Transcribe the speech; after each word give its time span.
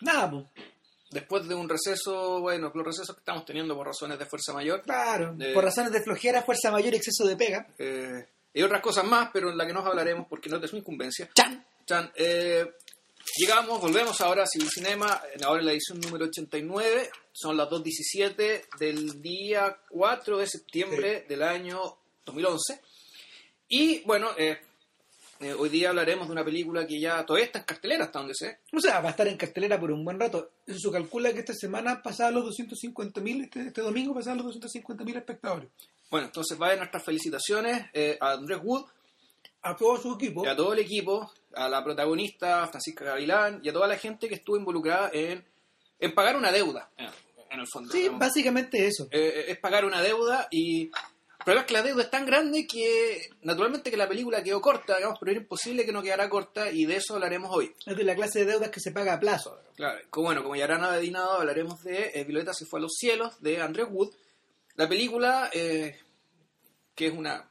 Nada, 0.00 0.30
pues. 0.30 0.44
Después 1.10 1.46
de 1.46 1.54
un 1.54 1.68
receso, 1.68 2.40
bueno, 2.40 2.72
los 2.74 2.84
recesos 2.86 3.14
que 3.14 3.20
estamos 3.20 3.44
teniendo 3.44 3.76
por 3.76 3.86
razones 3.86 4.18
de 4.18 4.26
fuerza 4.26 4.52
mayor. 4.52 4.82
Claro. 4.82 5.36
Eh. 5.38 5.52
Por 5.54 5.62
razones 5.62 5.92
de 5.92 6.02
flojera, 6.02 6.42
fuerza 6.42 6.70
mayor 6.72 6.92
y 6.92 6.96
exceso 6.96 7.24
de 7.26 7.36
pega. 7.36 7.66
eh, 7.78 8.26
y 8.56 8.62
otras 8.62 8.80
cosas 8.82 9.04
más, 9.04 9.30
pero 9.32 9.50
en 9.50 9.58
la 9.58 9.66
que 9.66 9.72
nos 9.72 9.84
hablaremos 9.84 10.26
porque 10.28 10.48
no 10.48 10.56
es 10.56 10.62
de 10.62 10.68
su 10.68 10.76
incumbencia. 10.76 11.28
¡Chan! 11.34 11.64
Chan, 11.86 12.12
eh, 12.14 12.64
llegamos, 13.36 13.80
volvemos 13.80 14.20
ahora 14.20 14.44
a 14.44 14.46
Civil 14.46 14.68
Cinema, 14.72 15.20
ahora 15.44 15.60
en 15.60 15.66
la 15.66 15.72
edición 15.72 16.00
número 16.00 16.26
89, 16.26 17.10
son 17.32 17.56
las 17.56 17.68
2.17 17.68 18.62
del 18.78 19.20
día 19.20 19.76
4 19.90 20.38
de 20.38 20.46
septiembre 20.46 21.26
del 21.28 21.42
año 21.42 21.80
2011. 22.24 22.80
Y 23.68 24.02
bueno, 24.04 24.30
eh, 24.38 24.60
eh, 25.40 25.52
hoy 25.52 25.68
día 25.68 25.90
hablaremos 25.90 26.26
de 26.28 26.32
una 26.32 26.44
película 26.44 26.86
que 26.86 27.00
ya 27.00 27.24
todavía 27.26 27.46
está 27.46 27.58
en 27.60 27.64
cartelera, 27.64 28.04
hasta 28.04 28.18
donde 28.18 28.34
sé. 28.34 28.60
O 28.72 28.80
sea, 28.80 29.00
va 29.00 29.08
a 29.08 29.10
estar 29.10 29.26
en 29.28 29.36
cartelera 29.36 29.78
por 29.78 29.90
un 29.90 30.04
buen 30.04 30.18
rato. 30.18 30.50
Eso 30.66 30.90
calcula 30.90 31.32
que 31.32 31.40
esta 31.40 31.54
semana 31.54 32.02
pasaba 32.02 32.30
los 32.30 32.44
250.000, 32.56 33.44
este, 33.44 33.60
este 33.68 33.80
domingo 33.80 34.14
pasaban 34.14 34.38
los 34.38 34.58
250.000 34.60 35.16
espectadores. 35.16 35.68
Bueno, 36.10 36.26
entonces 36.26 36.60
va 36.60 36.74
nuestras 36.76 37.02
felicitaciones 37.02 37.86
eh, 37.92 38.16
a 38.20 38.32
Andrés 38.32 38.60
Wood 38.62 38.84
A 39.62 39.76
todo 39.76 39.96
su 40.00 40.14
equipo. 40.14 40.44
y 40.44 40.48
a 40.48 40.54
todo 40.54 40.72
el 40.72 40.78
equipo, 40.78 41.32
a 41.54 41.68
la 41.68 41.82
protagonista 41.82 42.66
Francisca 42.68 43.04
Gavilán 43.04 43.60
y 43.62 43.68
a 43.68 43.72
toda 43.72 43.88
la 43.88 43.96
gente 43.96 44.28
que 44.28 44.36
estuvo 44.36 44.56
involucrada 44.56 45.10
en, 45.12 45.44
en 45.98 46.14
pagar 46.14 46.36
una 46.36 46.52
deuda, 46.52 46.90
en, 46.96 47.08
en 47.50 47.60
el 47.60 47.66
fondo. 47.66 47.92
Sí, 47.92 48.08
básicamente 48.12 48.86
eso. 48.86 49.08
Eh, 49.10 49.46
es 49.48 49.58
pagar 49.58 49.84
una 49.84 50.00
deuda 50.02 50.46
y 50.50 50.90
problema 51.44 51.60
es 51.60 51.66
que 51.66 51.74
la 51.74 51.82
deuda 51.82 52.02
es 52.02 52.10
tan 52.10 52.26
grande 52.26 52.66
que 52.66 53.28
naturalmente 53.42 53.90
que 53.90 53.96
la 53.96 54.08
película 54.08 54.42
quedó 54.42 54.60
corta, 54.60 54.96
digamos, 54.96 55.18
pero 55.18 55.32
era 55.32 55.40
imposible 55.40 55.84
que 55.84 55.92
no 55.92 56.02
quedara 56.02 56.28
corta 56.28 56.70
y 56.70 56.86
de 56.86 56.96
eso 56.96 57.14
hablaremos 57.14 57.50
hoy. 57.54 57.74
Es 57.86 57.96
de 57.96 58.04
la 58.04 58.14
clase 58.14 58.40
de 58.40 58.52
deudas 58.52 58.70
que 58.70 58.80
se 58.80 58.92
paga 58.92 59.14
a 59.14 59.20
plazo. 59.20 59.60
Claro, 59.76 59.98
como, 60.10 60.26
bueno, 60.26 60.42
como 60.42 60.56
ya 60.56 60.64
habrán 60.64 60.84
adivinado, 60.84 61.32
hablaremos 61.32 61.82
de 61.82 62.12
eh, 62.14 62.24
Violeta 62.24 62.52
se 62.54 62.66
fue 62.66 62.80
a 62.80 62.82
los 62.82 62.92
cielos, 62.94 63.40
de 63.40 63.60
Andrés 63.60 63.86
Wood. 63.90 64.14
La 64.76 64.88
película, 64.88 65.50
eh, 65.52 65.98
que 66.94 67.06
es 67.08 67.12
una, 67.12 67.48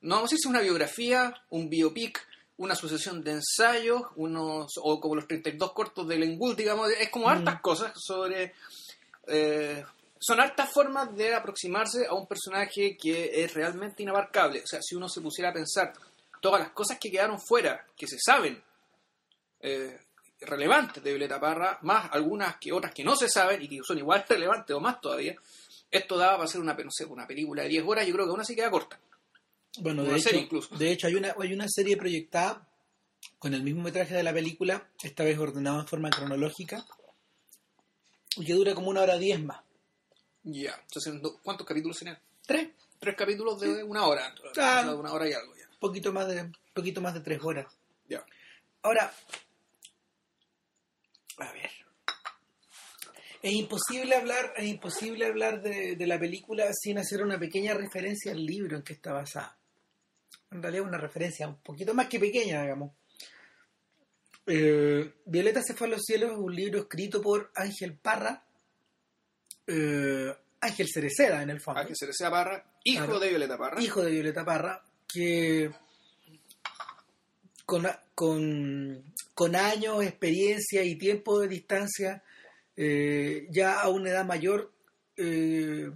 no 0.00 0.16
vamos 0.16 0.30
a 0.30 0.32
decir 0.32 0.38
si 0.38 0.48
es 0.48 0.50
una 0.50 0.60
biografía, 0.60 1.34
un 1.50 1.68
biopic, 1.68 2.26
una 2.58 2.74
sucesión 2.74 3.22
de 3.22 3.32
ensayos, 3.32 4.02
unos, 4.16 4.72
o 4.82 5.00
como 5.00 5.14
los 5.14 5.26
32 5.26 5.72
cortos 5.72 6.08
de 6.08 6.16
Glenn 6.16 6.38
Gould, 6.38 6.56
digamos, 6.56 6.90
es 6.90 7.10
como 7.10 7.28
hartas 7.28 7.60
cosas 7.60 7.92
sobre... 7.96 8.54
eh, 9.26 9.84
son 10.18 10.40
hartas 10.40 10.70
formas 10.72 11.14
de 11.14 11.34
aproximarse 11.34 12.06
a 12.06 12.14
un 12.14 12.26
personaje 12.26 12.96
que 12.96 13.44
es 13.44 13.54
realmente 13.54 14.02
inabarcable. 14.02 14.62
O 14.62 14.66
sea, 14.66 14.80
si 14.82 14.94
uno 14.94 15.08
se 15.08 15.20
pusiera 15.20 15.50
a 15.50 15.52
pensar 15.54 15.92
todas 16.40 16.60
las 16.60 16.70
cosas 16.70 16.98
que 16.98 17.10
quedaron 17.10 17.40
fuera, 17.40 17.86
que 17.96 18.06
se 18.06 18.18
saben, 18.18 18.62
eh, 19.60 19.98
relevantes 20.40 21.02
de 21.02 21.10
Violeta 21.10 21.40
Parra, 21.40 21.78
más 21.82 22.10
algunas 22.12 22.56
que 22.58 22.72
otras 22.72 22.92
que 22.92 23.04
no 23.04 23.16
se 23.16 23.28
saben 23.28 23.62
y 23.62 23.68
que 23.68 23.78
son 23.82 23.98
igual 23.98 24.24
relevantes 24.28 24.74
o 24.74 24.80
más 24.80 25.00
todavía, 25.00 25.36
esto 25.90 26.16
daba 26.16 26.32
para 26.32 26.44
hacer 26.44 26.60
una, 26.60 26.74
no 26.74 26.90
sé, 26.90 27.04
una 27.04 27.26
película 27.26 27.62
de 27.62 27.68
10 27.68 27.84
horas, 27.86 28.06
yo 28.06 28.14
creo 28.14 28.26
que 28.26 28.30
aún 28.30 28.40
así 28.40 28.54
queda 28.54 28.70
corta. 28.70 28.98
Bueno, 29.78 30.02
Una 30.02 30.12
de 30.12 30.18
hecho, 30.18 30.36
incluso. 30.36 30.74
de 30.74 30.90
hecho 30.90 31.06
hay 31.06 31.14
una, 31.14 31.34
hay 31.38 31.52
una 31.52 31.66
serie 31.68 31.96
proyectada 31.96 32.66
con 33.38 33.52
el 33.52 33.62
mismo 33.62 33.82
metraje 33.82 34.14
de 34.14 34.22
la 34.22 34.32
película, 34.32 34.88
esta 35.02 35.22
vez 35.24 35.38
ordenado 35.38 35.80
en 35.80 35.86
forma 35.86 36.10
cronológica, 36.10 36.84
y 38.36 38.44
que 38.44 38.54
dura 38.54 38.74
como 38.74 38.88
una 38.90 39.02
hora 39.02 39.18
diez 39.18 39.40
más. 39.42 39.65
Ya, 40.48 40.78
entonces, 40.80 41.14
¿no- 41.14 41.36
¿cuántos 41.42 41.66
capítulos 41.66 41.98
tenían? 41.98 42.18
Tres, 42.46 42.68
Tres 42.98 43.14
capítulos 43.16 43.60
de 43.60 43.82
una 43.84 44.06
hora. 44.06 44.34
Claro. 44.54 44.90
De 44.92 44.94
una 44.96 45.12
hora 45.12 45.28
y 45.28 45.32
algo 45.34 45.54
ya. 45.54 45.68
poquito 45.78 46.12
más 46.12 46.26
de, 46.28 46.50
poquito 46.72 47.00
más 47.02 47.12
de 47.14 47.20
tres 47.20 47.40
horas. 47.42 47.66
Ya. 48.08 48.24
Ahora, 48.82 49.12
a 51.38 51.52
ver. 51.52 51.70
Es 53.42 53.52
imposible 53.52 54.14
hablar, 54.16 54.54
es 54.56 54.64
imposible 54.66 55.26
hablar 55.26 55.60
de, 55.62 55.94
de 55.96 56.06
la 56.06 56.18
película 56.18 56.68
sin 56.72 56.98
hacer 56.98 57.22
una 57.22 57.38
pequeña 57.38 57.74
referencia 57.74 58.32
al 58.32 58.44
libro 58.44 58.76
en 58.76 58.82
que 58.82 58.94
está 58.94 59.12
basada. 59.12 59.58
En 60.50 60.62
realidad 60.62 60.84
una 60.86 60.98
referencia 60.98 61.46
un 61.46 61.60
poquito 61.60 61.92
más 61.92 62.06
que 62.08 62.18
pequeña, 62.18 62.62
digamos. 62.62 62.92
Eh, 64.46 65.12
Violeta 65.26 65.60
se 65.62 65.74
fue 65.74 65.88
a 65.88 65.90
los 65.90 66.02
cielos 66.02 66.30
es 66.32 66.38
un 66.38 66.54
libro 66.54 66.80
escrito 66.80 67.20
por 67.20 67.50
Ángel 67.54 67.98
Parra, 67.98 68.45
eh, 69.66 70.34
Ángel 70.60 70.88
Cereceda 70.92 71.42
en 71.42 71.50
el 71.50 71.60
fondo 71.60 71.80
Ángel 71.80 71.96
Cerecea 71.98 72.30
Parra, 72.30 72.64
hijo 72.84 73.04
Claro. 73.04 73.20
de 73.20 73.28
Violeta 73.30 73.58
Parra. 73.58 73.82
hijo 73.82 74.02
de 74.02 74.10
Violeta 74.10 74.44
Parra, 74.44 74.82
que 75.06 75.70
con, 77.64 77.86
con, 78.14 79.02
con 79.34 79.56
años, 79.56 80.02
experiencia 80.04 80.82
y 80.84 80.96
tiempo 80.96 81.40
de 81.40 81.48
distancia, 81.48 82.22
eh, 82.76 83.46
ya 83.50 83.80
a 83.80 83.88
una 83.88 84.10
edad 84.10 84.24
mayor 84.24 84.72
eh, 85.16 85.90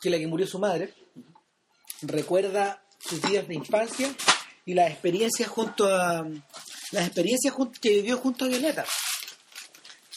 que 0.00 0.10
la 0.10 0.18
que 0.18 0.26
murió 0.26 0.46
su 0.46 0.58
madre, 0.58 0.92
recuerda 2.02 2.82
sus 2.98 3.22
días 3.22 3.46
de 3.46 3.54
infancia 3.54 4.12
y 4.64 4.74
las 4.74 4.90
experiencias 4.90 5.48
junto 5.48 5.86
a 5.86 6.26
las 6.92 7.06
experiencias 7.06 7.54
que 7.80 7.90
vivió 7.90 8.18
junto 8.18 8.44
a 8.44 8.48
Violeta. 8.48 8.84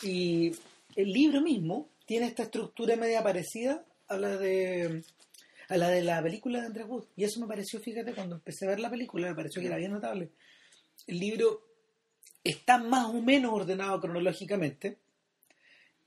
Y 0.02 0.52
el 0.96 1.08
libro 1.12 1.42
mismo 1.42 1.90
tiene 2.06 2.28
esta 2.28 2.44
estructura 2.44 2.96
media 2.96 3.24
parecida 3.24 3.86
a 4.08 4.18
la 4.18 4.38
de 4.38 5.04
a 5.68 5.78
la 5.78 5.90
de 5.90 6.04
la 6.04 6.22
película 6.22 6.60
de 6.60 6.68
Andrés 6.68 6.86
Wood. 6.88 7.06
Y 7.16 7.24
eso 7.24 7.40
me 7.40 7.48
pareció, 7.48 7.80
fíjate, 7.80 8.14
cuando 8.14 8.36
empecé 8.36 8.66
a 8.66 8.70
ver 8.70 8.80
la 8.80 8.90
película, 8.90 9.28
me 9.28 9.36
pareció 9.36 9.62
que 9.62 9.68
era 9.68 9.78
bien 9.78 9.92
notable. 9.92 10.30
El 11.08 11.20
libro 11.20 11.62
está 12.44 12.78
más 12.78 13.08
o 13.08 13.22
menos 13.22 13.52
ordenado 13.52 14.00
cronológicamente, 14.00 15.00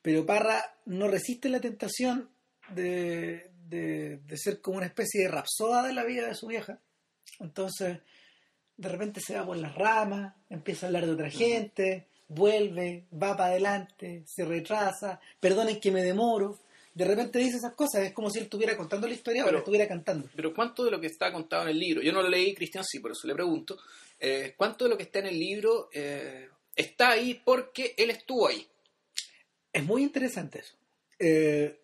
pero 0.01 0.25
Parra 0.25 0.63
no 0.87 1.09
resiste 1.09 1.49
la 1.49 1.61
tentación 1.61 2.31
de, 2.71 3.51
de, 3.69 4.19
de 4.19 4.37
ser 4.37 4.61
como 4.61 4.77
una 4.77 4.87
especie 4.87 5.23
de 5.23 5.29
rapsoda 5.29 5.87
de 5.87 5.93
la 5.93 6.05
vida 6.05 6.29
de 6.29 6.35
su 6.35 6.47
vieja. 6.47 6.81
Entonces, 7.41 7.99
de 8.77 8.89
repente 8.89 9.21
se 9.21 9.35
va 9.35 9.45
por 9.45 9.57
las 9.57 9.75
ramas, 9.75 10.35
empieza 10.49 10.87
a 10.87 10.89
hablar 10.89 11.07
de 11.07 11.13
otra 11.13 11.31
gente, 11.31 12.07
vuelve, 12.29 13.05
va 13.13 13.37
para 13.37 13.51
adelante, 13.51 14.23
se 14.27 14.45
retrasa, 14.45 15.21
perdonen 15.41 15.81
que 15.81 15.91
me 15.91 16.03
demoro. 16.03 16.59
De 16.95 17.05
repente 17.05 17.39
dice 17.39 17.57
esas 17.59 17.75
cosas, 17.75 18.03
es 18.05 18.13
como 18.13 18.29
si 18.31 18.39
él 18.39 18.45
estuviera 18.45 18.77
contando 18.77 19.07
la 19.07 19.15
historia 19.15 19.43
o 19.43 19.47
Pero- 19.47 19.57
la 19.57 19.61
estuviera 19.61 19.89
cantando. 19.89 20.29
Pero 20.35 20.53
¿cuánto 20.53 20.85
de 20.85 20.91
lo 20.91 21.01
que 21.01 21.07
está 21.07 21.33
contado 21.33 21.63
en 21.65 21.69
el 21.71 21.79
libro? 21.79 22.03
Yo 22.03 22.13
no 22.13 22.23
lo 22.23 22.29
leí, 22.29 22.55
Cristian 22.55 22.85
sí, 22.85 22.99
por 23.01 23.13
eso 23.13 23.27
le 23.27 23.35
pregunto. 23.35 23.79
eh, 24.21 24.55
¿Cuánto 24.57 24.85
de 24.85 24.91
lo 24.91 24.97
que 24.97 25.05
está 25.05 25.21
en 25.21 25.27
el 25.27 25.39
libro 25.39 25.89
eh, 25.93 26.49
está 26.75 27.11
ahí 27.11 27.41
porque 27.45 27.95
él 27.97 28.11
estuvo 28.11 28.49
ahí? 28.49 28.67
Es 29.73 29.85
muy 29.85 30.03
interesante 30.03 30.59
eso. 30.59 30.75
Eh, 31.21 31.79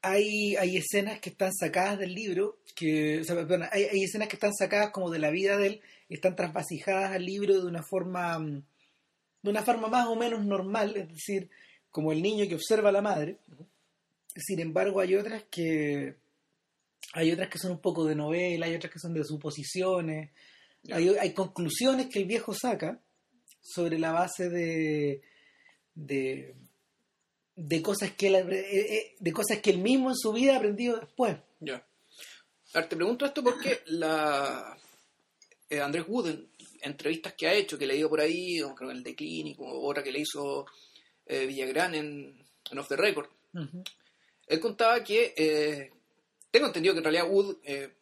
hay, 0.00 0.56
hay 0.56 0.76
escenas 0.76 1.20
que 1.20 1.30
están 1.30 1.52
sacadas 1.52 1.98
del 1.98 2.14
libro, 2.14 2.58
que, 2.74 3.20
o 3.20 3.24
sea, 3.24 3.46
hay, 3.72 3.84
hay 3.84 4.04
escenas 4.04 4.28
que 4.28 4.36
están 4.36 4.52
sacadas 4.54 4.90
como 4.90 5.10
de 5.10 5.18
la 5.18 5.30
vida 5.30 5.56
de 5.58 5.66
él, 5.66 5.80
están 6.08 6.34
trasvasijadas 6.36 7.12
al 7.12 7.24
libro 7.24 7.60
de 7.60 7.66
una 7.66 7.82
forma 7.82 8.38
mm, 8.38 8.62
de 9.44 9.50
una 9.50 9.62
forma 9.62 9.88
más 9.88 10.06
o 10.06 10.16
menos 10.16 10.42
normal, 10.42 10.96
es 10.96 11.06
decir, 11.06 11.50
como 11.90 12.12
el 12.12 12.22
niño 12.22 12.48
que 12.48 12.54
observa 12.54 12.88
a 12.88 12.92
la 12.92 13.02
madre. 13.02 13.40
Sin 14.34 14.58
embargo, 14.58 15.00
hay 15.00 15.16
otras 15.16 15.44
que 15.50 16.16
hay 17.12 17.30
otras 17.30 17.50
que 17.50 17.58
son 17.58 17.72
un 17.72 17.78
poco 17.78 18.06
de 18.06 18.14
novela, 18.14 18.64
hay 18.64 18.74
otras 18.74 18.90
que 18.90 18.98
son 18.98 19.12
de 19.12 19.22
suposiciones, 19.22 20.30
hay, 20.90 21.08
hay 21.08 21.34
conclusiones 21.34 22.06
que 22.06 22.20
el 22.20 22.24
viejo 22.24 22.54
saca 22.54 22.98
sobre 23.60 23.98
la 23.98 24.12
base 24.12 24.48
de, 24.48 25.20
de, 25.94 26.54
de 27.54 27.82
cosas 27.82 28.12
que 28.12 28.28
él, 28.28 28.34
eh, 28.50 28.96
eh, 28.96 29.14
de 29.20 29.32
cosas 29.32 29.58
que 29.58 29.68
él 29.68 29.78
mismo 29.78 30.08
en 30.08 30.16
su 30.16 30.32
vida 30.32 30.54
ha 30.54 30.56
aprendido 30.56 30.98
después. 30.98 31.36
Ya. 31.60 31.86
Te 32.72 32.96
pregunto 32.96 33.26
esto 33.26 33.44
porque 33.44 33.82
la 33.88 34.74
eh, 35.68 35.80
Andrés 35.80 36.04
Wood, 36.08 36.28
en 36.28 36.48
entrevistas 36.84 37.34
que 37.34 37.46
ha 37.46 37.54
hecho, 37.54 37.78
que 37.78 37.84
he 37.84 37.88
leído 37.88 38.08
por 38.08 38.20
ahí, 38.20 38.60
creo 38.76 38.90
el 38.90 39.02
de 39.02 39.14
Clínico, 39.14 39.64
otra 39.66 40.02
que 40.02 40.12
le 40.12 40.20
hizo 40.20 40.66
eh, 41.26 41.46
Villagrán 41.46 41.94
en, 41.94 42.44
en 42.70 42.78
Off 42.78 42.88
the 42.88 42.96
Record, 42.96 43.28
él 44.46 44.60
contaba 44.60 45.02
que, 45.02 45.32
eh, 45.36 45.90
tengo 46.50 46.66
entendido 46.66 46.94
que 46.94 46.98
en 46.98 47.04
realidad 47.04 47.30
Wood, 47.30 47.56
eh, 47.64 47.94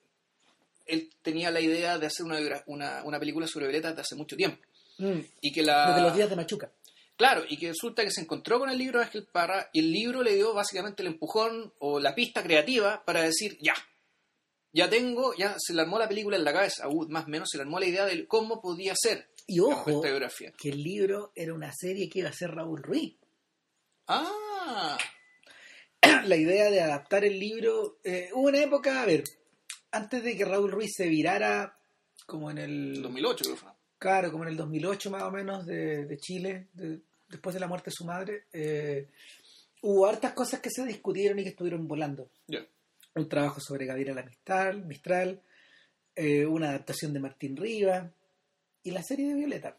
él 0.87 1.11
tenía 1.23 1.51
la 1.51 1.61
idea 1.61 1.99
de 1.99 2.07
hacer 2.07 2.27
una, 2.27 3.03
una 3.05 3.19
película 3.21 3.47
sobre 3.47 3.67
Violeta 3.67 3.91
desde 3.91 4.03
hace 4.03 4.17
mucho 4.17 4.37
tiempo. 4.37 4.61
Mm. 4.99 5.21
Y 5.41 5.53
que 5.53 5.63
la... 5.63 5.89
Desde 5.89 6.03
los 6.03 6.17
días 6.17 6.31
de 6.31 6.37
Machuca. 6.37 6.71
Claro, 7.17 7.45
y 7.49 7.57
que 7.57 7.69
resulta 7.69 8.03
que 8.03 8.11
se 8.11 8.21
encontró 8.21 8.59
con 8.59 8.71
el 8.71 8.79
libro 8.79 8.99
de 8.99 9.05
Ángel 9.05 9.27
Parra 9.31 9.71
y 9.73 9.81
el 9.81 9.93
libro 9.93 10.23
le 10.23 10.35
dio 10.35 10.55
básicamente 10.55 11.03
el 11.03 11.09
empujón 11.09 11.73
o 11.79 12.01
la 12.01 12.15
pista 12.15 12.43
creativa 12.43 13.05
para 13.05 13.23
decir, 13.23 13.59
ya, 13.61 13.75
ya 14.73 14.89
tengo, 14.89 15.35
ya 15.35 15.55
se 15.59 15.75
le 15.75 15.83
armó 15.83 15.99
la 15.99 16.09
película 16.09 16.37
en 16.37 16.45
la 16.45 16.53
cabeza, 16.53 16.85
a 16.85 16.89
Wood 16.89 17.09
más 17.09 17.25
o 17.27 17.29
menos 17.29 17.49
se 17.51 17.59
le 17.59 17.63
armó 17.63 17.79
la 17.79 17.87
idea 17.87 18.05
de 18.07 18.27
cómo 18.27 18.61
podía 18.61 18.95
ser 18.97 19.29
Y 19.47 19.61
ojo, 19.61 19.91
esta 19.91 20.09
biografía. 20.09 20.53
que 20.59 20.71
el 20.71 20.83
libro 20.83 21.33
era 21.35 21.55
una 21.55 21.73
serie 21.73 22.09
que 22.09 22.21
iba 22.21 22.29
a 22.31 22.33
ser 22.33 22.51
Raúl 22.51 22.83
Ruiz. 22.83 23.15
Ah, 24.09 24.99
la 26.27 26.37
idea 26.37 26.71
de 26.71 26.81
adaptar 26.81 27.25
el 27.25 27.39
libro. 27.39 27.99
eh, 28.05 28.31
hubo 28.35 28.49
una 28.49 28.63
época, 28.63 29.03
a 29.03 29.07
ver, 29.07 29.25
antes 29.91 30.23
de 30.23 30.37
que 30.37 30.45
Raúl 30.45 30.71
Ruiz 30.73 30.93
se 30.97 31.07
virara, 31.09 31.79
como 32.27 32.51
en 32.51 32.59
el. 32.59 33.03
2008 33.03 33.45
creo 33.45 33.57
fue. 33.57 33.71
Claro, 33.99 34.33
como 34.33 34.45
en 34.45 34.51
el 34.51 34.57
2008 34.57 35.11
más 35.11 35.23
o 35.23 35.31
menos, 35.31 35.65
de, 35.65 36.07
de 36.07 36.17
Chile, 36.19 36.69
de, 36.73 37.01
después 37.29 37.55
de 37.55 37.61
la 37.61 37.69
muerte 37.69 37.91
de 37.91 37.95
su 37.95 38.05
madre, 38.05 38.47
eh, 38.53 39.09
hubo 39.83 40.07
hartas 40.07 40.33
cosas 40.33 40.61
que 40.61 40.71
se 40.71 40.85
discutieron 40.85 41.39
y 41.39 41.45
que 41.45 41.51
estuvieron 41.51 41.87
volando. 41.87 42.29
Ya. 42.49 42.67
Un 43.15 43.29
trabajo 43.29 43.61
sobre 43.61 43.87
Gabriela 43.87 44.23
Mistral, 44.23 44.85
Mistral 44.87 45.43
eh, 46.15 46.47
una 46.47 46.71
adaptación 46.71 47.13
de 47.13 47.21
Martín 47.21 47.57
Rivas 47.57 48.11
y 48.83 48.91
la 48.91 49.03
serie 49.03 49.29
de 49.29 49.35
Violeta. 49.35 49.77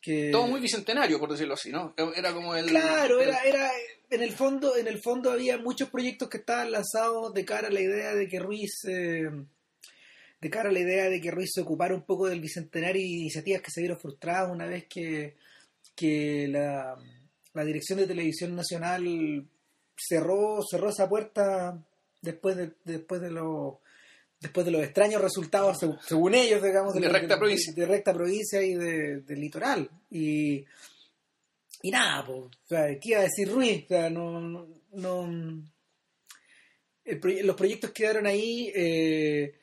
Que, 0.00 0.30
Todo 0.30 0.46
muy 0.46 0.60
bicentenario, 0.60 1.18
por 1.18 1.30
decirlo 1.30 1.54
así, 1.54 1.70
¿no? 1.70 1.94
Era 2.14 2.34
como 2.34 2.54
el... 2.54 2.66
Claro, 2.66 3.20
el- 3.20 3.28
era, 3.28 3.42
era 3.44 3.70
en 4.10 4.22
el 4.22 4.32
fondo, 4.32 4.76
en 4.76 4.86
el 4.86 5.00
fondo 5.00 5.30
había 5.30 5.56
muchos 5.56 5.88
proyectos 5.88 6.28
que 6.28 6.38
estaban 6.38 6.70
lanzados 6.72 7.32
de 7.32 7.44
cara 7.46 7.68
a 7.68 7.70
la 7.70 7.80
idea 7.80 8.14
de 8.14 8.28
que 8.28 8.38
Ruiz, 8.38 8.84
eh, 8.86 9.30
de 10.40 10.50
cara 10.50 10.68
a 10.68 10.72
la 10.72 10.80
idea 10.80 11.08
de 11.08 11.20
que 11.22 11.30
Ruiz 11.30 11.52
se 11.54 11.62
ocupara 11.62 11.94
un 11.94 12.02
poco 12.04 12.28
del 12.28 12.40
bicentenario 12.40 13.00
y 13.00 13.20
iniciativas 13.22 13.62
que 13.62 13.70
se 13.70 13.80
vieron 13.80 13.98
frustradas 13.98 14.50
una 14.52 14.66
vez 14.66 14.84
que, 14.88 15.36
que 15.96 16.48
la, 16.48 16.96
la 17.54 17.64
dirección 17.64 17.98
de 17.98 18.06
televisión 18.06 18.54
nacional 18.54 19.48
cerró, 19.96 20.60
cerró 20.70 20.90
esa 20.90 21.08
puerta 21.08 21.82
después 22.24 22.56
de, 22.56 22.72
después 22.84 23.20
de 23.20 23.30
los 23.30 23.74
después 24.40 24.66
de 24.66 24.72
los 24.72 24.82
extraños 24.82 25.22
resultados 25.22 25.80
seg- 25.82 25.98
según 26.02 26.34
ellos 26.34 26.62
digamos 26.62 26.92
De 26.94 27.00
la- 27.00 27.08
recta 27.18 27.38
provincia. 27.38 27.72
de 27.74 27.86
recta 27.86 28.12
provincia 28.12 28.62
y 28.62 28.74
de, 28.74 29.22
litoral 29.36 29.88
y 30.10 30.64
y 31.82 31.90
nada, 31.90 32.24
pues, 32.24 32.38
o 32.38 32.50
sea, 32.66 32.86
¿qué 32.98 33.10
iba 33.10 33.20
a 33.20 33.24
decir 33.24 33.46
Ruiz? 33.50 33.84
O 33.84 33.88
sea, 33.88 34.08
no, 34.08 34.40
no, 34.40 34.66
no- 34.92 35.62
el 37.04 37.20
proye- 37.20 37.42
los 37.42 37.56
proyectos 37.56 37.90
quedaron 37.90 38.26
ahí, 38.26 38.72
eh, 38.74 39.54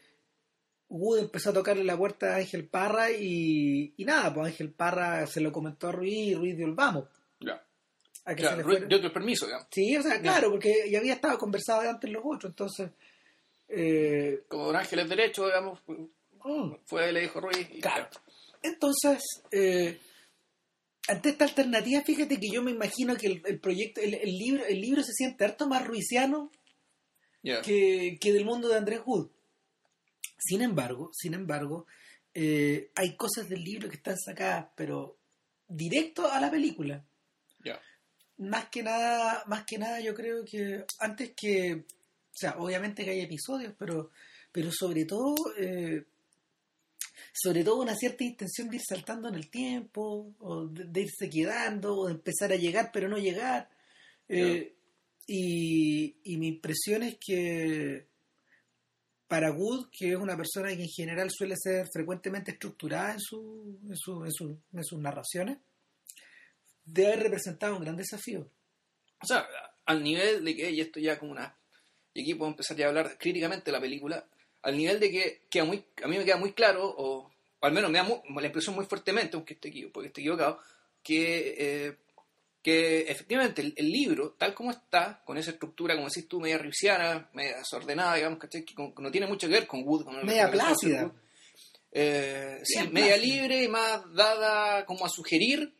Wood 0.89 1.19
empezó 1.19 1.49
a 1.49 1.53
tocarle 1.53 1.83
la 1.83 1.97
puerta 1.97 2.33
a 2.33 2.37
Ángel 2.37 2.67
Parra 2.67 3.09
y, 3.11 3.93
y 3.97 4.05
nada, 4.05 4.31
pues 4.33 4.47
Ángel 4.47 4.69
Parra 4.71 5.25
se 5.25 5.41
lo 5.41 5.51
comentó 5.51 5.87
a 5.87 5.91
Ruiz 5.93 6.13
y 6.27 6.35
Ruiz 6.35 6.55
dio 6.57 6.67
el 6.67 6.73
vamos. 6.75 7.05
Ya. 8.25 8.31
A 8.31 8.35
que 8.35 8.43
Ya, 8.43 8.49
se 8.51 8.57
le 8.57 8.63
Ruiz 8.63 8.77
fuera. 8.77 8.87
dio 8.87 8.97
otro 8.97 9.13
permiso, 9.13 9.45
digamos. 9.45 9.67
Sí, 9.71 9.97
o 9.97 10.01
sea, 10.03 10.21
claro, 10.21 10.51
porque 10.51 10.89
ya 10.91 10.99
había 10.99 11.13
estado 11.13 11.37
conversado 11.37 11.89
antes 11.89 12.09
los 12.09 12.21
otros, 12.25 12.51
entonces... 12.51 12.91
eh, 13.67 14.43
Como 14.47 14.65
Don 14.67 14.75
Ángel 14.75 14.99
es 14.99 15.09
derecho, 15.09 15.45
digamos, 15.45 15.79
mm, 15.87 16.73
fue 16.85 17.09
y 17.09 17.13
le 17.13 17.21
dijo 17.21 17.39
Ruiz. 17.41 17.67
y- 17.71 17.79
Claro. 17.81 18.07
Entonces, 18.61 19.23
eh, 19.51 19.99
ante 21.07 21.29
esta 21.29 21.45
alternativa, 21.45 22.01
fíjate 22.01 22.39
que 22.39 22.49
yo 22.53 22.61
me 22.61 22.71
imagino 22.71 23.15
que 23.15 23.25
el, 23.27 23.41
el 23.45 23.59
proyecto, 23.59 24.01
el, 24.01 24.13
el 24.13 24.37
libro, 24.37 24.65
el 24.65 24.79
libro 24.79 25.01
se 25.03 25.13
siente 25.13 25.43
harto 25.45 25.67
más 25.67 25.85
ruisiano 25.87 26.51
que, 27.63 28.17
que 28.21 28.33
del 28.33 28.45
mundo 28.45 28.67
de 28.67 28.75
Andrés 28.77 29.01
Wood. 29.03 29.29
Sin 30.37 30.61
embargo, 30.61 31.09
sin 31.13 31.33
embargo, 31.33 31.87
eh, 32.35 32.91
hay 32.95 33.15
cosas 33.15 33.49
del 33.49 33.63
libro 33.63 33.89
que 33.89 33.95
están 33.95 34.17
sacadas, 34.17 34.67
pero 34.75 35.17
directo 35.67 36.29
a 36.31 36.39
la 36.39 36.51
película. 36.51 37.03
Ya. 37.63 37.79
Más 38.41 38.69
que 38.69 38.81
nada, 38.83 39.43
más 39.47 39.65
que 39.65 39.77
nada, 39.77 39.99
yo 39.99 40.13
creo 40.15 40.43
que 40.43 40.83
antes 40.99 41.33
que, 41.35 41.73
o 41.75 42.33
sea, 42.33 42.55
obviamente 42.57 43.03
que 43.05 43.11
hay 43.11 43.21
episodios, 43.21 43.73
pero, 43.77 44.09
pero 44.51 44.71
sobre 44.71 45.05
todo, 45.05 45.35
eh, 45.57 46.03
sobre 47.33 47.63
todo 47.63 47.81
una 47.81 47.95
cierta 47.95 48.23
intención 48.23 48.69
de 48.69 48.77
ir 48.77 48.81
saltando 48.87 49.29
en 49.29 49.35
el 49.35 49.49
tiempo, 49.49 50.33
o 50.39 50.65
de, 50.65 50.85
de 50.85 51.01
irse 51.01 51.29
quedando, 51.29 51.95
o 51.95 52.07
de 52.07 52.13
empezar 52.13 52.51
a 52.51 52.55
llegar 52.55 52.89
pero 52.91 53.07
no 53.07 53.17
llegar. 53.17 53.69
Eh, 54.27 54.73
y, 55.27 56.15
y 56.23 56.37
mi 56.37 56.47
impresión 56.47 57.03
es 57.03 57.17
que 57.19 58.07
para 59.27 59.51
Wood, 59.51 59.89
que 59.91 60.11
es 60.11 60.17
una 60.17 60.35
persona 60.35 60.69
que 60.75 60.81
en 60.83 60.89
general 60.89 61.29
suele 61.31 61.55
ser 61.57 61.87
frecuentemente 61.93 62.51
estructurada 62.51 63.13
en, 63.13 63.19
su, 63.19 63.79
en, 63.87 63.95
su- 63.95 64.25
en 64.25 64.31
su- 64.31 64.57
en 64.73 64.83
sus 64.83 64.99
narraciones, 64.99 65.57
debe 66.85 67.07
haber 67.13 67.23
representado 67.23 67.75
un 67.75 67.83
gran 67.83 67.95
desafío. 67.97 68.47
O 69.21 69.25
sea, 69.25 69.47
al 69.85 70.03
nivel 70.03 70.43
de 70.45 70.55
que, 70.55 70.71
y 70.71 70.81
esto 70.81 70.99
ya 70.99 71.17
como 71.19 71.31
una... 71.31 71.55
Y 72.13 72.23
aquí 72.23 72.33
puedo 72.35 72.51
empezar 72.51 72.75
ya 72.75 72.85
a 72.85 72.89
hablar 72.89 73.17
críticamente 73.17 73.65
de 73.65 73.71
la 73.71 73.79
película, 73.79 74.25
al 74.63 74.77
nivel 74.77 74.99
de 74.99 75.09
que 75.11 75.41
queda 75.49 75.63
muy, 75.63 75.83
a 76.03 76.07
mí 76.07 76.17
me 76.17 76.25
queda 76.25 76.37
muy 76.37 76.51
claro, 76.53 76.85
o, 76.85 77.27
o 77.27 77.65
al 77.65 77.71
menos 77.71 77.89
me 77.89 77.99
da 77.99 78.03
mu- 78.03 78.21
la 78.39 78.47
impresión 78.47 78.75
muy 78.75 78.85
fuertemente, 78.85 79.35
aunque 79.37 79.53
esté, 79.53 79.71
porque 79.93 80.07
esté 80.07 80.19
equivocado, 80.21 80.59
que, 81.01 81.55
eh, 81.57 81.97
que 82.61 83.01
efectivamente 83.09 83.61
el, 83.61 83.73
el 83.77 83.89
libro, 83.89 84.31
tal 84.37 84.53
como 84.53 84.71
está, 84.71 85.21
con 85.25 85.37
esa 85.37 85.51
estructura, 85.51 85.95
como 85.95 86.09
decís 86.09 86.27
tú, 86.27 86.41
media 86.41 86.57
rusiana, 86.57 87.29
media 87.33 87.57
desordenada, 87.59 88.15
digamos, 88.15 88.39
¿cachai? 88.39 88.65
Que 88.65 88.73
con- 88.75 88.93
no 88.97 89.09
tiene 89.09 89.25
mucho 89.27 89.47
que 89.47 89.53
ver 89.53 89.65
con 89.67 89.81
Wood. 89.83 90.03
Con 90.03 90.17
el- 90.17 90.25
Media 90.25 90.43
con 90.49 90.53
el- 90.53 90.59
plácida. 90.59 91.11
Eh, 91.93 92.59
sí, 92.63 92.77
media 92.89 93.15
plácida. 93.15 93.17
libre 93.17 93.63
y 93.63 93.67
más 93.67 94.01
dada 94.13 94.85
como 94.85 95.05
a 95.05 95.09
sugerir 95.09 95.73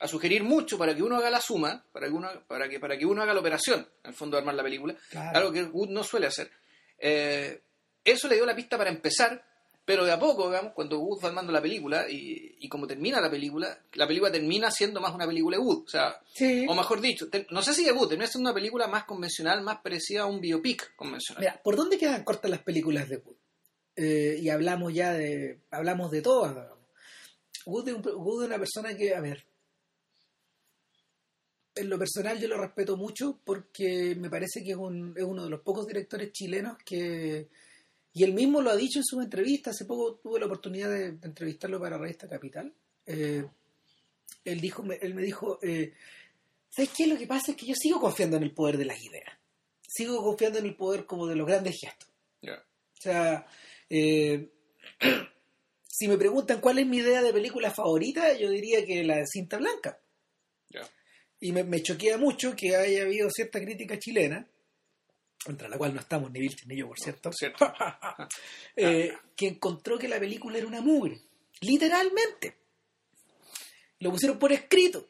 a 0.00 0.08
sugerir 0.08 0.42
mucho 0.42 0.76
para 0.76 0.94
que 0.94 1.02
uno 1.02 1.16
haga 1.16 1.30
la 1.30 1.40
suma, 1.40 1.84
para 1.92 2.06
que 2.08 2.12
uno, 2.12 2.28
para 2.46 2.68
que, 2.68 2.80
para 2.80 2.98
que 2.98 3.06
uno 3.06 3.22
haga 3.22 3.32
la 3.34 3.40
operación, 3.40 3.80
en 4.02 4.10
el 4.10 4.14
fondo 4.14 4.36
de 4.36 4.40
armar 4.40 4.54
la 4.54 4.62
película, 4.62 4.94
Claro. 5.10 5.38
algo 5.38 5.52
que 5.52 5.62
Wood 5.64 5.88
no 5.90 6.02
suele 6.04 6.26
hacer. 6.26 6.50
Eh, 6.98 7.60
eso 8.04 8.28
le 8.28 8.34
dio 8.36 8.44
la 8.46 8.56
pista 8.56 8.76
para 8.76 8.90
empezar, 8.90 9.42
pero 9.84 10.04
de 10.04 10.12
a 10.12 10.18
poco, 10.18 10.48
digamos, 10.48 10.72
cuando 10.72 10.98
Wood 10.98 11.22
va 11.24 11.28
armando 11.28 11.52
la 11.52 11.60
película 11.62 12.06
y, 12.10 12.56
y 12.58 12.68
como 12.68 12.86
termina 12.86 13.20
la 13.20 13.30
película, 13.30 13.78
la 13.94 14.06
película 14.06 14.32
termina 14.32 14.70
siendo 14.70 15.00
más 15.00 15.14
una 15.14 15.26
película 15.26 15.56
de 15.58 15.62
Wood. 15.62 15.84
O 15.84 15.88
sea, 15.88 16.20
Sí. 16.34 16.66
o 16.68 16.74
mejor 16.74 17.00
dicho, 17.00 17.28
te- 17.28 17.46
no 17.50 17.62
sé 17.62 17.72
si 17.74 17.84
de 17.84 17.92
Wood, 17.92 18.08
termina 18.08 18.26
siendo 18.26 18.48
una 18.50 18.54
película 18.54 18.86
más 18.88 19.04
convencional, 19.04 19.62
más 19.62 19.78
parecida 19.80 20.22
a 20.22 20.26
un 20.26 20.40
biopic 20.40 20.94
convencional. 20.96 21.40
Mira, 21.42 21.60
¿por 21.62 21.76
dónde 21.76 21.98
quedan 21.98 22.24
cortas 22.24 22.50
las 22.50 22.62
películas 22.62 23.08
de 23.08 23.18
Wood? 23.18 23.36
Eh, 23.96 24.38
y 24.40 24.48
hablamos 24.48 24.92
ya 24.92 25.12
de. 25.12 25.60
Hablamos 25.70 26.10
de 26.10 26.20
todas. 26.22 26.54
digamos. 26.54 26.78
Wood 27.66 27.88
es, 27.88 27.94
un- 27.94 28.02
Wood 28.16 28.42
es 28.42 28.48
una 28.48 28.58
persona 28.58 28.96
que, 28.96 29.14
a 29.14 29.20
ver. 29.20 29.44
En 31.76 31.88
lo 31.90 31.98
personal 31.98 32.38
yo 32.40 32.46
lo 32.48 32.56
respeto 32.60 32.96
mucho 32.96 33.40
porque 33.44 34.14
me 34.16 34.30
parece 34.30 34.62
que 34.62 34.70
es, 34.72 34.76
un- 34.76 35.14
es 35.16 35.24
uno 35.24 35.44
de 35.44 35.50
los 35.50 35.60
pocos 35.60 35.86
directores 35.86 36.32
chilenos 36.32 36.76
que. 36.84 37.48
Y 38.12 38.22
él 38.22 38.32
mismo 38.32 38.62
lo 38.62 38.70
ha 38.70 38.76
dicho 38.76 39.00
en 39.00 39.04
su 39.04 39.20
entrevista. 39.20 39.70
Hace 39.70 39.84
poco 39.86 40.14
tuve 40.16 40.38
la 40.38 40.46
oportunidad 40.46 40.88
de, 40.88 41.12
de 41.12 41.26
entrevistarlo 41.26 41.80
para 41.80 41.98
Revista 41.98 42.28
Capital. 42.28 42.72
Eh, 43.06 43.44
él, 44.44 44.60
dijo, 44.60 44.82
me- 44.84 44.96
él 45.02 45.14
me 45.14 45.22
dijo: 45.22 45.58
eh, 45.62 45.94
¿Sabes 46.70 46.90
qué? 46.96 47.06
Lo 47.08 47.18
que 47.18 47.26
pasa 47.26 47.50
es 47.52 47.56
que 47.56 47.66
yo 47.66 47.74
sigo 47.74 48.00
confiando 48.00 48.36
en 48.36 48.44
el 48.44 48.52
poder 48.54 48.78
de 48.78 48.84
las 48.84 49.02
ideas. 49.02 49.32
Sigo 49.86 50.22
confiando 50.22 50.60
en 50.60 50.66
el 50.66 50.76
poder 50.76 51.06
como 51.06 51.26
de 51.26 51.34
los 51.36 51.46
grandes 51.46 51.76
gestos. 51.80 52.08
O 52.96 53.00
sea, 53.02 53.46
eh, 53.90 54.48
si 55.88 56.06
me 56.08 56.16
preguntan 56.16 56.60
cuál 56.60 56.78
es 56.78 56.86
mi 56.86 56.98
idea 56.98 57.20
de 57.22 57.32
película 57.32 57.70
favorita, 57.72 58.32
yo 58.38 58.48
diría 58.50 58.84
que 58.86 59.02
la 59.04 59.16
de 59.16 59.26
cinta 59.26 59.56
blanca. 59.58 60.00
Ya. 60.70 60.82
Y 61.44 61.52
me, 61.52 61.62
me 61.62 61.82
choquea 61.82 62.16
mucho 62.16 62.54
que 62.56 62.74
haya 62.74 63.02
habido 63.02 63.28
cierta 63.30 63.60
crítica 63.60 63.98
chilena, 63.98 64.46
contra 65.44 65.68
la 65.68 65.76
cual 65.76 65.92
no 65.92 66.00
estamos 66.00 66.30
ni 66.32 66.40
Vilches 66.40 66.66
ni 66.66 66.78
yo, 66.78 66.88
por 66.88 66.98
cierto, 66.98 67.30
¿Cierto? 67.34 67.70
eh, 68.76 69.12
que 69.36 69.48
encontró 69.48 69.98
que 69.98 70.08
la 70.08 70.18
película 70.18 70.56
era 70.56 70.66
una 70.66 70.80
mugre. 70.80 71.20
Literalmente. 71.60 72.56
Lo 73.98 74.10
pusieron 74.10 74.38
por 74.38 74.52
escrito. 74.52 75.06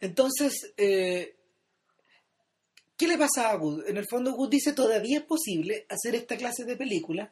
Entonces, 0.00 0.72
eh, 0.78 1.36
¿qué 2.96 3.06
le 3.06 3.18
pasa 3.18 3.50
a 3.50 3.56
Wood? 3.58 3.86
En 3.86 3.98
el 3.98 4.06
fondo, 4.08 4.34
Wood 4.34 4.48
dice 4.48 4.72
todavía 4.72 5.18
es 5.18 5.24
posible 5.24 5.84
hacer 5.90 6.14
esta 6.14 6.36
clase 6.38 6.64
de 6.64 6.76
películas 6.78 7.30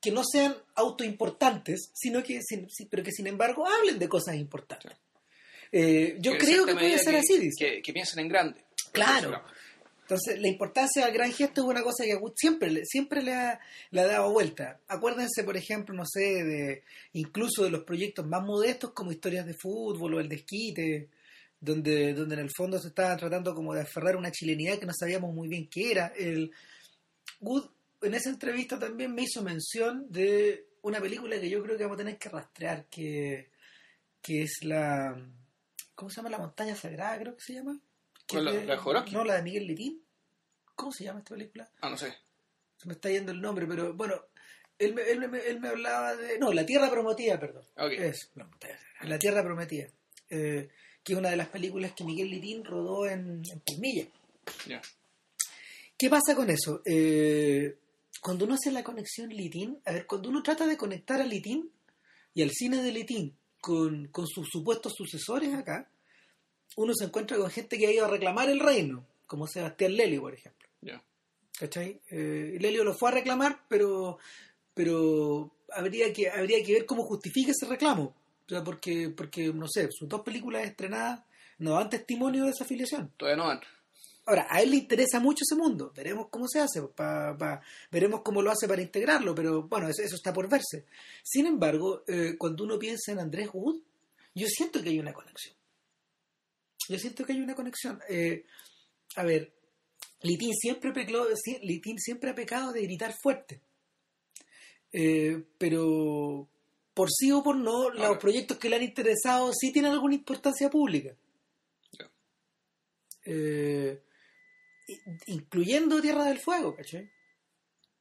que 0.00 0.12
no 0.12 0.22
sean 0.24 0.54
autoimportantes, 0.76 1.90
sino 1.94 2.22
que, 2.22 2.40
sin- 2.42 2.68
pero 2.88 3.02
que 3.02 3.10
sin 3.10 3.26
embargo 3.26 3.66
hablen 3.66 3.98
de 3.98 4.08
cosas 4.08 4.36
importantes. 4.36 4.92
Eh, 5.78 6.16
yo 6.20 6.36
creo 6.38 6.64
que 6.66 6.74
puede 6.74 6.98
ser 6.98 7.12
que- 7.14 7.18
así, 7.20 7.38
dice. 7.38 7.56
Que, 7.58 7.82
que 7.82 7.92
piensen 7.92 8.20
en 8.20 8.28
grande. 8.28 8.64
Claro. 8.92 9.42
Entonces, 10.02 10.38
la 10.40 10.46
importancia 10.48 11.04
del 11.04 11.12
gran 11.14 11.32
gesto 11.32 11.62
es 11.62 11.66
una 11.66 11.82
cosa 11.82 12.04
que 12.04 12.12
a 12.12 12.18
Wood 12.18 12.34
siempre, 12.36 12.70
le- 12.70 12.84
siempre 12.84 13.22
le, 13.22 13.34
ha, 13.34 13.58
le 13.90 14.00
ha 14.00 14.06
dado 14.06 14.30
vuelta. 14.32 14.78
Acuérdense, 14.86 15.42
por 15.42 15.56
ejemplo, 15.56 15.94
no 15.94 16.04
sé, 16.06 16.44
de 16.44 16.82
incluso 17.14 17.64
de 17.64 17.70
los 17.70 17.82
proyectos 17.82 18.24
más 18.26 18.42
modestos 18.44 18.92
como 18.92 19.10
historias 19.10 19.44
de 19.46 19.54
fútbol 19.54 20.14
o 20.14 20.20
el 20.20 20.28
desquite, 20.28 21.08
donde, 21.60 22.14
donde 22.14 22.34
en 22.36 22.40
el 22.42 22.50
fondo 22.56 22.78
se 22.78 22.88
estaba 22.88 23.16
tratando 23.16 23.52
como 23.54 23.74
de 23.74 23.80
aferrar 23.82 24.14
una 24.16 24.30
chilenidad 24.30 24.78
que 24.78 24.86
no 24.86 24.92
sabíamos 24.96 25.34
muy 25.34 25.48
bien 25.48 25.68
qué 25.68 25.90
era. 25.90 26.12
El, 26.16 26.52
Wood 27.40 27.64
en 28.02 28.14
esa 28.14 28.30
entrevista 28.30 28.78
también 28.78 29.12
me 29.12 29.22
hizo 29.24 29.42
mención 29.42 30.06
de 30.08 30.66
una 30.82 31.00
película 31.00 31.40
que 31.40 31.50
yo 31.50 31.60
creo 31.64 31.76
que 31.76 31.82
vamos 31.82 31.96
a 31.96 32.04
tener 32.04 32.16
que 32.16 32.28
rastrear, 32.28 32.86
que, 32.88 33.50
que 34.22 34.42
es 34.42 34.58
la... 34.62 35.16
¿Cómo 35.96 36.08
se 36.10 36.16
llama? 36.16 36.30
La 36.30 36.38
montaña 36.38 36.76
sagrada, 36.76 37.18
creo 37.18 37.34
que 37.36 37.42
se 37.42 37.54
llama. 37.54 37.76
Que 38.26 38.36
¿Cuál, 38.36 38.48
es 38.48 38.54
la- 38.54 38.60
de- 38.60 38.66
la 38.66 38.76
Jodorowsky? 38.76 39.12
No, 39.12 39.24
la 39.24 39.34
de 39.36 39.42
Miguel 39.42 39.66
Litín. 39.66 40.02
¿Cómo 40.76 40.92
se 40.92 41.02
llama 41.04 41.18
esta 41.20 41.34
película? 41.34 41.68
Ah, 41.80 41.90
no 41.90 41.96
sé. 41.96 42.14
Se 42.76 42.86
me 42.86 42.94
está 42.94 43.10
yendo 43.10 43.32
el 43.32 43.40
nombre, 43.40 43.66
pero 43.66 43.94
bueno, 43.94 44.14
él 44.78 44.94
me, 44.94 45.02
él 45.10 45.26
me, 45.28 45.38
él 45.38 45.58
me 45.58 45.68
hablaba 45.68 46.14
de... 46.14 46.38
No, 46.38 46.52
La 46.52 46.64
Tierra 46.66 46.90
Prometida, 46.90 47.40
perdón. 47.40 47.64
Ok. 47.78 47.92
Es, 47.92 48.30
no, 48.34 48.48
La 49.02 49.18
Tierra 49.18 49.42
Prometida. 49.42 49.88
Eh, 50.28 50.68
que 51.02 51.12
es 51.14 51.18
una 51.18 51.30
de 51.30 51.36
las 51.36 51.48
películas 51.48 51.92
que 51.92 52.04
Miguel 52.04 52.28
Litín 52.30 52.62
rodó 52.64 53.06
en, 53.08 53.40
en 53.50 53.60
Palmilla. 53.60 54.06
Ya. 54.66 54.82
¿Qué 55.96 56.10
pasa 56.10 56.34
con 56.34 56.50
eso? 56.50 56.82
Eh, 56.84 57.78
cuando 58.20 58.44
uno 58.44 58.54
hace 58.54 58.70
la 58.70 58.84
conexión 58.84 59.30
Litín, 59.30 59.80
a 59.86 59.92
ver, 59.92 60.06
cuando 60.06 60.28
uno 60.28 60.42
trata 60.42 60.66
de 60.66 60.76
conectar 60.76 61.20
a 61.22 61.24
Litín 61.24 61.70
y 62.34 62.42
al 62.42 62.50
cine 62.50 62.82
de 62.82 62.92
Litín 62.92 63.34
con, 63.66 64.06
con 64.12 64.28
sus 64.28 64.48
supuestos 64.48 64.94
sucesores 64.96 65.52
acá, 65.52 65.90
uno 66.76 66.92
se 66.94 67.06
encuentra 67.06 67.36
con 67.36 67.50
gente 67.50 67.76
que 67.76 67.88
ha 67.88 67.92
ido 67.92 68.04
a 68.04 68.08
reclamar 68.08 68.48
el 68.48 68.60
reino, 68.60 69.04
como 69.26 69.48
Sebastián 69.48 69.96
Lelio, 69.96 70.20
por 70.20 70.34
ejemplo. 70.34 70.68
Ya. 70.80 71.02
¿Cachai? 71.58 72.00
Eh, 72.08 72.58
Lelio 72.60 72.84
lo 72.84 72.94
fue 72.94 73.08
a 73.08 73.14
reclamar, 73.14 73.64
pero, 73.68 74.18
pero 74.72 75.50
habría, 75.72 76.12
que, 76.12 76.30
habría 76.30 76.62
que 76.62 76.74
ver 76.74 76.86
cómo 76.86 77.02
justifica 77.02 77.50
ese 77.50 77.66
reclamo. 77.66 78.14
O 78.46 78.48
sea, 78.48 78.62
porque, 78.62 79.08
porque, 79.08 79.52
no 79.52 79.66
sé, 79.66 79.88
sus 79.90 80.08
dos 80.08 80.20
películas 80.20 80.64
estrenadas 80.64 81.24
no 81.58 81.72
dan 81.72 81.90
testimonio 81.90 82.44
de 82.44 82.50
esa 82.50 82.62
afiliación. 82.62 83.10
Todavía 83.16 83.42
no 83.42 83.48
van. 83.48 83.60
Ahora, 84.26 84.46
a 84.50 84.60
él 84.60 84.70
le 84.70 84.76
interesa 84.76 85.20
mucho 85.20 85.44
ese 85.48 85.54
mundo. 85.54 85.92
Veremos 85.94 86.26
cómo 86.30 86.48
se 86.48 86.60
hace, 86.60 86.82
pa- 86.82 87.36
pa- 87.38 87.62
veremos 87.90 88.22
cómo 88.22 88.42
lo 88.42 88.50
hace 88.50 88.66
para 88.66 88.82
integrarlo, 88.82 89.34
pero 89.34 89.62
bueno, 89.62 89.88
eso, 89.88 90.02
eso 90.02 90.16
está 90.16 90.32
por 90.32 90.48
verse. 90.48 90.84
Sin 91.22 91.46
embargo, 91.46 92.02
eh, 92.08 92.34
cuando 92.36 92.64
uno 92.64 92.78
piensa 92.78 93.12
en 93.12 93.20
Andrés 93.20 93.48
Wood, 93.52 93.80
yo 94.34 94.46
siento 94.48 94.82
que 94.82 94.88
hay 94.90 94.98
una 94.98 95.12
conexión. 95.12 95.54
Yo 96.88 96.98
siento 96.98 97.24
que 97.24 97.32
hay 97.32 97.40
una 97.40 97.54
conexión. 97.54 98.00
Eh, 98.08 98.44
a 99.14 99.22
ver, 99.22 99.52
Litín 100.22 100.54
siempre, 100.54 100.92
Litín 101.62 101.96
ha 102.30 102.34
pecado 102.34 102.72
de 102.72 102.82
gritar 102.82 103.14
fuerte. 103.22 103.60
Eh, 104.92 105.44
pero 105.58 106.48
por 106.94 107.10
sí 107.12 107.30
o 107.30 107.42
por 107.42 107.56
no, 107.56 107.90
los 107.90 108.18
proyectos 108.18 108.56
que 108.58 108.68
le 108.68 108.76
han 108.76 108.82
interesado 108.82 109.52
sí 109.52 109.72
tienen 109.72 109.92
alguna 109.92 110.14
importancia 110.14 110.68
pública. 110.70 111.14
Eh, 113.24 114.00
incluyendo 115.26 116.00
Tierra 116.00 116.24
del 116.26 116.38
Fuego, 116.38 116.74
¿cachai? 116.74 117.10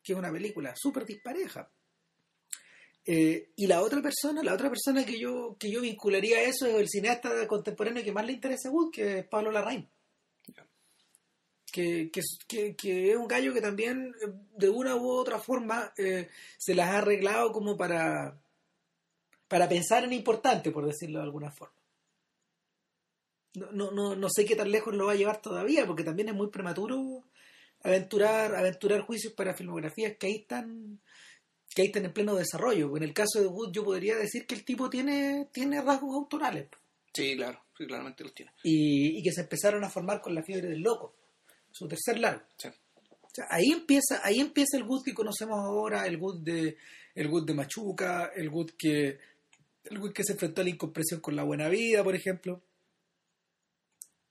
Que 0.03 0.13
es 0.13 0.19
una 0.19 0.31
película 0.31 0.73
súper 0.75 1.05
dispareja. 1.05 1.71
Eh, 3.07 3.51
y 3.55 3.67
la 3.67 3.81
otra 3.81 4.01
persona, 4.01 4.41
la 4.43 4.53
otra 4.53 4.69
persona 4.69 5.05
que 5.05 5.19
yo, 5.19 5.55
que 5.59 5.69
yo 5.69 5.81
vincularía 5.81 6.37
a 6.37 6.43
eso 6.43 6.65
es 6.65 6.75
el 6.75 6.89
cineasta 6.89 7.47
contemporáneo 7.47 8.03
que 8.03 8.11
más 8.11 8.25
le 8.25 8.33
interesa 8.33 8.69
a 8.69 8.71
Wood, 8.71 8.91
que 8.91 9.19
es 9.19 9.27
Pablo 9.27 9.51
Larraín. 9.51 9.87
Que, 11.71 12.09
que, 12.09 12.21
que- 12.47 12.75
que 12.75 13.11
es 13.11 13.17
un 13.17 13.27
gallo 13.27 13.53
que 13.53 13.59
también, 13.61 14.13
de 14.55 14.69
una 14.69 14.95
u 14.95 15.09
otra 15.09 15.39
forma, 15.39 15.93
eh, 15.97 16.29
se 16.57 16.73
las 16.73 16.89
ha 16.89 16.99
arreglado 16.99 17.51
como 17.51 17.75
para, 17.75 18.39
para 19.49 19.67
pensar 19.67 20.05
en 20.05 20.13
importante, 20.13 20.71
por 20.71 20.85
decirlo 20.85 21.19
de 21.19 21.25
alguna 21.25 21.51
forma. 21.51 21.75
No, 23.55 23.71
no, 23.71 23.91
no, 23.91 24.15
no 24.15 24.27
sé 24.29 24.45
qué 24.45 24.55
tan 24.55 24.71
lejos 24.71 24.93
lo 24.93 25.05
va 25.05 25.13
a 25.13 25.15
llevar 25.15 25.41
todavía, 25.41 25.85
porque 25.85 26.03
también 26.03 26.29
es 26.29 26.35
muy 26.35 26.49
prematuro 26.49 27.23
aventurar, 27.83 28.55
aventurar 28.55 29.01
juicios 29.01 29.33
para 29.33 29.53
filmografías 29.53 30.17
que 30.17 30.27
ahí 30.27 30.35
están 30.37 30.99
que 31.73 31.81
ahí 31.81 31.87
están 31.87 32.05
en 32.05 32.13
pleno 32.13 32.35
desarrollo. 32.35 32.95
En 32.95 33.03
el 33.03 33.13
caso 33.13 33.41
de 33.41 33.47
Wood 33.47 33.71
yo 33.73 33.83
podría 33.83 34.15
decir 34.15 34.47
que 34.47 34.55
el 34.55 34.63
tipo 34.63 34.89
tiene, 34.89 35.49
tiene 35.51 35.81
rasgos 35.81 36.15
autorales 36.15 36.69
Sí, 37.13 37.35
claro. 37.35 37.59
Sí, 37.77 37.85
claramente 37.85 38.23
los 38.23 38.33
tiene. 38.33 38.51
y, 38.63 39.19
y 39.19 39.23
que 39.23 39.31
se 39.33 39.41
empezaron 39.41 39.83
a 39.83 39.89
formar 39.89 40.21
con 40.21 40.33
la 40.33 40.43
fiebre 40.43 40.69
del 40.69 40.79
loco, 40.79 41.15
su 41.71 41.87
tercer 41.87 42.19
largo. 42.19 42.43
Sí. 42.57 42.69
O 43.21 43.29
sea, 43.35 43.45
ahí 43.49 43.71
empieza, 43.71 44.21
ahí 44.23 44.39
empieza 44.39 44.77
el 44.77 44.83
Wood 44.83 45.03
que 45.03 45.13
conocemos 45.13 45.59
ahora, 45.59 46.07
el 46.07 46.15
Wood 46.15 46.41
de, 46.43 46.77
el 47.13 47.27
Wood 47.27 47.45
de 47.45 47.53
Machuca, 47.53 48.31
el 48.33 48.47
Wood 48.47 48.71
que, 48.77 49.19
el 49.83 49.99
Wood 49.99 50.13
que 50.13 50.23
se 50.23 50.33
enfrentó 50.33 50.61
a 50.61 50.63
la 50.63 50.69
incompresión 50.69 51.19
con 51.19 51.35
la 51.35 51.43
buena 51.43 51.67
vida, 51.67 52.01
por 52.01 52.15
ejemplo. 52.15 52.61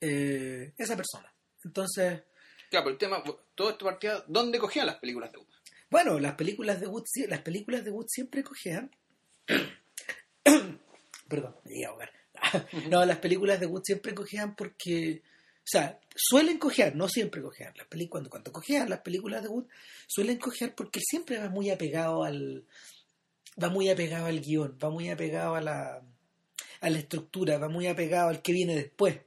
Eh, 0.01 0.73
esa 0.77 0.97
persona. 0.97 1.33
Entonces, 1.65 2.23
Claro, 2.71 2.85
pero 2.87 2.91
el 2.93 2.99
tema, 2.99 3.23
todo 3.55 3.71
esto 3.71 3.85
partía, 3.85 4.25
¿dónde 4.27 4.59
cogían 4.59 4.87
las 4.87 4.97
películas 4.97 5.31
de 5.33 5.39
Wood? 5.39 5.47
bueno, 5.91 6.19
las 6.19 6.35
películas 6.35 6.81
de 6.81 6.89
Wood, 6.89 7.05
las 7.29 7.41
películas 7.43 7.85
de 7.85 7.91
Wood 7.93 8.07
siempre 8.09 8.43
cojean. 8.43 8.91
Perdón, 11.29 11.57
me 11.65 11.71
llegué 11.71 11.87
a 11.87 11.89
ahogar. 11.91 12.11
no, 12.91 13.05
las 13.05 13.19
películas 13.19 13.61
de 13.61 13.67
Wood 13.67 13.83
siempre 13.85 14.15
cojean 14.15 14.55
porque, 14.57 15.23
o 15.25 15.63
sea, 15.67 15.99
suelen 16.15 16.59
cojear, 16.59 16.95
no 16.97 17.09
siempre 17.09 17.41
cojean. 17.43 17.73
Las 17.77 17.87
peli- 17.87 18.09
cuando, 18.09 18.29
cuando 18.29 18.53
cojean 18.53 18.91
las 18.91 19.01
películas 19.01 19.43
de 19.43 19.49
Wood, 19.49 19.67
suelen 20.07 20.39
cojear 20.39 20.75
porque 20.75 21.01
siempre 21.01 21.39
va 21.39 21.49
muy 21.49 21.71
apegado 21.71 22.25
al, 22.25 22.65
va 23.63 23.69
muy 23.69 23.89
apegado 23.89 24.27
al 24.27 24.41
guion, 24.41 24.77
va 24.83 24.91
muy 24.91 25.09
apegado 25.11 25.55
a 25.55 25.61
la, 25.61 26.03
a 26.81 26.91
la 26.91 26.99
estructura, 26.99 27.59
va 27.59 27.69
muy 27.69 27.87
apegado 27.87 28.29
al 28.29 28.43
que 28.43 28.53
viene 28.53 28.75
después. 28.75 29.21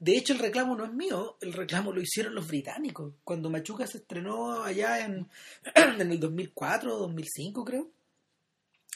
De 0.00 0.16
hecho, 0.16 0.32
el 0.32 0.38
reclamo 0.38 0.76
no 0.76 0.84
es 0.84 0.92
mío, 0.92 1.36
el 1.40 1.52
reclamo 1.52 1.92
lo 1.92 2.00
hicieron 2.00 2.34
los 2.34 2.46
británicos. 2.46 3.14
Cuando 3.24 3.50
Machuca 3.50 3.86
se 3.86 3.98
estrenó 3.98 4.62
allá 4.62 5.04
en, 5.04 5.28
en 5.74 6.10
el 6.12 6.20
2004 6.20 6.94
o 6.94 6.98
2005, 7.00 7.64
creo, 7.64 7.90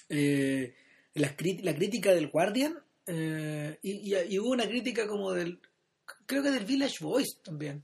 eh, 0.08 0.74
la, 1.14 1.34
la 1.62 1.74
crítica 1.74 2.12
del 2.14 2.28
Guardian, 2.28 2.78
eh, 3.06 3.78
y, 3.82 4.14
y- 4.14 4.34
y 4.34 4.38
hubo 4.38 4.50
una 4.50 4.66
crítica 4.68 5.08
como 5.08 5.32
del, 5.32 5.58
creo 6.26 6.42
que 6.42 6.50
del 6.52 6.64
Village 6.64 7.02
Voice 7.04 7.38
también, 7.42 7.82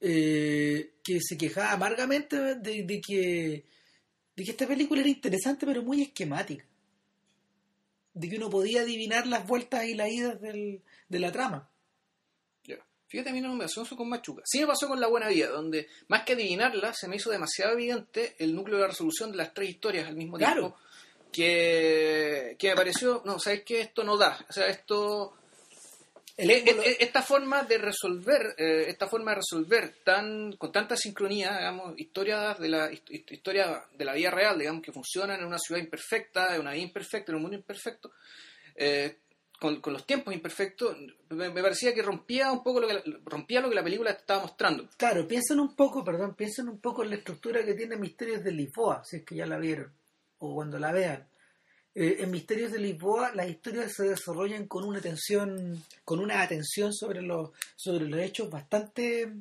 eh, 0.00 0.92
que 1.02 1.18
se 1.20 1.36
quejaba 1.36 1.72
amargamente 1.72 2.36
de, 2.56 2.82
de 2.84 3.00
que, 3.00 3.64
de 4.36 4.44
que 4.44 4.50
esta 4.52 4.66
película 4.68 5.00
era 5.00 5.10
interesante 5.10 5.66
pero 5.66 5.82
muy 5.82 6.02
esquemática. 6.02 6.64
De 8.14 8.28
que 8.30 8.36
uno 8.36 8.48
podía 8.50 8.82
adivinar 8.82 9.26
las 9.26 9.46
vueltas 9.46 9.84
y 9.84 9.94
las 9.94 10.10
idas 10.10 10.40
del- 10.40 10.80
de 11.08 11.18
la 11.18 11.32
trama. 11.32 11.68
Fíjate, 13.16 13.30
a 13.30 13.32
mí 13.32 13.40
no 13.40 13.54
me 13.54 13.64
pasó 13.64 13.80
eso 13.82 13.96
con 13.96 14.10
Machuca. 14.10 14.42
Sí 14.44 14.60
me 14.60 14.66
pasó 14.66 14.86
con 14.88 15.00
La 15.00 15.06
Buena 15.06 15.28
Vida, 15.28 15.48
donde 15.48 15.88
más 16.08 16.22
que 16.24 16.34
adivinarla, 16.34 16.92
se 16.92 17.08
me 17.08 17.16
hizo 17.16 17.30
demasiado 17.30 17.72
evidente 17.72 18.36
el 18.38 18.54
núcleo 18.54 18.76
de 18.76 18.82
la 18.82 18.88
resolución 18.88 19.30
de 19.30 19.38
las 19.38 19.54
tres 19.54 19.70
historias 19.70 20.06
al 20.06 20.16
mismo 20.16 20.36
Claro. 20.36 20.60
tiempo. 20.60 20.78
Que, 21.32 22.56
que 22.58 22.68
me 22.68 22.76
pareció, 22.76 23.22
no, 23.24 23.38
¿sabes 23.38 23.62
qué? 23.64 23.80
Esto 23.80 24.04
no 24.04 24.18
da. 24.18 24.38
O 24.48 24.52
sea, 24.52 24.66
esto... 24.66 25.34
El 26.36 26.50
ángulo- 26.50 26.82
eh, 26.82 26.98
esta 27.00 27.22
forma 27.22 27.62
de 27.62 27.78
resolver 27.78 28.54
eh, 28.58 28.84
esta 28.88 29.06
forma 29.08 29.30
de 29.30 29.36
resolver 29.36 29.94
tan 30.04 30.52
con 30.58 30.70
tanta 30.70 30.94
sincronía 30.94 31.56
digamos 31.56 31.98
historias 31.98 32.58
de 32.58 32.68
la 32.68 32.90
hist- 32.92 33.08
hist- 33.08 33.32
historia 33.32 33.82
de 33.96 34.04
la 34.04 34.12
vida 34.12 34.30
real 34.30 34.58
digamos 34.58 34.82
que 34.82 34.92
funcionan 34.92 35.40
en 35.40 35.46
una 35.46 35.58
ciudad 35.58 35.80
imperfecta 35.80 36.54
en 36.54 36.60
una 36.60 36.72
vida 36.72 36.82
imperfecta 36.82 37.32
en 37.32 37.36
un 37.36 37.40
mundo 37.42 37.56
imperfecto 37.56 38.12
eh, 38.74 39.16
con, 39.60 39.80
con 39.80 39.92
los 39.92 40.06
tiempos 40.06 40.34
imperfectos 40.34 40.96
me, 41.30 41.50
me 41.50 41.62
parecía 41.62 41.94
que 41.94 42.02
rompía 42.02 42.52
un 42.52 42.62
poco 42.62 42.80
lo 42.80 42.86
que 42.88 42.94
la, 42.94 43.02
rompía 43.24 43.60
lo 43.60 43.68
que 43.68 43.74
la 43.74 43.82
película 43.84 44.10
estaba 44.10 44.42
mostrando 44.42 44.88
Claro, 44.96 45.26
piensen 45.26 45.60
un 45.60 45.74
poco, 45.74 46.04
perdón, 46.04 46.34
piensen 46.34 46.68
un 46.68 46.78
poco 46.78 47.02
en 47.02 47.10
la 47.10 47.16
estructura 47.16 47.64
que 47.64 47.74
tiene 47.74 47.96
Misterios 47.96 48.44
de 48.44 48.52
Lisboa, 48.52 49.02
si 49.04 49.16
es 49.18 49.24
que 49.24 49.36
ya 49.36 49.46
la 49.46 49.58
vieron, 49.58 49.92
o 50.38 50.54
cuando 50.54 50.78
la 50.78 50.92
vean. 50.92 51.28
Eh, 51.94 52.18
en 52.20 52.30
Misterios 52.30 52.72
de 52.72 52.78
Lisboa 52.78 53.32
las 53.34 53.48
historias 53.48 53.94
se 53.94 54.04
desarrollan 54.08 54.66
con 54.66 54.84
una 54.84 54.98
atención, 54.98 55.82
con 56.04 56.18
una 56.20 56.42
atención 56.42 56.92
sobre 56.92 57.22
los, 57.22 57.50
sobre 57.74 58.06
los 58.06 58.20
hechos 58.20 58.50
bastante 58.50 59.32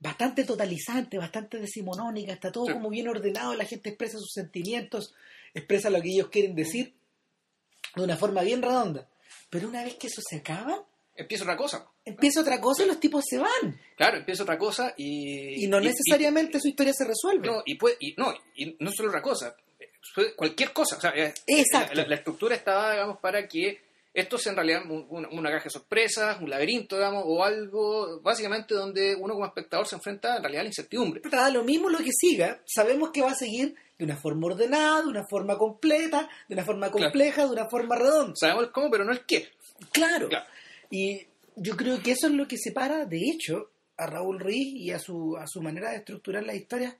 bastante 0.00 0.44
totalizante, 0.44 1.18
bastante 1.18 1.58
decimonónica, 1.58 2.32
está 2.32 2.52
todo 2.52 2.66
Sí. 2.66 2.72
como 2.72 2.90
bien 2.90 3.08
ordenado, 3.08 3.54
la 3.54 3.64
gente 3.64 3.88
expresa 3.90 4.18
sus 4.18 4.32
sentimientos, 4.32 5.12
expresa 5.54 5.90
lo 5.90 6.00
que 6.00 6.10
ellos 6.10 6.28
quieren 6.28 6.54
decir 6.54 6.94
de 8.02 8.04
una 8.06 8.16
forma 8.16 8.42
bien 8.42 8.62
redonda. 8.62 9.08
Pero 9.50 9.68
una 9.68 9.82
vez 9.84 9.94
que 9.96 10.06
eso 10.08 10.20
se 10.26 10.36
acaba, 10.36 10.84
empieza 11.16 11.44
otra 11.44 11.56
cosa 11.56 11.86
empieza 12.04 12.40
otra 12.40 12.58
cosa 12.60 12.84
y 12.84 12.86
los 12.86 13.00
tipos 13.00 13.22
se 13.28 13.36
van. 13.38 13.78
claro 13.96 14.16
empieza 14.16 14.42
otra 14.44 14.56
cosa 14.56 14.94
y 14.96 15.64
Y 15.64 15.66
no 15.68 15.78
y- 15.80 15.84
necesariamente 15.84 16.58
su 16.60 16.68
historia 16.68 16.92
se 16.94 17.04
resuelve. 17.04 17.46
No, 17.46 17.62
y, 17.66 17.74
puede, 17.76 17.96
y, 18.00 18.14
no, 18.16 18.32
y 18.54 18.76
no 18.80 18.90
solo 18.92 19.10
otra 19.10 19.20
cosa, 19.20 19.54
cualquier 20.36 20.72
cosa. 20.72 20.96
O 20.96 21.00
sea, 21.00 21.10
eh, 21.14 21.34
Exacto. 21.46 21.94
La, 21.94 22.06
la 22.06 22.14
estructura 22.14 22.54
estaba, 22.54 22.92
digamos, 22.92 23.18
para 23.20 23.46
que 23.46 23.80
esto 24.20 24.38
sea 24.38 24.50
en 24.52 24.56
realidad 24.56 24.82
un- 24.90 25.06
una, 25.10 25.28
una 25.30 25.50
caja 25.50 25.64
de 25.64 25.70
sorpresas, 25.70 26.40
un 26.40 26.50
laberinto, 26.50 26.96
digamos, 26.96 27.24
o 27.26 27.44
algo, 27.44 28.20
básicamente 28.20 28.74
donde 28.74 29.14
uno 29.14 29.34
como 29.34 29.46
espectador 29.46 29.86
se 29.86 29.96
enfrenta 29.96 30.36
en 30.36 30.42
realidad 30.42 30.60
a 30.60 30.64
la 30.64 30.68
incertidumbre. 30.70 31.20
Puta, 31.20 31.36
da 31.42 31.50
lo 31.50 31.64
mismo 31.64 31.88
lo 31.88 31.98
que 31.98 32.10
siga, 32.12 32.60
sabemos 32.66 33.10
que 33.12 33.20
va 33.22 33.30
a 33.32 33.34
seguir 33.34 33.74
de 33.98 34.04
una 34.04 34.16
forma 34.16 34.46
ordenada, 34.46 35.02
de 35.02 35.08
una 35.08 35.24
forma 35.28 35.58
completa, 35.58 36.28
de 36.48 36.54
una 36.54 36.64
forma 36.64 36.90
Claro. 36.90 37.04
compleja, 37.06 37.44
de 37.46 37.50
una 37.52 37.68
forma 37.68 37.96
redonda. 37.96 38.34
Sabemos 38.38 38.64
el 38.64 38.72
cómo, 38.72 38.90
pero 38.90 39.04
no 39.04 39.12
el 39.12 39.24
qué. 39.26 39.48
Claro. 39.92 40.28
Claro. 40.28 40.46
Y 40.90 41.26
yo 41.56 41.76
creo 41.76 42.00
que 42.02 42.12
eso 42.12 42.26
es 42.28 42.32
lo 42.32 42.46
que 42.46 42.56
separa, 42.58 43.04
de 43.06 43.18
hecho, 43.32 43.70
a 43.96 44.06
Raúl 44.06 44.38
Ruiz 44.38 44.68
y 44.74 44.90
a 44.92 44.98
su, 44.98 45.36
a 45.36 45.46
su 45.48 45.60
manera 45.60 45.90
de 45.90 45.96
estructurar 45.96 46.44
las 46.44 46.54
historias 46.56 46.94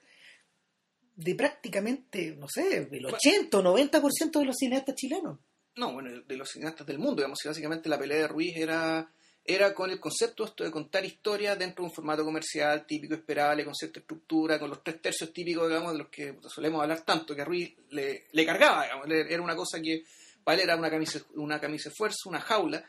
de 1.16 1.34
prácticamente, 1.34 2.36
no 2.38 2.46
sé, 2.48 2.88
el 2.90 3.06
80 3.06 3.58
o 3.58 3.62
90% 3.62 4.38
de 4.38 4.44
los 4.44 4.56
cineastas 4.56 4.94
chilenos. 4.94 5.38
No, 5.78 5.92
bueno, 5.92 6.10
de 6.26 6.36
los 6.36 6.50
cineastas 6.50 6.84
del 6.88 6.98
mundo, 6.98 7.22
digamos, 7.22 7.38
que 7.40 7.48
básicamente 7.48 7.88
la 7.88 7.96
pelea 7.96 8.18
de 8.18 8.26
Ruiz 8.26 8.56
era, 8.56 9.08
era 9.44 9.72
con 9.72 9.88
el 9.90 10.00
concepto 10.00 10.44
esto 10.44 10.64
de 10.64 10.72
contar 10.72 11.04
historias 11.04 11.56
dentro 11.56 11.84
de 11.84 11.90
un 11.90 11.94
formato 11.94 12.24
comercial 12.24 12.84
típico, 12.84 13.14
esperable, 13.14 13.64
con 13.64 13.76
cierta 13.76 14.00
estructura, 14.00 14.58
con 14.58 14.70
los 14.70 14.82
tres 14.82 15.00
tercios 15.00 15.32
típicos, 15.32 15.68
digamos, 15.68 15.92
de 15.92 15.98
los 15.98 16.08
que 16.08 16.36
solemos 16.48 16.82
hablar 16.82 17.02
tanto, 17.02 17.32
que 17.32 17.42
a 17.42 17.44
Ruiz 17.44 17.76
le, 17.90 18.26
le 18.32 18.44
cargaba, 18.44 18.88
era 19.06 19.40
una 19.40 19.54
cosa 19.54 19.80
que 19.80 20.02
para 20.42 20.56
él 20.56 20.64
era 20.64 20.74
una 20.74 20.90
camisa, 20.90 21.20
una 21.36 21.60
camisa 21.60 21.90
de 21.90 21.94
fuerza, 21.94 22.28
una 22.28 22.40
jaula, 22.40 22.84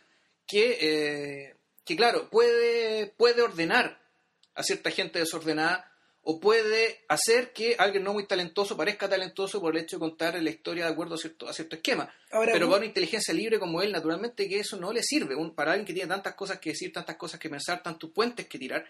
que, 0.48 0.78
eh, 0.82 1.58
que 1.86 1.96
claro, 1.96 2.28
puede, 2.32 3.14
puede 3.16 3.44
ordenar 3.44 4.02
a 4.56 4.64
cierta 4.64 4.90
gente 4.90 5.20
desordenada 5.20 5.89
o 6.32 6.40
puede 6.40 7.00
hacer 7.08 7.52
que 7.54 7.76
alguien 7.80 8.04
no 8.04 8.14
muy 8.14 8.28
talentoso 8.28 8.78
parezca 8.78 9.10
talentoso 9.10 9.60
por 9.60 9.76
el 9.76 9.82
hecho 9.84 9.96
de 9.96 10.02
contar 10.02 10.40
la 10.42 10.50
historia 10.50 10.86
de 10.86 10.92
acuerdo 10.92 11.16
a 11.16 11.18
cierto, 11.18 11.48
a 11.50 11.54
cierto 11.54 11.76
esquema. 11.78 12.14
Ahora, 12.32 12.52
Pero 12.54 12.68
para 12.68 12.78
una 12.78 12.86
inteligencia 12.86 13.34
libre 13.34 13.58
como 13.58 13.82
él, 13.82 13.92
naturalmente 13.92 14.48
que 14.48 14.60
eso 14.60 14.78
no 14.78 14.94
le 14.94 15.02
sirve. 15.02 15.34
Un- 15.36 15.56
para 15.56 15.72
alguien 15.72 15.88
que 15.88 15.94
tiene 15.94 16.08
tantas 16.08 16.36
cosas 16.36 16.60
que 16.60 16.70
decir, 16.70 16.94
tantas 16.94 17.16
cosas 17.16 17.40
que 17.40 17.50
pensar, 17.50 17.82
tantos 17.82 18.12
puentes 18.12 18.48
que 18.48 18.60
tirar, 18.60 18.86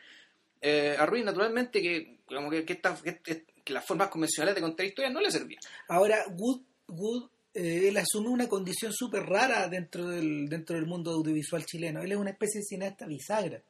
eh, 0.62 0.96
a 1.00 1.05
Ruiz 1.05 1.24
naturalmente 1.24 1.81
que, 1.81 2.17
como 2.25 2.50
que, 2.50 2.65
que 2.65 2.74
esta- 2.74 2.98
que- 3.01 3.46
que 3.63 3.74
las 3.74 3.86
formas 3.86 4.10
convencionales 4.10 4.55
de 4.55 4.62
contar 4.62 4.86
historias 4.86 5.13
no 5.13 5.22
le 5.22 5.31
servían. 5.31 5.62
Ahora, 5.88 6.25
Wood, 6.38 6.62
Wood 6.89 7.29
eh, 7.53 7.88
él 7.88 7.98
asume 7.98 8.27
una 8.29 8.48
condición 8.50 8.91
súper 8.93 9.24
rara 9.24 9.67
dentro 9.69 10.08
del, 10.08 10.48
dentro 10.50 10.75
del 10.75 10.86
mundo 10.88 11.12
audiovisual 11.12 11.65
chileno. 11.65 12.01
Él 12.01 12.12
es 12.12 12.17
una 12.17 12.31
especie 12.31 12.60
de 12.60 12.65
cineasta 12.65 13.05
bisagra. 13.08 13.62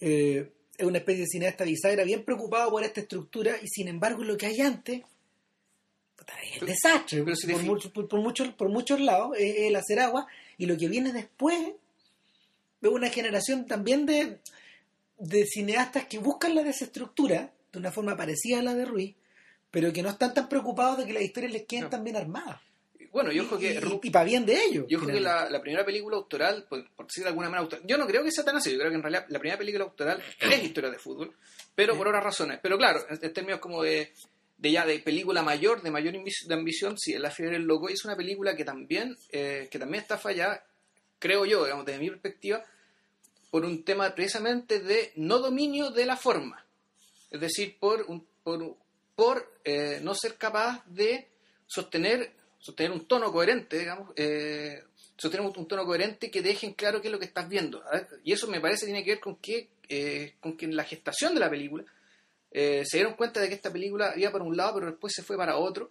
Eh, 0.00 0.52
es 0.78 0.86
una 0.86 0.98
especie 0.98 1.22
de 1.22 1.26
cineasta 1.28 1.64
bisagra 1.64 2.04
bien 2.04 2.24
preocupado 2.24 2.70
por 2.70 2.82
esta 2.84 3.00
estructura 3.00 3.56
y 3.62 3.68
sin 3.68 3.88
embargo 3.88 4.22
lo 4.24 4.36
que 4.36 4.46
hay 4.46 4.60
antes 4.60 5.02
es 6.42 6.60
el 6.62 6.66
desastre 6.66 7.22
pero 7.22 7.36
si 7.36 7.46
te 7.46 7.52
por, 7.52 7.62
mucho- 7.62 7.92
por- 7.92 8.08
por 8.08 8.20
muchos, 8.20 8.48
por 8.54 8.68
muchos 8.68 9.00
lados 9.00 9.36
es, 9.38 9.56
es 9.56 9.62
el 9.68 9.76
hacer 9.76 10.00
agua 10.00 10.26
y 10.58 10.66
lo 10.66 10.76
que 10.76 10.88
viene 10.88 11.12
después 11.12 11.58
es 12.82 12.90
una 12.90 13.10
generación 13.10 13.66
también 13.66 14.06
de, 14.06 14.38
de 15.18 15.46
cineastas 15.46 16.06
que 16.06 16.18
buscan 16.18 16.54
la 16.54 16.62
desestructura 16.62 17.52
de 17.72 17.78
una 17.78 17.90
forma 17.92 18.16
parecida 18.16 18.60
a 18.60 18.62
la 18.62 18.74
de 18.74 18.84
Ruiz 18.84 19.14
pero 19.70 19.92
que 19.92 20.02
no 20.02 20.10
están 20.10 20.32
tan 20.34 20.48
preocupados 20.48 20.98
de 20.98 21.06
que 21.06 21.12
las 21.12 21.22
historias 21.22 21.52
les 21.52 21.64
queden 21.66 21.84
No. 21.84 21.90
tan 21.90 22.04
bien 22.04 22.16
armadas 22.16 22.60
Bueno, 23.16 23.32
yo 23.32 23.46
creo 23.48 23.58
que 23.58 23.80
y, 24.02 24.10
para 24.10 24.26
bien 24.26 24.44
de 24.44 24.62
ellos 24.62 24.84
Yo 24.90 25.00
creo 25.00 25.14
que 25.14 25.22
la, 25.22 25.48
la 25.48 25.62
primera 25.62 25.86
película 25.86 26.18
autoral, 26.18 26.66
por, 26.68 26.86
por 26.90 27.06
decir 27.06 27.24
de 27.24 27.30
alguna 27.30 27.48
manera 27.48 27.62
autoral, 27.62 27.82
yo 27.86 27.96
no 27.96 28.06
creo 28.06 28.22
que 28.22 28.30
sea 28.30 28.44
tan 28.44 28.56
así, 28.56 28.72
yo 28.72 28.76
creo 28.76 28.90
que 28.90 28.96
en 28.96 29.02
realidad 29.02 29.24
la 29.30 29.38
primera 29.38 29.56
película 29.56 29.84
autoral 29.84 30.22
es 30.38 30.62
historia 30.62 30.90
de 30.90 30.98
fútbol, 30.98 31.34
pero 31.74 31.96
por 31.96 32.08
otras 32.08 32.22
razones. 32.22 32.60
Pero 32.62 32.76
claro, 32.76 33.06
en, 33.08 33.32
términos 33.32 33.58
como 33.58 33.82
de, 33.82 34.12
de 34.58 34.70
ya 34.70 34.84
de 34.84 34.98
película 34.98 35.42
mayor, 35.42 35.80
de 35.80 35.90
mayor 35.90 36.12
de 36.12 36.54
ambición, 36.54 36.98
sí, 36.98 37.14
La 37.14 37.30
Fiebre 37.30 37.56
del 37.56 37.66
Loco 37.66 37.88
es 37.88 38.04
una 38.04 38.16
película 38.16 38.54
que 38.54 38.66
también, 38.66 39.16
eh, 39.32 39.66
que 39.70 39.78
también 39.78 40.02
está 40.02 40.18
fallada, 40.18 40.66
creo 41.18 41.46
yo, 41.46 41.64
digamos, 41.64 41.86
desde 41.86 42.00
mi 42.00 42.10
perspectiva, 42.10 42.62
por 43.50 43.64
un 43.64 43.82
tema 43.82 44.14
precisamente 44.14 44.80
de 44.80 45.12
no 45.16 45.38
dominio 45.38 45.90
de 45.90 46.04
la 46.04 46.18
forma. 46.18 46.66
Es 47.30 47.40
decir, 47.40 47.78
por, 47.80 48.04
un, 48.08 48.26
por, 48.42 48.76
por 49.14 49.54
eh, 49.64 50.00
no 50.02 50.14
ser 50.14 50.34
capaz 50.34 50.84
de 50.84 51.28
sostener, 51.66 52.35
sostener 52.58 52.92
un 52.92 53.06
tono 53.06 53.32
coherente, 53.32 53.78
digamos, 53.78 54.12
eh, 54.16 54.82
sostener 55.16 55.46
un, 55.46 55.66
tono 55.66 55.84
coherente 55.84 56.30
que 56.30 56.42
dejen 56.42 56.74
claro 56.74 57.00
qué 57.00 57.08
es 57.08 57.12
lo 57.12 57.18
que 57.18 57.24
estás 57.26 57.48
viendo. 57.48 57.82
A 57.86 57.90
ver, 57.92 58.08
Y 58.24 58.32
eso 58.32 58.46
me 58.48 58.60
parece 58.60 58.86
tiene 58.86 59.04
que 59.04 59.12
ver 59.12 59.20
con 59.20 59.36
que, 59.36 59.68
eh, 59.88 60.34
con 60.40 60.56
que 60.56 60.64
en 60.66 60.76
la 60.76 60.84
gestación 60.84 61.34
de 61.34 61.40
la 61.40 61.50
película 61.50 61.84
eh, 62.50 62.82
se 62.86 62.98
dieron 62.98 63.14
cuenta 63.14 63.40
de 63.40 63.48
que 63.48 63.54
esta 63.54 63.72
película 63.72 64.12
iba 64.16 64.30
para 64.32 64.44
un 64.44 64.56
lado, 64.56 64.74
pero 64.74 64.86
después 64.90 65.12
se 65.14 65.22
fue 65.22 65.36
para 65.36 65.56
otro. 65.56 65.90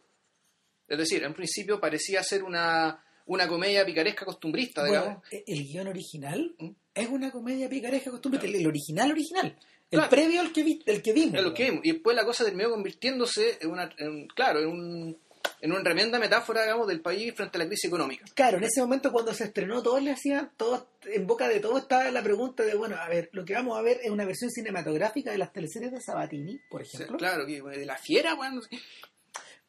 Es 0.88 0.98
decir, 0.98 1.24
en 1.24 1.34
principio 1.34 1.80
parecía 1.80 2.22
ser 2.24 2.44
una, 2.44 3.04
una 3.26 3.48
comedia 3.48 3.86
picaresca 3.86 4.26
costumbrista, 4.26 4.84
digamos. 4.84 5.08
Bueno, 5.08 5.22
e- 5.32 5.44
el 5.48 5.64
guion 5.68 5.88
original 5.88 6.56
¿Mm? 6.60 6.70
es 6.94 7.08
una 7.10 7.32
comedia 7.32 7.68
picaresca 7.70 8.12
costumbre, 8.12 8.40
el, 8.48 8.56
el 8.56 8.68
original 8.68 9.12
original, 9.12 9.58
el 9.92 9.98
Claro. 10.00 10.10
previo 10.10 10.42
al 10.42 10.52
que, 10.52 10.64
vi- 10.64 10.84
el 10.86 11.02
que 11.02 11.14
vimos. 11.14 11.36
Es 11.36 11.44
lo 11.44 11.54
que 11.54 11.66
vimos. 11.72 11.86
Y 11.86 11.92
después 11.94 12.16
la 12.16 12.26
cosa 12.26 12.44
terminó 12.46 12.70
convirtiéndose 12.72 13.58
en 13.62 13.70
una, 13.72 13.94
en- 13.98 14.28
claro, 14.28 14.60
en, 14.62 14.68
un, 14.68 15.18
en 15.62 15.72
una 15.72 15.84
tremenda 15.84 16.20
metáfora, 16.20 16.64
digamos, 16.64 16.88
del 16.88 17.02
país 17.02 17.34
frente 17.36 17.58
a 17.58 17.60
la 17.60 17.68
crisis 17.68 17.86
económica. 17.86 18.26
Claro, 18.36 18.58
en 18.58 18.64
ese 18.64 18.82
momento 18.82 19.12
cuando 19.12 19.34
se 19.34 19.46
estrenó, 19.46 19.82
todos 19.82 20.02
le 20.04 20.12
hacían, 20.12 20.52
todos, 20.58 20.86
en 21.06 21.26
boca 21.26 21.48
de 21.48 21.60
todos 21.60 21.82
estaba 21.82 22.10
la 22.12 22.24
pregunta 22.24 22.64
de, 22.64 22.76
bueno, 22.76 22.96
a 22.98 23.08
ver, 23.10 23.30
lo 23.32 23.46
que 23.46 23.54
vamos 23.54 23.78
a 23.78 23.82
ver 23.82 24.00
es 24.04 24.12
una 24.12 24.26
versión 24.26 24.52
cinematográfica 24.52 25.32
de 25.32 25.38
las 25.38 25.52
teleseries 25.54 25.92
de 25.92 26.02
Sabatini, 26.02 26.60
por 26.70 26.82
O 26.82 26.86
sea, 26.86 27.00
ejemplo. 27.02 27.18
claro, 27.18 27.46
que 27.46 27.62
de 27.62 27.86
la 27.86 27.98
fiera, 27.98 28.36
bueno, 28.36 28.62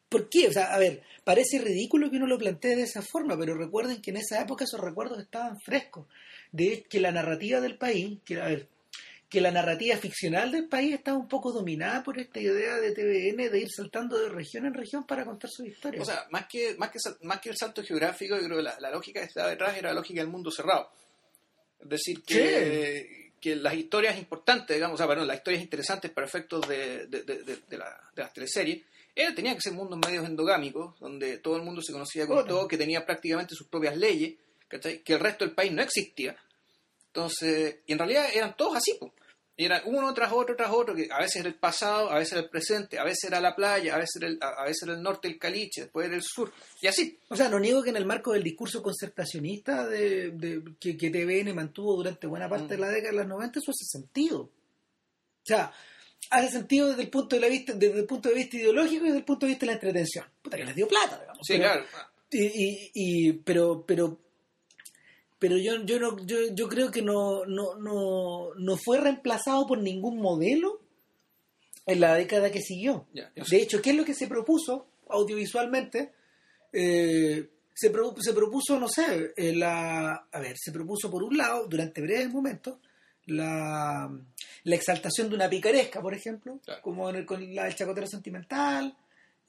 ¿Por 0.09 0.29
qué? 0.29 0.47
O 0.47 0.53
sea, 0.53 0.73
a 0.73 0.79
ver, 0.79 1.03
parece 1.25 1.59
ridículo 1.59 2.09
que 2.09 2.15
uno 2.15 2.27
lo 2.27 2.37
plantee 2.37 2.77
de 2.77 2.83
esa 2.83 3.01
forma, 3.01 3.37
pero 3.37 3.55
recuerden 3.55 4.01
que 4.01 4.11
en 4.11 4.17
esa 4.17 4.39
época 4.41 4.63
esos 4.63 4.79
recuerdos 4.79 5.19
estaban 5.19 5.59
frescos. 5.59 6.07
De 6.53 6.83
que 6.89 7.01
la 7.01 7.11
narrativa 7.11 7.59
del 7.59 7.77
país, 7.77 8.19
que, 8.23 8.39
a 8.39 8.45
ver, 8.45 8.69
que 9.29 9.41
la 9.41 9.51
narrativa 9.51 9.97
ficcional 9.97 10.51
del 10.51 10.67
país 10.69 10.93
estaba 10.93 11.17
un 11.17 11.27
poco 11.27 11.51
dominada 11.51 12.01
por 12.01 12.17
esta 12.17 12.39
idea 12.39 12.77
de 12.77 12.91
TVN 12.93 13.49
de 13.51 13.59
ir 13.59 13.67
saltando 13.69 14.17
de 14.17 14.29
región 14.29 14.65
en 14.65 14.73
región 14.73 15.05
para 15.05 15.25
contar 15.25 15.49
su 15.49 15.65
historia. 15.65 16.01
O 16.01 16.05
sea, 16.05 16.25
más 16.31 16.47
que, 16.47 16.75
más 16.77 16.91
que, 16.91 16.99
más 17.23 17.41
que 17.41 17.49
el 17.49 17.57
salto 17.57 17.83
geográfico, 17.83 18.37
yo 18.37 18.45
creo 18.45 18.57
que 18.57 18.63
la, 18.63 18.79
la 18.79 18.89
lógica 18.91 19.19
que 19.19 19.25
estaba 19.27 19.49
detrás 19.49 19.77
era 19.77 19.89
la 19.89 19.95
lógica 19.95 20.21
del 20.21 20.29
mundo 20.29 20.49
cerrado. 20.49 20.89
Es 21.81 21.89
decir, 21.89 22.23
que, 22.23 23.33
que 23.41 23.55
las 23.57 23.73
historias 23.75 24.17
importantes, 24.17 24.75
digamos, 24.77 24.95
o 24.95 24.97
sea, 24.97 25.07
perdón, 25.07 25.27
las 25.27 25.37
historias 25.37 25.61
interesantes 25.61 26.09
para 26.11 26.25
efectos 26.25 26.65
de, 26.67 27.07
de, 27.07 27.23
de, 27.23 27.43
de- 27.43 27.59
de 27.69 27.77
la- 27.77 28.09
de 28.15 28.21
las 28.23 28.33
teleseries, 28.33 28.83
eh, 29.13 29.33
tenían 29.33 29.55
que 29.55 29.61
ser 29.61 29.73
mundos 29.73 29.99
medios 29.99 30.25
endogámicos, 30.25 30.97
donde 30.99 31.39
todo 31.39 31.57
el 31.57 31.63
mundo 31.63 31.81
se 31.81 31.91
conocía 31.91 32.25
con 32.27 32.35
Bueno. 32.37 32.47
todo, 32.49 32.67
que 32.67 32.77
tenía 32.77 33.05
prácticamente 33.05 33.55
sus 33.55 33.67
propias 33.67 33.97
leyes, 33.97 34.35
¿cachai? 34.69 34.99
que 35.03 35.13
el 35.13 35.19
resto 35.19 35.43
del 35.43 35.53
país 35.53 35.71
no 35.73 35.81
existía. 35.81 36.37
Entonces, 37.07 37.77
y 37.87 37.93
en 37.93 37.97
realidad 37.99 38.27
eran 38.33 38.55
todos 38.55 38.77
así, 38.77 38.93
po. 38.99 39.13
Y 39.59 39.65
eran 39.65 39.81
uno 39.85 40.13
tras 40.13 40.31
otro, 40.31 40.55
tras 40.55 40.69
otro, 40.71 40.93
que 40.93 41.07
a 41.11 41.17
veces 41.19 41.37
era 41.37 41.49
el 41.49 41.55
pasado, 41.55 42.11
a 42.11 42.19
veces 42.19 42.33
era 42.33 42.41
el 42.41 42.49
presente, 42.49 42.99
a 42.99 43.03
veces 43.03 43.23
era 43.23 43.39
la 43.41 43.55
playa, 43.55 43.95
a 43.95 43.97
veces 43.97 44.17
era 44.17 44.27
el, 44.27 44.37
a, 44.39 44.63
veces 44.65 44.83
era 44.83 44.93
el 44.93 45.01
norte, 45.01 45.27
el 45.27 45.39
caliche, 45.39 45.81
después 45.81 46.05
era 46.05 46.15
el 46.15 46.21
sur, 46.21 46.53
y 46.79 46.85
así. 46.85 47.17
O 47.29 47.35
sea, 47.35 47.49
no 47.49 47.59
niego 47.59 47.81
que 47.81 47.89
en 47.89 47.95
el 47.97 48.05
marco 48.05 48.33
del 48.33 48.43
discurso 48.43 48.83
concertacionista 48.83 49.87
de, 49.87 50.29
de- 50.29 50.63
que, 50.79 50.95
que 50.95 51.09
TVN 51.09 51.55
mantuvo 51.55 51.95
durante 51.95 52.27
buena 52.27 52.47
parte 52.47 52.75
de 52.75 52.77
la 52.81 52.89
década 52.89 53.11
de 53.13 53.17
los 53.17 53.27
90, 53.27 53.59
eso 53.59 53.71
hace 53.71 53.85
sentido. 53.85 54.41
O 54.41 54.51
sea, 55.43 55.71
hace 56.29 56.49
sentido 56.51 56.89
desde 56.89 57.01
el 57.01 57.09
punto 57.09 57.35
de, 57.35 57.41
la 57.41 57.47
vista, 57.47 57.73
desde 57.73 57.99
el 57.99 58.05
punto 58.05 58.29
de 58.29 58.35
vista 58.35 58.57
ideológico 58.57 59.05
y 59.05 59.07
desde 59.07 59.19
el 59.19 59.25
punto 59.25 59.45
de 59.47 59.49
vista 59.53 59.65
de 59.65 59.67
la 59.67 59.73
entretención. 59.73 60.25
Puta 60.41 60.57
que 60.57 60.65
les 60.65 60.75
dio 60.75 60.87
plata, 60.87 61.19
digamos. 61.19 61.39
Sí, 61.43 61.53
Pero- 61.57 61.63
claro. 61.63 61.85
Y, 62.29 62.45
y, 62.45 62.91
y- 62.93 63.33
pero, 63.33 63.83
pero, 63.87 64.19
pero 65.39 65.57
yo, 65.57 65.83
yo 65.83 65.99
no, 65.99 66.17
yo, 66.25 66.37
yo 66.53 66.67
creo 66.67 66.89
que 66.91 67.01
no, 67.01 67.45
no, 67.45 67.75
no, 67.77 68.53
no 68.55 68.77
fue 68.77 68.99
reemplazado 68.99 69.65
por 69.67 69.77
ningún 69.79 70.19
modelo 70.19 70.81
en 71.85 71.99
la 72.01 72.15
década 72.15 72.51
que 72.51 72.61
siguió. 72.61 73.07
De 73.13 73.57
hecho, 73.57 73.81
¿qué 73.81 73.91
es 73.91 73.95
lo 73.95 74.03
que 74.05 74.13
se 74.13 74.27
propuso 74.27 74.87
audiovisualmente? 75.09 76.11
Eh, 76.73 77.49
se, 77.73 77.89
pro- 77.91 78.15
se 78.19 78.33
propuso, 78.33 78.79
no 78.79 78.87
sé, 78.89 79.33
eh, 79.37 79.53
la, 79.55 80.27
a 80.31 80.39
ver, 80.39 80.55
se 80.57 80.71
propuso 80.71 81.09
por 81.11 81.23
un 81.23 81.37
lado, 81.37 81.67
durante 81.67 82.01
breves 82.01 82.29
momentos, 82.29 82.79
la, 83.27 84.09
la 84.63 84.75
exaltación 84.75 85.29
de 85.29 85.35
una 85.35 85.49
picaresca, 85.49 86.01
por 86.01 86.13
ejemplo, 86.13 86.59
Claro. 86.65 86.81
como 86.81 87.09
en 87.09 87.17
el- 87.17 87.25
con 87.25 87.53
la 87.55 87.65
del 87.65 87.75
chacotero 87.75 88.07
sentimental 88.07 88.95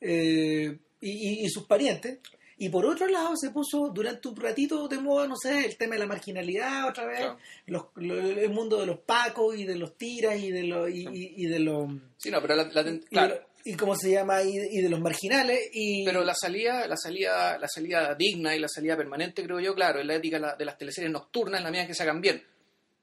eh, 0.00 0.78
y, 1.00 1.10
y- 1.10 1.44
y 1.44 1.48
sus 1.48 1.64
parientes. 1.66 2.18
Y 2.60 2.68
por 2.70 2.84
otro 2.86 3.06
lado 3.06 3.36
se 3.36 3.50
puso 3.50 3.88
durante 3.94 4.26
un 4.28 4.36
ratito 4.36 4.88
de 4.88 4.98
moda, 4.98 5.28
no 5.28 5.36
sé, 5.36 5.64
el 5.64 5.76
tema 5.76 5.94
de 5.94 6.00
la 6.00 6.06
marginalidad 6.06 6.88
otra 6.88 7.06
vez, 7.06 7.18
Claro. 7.20 7.38
los- 7.66 7.84
lo- 7.96 8.18
el 8.20 8.50
mundo 8.50 8.80
de 8.80 8.86
los 8.86 8.98
pacos 8.98 9.56
y 9.56 9.64
de 9.64 9.76
los 9.76 9.96
tiras 9.96 10.36
y 10.38 10.50
de 10.50 10.64
los... 10.64 10.90
Y, 10.90 11.06
y- 11.06 11.34
y 11.36 11.46
de 11.46 11.60
los 11.60 11.88
Sí, 12.16 12.30
no, 12.30 12.40
pero 12.42 12.56
la, 12.56 12.64
la- 12.64 12.90
y, 12.90 12.98
claro. 13.00 13.34
de, 13.34 13.40
y 13.70 13.74
cómo 13.74 13.94
se 13.94 14.10
llama 14.10 14.42
y, 14.42 14.56
y 14.72 14.80
de 14.82 14.88
los 14.88 14.98
marginales 15.00 15.60
y 15.72 16.04
Pero 16.04 16.24
la 16.24 16.34
salida, 16.34 16.86
la 16.88 16.96
salida, 16.96 17.58
la 17.58 17.68
salida 17.68 18.14
digna 18.16 18.56
y 18.56 18.58
la 18.58 18.68
salida 18.68 18.96
permanente, 18.96 19.44
creo 19.44 19.60
yo, 19.60 19.74
claro, 19.74 20.00
es 20.00 20.06
la 20.06 20.14
ética 20.16 20.56
de 20.56 20.64
las 20.64 20.76
teleseries 20.76 21.12
nocturnas, 21.12 21.62
la 21.62 21.70
mía 21.70 21.86
que 21.86 21.94
se 21.94 22.02
hagan 22.02 22.20
bien. 22.20 22.42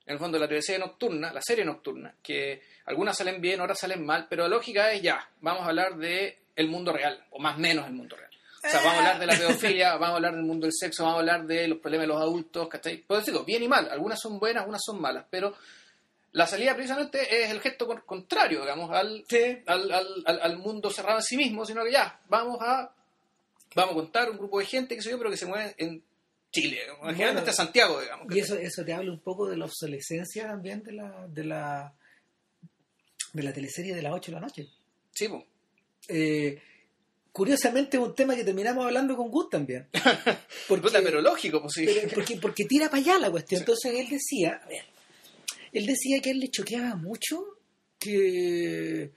En 0.06 0.14
el 0.14 0.20
fondo, 0.20 0.38
la 0.38 0.48
teleserie 0.50 0.80
nocturna, 0.80 1.32
la 1.34 1.42
serie 1.42 1.64
nocturna, 1.66 2.14
que 2.22 2.62
algunas 2.86 3.18
salen 3.18 3.40
bien, 3.42 3.62
otras 3.62 3.80
salen 3.80 4.06
mal, 4.06 4.28
pero 4.30 4.44
la 4.44 4.50
lógica 4.50 4.92
es 4.92 5.02
ya, 5.02 5.28
vamos 5.42 5.64
a 5.64 5.70
hablar 5.70 5.98
de 5.98 6.40
el 6.56 6.68
mundo 6.68 6.92
real, 6.94 7.24
o 7.32 7.40
más 7.40 7.56
o 7.58 7.60
menos 7.60 7.88
el 7.88 7.94
mundo 7.94 8.16
real. 8.16 8.25
O 8.66 8.70
sea, 8.70 8.80
vamos 8.82 8.94
a 8.94 8.98
hablar 8.98 9.20
de 9.20 9.26
la 9.28 9.34
pedofilia, 9.38 9.92
vamos 9.94 10.10
a 10.10 10.16
hablar 10.16 10.36
del 10.36 10.44
mundo 10.44 10.66
del 10.66 10.74
sexo, 10.74 11.04
vamos 11.04 11.18
a 11.18 11.20
hablar 11.20 11.46
de 11.46 11.68
los 11.68 11.80
problemas 11.80 12.04
de 12.04 12.14
los 12.14 12.22
adultos, 12.22 12.68
¿cachai? 12.70 12.98
Puedo 12.98 13.20
decirlo, 13.22 13.44
bien 13.46 13.64
y 13.64 13.68
mal, 13.68 13.90
algunas 13.90 14.20
son 14.20 14.40
buenas, 14.40 14.62
algunas 14.62 14.82
son 14.84 15.00
malas, 15.02 15.26
pero 15.30 15.54
la 16.34 16.46
salida 16.48 16.74
precisamente 16.76 17.44
es 17.44 17.50
el 17.52 17.62
gesto 17.62 17.88
con- 17.88 18.02
contrario, 18.02 18.62
digamos, 18.62 18.92
al, 18.92 19.24
Sí. 19.30 19.58
al, 19.68 19.92
al, 19.92 20.40
al- 20.42 20.58
mundo 20.58 20.90
cerrado 20.90 21.20
en 21.20 21.24
sí 21.24 21.38
mismo, 21.38 21.66
sino 21.66 21.84
que 21.84 21.92
ya, 21.92 22.20
vamos 22.28 22.58
a 22.62 22.92
vamos 23.74 23.92
a 23.92 23.96
contar 23.96 24.30
un 24.32 24.38
grupo 24.38 24.60
de 24.60 24.66
gente, 24.66 24.96
que 24.96 25.02
sé 25.02 25.10
yo, 25.12 25.18
pero 25.18 25.30
que 25.30 25.38
se 25.38 25.46
mueve 25.46 25.76
en 25.78 26.02
Chile, 26.52 26.80
generalmente 27.02 27.42
Bueno, 27.42 27.52
Santiago, 27.54 28.00
digamos. 28.00 28.34
y 28.34 28.40
eso 28.40 28.56
eso 28.58 28.86
te 28.86 28.94
habla 28.94 29.12
un 29.12 29.20
poco 29.20 29.48
de 29.50 29.58
la 29.58 29.66
obsolescencia 29.66 30.48
también 30.48 30.82
de 30.84 30.94
la 30.94 31.28
de 31.28 31.44
la 31.44 31.94
de 33.34 33.44
la 33.44 33.52
teleserie 33.52 33.94
de 33.94 34.02
las 34.02 34.14
8 34.14 34.32
de 34.32 34.36
la 34.36 34.40
noche 34.42 34.68
Sí, 35.12 35.28
po. 35.28 35.46
Eh, 36.08 36.62
curiosamente 37.36 37.98
es 37.98 38.04
un 38.04 38.16
tema 38.16 38.34
que 38.36 38.46
terminamos 38.46 38.86
hablando 38.86 39.18
con 39.18 39.30
Good 39.30 39.50
también 39.50 39.88
porque, 40.70 40.88
pero 41.04 41.22
lógico, 41.22 41.60
pues 41.62 41.74
sí. 41.76 41.86
pero- 41.86 42.10
porque, 42.16 42.38
porque 42.38 42.64
tira 42.66 42.90
para 42.90 43.02
allá 43.04 43.20
la 43.20 43.30
cuestión 43.30 43.60
entonces 43.62 43.94
él 43.94 44.08
decía 44.10 44.62
a 44.64 44.68
ver 44.70 44.84
él 45.74 45.86
decía 45.86 46.22
que 46.22 46.30
a 46.30 46.32
él 46.32 46.40
le 46.40 46.50
choqueaba 46.50 46.96
mucho 46.96 47.44
que 48.00 49.12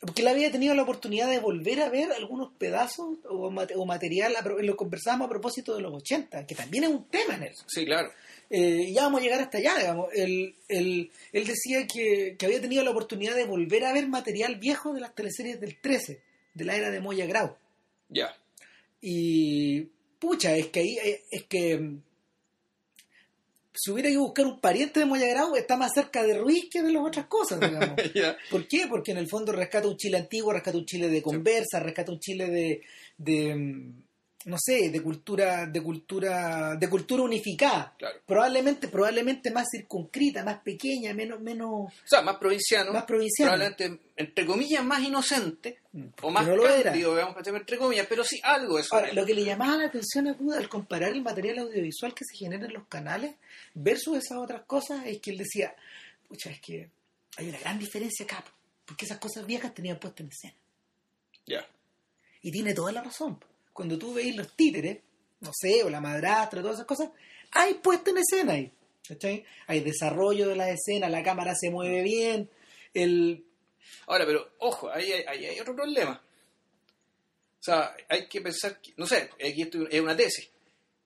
porque 0.00 0.22
él 0.22 0.28
había 0.28 0.50
tenido 0.50 0.74
la 0.74 0.82
oportunidad 0.82 1.30
de 1.30 1.38
volver 1.38 1.80
a 1.80 1.88
ver 1.88 2.10
algunos 2.12 2.50
pedazos 2.58 3.18
o, 3.24 3.46
o 3.76 3.86
material, 3.86 4.34
lo 4.62 4.74
conversábamos 4.76 5.26
a 5.26 5.30
propósito 5.30 5.76
de 5.76 5.82
los 5.82 5.94
80, 5.94 6.44
que 6.44 6.56
también 6.56 6.82
es 6.82 6.90
un 6.90 7.04
tema 7.08 7.36
en 7.36 7.44
eso. 7.44 7.64
Sí, 7.68 7.84
claro. 7.84 8.10
Eh, 8.50 8.90
ya 8.92 9.02
vamos 9.04 9.20
a 9.20 9.22
llegar 9.22 9.40
hasta 9.40 9.58
allá, 9.58 9.78
digamos. 9.78 10.08
Él, 10.12 10.56
él, 10.68 11.08
él 11.32 11.46
decía 11.46 11.86
que, 11.86 12.34
que 12.36 12.46
había 12.46 12.60
tenido 12.60 12.82
la 12.82 12.90
oportunidad 12.90 13.36
de 13.36 13.44
volver 13.44 13.84
a 13.84 13.92
ver 13.92 14.08
material 14.08 14.56
viejo 14.56 14.92
de 14.92 15.00
las 15.02 15.14
teleseries 15.14 15.60
del 15.60 15.80
13, 15.80 16.20
de 16.54 16.64
la 16.64 16.76
era 16.76 16.90
de 16.90 17.00
Moya 17.00 17.26
Grau. 17.26 17.56
Ya. 18.08 18.36
Y 19.00 19.82
pucha, 20.18 20.56
es 20.56 20.68
que 20.68 20.80
ahí 20.80 20.98
eh, 20.98 21.22
es 21.30 21.44
que 21.44 21.78
mm, 21.78 22.02
si 23.74 23.90
hubiera 23.90 24.10
que 24.10 24.18
buscar 24.18 24.46
un 24.46 24.60
pariente 24.60 25.00
de 25.00 25.06
Moya 25.06 25.26
Grau, 25.28 25.56
está 25.56 25.76
más 25.76 25.92
cerca 25.94 26.22
de 26.22 26.38
Ruiz 26.38 26.68
que 26.70 26.82
de 26.82 26.92
las 26.92 27.04
otras 27.04 27.26
cosas, 27.26 27.60
digamos. 27.60 27.96
Ya. 28.14 28.36
¿Por 28.50 28.68
qué? 28.68 28.86
Porque 28.88 29.12
en 29.12 29.18
el 29.18 29.28
fondo 29.28 29.52
rescata 29.52 29.88
un 29.88 29.96
Chile 29.96 30.18
antiguo, 30.18 30.52
rescata 30.52 30.78
un 30.78 30.86
Chile 30.86 31.08
de 31.08 31.22
conversa, 31.22 31.80
rescata 31.80 32.12
un 32.12 32.20
Chile 32.20 32.46
de, 32.48 32.82
de 33.16 33.54
mm, 33.54 34.02
no 34.44 34.56
sé, 34.58 34.90
de 34.90 35.00
cultura, 35.02 35.66
de 35.66 35.82
cultura, 35.82 36.74
de 36.76 36.88
cultura 36.90 37.22
unificada. 37.22 37.94
Claro. 37.98 38.18
Probablemente, 38.26 38.88
probablemente 38.88 39.50
más 39.50 39.66
circunscrita, 39.70 40.44
más 40.44 40.58
pequeña, 40.62 41.14
menos, 41.14 41.40
menos, 41.40 41.70
O 41.70 41.92
sea, 42.04 42.22
más 42.22 42.36
provinciano. 42.36 42.92
más 42.92 43.04
provinciana. 43.04 43.52
Probablemente, 43.52 44.00
entre 44.16 44.46
comillas, 44.46 44.84
más 44.84 45.00
inocente. 45.02 45.78
Mm, 45.92 46.06
O 46.22 46.30
más 46.30 46.46
no 46.46 46.56
lo 46.56 46.68
era. 46.68 46.92
digamos, 46.92 47.36
entre 47.46 47.78
comillas, 47.78 48.06
pero 48.08 48.24
sí 48.24 48.40
algo 48.42 48.76
de 48.76 48.82
eso. 48.82 48.94
Ahora, 48.96 49.12
lo 49.12 49.24
que 49.24 49.34
le 49.34 49.44
llamaba 49.44 49.76
la 49.76 49.86
atención 49.86 50.26
a 50.28 50.36
al 50.56 50.68
comparar 50.68 51.10
el 51.12 51.22
material 51.22 51.58
audiovisual 51.60 52.14
que 52.14 52.24
se 52.24 52.36
genera 52.36 52.66
en 52.66 52.72
los 52.72 52.86
canales 52.88 53.34
versus 53.74 54.16
esas 54.18 54.38
otras 54.38 54.62
cosas 54.62 55.06
es 55.06 55.20
que 55.20 55.30
él 55.30 55.38
decía, 55.38 55.74
pucha, 56.28 56.50
es 56.50 56.60
que 56.60 56.88
hay 57.36 57.48
una 57.48 57.58
gran 57.60 57.78
diferencia 57.78 58.24
acá, 58.24 58.44
porque 58.84 59.04
esas 59.04 59.18
cosas 59.18 59.46
viejas 59.46 59.72
tenían 59.74 59.98
puesta 59.98 60.22
en 60.22 60.28
escena. 60.30 60.54
Ya. 61.46 61.66
Y 62.42 62.50
tiene 62.50 62.74
toda 62.74 62.90
la 62.92 63.02
razón. 63.02 63.38
Cuando 63.72 63.98
tú 63.98 64.14
veis 64.14 64.36
los 64.36 64.54
títeres, 64.54 64.98
no 65.40 65.50
sé, 65.52 65.82
o 65.82 65.90
la 65.90 66.00
madrastra, 66.00 66.60
todas 66.60 66.76
esas 66.76 66.86
cosas, 66.86 67.10
hay 67.52 67.74
puesta 67.74 68.10
en 68.10 68.18
escena 68.18 68.52
ahí. 68.54 68.72
¿cachai? 69.06 69.44
Hay 69.66 69.80
desarrollo 69.80 70.48
de 70.48 70.56
la 70.56 70.70
escena, 70.70 71.08
la 71.08 71.22
cámara 71.22 71.54
se 71.54 71.70
mueve 71.70 72.02
bien, 72.02 72.48
el... 72.94 73.44
Ahora, 74.06 74.24
pero 74.26 74.52
ojo, 74.58 74.90
ahí 74.90 75.10
hay, 75.12 75.24
ahí 75.26 75.46
hay 75.46 75.60
otro 75.60 75.74
problema. 75.74 76.22
O 77.60 77.62
sea, 77.62 77.94
hay 78.08 78.28
que 78.28 78.40
pensar, 78.40 78.78
no 78.96 79.06
sé, 79.06 79.30
aquí 79.34 79.68
es 79.90 80.00
una 80.00 80.16
tesis. 80.16 80.50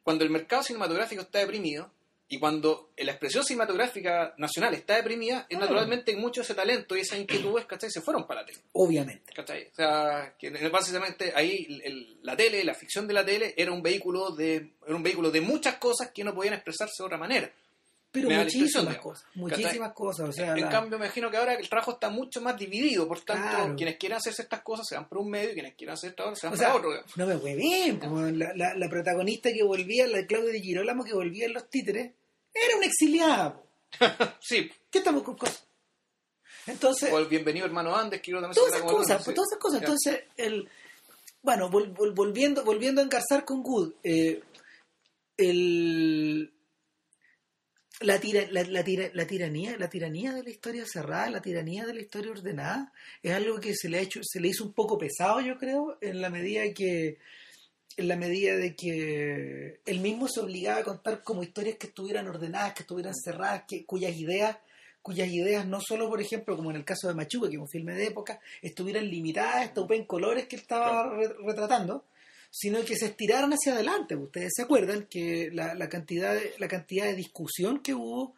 Cuando 0.02 0.24
el 0.24 0.30
mercado 0.30 0.62
cinematográfico 0.62 1.22
está 1.22 1.40
deprimido 1.40 1.90
y 2.28 2.38
cuando 2.38 2.90
la 2.96 3.12
expresión 3.12 3.44
cinematográfica 3.44 4.34
nacional 4.36 4.74
está 4.74 4.96
deprimida, 4.96 5.46
es 5.48 5.56
Ah. 5.56 5.60
naturalmente 5.60 6.16
mucho 6.16 6.40
ese 6.42 6.54
talento 6.54 6.96
y 6.96 7.00
esas 7.00 7.18
inquietudes, 7.18 7.66
¿cachai? 7.66 7.90
Se 7.90 8.00
fueron 8.00 8.26
para 8.26 8.40
la 8.40 8.46
tele. 8.46 8.58
Obviamente. 8.72 9.32
¿Cachai? 9.32 9.68
O 9.70 9.74
sea, 9.74 10.34
que 10.38 10.50
básicamente 10.68 11.32
ahí 11.36 11.66
el- 11.84 12.18
la 12.22 12.36
tele, 12.36 12.64
la 12.64 12.74
ficción 12.74 13.06
de 13.06 13.14
la 13.14 13.24
tele, 13.24 13.54
era 13.56 13.70
un 13.72 13.82
vehículo 13.82 14.30
de 14.30 14.72
era 14.86 14.96
un 14.96 15.02
vehículo 15.02 15.30
de 15.30 15.40
muchas 15.40 15.76
cosas 15.76 16.10
que 16.12 16.24
no 16.24 16.34
podían 16.34 16.54
expresarse 16.54 16.94
de 17.02 17.04
otra 17.06 17.18
manera. 17.18 17.50
Pero 18.22 18.28
Me 18.28 18.44
muchísimas 18.44 18.96
cosas, 18.98 19.24
muchísimas 19.34 19.92
cosas. 19.92 20.28
O 20.28 20.32
sea, 20.32 20.52
en 20.54 20.60
la- 20.62 20.68
cambio, 20.70 20.98
me 20.98 21.04
imagino 21.06 21.30
que 21.30 21.36
ahora 21.36 21.54
el 21.54 21.68
trabajo 21.68 21.92
está 21.92 22.08
mucho 22.10 22.40
más 22.40 22.56
dividido, 22.58 23.06
por 23.06 23.20
tanto, 23.20 23.48
Claro. 23.48 23.76
quienes 23.76 23.96
quieran 23.96 24.18
hacerse 24.18 24.42
estas 24.42 24.62
cosas 24.62 24.86
se 24.88 24.94
van 24.94 25.08
por 25.08 25.18
un 25.18 25.30
medio 25.30 25.50
y 25.50 25.54
quienes 25.54 25.74
quieran 25.74 25.94
hacer 25.94 26.10
esta 26.10 26.22
otra 26.24 26.36
se 26.36 26.46
van 26.46 26.54
O 26.54 26.56
por 26.56 26.64
sea, 26.66 26.74
otro. 26.74 26.90
digamos. 26.90 27.16
no 27.16 27.26
me 27.26 27.38
fue 27.38 27.54
bien. 27.54 28.38
La, 28.38 28.52
la- 28.54 28.74
la 28.74 28.88
protagonista 28.88 29.52
que 29.52 29.62
volvía, 29.62 30.06
la 30.06 30.18
de 30.18 30.26
Claudia 30.26 30.52
de 30.52 30.60
Girolamo, 30.60 31.04
que 31.04 31.12
volvía 31.14 31.46
en 31.46 31.52
los 31.52 31.68
títeres, 31.68 32.12
era 32.54 32.76
una 32.76 32.86
exiliada. 32.86 33.60
Sí, 34.40 34.70
¿Qué 34.90 34.98
estamos 34.98 35.22
con 35.22 35.36
cosas? 35.36 35.62
Entonces, 36.66 37.12
o 37.12 37.18
el 37.18 37.26
bienvenido 37.26 37.66
hermano 37.66 37.94
Andes, 37.94 38.20
que 38.20 38.30
yo 38.32 38.40
también 38.40 38.54
todas 38.54 38.74
esas 38.74 38.82
cosas, 38.90 39.24
todas 39.24 39.48
esas 39.50 39.58
cosas. 39.60 39.80
Entonces, 39.82 40.24
el, 40.36 40.68
bueno, 41.42 41.70
vol- 41.70 41.94
vol- 41.94 42.14
volviendo, 42.14 42.64
volviendo 42.64 43.00
a 43.00 43.04
engarzar 43.04 43.44
con 43.44 43.62
Good, 43.62 43.92
eh, 44.02 44.40
el, 45.36 46.52
la, 48.00 48.18
tira- 48.20 48.46
la, 48.50 48.62
la 48.64 48.84
tira- 48.84 49.10
la 49.14 49.26
tiranía, 49.26 49.76
la 49.78 49.88
tiranía 49.88 50.32
de 50.34 50.42
la 50.42 50.50
historia 50.50 50.84
cerrada, 50.86 51.30
la 51.30 51.40
tiranía 51.42 51.84
de 51.86 51.94
la 51.94 52.00
historia 52.00 52.30
ordenada, 52.32 52.92
es 53.22 53.32
algo 53.32 53.58
que 53.60 53.74
se 53.74 53.88
le 53.88 53.98
ha 53.98 54.02
hecho, 54.02 54.20
se 54.22 54.40
le 54.40 54.48
hizo 54.48 54.64
un 54.64 54.72
poco 54.72 54.98
pesado, 54.98 55.40
yo 55.40 55.58
creo, 55.58 55.96
en 56.00 56.20
la 56.20 56.30
medida 56.30 56.62
que 56.74 57.18
en 57.98 58.08
la 58.08 58.16
medida 58.16 58.54
de 58.56 58.76
que 58.76 59.80
él 59.86 60.00
mismo 60.00 60.28
se 60.28 60.40
obligaba 60.40 60.80
a 60.80 60.84
contar 60.84 61.22
como 61.22 61.42
historias 61.42 61.76
que 61.76 61.86
estuvieran 61.86 62.28
ordenadas, 62.28 62.74
que 62.74 62.82
estuvieran 62.82 63.14
cerradas, 63.14 63.62
que, 63.66 63.86
cuyas 63.86 64.14
ideas 64.16 64.58
cuyas 65.00 65.28
ideas 65.28 65.64
no 65.64 65.80
solo, 65.80 66.08
por 66.10 66.20
ejemplo, 66.20 66.56
como 66.56 66.70
en 66.72 66.78
el 66.78 66.84
caso 66.84 67.06
de 67.06 67.14
Machuca, 67.14 67.48
que 67.48 67.54
es 67.54 67.60
un 67.62 67.68
filme 67.68 67.94
de 67.94 68.06
época, 68.08 68.40
estuvieran 68.60 69.08
limitadas 69.08 69.66
estos 69.66 69.88
en 69.92 70.04
colores 70.04 70.46
que 70.48 70.56
él 70.56 70.62
estaba 70.62 71.08
re- 71.14 71.32
retratando, 71.46 72.04
sino 72.50 72.84
que 72.84 72.96
se 72.96 73.06
estiraran 73.06 73.50
hacia 73.52 73.74
adelante. 73.74 74.16
Ustedes 74.16 74.52
se 74.56 74.62
acuerdan 74.62 75.06
que 75.10 75.50
la, 75.52 75.74
la 75.74 75.88
cantidad, 75.88 76.34
de, 76.34 76.54
la 76.58 76.68
cantidad 76.68 77.04
de 77.06 77.14
discusión 77.14 77.80
que 77.82 77.94
hubo 77.94 78.34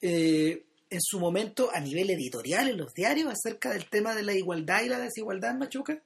eh, 0.00 0.64
en 0.88 1.00
su 1.00 1.20
momento 1.20 1.70
a 1.72 1.80
nivel 1.80 2.10
editorial 2.10 2.68
en 2.68 2.78
los 2.78 2.92
diarios 2.94 3.28
acerca 3.32 3.70
del 3.70 3.88
tema 3.88 4.14
de 4.14 4.22
la 4.24 4.34
igualdad 4.34 4.82
y 4.82 4.88
la 4.88 4.98
desigualdad 4.98 5.52
en 5.52 5.58
Machuca. 5.58 6.02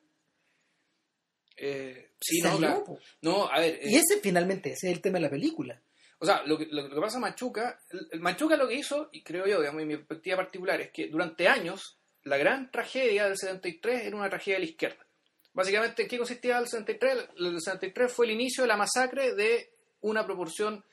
Eh, 1.56 2.10
sí, 2.20 2.40
no. 2.42 2.84
No, 3.22 3.48
a 3.48 3.60
ver. 3.60 3.74
eh, 3.76 3.90
Y 3.90 3.94
ese 3.96 4.20
finalmente 4.20 4.72
ese 4.72 4.88
es 4.90 4.96
el 4.96 5.00
tema 5.00 5.18
de 5.18 5.22
la 5.24 5.30
película. 5.30 5.80
O 6.18 6.26
sea, 6.26 6.42
lo 6.44 6.56
que, 6.58 6.66
lo 6.66 6.88
que 6.88 7.00
pasa 7.00 7.18
a 7.18 7.20
Machuca, 7.20 7.78
Machuca 8.20 8.56
lo 8.56 8.66
que 8.68 8.76
hizo, 8.76 9.08
y 9.12 9.22
creo 9.22 9.46
yo, 9.46 9.60
digamos, 9.60 9.82
en 9.82 9.88
mi 9.88 9.96
perspectiva 9.96 10.36
particular, 10.38 10.80
es 10.80 10.90
que 10.90 11.08
durante 11.08 11.48
años 11.48 11.98
la 12.22 12.36
gran 12.38 12.70
tragedia 12.70 13.24
del 13.26 13.36
73 13.36 14.04
era 14.06 14.16
una 14.16 14.30
tragedia 14.30 14.54
de 14.58 14.64
la 14.64 14.70
izquierda. 14.70 15.06
Básicamente, 15.54 16.02
¿en 16.02 16.08
qué 16.08 16.18
consistía 16.18 16.58
el 16.58 16.66
73? 16.68 17.28
El 17.38 17.60
73 17.60 18.12
fue 18.12 18.26
el 18.26 18.32
inicio 18.32 18.64
de 18.64 18.68
la 18.68 18.76
masacre 18.76 19.34
de 19.34 19.70
una 20.02 20.26
proporción, 20.26 20.84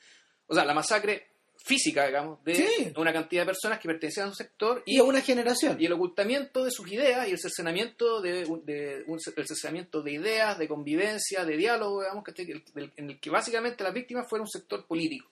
o 0.48 0.54
sea, 0.56 0.64
la 0.66 0.74
masacre 0.74 1.28
física, 1.64 2.08
digamos, 2.08 2.44
de 2.44 2.56
Sí. 2.56 2.94
una 2.96 3.14
cantidad 3.14 3.42
de 3.44 3.48
personas 3.48 3.80
que 3.80 3.88
pertenecían 3.88 4.26
a 4.28 4.30
un 4.30 4.36
sector 4.36 4.82
Y 4.86 4.98
a 5.00 5.04
una 5.04 5.22
generación. 5.22 5.78
y 5.80 5.86
el 5.86 5.94
ocultamiento 5.94 6.64
de 6.64 6.72
sus 6.72 6.92
ideas 6.92 7.28
y 7.28 7.32
el 7.32 7.40
cercenamiento 7.40 8.20
de, 8.22 8.46
de- 8.64 9.04
un- 9.06 9.20
el 9.36 9.48
cercenamiento 9.48 10.02
de 10.02 10.12
ideas, 10.14 10.58
de 10.58 10.68
convivencia, 10.68 11.46
de 11.46 11.58
diálogo, 11.58 12.02
digamos, 12.02 12.24
que 12.24 12.62
en 12.96 13.10
el 13.12 13.20
que 13.20 13.30
básicamente 13.30 13.84
las 13.84 13.94
víctimas 13.94 14.28
fueron 14.28 14.46
un 14.46 14.50
sector 14.50 14.86
político. 14.88 15.28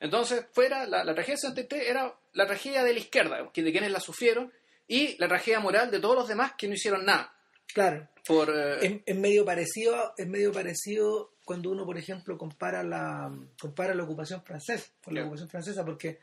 Entonces, 0.00 0.44
fuera 0.52 0.86
la, 0.86 1.02
la 1.02 1.12
tragedia 1.14 1.34
del 1.34 1.50
73 1.54 1.88
era 1.88 2.14
la 2.34 2.46
tragedia 2.46 2.84
de 2.84 2.92
la 2.92 2.98
izquierda, 3.00 3.30
digamos, 3.36 3.52
de 3.52 3.72
quienes 3.72 3.90
la 3.90 4.00
sufrieron, 4.00 4.52
y 4.86 5.16
la 5.18 5.26
tragedia 5.28 5.58
moral 5.60 5.90
de 5.90 5.98
todos 5.98 6.14
los 6.14 6.28
demás 6.28 6.52
que 6.56 6.68
no 6.68 6.74
hicieron 6.74 7.04
nada. 7.04 7.34
Claro. 7.74 8.08
Por, 8.26 8.50
eh, 8.50 8.78
es, 8.86 9.00
es 9.06 9.16
medio 9.16 9.44
parecido 9.44 10.14
es 10.16 10.26
medio 10.26 10.52
parecido 10.52 11.32
cuando 11.44 11.70
uno 11.70 11.86
por 11.86 11.96
ejemplo 11.96 12.36
compara 12.36 12.82
la 12.82 13.32
compara 13.60 13.94
la 13.94 14.02
ocupación 14.02 14.42
francesa 14.42 14.90
con 15.02 15.14
la 15.14 15.22
ocupación 15.22 15.48
francesa 15.48 15.84
porque 15.84 16.18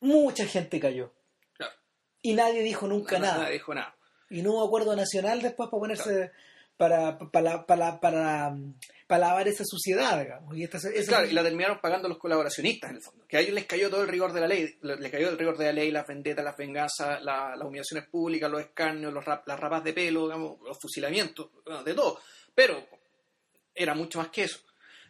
mucha 0.00 0.46
gente 0.46 0.78
cayó 0.78 1.12
Claro. 1.54 1.72
y 2.22 2.34
nadie 2.34 2.62
dijo 2.62 2.86
nunca 2.86 3.18
nada, 3.18 3.38
nada 3.38 3.48
dijo 3.50 3.74
nada. 3.74 3.96
y 4.30 4.42
no 4.42 4.52
hubo 4.52 4.64
acuerdo 4.66 4.94
nacional 4.94 5.42
después 5.42 5.68
para 5.70 5.80
ponerse 5.80 6.30
para 6.76 7.18
para 7.18 7.66
para 7.66 8.00
para 8.00 8.54
para 9.06 9.26
lavar 9.28 9.46
esa 9.46 9.64
suciedad 9.64 10.20
digamos 10.20 10.56
y 10.56 10.64
esta, 10.64 10.78
esa- 10.78 10.90
Claro, 11.06 11.26
y 11.26 11.32
la 11.32 11.42
terminaron 11.42 11.78
pagando 11.80 12.08
los 12.08 12.18
colaboracionistas, 12.18 12.90
en 12.90 12.96
el 12.96 13.02
fondo. 13.02 13.26
Que 13.28 13.36
a 13.36 13.40
ellos 13.40 13.54
les 13.54 13.66
cayó 13.66 13.90
todo 13.90 14.02
el 14.02 14.08
rigor 14.08 14.32
de 14.32 14.40
la 14.40 14.48
ley. 14.48 14.76
le- 14.82 14.96
Les 14.96 15.12
cayó 15.12 15.28
el 15.28 15.38
rigor 15.38 15.56
de 15.58 15.66
la 15.66 15.72
ley, 15.72 15.90
las 15.90 16.06
vendetas, 16.06 16.44
las 16.44 16.56
venganzas, 16.56 17.22
la- 17.22 17.54
las 17.56 17.66
humillaciones 17.68 18.08
públicas, 18.08 18.50
los 18.50 18.60
escarnios, 18.62 19.12
los 19.12 19.24
rap- 19.24 19.46
las 19.46 19.60
rapas 19.60 19.84
de 19.84 19.92
pelo, 19.92 20.24
digamos, 20.24 20.58
los 20.62 20.78
fusilamientos, 20.80 21.50
de 21.84 21.94
todo. 21.94 22.18
Pero 22.54 22.84
era 23.74 23.94
mucho 23.94 24.18
más 24.18 24.28
que 24.28 24.44
eso. 24.44 24.58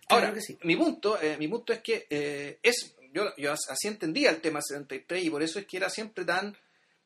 Claro 0.07 0.25
Ahora, 0.27 0.35
que 0.35 0.41
sí. 0.43 0.59
mi 0.65 0.77
punto 0.77 1.21
eh, 1.23 1.37
mi 1.39 1.49
punto 1.49 1.73
es 1.73 1.81
que 1.81 2.07
eh, 2.11 2.59
es 2.63 2.95
yo, 3.13 3.35
yo 3.37 3.53
así 3.53 3.87
entendía 3.89 4.31
el 4.31 4.41
tema 4.41 4.61
73 4.61 5.23
y 5.25 5.31
por 5.31 5.43
eso 5.43 5.59
es 5.61 5.67
que 5.67 5.77
era 5.77 5.89
siempre 5.89 6.25
tan 6.25 6.55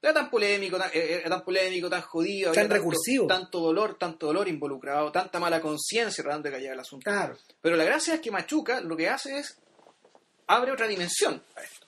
era 0.01 0.15
tan 0.15 0.31
polémico, 0.31 0.79
tan, 0.79 0.91
eh, 0.95 1.21
era 1.21 1.29
tan 1.31 1.43
polémico, 1.45 1.91
tan 1.91 2.03
jodido, 2.03 2.53
Tan 2.53 2.65
tanto- 2.69 2.75
recursivo. 2.77 3.27
tanto 3.27 3.59
dolor, 3.61 3.99
tanto 3.99 4.27
dolor 4.27 4.47
involucrado, 4.49 5.11
tanta 5.11 5.39
mala 5.41 5.61
conciencia 5.61 6.23
tratando 6.23 6.49
de 6.49 6.55
callar 6.57 6.73
el 6.75 6.81
asunto. 6.81 7.05
claro 7.11 7.37
Pero 7.61 7.77
la 7.77 7.85
gracia 7.85 8.15
es 8.15 8.21
que 8.21 8.31
Machuca 8.31 8.81
lo 8.81 8.97
que 8.97 9.09
hace 9.09 9.39
es 9.39 9.59
abre 10.47 10.73
otra 10.73 10.87
dimensión 10.87 11.43
a 11.57 11.63
esto. 11.63 11.87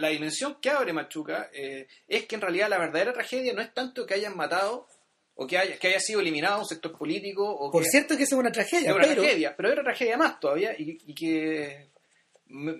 La 0.00 0.08
dimensión 0.08 0.56
que 0.60 0.70
abre 0.70 0.94
Machuca 0.94 1.50
eh, 1.52 1.86
es 2.08 2.24
que 2.26 2.34
en 2.36 2.40
realidad 2.40 2.70
la 2.70 2.78
verdadera 2.78 3.12
tragedia 3.12 3.52
no 3.52 3.60
es 3.60 3.74
tanto 3.74 4.06
que 4.06 4.14
hayan 4.14 4.34
matado 4.34 4.86
o 5.34 5.46
que 5.46 5.58
haya, 5.58 5.78
que 5.78 5.88
haya 5.88 6.00
sido 6.00 6.20
eliminado 6.20 6.60
un 6.60 6.64
sector 6.66 6.96
político 6.96 7.46
o 7.46 7.70
por 7.70 7.82
que 7.82 7.90
cierto 7.90 8.16
que 8.16 8.22
es 8.22 8.32
una 8.32 8.50
tragedia 8.50 8.88
es 8.88 8.96
una 8.96 9.04
pero 9.06 9.20
tragedia, 9.20 9.54
pero 9.54 9.70
otra 9.70 9.84
tragedia 9.84 10.16
más 10.16 10.40
todavía 10.40 10.72
y, 10.78 10.96
y 11.06 11.14
que, 11.14 11.90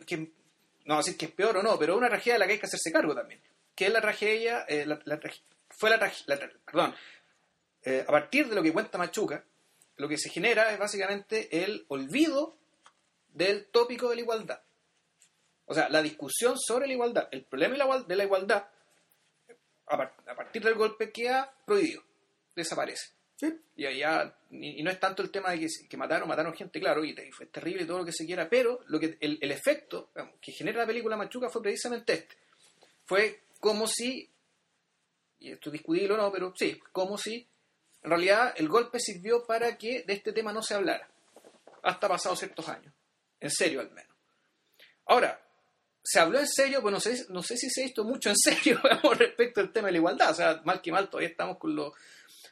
que 0.07 0.33
no 0.87 0.97
decir 0.97 1.19
que 1.19 1.27
es 1.27 1.33
peor 1.33 1.59
o 1.59 1.63
no, 1.63 1.79
pero 1.79 1.93
es 1.93 1.99
una 1.99 2.09
tragedia 2.09 2.33
de 2.35 2.39
la 2.39 2.47
que 2.47 2.53
hay 2.55 2.59
que 2.59 2.65
hacerse 2.67 2.91
cargo 2.91 3.15
también, 3.15 3.43
que 3.77 3.87
es 3.87 3.93
la 3.93 4.01
tragedia, 4.01 4.65
eh, 4.69 4.85
la- 4.87 5.01
la 5.05 5.21
fue 5.79 5.91
la 5.91 5.99
tragedia, 5.99 6.51
perdón, 6.65 6.95
eh, 7.85 8.05
a 8.07 8.11
partir 8.11 8.49
de 8.49 8.57
lo 8.57 8.63
que 8.63 8.73
cuenta 8.73 8.99
Machuca, 8.99 9.45
lo 9.97 10.09
que 10.09 10.19
se 10.19 10.31
genera 10.31 10.73
es 10.73 10.79
básicamente 10.79 11.63
el 11.65 11.85
olvido 11.89 12.57
del 13.29 13.67
tópico 13.67 14.09
de 14.09 14.17
la 14.17 14.23
igualdad. 14.23 14.61
O 15.67 15.75
sea, 15.75 15.89
la 15.89 16.03
discusión 16.03 16.57
sobre 16.59 16.87
la 16.87 16.93
igualdad, 16.95 17.29
el 17.31 17.45
problema 17.45 17.73
de 17.75 17.79
la 17.79 17.85
la 18.17 18.25
igualdad, 18.25 18.67
a, 19.89 19.97
par- 19.97 20.15
a 20.27 20.35
partir 20.35 20.63
del 20.63 20.75
golpe 20.75 21.13
queda 21.13 21.53
prohibido, 21.65 22.03
desaparece. 22.55 23.11
Y 23.77 23.85
allá, 23.85 24.35
y, 24.51 24.81
y 24.81 24.83
no 24.83 24.91
es 24.91 24.99
tanto 24.99 25.23
el 25.23 25.31
tema 25.31 25.51
de 25.51 25.61
que, 25.61 25.67
que 25.89 25.97
mataron, 25.99 26.27
mataron 26.29 26.55
gente, 26.55 26.81
claro, 26.81 27.05
y, 27.05 27.15
fue 27.33 27.47
terrible 27.47 27.85
todo 27.85 27.99
lo 27.99 28.05
que 28.05 28.13
se 28.13 28.25
quiera, 28.25 28.49
pero 28.49 28.81
lo 28.87 28.99
que 28.99 29.19
el, 29.21 29.39
el 29.43 29.51
efecto 29.51 30.09
digamos, 30.15 30.37
que 30.41 30.53
genera 30.53 30.79
la 30.81 30.87
película 30.87 31.17
Machuca 31.17 31.51
fue 31.51 31.63
precisamente 31.63 32.15
este. 32.15 32.37
Fue 33.05 33.43
como 33.61 33.87
si, 33.87 34.31
y 35.39 35.53
esto 35.53 35.71
es 35.71 35.75
discutible 35.75 36.15
o 36.15 36.17
no, 36.17 36.33
pero 36.33 36.53
sí, 36.57 36.81
como 36.93 37.19
si 37.19 37.49
en 38.03 38.11
realidad 38.11 38.55
el 38.57 38.69
golpe 38.69 39.01
sirvió 39.01 39.45
para 39.47 39.77
que 39.77 40.05
de 40.05 40.15
este 40.15 40.33
tema 40.33 40.53
no 40.53 40.63
se 40.63 40.75
hablara, 40.75 41.09
hasta 41.83 42.09
pasados 42.09 42.39
ciertos 42.39 42.69
años, 42.69 42.93
en 43.41 43.51
serio 43.51 43.81
al 43.81 43.91
menos. 43.91 44.15
Ahora, 45.07 45.41
se 46.03 46.21
habló 46.21 46.39
en 46.39 46.47
serio, 46.47 46.81
pues 46.83 46.93
no 46.93 47.01
sé, 47.01 47.27
no 47.31 47.43
sé 47.43 47.57
si 47.57 47.69
se 47.69 47.81
ha 47.81 47.85
visto 47.85 48.05
mucho 48.05 48.31
en 48.31 48.37
serio 48.37 48.81
respecto 49.19 49.61
al 49.61 49.73
tema 49.73 49.87
de 49.87 49.93
la 49.93 49.99
igualdad, 49.99 50.31
o 50.31 50.35
sea, 50.35 50.63
mal 50.65 50.81
que 50.81 50.93
mal 50.93 51.09
todavía 51.09 51.31
estamos 51.31 51.59
con 51.59 51.75
lo, 51.75 51.95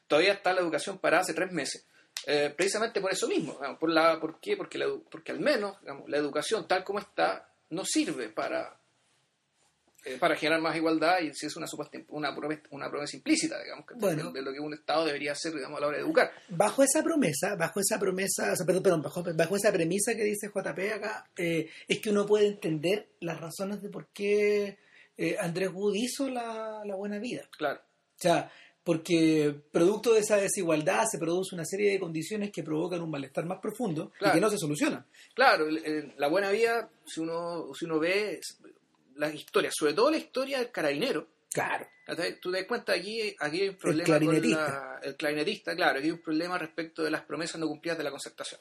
todavía 0.06 0.32
está 0.32 0.52
la 0.52 0.60
educación 0.60 0.98
para 0.98 1.20
hace 1.20 1.34
tres 1.34 1.52
meses. 1.52 1.86
Eh, 2.26 2.52
precisamente 2.56 3.00
por 3.00 3.12
eso 3.12 3.28
mismo. 3.28 3.58
por, 3.78 3.90
la, 3.90 4.18
¿Por 4.18 4.40
qué? 4.40 4.56
Porque, 4.56 4.78
la 4.78 4.86
porque 5.10 5.32
al 5.32 5.40
menos 5.40 5.76
la 6.06 6.16
educación 6.16 6.66
tal 6.66 6.82
como 6.82 6.98
está 6.98 7.50
no 7.70 7.84
sirve 7.84 8.28
para, 8.28 8.80
eh, 10.04 10.16
para 10.18 10.36
generar 10.36 10.60
más 10.60 10.76
igualdad 10.76 11.20
y 11.20 11.32
si 11.34 11.46
es 11.46 11.56
una, 11.56 11.66
supuesta- 11.66 11.98
una, 12.08 12.34
promesa, 12.34 12.62
una 12.70 12.90
promesa 12.90 13.16
implícita, 13.16 13.62
digamos, 13.62 13.86
que- 13.86 13.94
Bueno. 13.94 14.30
de, 14.32 14.42
lo 14.42 14.52
que 14.52 14.60
un 14.60 14.74
Estado 14.74 15.04
debería 15.06 15.32
hacer 15.32 15.54
digamos, 15.54 15.78
a 15.78 15.80
la 15.80 15.86
hora 15.88 15.96
de 15.98 16.04
educar. 16.04 16.30
Bajo 16.48 16.82
esa 16.82 17.02
promesa, 17.02 17.54
bajo 17.56 17.80
esa 17.80 17.98
promesa, 17.98 18.52
o 18.52 18.56
sea, 18.56 18.66
perdón, 18.66 18.82
perdón, 18.82 19.02
bajo, 19.02 19.24
bajo 19.34 19.56
esa 19.56 19.72
premisa 19.72 20.14
que 20.14 20.24
dice 20.24 20.48
JP 20.54 20.92
acá, 20.92 21.28
eh, 21.36 21.68
es 21.88 22.00
que 22.00 22.10
uno 22.10 22.26
puede 22.26 22.46
entender 22.46 23.08
las 23.20 23.40
razones 23.40 23.80
de 23.82 23.88
por 23.88 24.08
qué 24.08 24.78
eh, 25.16 25.36
Andrés 25.40 25.70
Wood 25.72 25.94
hizo 25.94 26.28
la, 26.28 26.82
la 26.84 26.96
buena 26.96 27.18
vida. 27.18 27.48
Claro. 27.56 27.80
O 27.80 28.18
sea, 28.20 28.50
porque 28.82 29.54
producto 29.72 30.12
de 30.12 30.20
esa 30.20 30.36
desigualdad 30.36 31.04
se 31.10 31.18
produce 31.18 31.54
una 31.54 31.64
serie 31.64 31.90
de 31.92 31.98
condiciones 31.98 32.50
que 32.52 32.62
provocan 32.62 33.00
un 33.00 33.10
malestar 33.10 33.46
más 33.46 33.58
profundo 33.58 34.12
Claro. 34.18 34.34
y 34.34 34.36
que 34.36 34.40
no 34.42 34.50
se 34.50 34.58
solucionan. 34.58 35.06
Claro, 35.34 35.66
la 36.18 36.28
buena 36.28 36.50
vida, 36.50 36.90
si 37.06 37.20
uno, 37.20 37.72
si 37.74 37.86
uno 37.86 37.98
ve 37.98 38.40
las 39.16 39.34
historias, 39.34 39.74
sobre 39.76 39.92
todo 39.94 40.10
la 40.10 40.16
historia 40.18 40.58
del 40.58 40.70
carabinero, 40.70 41.28
Claro. 41.52 41.86
tú 42.42 42.50
te 42.50 42.58
das 42.58 42.66
cuenta 42.66 42.92
aquí, 42.94 43.34
aquí 43.38 43.60
hay 43.62 43.68
un 43.68 43.76
problema 43.76 44.04
con 44.06 44.18
clarinetista. 44.18 44.68
la- 44.68 45.00
el 45.04 45.16
clarinetista, 45.16 45.76
claro, 45.76 45.98
aquí 45.98 46.06
hay 46.06 46.12
un 46.12 46.20
problema 46.22 46.58
respecto 46.58 47.02
de 47.04 47.10
las 47.10 47.22
promesas 47.22 47.60
no 47.60 47.68
cumplidas 47.68 47.96
de 47.98 48.04
la 48.04 48.10
concertación. 48.10 48.60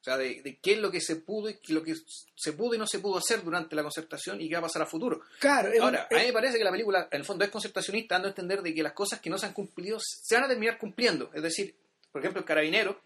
O 0.00 0.04
sea, 0.06 0.16
de, 0.18 0.40
de 0.42 0.58
qué 0.60 0.74
es 0.74 0.78
lo 0.78 0.90
que 0.90 1.00
se 1.00 1.16
pudo 1.16 1.50
y 1.50 1.58
lo 1.72 1.82
que 1.82 1.94
se 2.36 2.52
pudo 2.52 2.74
y 2.74 2.78
no 2.78 2.86
se 2.86 3.00
pudo 3.00 3.18
hacer 3.18 3.42
durante 3.42 3.74
la 3.74 3.82
concertación 3.82 4.40
y 4.40 4.48
qué 4.48 4.54
va 4.54 4.60
a 4.60 4.62
pasar 4.62 4.82
a 4.82 4.86
futuro. 4.86 5.20
Claro, 5.40 5.68
es 5.72 5.80
Ahora, 5.80 6.06
a 6.10 6.14
mí 6.14 6.26
me 6.26 6.32
parece 6.32 6.58
que 6.58 6.64
la 6.64 6.70
película, 6.70 7.08
en 7.10 7.20
el 7.20 7.24
fondo, 7.24 7.44
es 7.44 7.50
concertacionista, 7.50 8.14
dando 8.14 8.28
a 8.28 8.30
entender 8.30 8.62
de 8.62 8.72
que 8.74 8.82
las 8.84 8.92
cosas 8.92 9.20
que 9.20 9.30
no 9.30 9.36
se 9.38 9.46
han 9.46 9.52
cumplido 9.52 9.98
se 10.00 10.34
van 10.36 10.44
a 10.44 10.48
terminar 10.48 10.78
cumpliendo. 10.78 11.30
Es 11.34 11.42
decir, 11.42 11.74
por 12.12 12.20
ejemplo, 12.20 12.40
el 12.40 12.46
carabinero, 12.46 13.00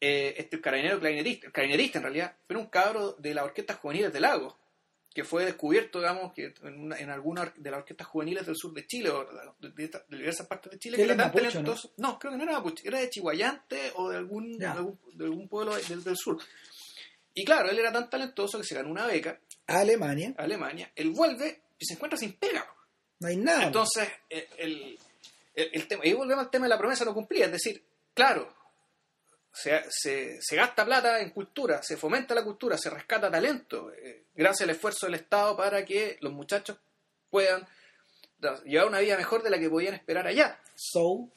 eh, 0.00 0.34
este 0.38 0.56
el 0.56 0.62
carabinero 0.62 0.98
clarinetista, 1.00 1.46
el 1.48 1.52
clarinetista 1.52 1.98
en 1.98 2.02
realidad, 2.04 2.36
era 2.48 2.58
un 2.58 2.66
cabro 2.66 3.12
de 3.18 3.34
las 3.34 3.44
orquestas 3.44 3.78
juveniles 3.78 4.12
del 4.12 4.22
lago, 4.22 4.56
que 5.12 5.24
fue 5.24 5.44
descubierto, 5.44 5.98
digamos, 5.98 6.32
que 6.32 6.54
en, 6.62 6.80
una- 6.80 6.96
en 6.98 7.10
alguna 7.10 7.52
de 7.56 7.70
las 7.70 7.80
orquestas 7.80 8.06
juveniles 8.06 8.46
del 8.46 8.56
sur 8.56 8.72
de 8.72 8.86
Chile, 8.86 9.10
o 9.10 9.24
de, 9.60 9.70
de 9.70 9.88
de 9.88 10.16
diversas 10.16 10.46
partes 10.46 10.70
de 10.72 10.78
Chile, 10.78 10.96
Que 10.96 11.02
era 11.02 11.16
tan 11.16 11.26
mapuche, 11.26 11.48
talentoso. 11.48 11.92
¿no? 11.96 12.18
creo 12.18 12.32
que 12.32 12.38
no 12.38 12.44
era 12.44 12.52
mapuche, 12.52 12.86
era 12.86 13.00
de 13.00 13.10
Chihuayante 13.10 13.92
o 13.96 14.08
de 14.08 14.16
algún, 14.18 14.56
de 14.58 14.66
algún, 14.66 14.98
de 15.14 15.24
algún 15.24 15.48
pueblo 15.48 15.74
del, 15.76 16.04
del 16.04 16.16
sur. 16.16 16.38
Y 17.34 17.44
claro, 17.44 17.70
él 17.70 17.78
era 17.78 17.92
tan 17.92 18.08
talentoso 18.10 18.58
que 18.58 18.64
se 18.64 18.74
ganó 18.74 18.90
una 18.90 19.06
beca 19.06 19.38
Alemania, 19.66 20.34
a 20.38 20.42
Alemania, 20.44 20.90
él 20.96 21.10
vuelve 21.10 21.60
y 21.78 21.84
se 21.86 21.94
encuentra 21.94 22.18
sin 22.18 22.32
pega. 22.34 22.66
no 23.20 23.28
hay 23.28 23.36
nada. 23.36 23.64
Entonces, 23.64 24.08
el, 24.28 24.46
el, 24.58 24.98
el- 25.54 25.70
el 25.72 25.86
tema, 25.88 26.06
y 26.06 26.12
volvemos 26.12 26.44
al 26.44 26.50
tema 26.50 26.66
de 26.66 26.70
la 26.70 26.78
promesa 26.78 27.04
no 27.04 27.14
cumplida, 27.14 27.46
es 27.46 27.52
decir, 27.52 27.82
claro, 28.14 28.52
se, 29.52 29.82
se, 29.90 30.38
se 30.40 30.56
gasta 30.56 30.84
plata 30.84 31.20
en 31.20 31.30
cultura, 31.30 31.82
se 31.82 31.96
fomenta 31.96 32.34
la 32.34 32.44
cultura, 32.44 32.76
se 32.78 32.88
rescata 32.90 33.30
talento, 33.30 33.92
eh, 33.92 34.24
gracias 34.34 34.62
al 34.68 34.74
esfuerzo 34.74 35.06
del 35.06 35.16
Estado 35.16 35.56
para 35.56 35.84
que 35.84 36.16
los 36.20 36.32
muchachos 36.32 36.78
puedan 37.30 37.66
da- 38.38 38.62
llevar 38.64 38.86
una 38.88 39.00
vida 39.00 39.16
mejor 39.16 39.42
de 39.42 39.50
la 39.50 39.58
que 39.58 39.68
podían 39.70 39.94
esperar 39.94 40.26
allá. 40.26 40.58
so, 40.74 41.28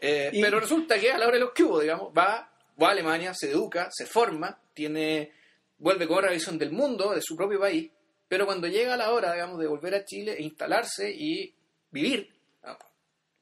Eh, 0.00 0.30
Y- 0.32 0.42
Pero 0.42 0.60
resulta 0.60 0.98
que 1.00 1.10
a 1.10 1.18
la 1.18 1.26
hora 1.26 1.36
de 1.38 1.44
los 1.44 1.52
que 1.52 1.64
hubo, 1.64 1.80
digamos, 1.80 2.12
va, 2.16 2.52
va 2.80 2.88
a 2.88 2.90
Alemania, 2.92 3.32
se 3.34 3.50
educa, 3.50 3.88
se 3.90 4.06
forma, 4.06 4.56
tiene, 4.74 5.32
vuelve 5.78 6.06
con 6.06 6.18
otra 6.18 6.30
visión 6.30 6.56
del 6.58 6.70
mundo, 6.70 7.12
de 7.14 7.20
su 7.22 7.34
propio 7.34 7.58
país, 7.58 7.90
pero 8.28 8.44
cuando 8.46 8.68
llega 8.68 8.96
la 8.96 9.10
hora, 9.12 9.32
digamos, 9.32 9.58
de 9.58 9.66
volver 9.66 9.94
a 9.94 10.04
Chile 10.04 10.34
e 10.38 10.42
instalarse 10.42 11.10
y 11.10 11.52
vivir, 11.90 12.30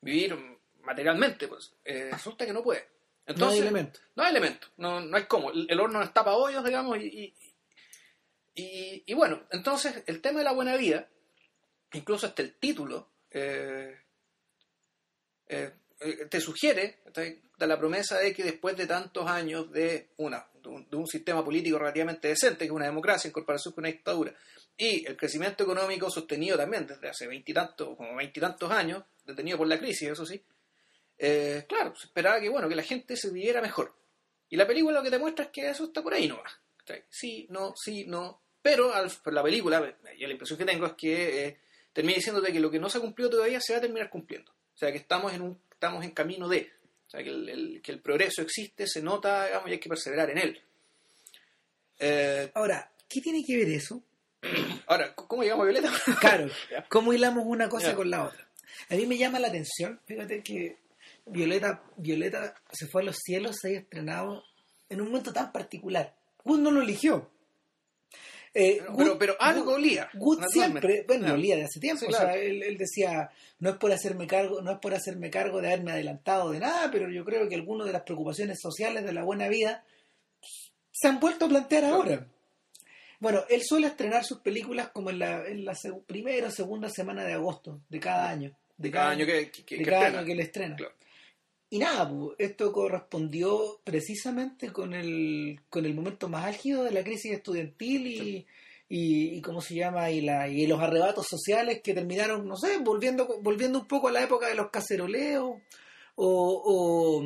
vivir 0.01 0.37
materialmente, 0.83 1.49
pues, 1.49 1.73
eh, 1.85 2.09
resulta 2.13 2.47
que 2.47 2.53
no 2.53 2.63
puede. 2.63 2.87
Entonces, 3.27 3.39
no 3.39 3.51
hay 3.53 3.59
elemento. 3.61 4.01
no 4.15 4.23
hay 4.23 4.31
elemento, 4.31 4.69
no, 4.77 5.01
no 5.01 5.17
hay 5.17 5.25
cómo. 5.25 5.51
El, 5.51 5.67
el 5.69 5.81
horno 5.81 5.99
no 5.99 6.05
está 6.05 6.25
para 6.25 6.37
hoyos, 6.37 6.65
digamos, 6.65 6.99
y, 6.99 7.07
y, 7.07 7.35
y- 8.55 9.03
y 9.07 9.15
bueno, 9.15 9.43
entonces 9.51 10.03
el 10.07 10.21
tema 10.21 10.39
de 10.39 10.45
la 10.45 10.53
buena 10.53 10.77
vida, 10.77 11.09
incluso 11.93 12.27
hasta 12.27 12.43
el 12.43 12.55
título, 12.55 13.11
eh, 13.31 13.99
eh, 15.49 15.73
eh, 16.01 16.27
te 16.31 16.41
sugiere 16.41 17.01
da 17.59 17.67
la 17.67 17.79
promesa 17.79 18.19
de 18.19 18.35
que 18.35 18.45
después 18.45 18.77
de 18.77 18.87
tantos 18.87 19.27
años 19.29 19.71
de, 19.73 20.11
una, 20.19 20.47
de, 20.63 20.69
un, 20.69 20.89
de 20.91 20.97
un 20.97 21.07
sistema 21.07 21.43
político 21.45 21.79
relativamente 21.79 22.29
decente, 22.29 22.59
que 22.61 22.65
es 22.67 22.71
una 22.71 22.85
democracia 22.85 23.29
en 23.29 23.33
comparación 23.33 23.73
con 23.75 23.83
una 23.83 23.91
dictadura, 23.93 24.35
y 24.77 25.07
el 25.07 25.17
crecimiento 25.17 25.65
económico 25.65 26.11
sostenido 26.11 26.57
también 26.59 26.87
desde 26.87 27.09
hace 27.09 27.27
veintitantos, 27.27 27.97
como 27.97 28.15
veintitantos 28.17 28.71
años, 28.71 29.05
detenido 29.25 29.57
por 29.57 29.67
la 29.69 29.79
crisis, 29.79 30.11
eso 30.11 30.27
sí, 30.27 30.45
eh, 31.19 31.65
claro, 31.69 31.95
se 31.97 32.07
esperaba 32.07 32.41
que, 32.41 32.49
bueno, 32.49 32.69
que 32.69 32.75
la 32.77 32.83
gente 32.83 33.17
se 33.17 33.31
viviera 33.31 33.61
mejor. 33.61 33.95
Y 34.49 34.57
la 34.57 34.67
película 34.67 34.99
lo 34.99 35.03
que 35.03 35.11
te 35.11 35.19
muestra 35.19 35.47
es 35.47 35.51
que 35.51 35.69
eso 35.69 35.85
está 35.85 36.03
por 36.03 36.15
ahí 36.15 36.29
nomás. 36.29 36.53
Sí, 37.09 37.47
no, 37.51 37.73
sí, 37.77 38.05
no. 38.07 38.41
Pero 38.63 38.95
al, 38.95 39.11
la 39.27 39.43
película, 39.43 39.97
y 40.17 40.25
la 40.27 40.33
impresión 40.33 40.59
que 40.59 40.65
tengo 40.65 40.87
es 40.87 40.93
que 40.95 41.47
eh, 41.47 41.59
termina 41.93 42.17
diciéndote 42.17 42.53
que 42.53 42.61
lo 42.61 42.71
que 42.71 42.79
no 42.79 42.89
se 42.89 42.99
ha 42.99 43.01
cumplido 43.01 43.31
todavía 43.31 43.61
se 43.61 43.73
va 43.73 43.79
a 43.79 43.83
terminar 43.83 44.09
cumpliendo. 44.11 44.53
O 44.53 44.79
sea, 44.79 44.93
que 44.93 44.99
estamos 44.99 45.33
en, 45.33 45.43
un, 45.43 45.61
estamos 45.73 46.05
en 46.05 46.11
camino 46.13 46.49
de. 46.49 46.71
O 47.07 47.11
sea, 47.11 47.23
que 47.23 47.31
el, 47.31 47.49
el- 47.49 47.83
que 47.83 47.93
el 47.93 48.01
progreso 48.01 48.43
existe, 48.43 48.87
se 48.87 49.03
nota, 49.03 49.47
digamos, 49.47 49.69
y 49.69 49.73
hay 49.73 49.79
que 49.79 49.89
perseverar 49.89 50.31
en 50.31 50.39
él. 50.39 50.63
Eh, 51.99 52.51
Ahora, 52.55 52.93
¿qué 53.09 53.21
tiene 53.21 53.45
que 53.45 53.57
ver 53.57 53.69
eso? 53.71 54.03
ahora, 54.87 55.15
¿cómo 55.15 55.43
llegamos 55.43 55.65
a 55.67 55.71
Violeta? 55.71 55.93
Claro. 56.21 56.49
¿cómo 56.89 57.13
hilamos 57.13 57.45
una 57.47 57.69
cosa 57.69 57.95
con 57.95 58.11
la 58.11 58.25
otra? 58.25 58.47
A 58.91 58.95
mí 58.95 59.07
me 59.07 59.17
llama 59.17 59.39
la 59.39 59.49
atención, 59.49 60.01
fíjate 60.05 60.43
que 60.43 60.77
Violeta, 61.27 61.83
Violeta 61.97 62.55
se 62.73 62.87
fue 62.87 63.03
a 63.03 63.05
los 63.07 63.17
cielos, 63.19 63.57
se 63.61 63.77
ha 63.77 63.81
estrenado 63.81 64.43
en 64.89 65.01
un 65.01 65.09
momento 65.09 65.33
tan 65.33 65.53
particular. 65.53 66.15
Wood 66.45 66.61
no 66.61 66.71
lo 66.71 66.83
eligió. 66.83 67.31
Eh, 68.55 68.79
Pero, 68.81 68.97
pero, 68.97 69.19
pero 69.19 69.37
algo 69.39 69.75
olía. 69.75 70.09
Wood 70.15 70.39
naturalmente. 70.41 70.89
siempre, 70.89 71.05
bueno, 71.07 71.35
olía 71.35 71.57
de 71.57 71.65
hace 71.65 71.79
tiempo, 71.79 72.07
Sí, 72.07 72.13
o 72.13 72.17
sea, 72.17 72.35
él, 72.37 72.63
él 72.63 72.79
decía, 72.79 73.29
no 73.59 73.69
es 73.71 73.77
por 73.77 73.93
hacerme 73.93 74.27
cargo, 74.27 74.63
no 74.63 74.71
es 74.73 74.79
por 74.79 74.95
hacerme 74.95 75.29
cargo 75.29 75.61
de 75.61 75.69
haberme 75.69 75.93
adelantado 75.93 76.53
de 76.53 76.61
nada, 76.61 76.91
pero 76.91 77.11
yo 77.11 77.23
creo 77.25 77.47
que 77.51 77.55
algunas 77.55 77.87
de 77.87 77.93
las 77.93 78.03
preocupaciones 78.03 78.59
sociales 78.63 79.05
de 79.05 79.13
la 79.13 79.25
buena 79.25 79.49
vida 79.49 79.85
se 80.91 81.09
han 81.09 81.21
vuelto 81.21 81.45
a 81.45 81.49
plantear 81.49 81.85
ahora. 81.85 82.27
Bueno, 83.21 83.45
él 83.51 83.63
suele 83.63 83.89
estrenar 83.89 84.25
sus 84.25 84.41
películas 84.41 84.89
como 84.89 85.11
en 85.11 85.19
la, 85.19 85.47
en 85.47 85.65
la 85.65 85.73
seg- 85.73 86.05
primera 86.07 86.49
o 86.49 86.51
segunda 86.51 86.89
semana 86.89 87.25
de 87.25 87.35
agosto 87.35 87.81
de 87.91 88.01
cada 88.01 88.29
año. 88.31 88.57
De 88.79 88.91
cada 88.91 89.11
año 89.11 89.27
que, 89.27 89.51
que, 89.51 89.65
que- 89.65 89.77
de 89.79 89.85
que 89.85 89.91
cada 89.91 90.03
estrena. 90.07 90.19
año 90.19 90.27
que 90.27 90.33
él 90.33 90.41
estrena. 90.41 90.77
Claro. 90.77 90.95
Y 91.77 91.79
nada, 91.79 92.11
esto 92.39 92.73
correspondió 92.73 93.81
precisamente 93.85 94.73
con 94.73 94.95
el, 94.95 95.61
con 95.69 95.85
el 95.85 95.95
momento 95.95 96.29
más 96.29 96.47
álgido 96.47 96.85
de 96.85 96.91
la 96.91 97.05
crisis 97.05 97.33
estudiantil 97.33 98.07
y, 98.07 98.47
y, 98.89 99.37
y 99.37 99.41
cómo 99.43 99.61
se 99.61 99.75
llama 99.75 100.11
y, 100.11 100.23
la, 100.23 100.49
y 100.49 100.67
los 100.67 100.81
arrebatos 100.81 101.27
sociales 101.29 101.81
que 101.83 101.93
terminaron, 101.93 102.47
no 102.49 102.57
sé, 102.57 102.79
volviendo, 102.79 103.27
volviendo 103.43 103.81
un 103.81 103.87
poco 103.87 104.09
a 104.09 104.13
la 104.13 104.23
época 104.25 104.49
de 104.49 104.55
los 104.55 104.71
caceroleos 104.71 105.45
o, 106.15 106.63
o, 106.65 107.23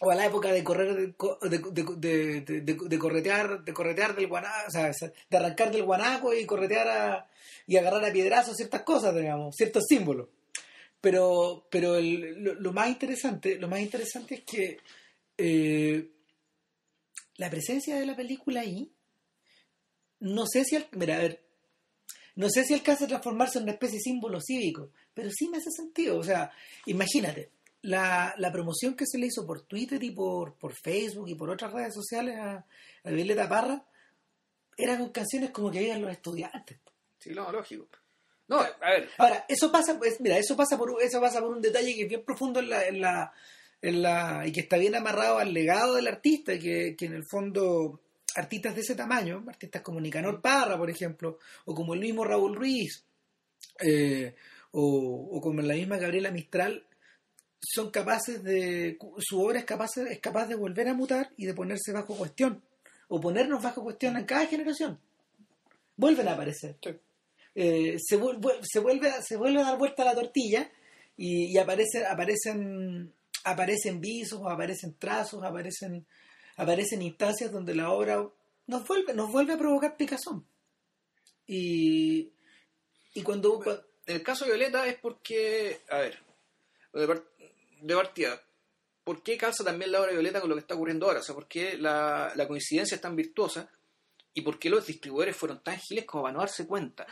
o 0.00 0.10
a 0.10 0.14
la 0.14 0.26
época 0.26 0.52
de 0.52 0.62
correr 0.64 1.14
de- 1.48 2.40
de 2.40 2.98
corretear 2.98 3.64
de 3.64 3.72
corretear 3.72 4.14
del 4.16 4.26
guanaco, 4.26 4.54
o 4.68 4.70
sea, 4.70 4.90
de 5.30 5.36
arrancar 5.38 5.70
del 5.70 5.84
guanaco 5.84 6.34
y 6.34 6.44
corretear 6.44 6.88
a, 6.88 7.30
y 7.66 7.76
agarrar 7.78 8.04
a 8.04 8.12
piedrazos 8.12 8.56
ciertas 8.56 8.82
cosas, 8.82 9.14
digamos, 9.14 9.54
ciertos 9.56 9.84
símbolos. 9.88 10.28
Pero, 11.02 11.66
pero 11.70 11.96
el- 11.96 12.42
lo, 12.42 12.54
lo 12.54 12.72
más 12.72 12.88
interesante, 12.88 13.58
lo 13.58 13.68
más 13.68 13.80
interesante 13.80 14.36
es 14.36 14.40
que 14.44 14.78
eh, 15.36 16.10
la 17.36 17.50
presencia 17.50 17.96
de 17.98 18.06
la 18.06 18.16
película 18.16 18.60
ahí, 18.60 18.90
no 20.20 20.46
sé 20.46 20.64
si, 20.64 20.76
al- 20.76 20.88
mira, 20.92 21.16
a 21.16 21.18
ver, 21.18 21.42
no 22.36 22.48
sé 22.48 22.64
si 22.64 22.72
alcanza 22.72 23.04
a 23.04 23.08
transformarse 23.08 23.58
en 23.58 23.64
una 23.64 23.72
especie 23.72 23.96
de 23.98 24.02
símbolo 24.04 24.40
cívico, 24.40 24.92
pero 25.12 25.28
sí 25.30 25.48
me 25.48 25.58
hace 25.58 25.70
sentido. 25.70 26.18
O 26.18 26.22
sea, 26.24 26.50
imagínate, 26.86 27.50
la, 27.82 28.34
la 28.38 28.52
promoción 28.52 28.94
que 28.94 29.04
se 29.06 29.18
le 29.18 29.26
hizo 29.26 29.44
por 29.46 29.62
Twitter 29.62 30.02
y 30.02 30.12
por, 30.12 30.54
por 30.54 30.72
Facebook 30.74 31.28
y 31.28 31.34
por 31.34 31.50
otras 31.50 31.72
redes 31.72 31.94
sociales 31.94 32.38
a, 32.38 32.64
a 33.04 33.10
Violeta 33.10 33.48
Parra 33.48 33.84
era 34.76 34.96
con 34.98 35.10
canciones 35.10 35.50
como 35.50 35.70
que 35.70 35.80
oían 35.80 36.00
los 36.00 36.12
estudiantes. 36.12 36.78
Sí, 37.18 37.30
no, 37.30 37.50
lógico. 37.52 37.88
No, 38.48 38.60
a 38.60 38.90
ver, 38.90 39.08
Ahora, 39.18 39.44
eso 39.48 39.70
pasa, 39.72 39.98
pues, 39.98 40.20
mira, 40.20 40.36
eso 40.38 40.56
pasa 40.56 40.76
por 40.76 40.90
un- 40.90 41.00
eso 41.00 41.20
pasa 41.20 41.40
por 41.40 41.50
un 41.50 41.62
detalle 41.62 41.94
que 41.94 42.02
es 42.02 42.08
bien 42.08 42.24
profundo 42.24 42.60
en 42.60 42.68
la, 42.68 42.86
en 42.86 43.00
la, 43.00 43.32
en 43.80 44.02
la, 44.02 44.46
y 44.46 44.52
que 44.52 44.60
está 44.60 44.76
bien 44.76 44.94
amarrado 44.94 45.38
al 45.38 45.54
legado 45.54 45.94
del 45.94 46.08
artista, 46.08 46.58
que, 46.58 46.94
que 46.96 47.06
en 47.06 47.14
el 47.14 47.24
fondo 47.30 48.00
artistas 48.34 48.74
de 48.74 48.80
ese 48.82 48.94
tamaño, 48.94 49.44
artistas 49.48 49.82
como 49.82 50.00
Nicanor 50.00 50.40
Parra, 50.42 50.76
por 50.76 50.90
ejemplo, 50.90 51.38
o 51.64 51.74
como 51.74 51.94
el 51.94 52.00
mismo 52.00 52.24
Raúl 52.24 52.54
Ruiz, 52.56 53.04
eh, 53.80 54.34
o, 54.72 55.28
o 55.32 55.40
como 55.40 55.60
la 55.62 55.74
misma 55.74 55.96
Gabriela 55.98 56.30
Mistral, 56.30 56.84
son 57.60 57.90
capaces 57.90 58.42
de, 58.42 58.98
su 59.18 59.40
obra 59.40 59.60
es 59.60 59.64
capaz, 59.64 59.96
es 59.98 60.18
capaz 60.20 60.46
de 60.46 60.56
volver 60.56 60.88
a 60.88 60.94
mutar 60.94 61.30
y 61.36 61.46
de 61.46 61.54
ponerse 61.54 61.92
bajo 61.92 62.16
cuestión, 62.16 62.62
o 63.08 63.20
ponernos 63.20 63.62
bajo 63.62 63.82
cuestión 63.82 64.16
en 64.16 64.24
cada 64.24 64.46
generación. 64.46 64.98
Vuelven 65.96 66.26
a 66.28 66.32
aparecer. 66.32 66.76
Sí. 66.82 66.90
Eh, 67.54 67.96
se, 67.98 68.16
vuelve, 68.16 68.60
se, 68.62 68.78
vuelve, 68.80 69.08
a- 69.10 69.22
se 69.22 69.36
vuelve 69.36 69.60
a 69.60 69.64
dar 69.64 69.78
vuelta 69.78 70.04
la 70.04 70.14
tortilla 70.14 70.70
y, 71.16 71.46
y 71.52 71.56
aparece- 71.58 72.06
aparecen, 72.06 73.12
aparecen 73.44 74.00
visos, 74.00 74.40
aparecen 74.48 74.96
trazos, 74.98 75.42
aparecen, 75.44 76.06
aparecen 76.56 77.02
instancias 77.02 77.52
donde 77.52 77.74
la 77.74 77.90
obra 77.90 78.26
nos 78.66 78.86
vuelve, 78.86 79.12
nos 79.14 79.30
vuelve 79.30 79.52
a 79.52 79.58
provocar 79.58 79.96
picazón. 79.96 80.46
Y, 81.46 82.32
y 83.14 83.22
cuando, 83.22 83.58
cua- 83.60 83.84
En 84.06 84.16
el 84.16 84.22
caso 84.22 84.44
de 84.44 84.52
Violeta 84.52 84.86
es 84.86 84.96
porque, 84.98 85.80
a 85.90 85.98
ver, 85.98 86.18
de 87.82 87.94
partida, 87.94 88.42
¿por 89.04 89.22
qué 89.22 89.36
calza 89.36 89.64
también 89.64 89.92
la 89.92 90.00
obra 90.00 90.10
de 90.10 90.16
Violeta 90.16 90.40
con 90.40 90.48
lo 90.48 90.56
que 90.56 90.60
está 90.60 90.74
ocurriendo 90.74 91.06
ahora? 91.06 91.20
O 91.20 91.22
sea, 91.22 91.34
¿por 91.34 91.46
qué 91.48 91.76
la, 91.76 92.32
la 92.34 92.48
coincidencia 92.48 92.94
es 92.94 93.00
tan 93.00 93.16
virtuosa? 93.16 93.70
¿Y 94.34 94.40
por 94.42 94.58
qué 94.58 94.70
los 94.70 94.86
distribuidores 94.86 95.36
fueron 95.36 95.62
tan 95.62 95.78
giles 95.78 96.04
como 96.06 96.22
para 96.24 96.32
no 96.32 96.40
darse 96.40 96.66
cuenta 96.66 97.06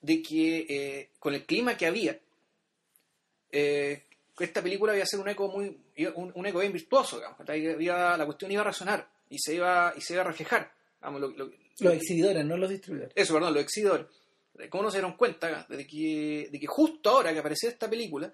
de 0.00 0.22
que 0.22 0.66
eh, 0.68 1.10
con 1.18 1.34
el 1.34 1.44
clima 1.44 1.76
que 1.76 1.86
había, 1.86 2.18
eh, 3.50 4.04
esta 4.38 4.62
película 4.62 4.94
iba 4.94 5.02
a 5.02 5.06
ser 5.06 5.18
un 5.20 5.28
eco 5.28 5.48
muy 5.48 5.76
un, 6.14 6.32
un 6.34 6.46
eco 6.46 6.60
bien 6.60 6.72
virtuoso, 6.72 7.16
digamos, 7.16 7.38
la 8.18 8.24
cuestión 8.26 8.52
iba 8.52 8.60
a 8.62 8.66
resonar 8.66 9.08
y 9.30 9.38
se 9.38 9.54
iba, 9.54 9.92
y 9.96 10.00
se 10.00 10.12
iba 10.14 10.22
a 10.22 10.26
reflejar. 10.26 10.72
Lo- 11.02 11.18
lo- 11.30 11.50
los 11.80 11.94
exhibidores, 11.94 12.44
no 12.44 12.56
los 12.56 12.70
distribuidores. 12.70 13.12
eso, 13.16 13.34
perdón, 13.34 13.54
los 13.54 13.62
exhibidores. 13.62 14.06
¿Cómo 14.70 14.82
no 14.84 14.90
se 14.90 14.98
dieron 14.98 15.16
cuenta 15.16 15.64
de 15.68 15.86
que, 15.86 16.48
de 16.50 16.58
que 16.60 16.66
justo 16.66 17.10
ahora 17.10 17.32
que 17.32 17.38
aparecía 17.38 17.68
esta 17.70 17.88
película 17.88 18.32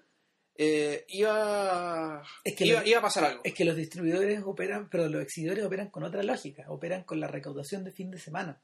eh, 0.57 1.05
iba, 1.09 2.23
Es 2.43 2.55
que 2.55 2.65
iba, 2.65 2.81
lo- 2.81 2.87
iba 2.87 2.99
a 2.99 3.01
pasar 3.03 3.25
algo? 3.25 3.41
Es 3.43 3.53
que 3.53 3.65
los 3.65 3.75
distribuidores 3.75 4.41
operan, 4.43 4.89
pero 4.89 5.07
los 5.09 5.21
exhibidores 5.21 5.63
operan 5.63 5.89
con 5.89 6.03
otra 6.03 6.23
lógica, 6.23 6.65
operan 6.69 7.03
con 7.03 7.19
la 7.19 7.27
recaudación 7.27 7.83
de 7.83 7.91
fin 7.91 8.09
de 8.09 8.17
semana. 8.19 8.59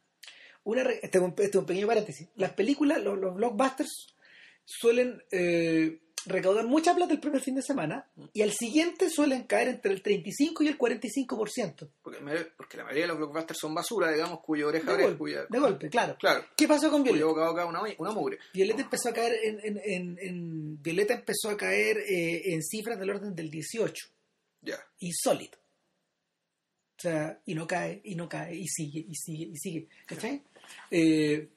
Una 0.64 0.84
re- 0.84 1.00
este, 1.02 1.18
es 1.18 1.24
un- 1.24 1.32
este 1.32 1.44
es 1.50 1.56
un 1.56 1.66
pequeño 1.66 1.88
paréntesis. 1.88 2.28
Las 2.36 2.54
películas, 2.54 3.02
los, 3.04 3.18
los 3.18 3.36
blockbusters, 3.36 4.16
suelen 4.64 5.22
eh, 5.32 6.00
recaudar 6.28 6.66
mucha 6.68 6.94
plata 6.96 7.14
el 7.14 7.20
primer 7.20 7.42
fin 7.42 7.56
de 7.56 7.64
semana 7.64 8.08
y 8.32 8.44
al 8.44 8.52
siguiente 8.52 9.10
suelen 9.10 9.44
caer 9.48 9.70
entre 9.70 9.92
el 9.92 10.04
35 10.04 10.62
y 10.64 10.68
el 10.68 10.78
45%. 10.78 11.90
Porque, 12.04 12.20
porque 12.56 12.78
la 12.78 12.84
mayoría 12.84 13.04
de 13.04 13.08
los 13.08 13.18
blockbusters 13.18 13.60
son 13.60 13.74
basura, 13.74 14.12
digamos, 14.12 14.40
cuya 14.42 14.68
oreja 14.68 14.86
De 14.86 14.92
abre, 14.92 15.04
golpe, 15.06 15.18
cuya, 15.18 15.46
de 15.50 15.60
golpe, 15.60 15.90
claro. 15.90 16.16
Claro, 16.20 16.46
¿Qué 16.56 16.68
pasó 16.68 16.92
con 16.92 17.02
Violeta? 17.04 17.26
boca 17.26 17.66
una, 17.66 17.82
una 17.98 18.12
mugre. 18.12 18.38
Violeta 18.54 18.82
empezó 18.84 19.10
a 19.10 19.14
caer 19.14 19.34
en, 19.44 19.60
en- 19.64 19.82
en- 19.84 20.18
en- 20.22 20.82
Violeta 20.84 21.16
empezó 21.16 21.50
a 21.50 21.58
caer 21.58 21.98
eh, 21.98 22.54
en 22.54 22.62
cifras 22.62 23.00
del 23.00 23.10
orden 23.10 23.34
del 23.34 23.50
18. 23.50 24.06
Ya. 24.62 24.78
insólito. 25.00 25.58
O 26.98 27.02
sea, 27.02 27.42
y 27.48 27.56
no 27.56 27.66
cae, 27.66 28.00
y 28.04 28.14
no 28.14 28.30
cae, 28.30 28.56
y 28.56 28.68
sigue, 28.68 29.00
y 29.10 29.16
sigue, 29.16 29.46
y 29.46 29.58
sigue. 29.58 29.88
¿Cachai? 30.06 30.44
Eh, 30.90 31.48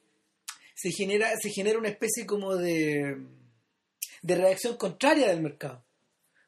se, 0.73 0.91
genera, 0.91 1.31
se 1.41 1.49
genera 1.49 1.79
una 1.79 1.89
especie 1.89 2.25
como 2.25 2.55
de, 2.55 3.17
de 4.21 4.35
reacción 4.35 4.77
contraria 4.77 5.27
del 5.29 5.41
mercado. 5.41 5.83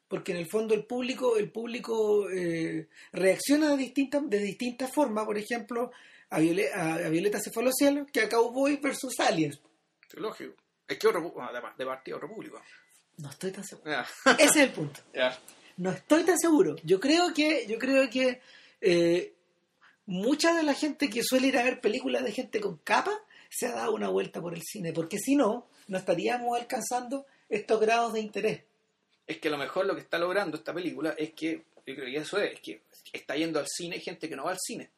Porque 0.08 0.32
en 0.32 0.38
el 0.38 0.48
fondo 0.48 0.74
el 0.74 0.86
público, 0.86 1.36
el 1.36 1.50
público 1.50 2.30
eh, 2.30 2.88
reacciona 3.12 3.70
de 3.70 3.76
distintas, 3.76 4.22
de 4.28 4.38
distintas 4.38 4.90
formas, 4.92 5.26
por 5.26 5.36
ejemplo, 5.36 5.90
a, 6.30 6.40
Viole- 6.40 6.72
a, 6.72 7.08
Violeta 7.10 7.38
se 7.40 7.50
fue 7.50 7.62
a 7.62 7.66
los 7.66 7.74
cielos, 7.74 8.06
que 8.10 8.20
a 8.20 8.28
Cowboy 8.28 8.76
versus 8.76 9.20
Aliens. 9.20 9.60
Lógico. 10.14 10.54
Es 10.86 10.98
que 10.98 11.06
otro, 11.08 11.20
de, 11.76 11.84
partido 11.84 12.16
otro 12.16 12.28
público. 12.28 12.62
No 13.18 13.28
estoy 13.28 13.50
tan 13.50 13.64
seguro. 13.64 13.90
Ese 14.38 14.44
es 14.44 14.56
el 14.56 14.70
punto. 14.70 15.00
No 15.76 15.92
estoy 15.92 16.24
tan 16.24 16.36
seguro. 16.36 16.74
Yo 16.82 16.98
creo 16.98 17.32
que, 17.32 17.64
yo 17.68 17.78
creo 17.78 18.10
que 18.10 18.40
eh, 18.80 19.34
mucha 20.08 20.54
de 20.54 20.62
la 20.62 20.72
gente 20.72 21.10
que 21.10 21.22
suele 21.22 21.48
ir 21.48 21.58
a 21.58 21.62
ver 21.62 21.82
películas 21.82 22.24
de 22.24 22.32
gente 22.32 22.60
con 22.60 22.78
capa 22.78 23.12
se 23.50 23.66
ha 23.66 23.72
dado 23.72 23.94
una 23.94 24.08
vuelta 24.08 24.40
por 24.40 24.54
el 24.54 24.62
cine, 24.62 24.92
porque 24.92 25.18
si 25.18 25.36
no, 25.36 25.66
no 25.86 25.98
estaríamos 25.98 26.58
alcanzando 26.58 27.26
estos 27.48 27.78
grados 27.78 28.14
de 28.14 28.20
interés. 28.20 28.62
Es 29.26 29.38
que 29.38 29.48
a 29.48 29.50
lo 29.50 29.58
mejor 29.58 29.84
lo 29.84 29.94
que 29.94 30.00
está 30.00 30.18
logrando 30.18 30.56
esta 30.56 30.72
película 30.72 31.14
es 31.18 31.34
que, 31.34 31.62
yo 31.86 31.94
creo 31.94 32.06
que 32.06 32.16
eso 32.16 32.38
es, 32.38 32.54
es 32.54 32.60
que 32.60 32.82
está 33.12 33.36
yendo 33.36 33.58
al 33.58 33.66
cine 33.68 34.00
gente 34.00 34.30
que 34.30 34.36
no 34.36 34.44
va 34.44 34.52
al 34.52 34.58
cine. 34.58 34.90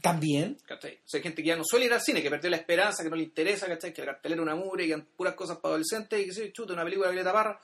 También, 0.00 0.56
¿cachai? 0.64 0.94
O 0.94 1.08
sea, 1.08 1.18
hay 1.18 1.24
gente 1.24 1.42
que 1.42 1.48
ya 1.48 1.56
no 1.56 1.64
suele 1.64 1.86
ir 1.86 1.92
al 1.92 2.00
cine, 2.00 2.22
que 2.22 2.30
perdió 2.30 2.48
la 2.48 2.58
esperanza, 2.58 3.02
que 3.02 3.10
no 3.10 3.16
le 3.16 3.24
interesa, 3.24 3.66
¿cachai? 3.66 3.92
Que 3.92 4.02
la 4.02 4.12
cartelera 4.12 4.40
es 4.40 4.44
una 4.44 4.54
mugre, 4.54 4.86
que 4.86 4.98
puras 4.98 5.34
cosas 5.34 5.56
para 5.56 5.74
adolescentes 5.74 6.20
y 6.20 6.26
que 6.26 6.32
se 6.32 6.52
chuta 6.52 6.74
una 6.74 6.84
película 6.84 7.08
de 7.08 7.14
Violeta 7.14 7.32
Parra. 7.32 7.60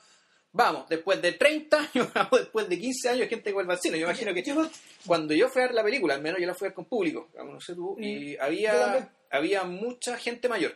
Vamos, 0.57 0.87
después 0.87 1.21
de 1.21 1.33
30 1.33 1.77
años, 1.93 2.07
después 2.31 2.69
de 2.69 2.79
15 2.79 3.09
años, 3.09 3.27
gente 3.27 3.49
que 3.49 3.53
vuelve 3.53 3.73
al 3.73 3.79
cine. 3.79 3.99
Yo 3.99 4.05
imagino 4.05 4.33
que 4.33 4.41
yo- 4.41 4.69
cuando 5.05 5.33
yo 5.33 5.49
fui 5.49 5.61
a 5.61 5.65
ver 5.65 5.75
la 5.75 5.83
película, 5.83 6.13
al 6.15 6.21
menos 6.21 6.39
yo 6.39 6.47
la 6.47 6.53
fui 6.55 6.67
a 6.67 6.69
ver 6.69 6.75
con 6.75 6.85
público, 6.85 7.29
no 7.35 7.59
sé 7.59 7.75
tú, 7.75 7.97
y 7.99 8.35
Mm, 8.37 8.41
había, 8.41 9.09
había 9.31 9.63
mucha 9.65 10.17
gente 10.17 10.47
mayor. 10.47 10.73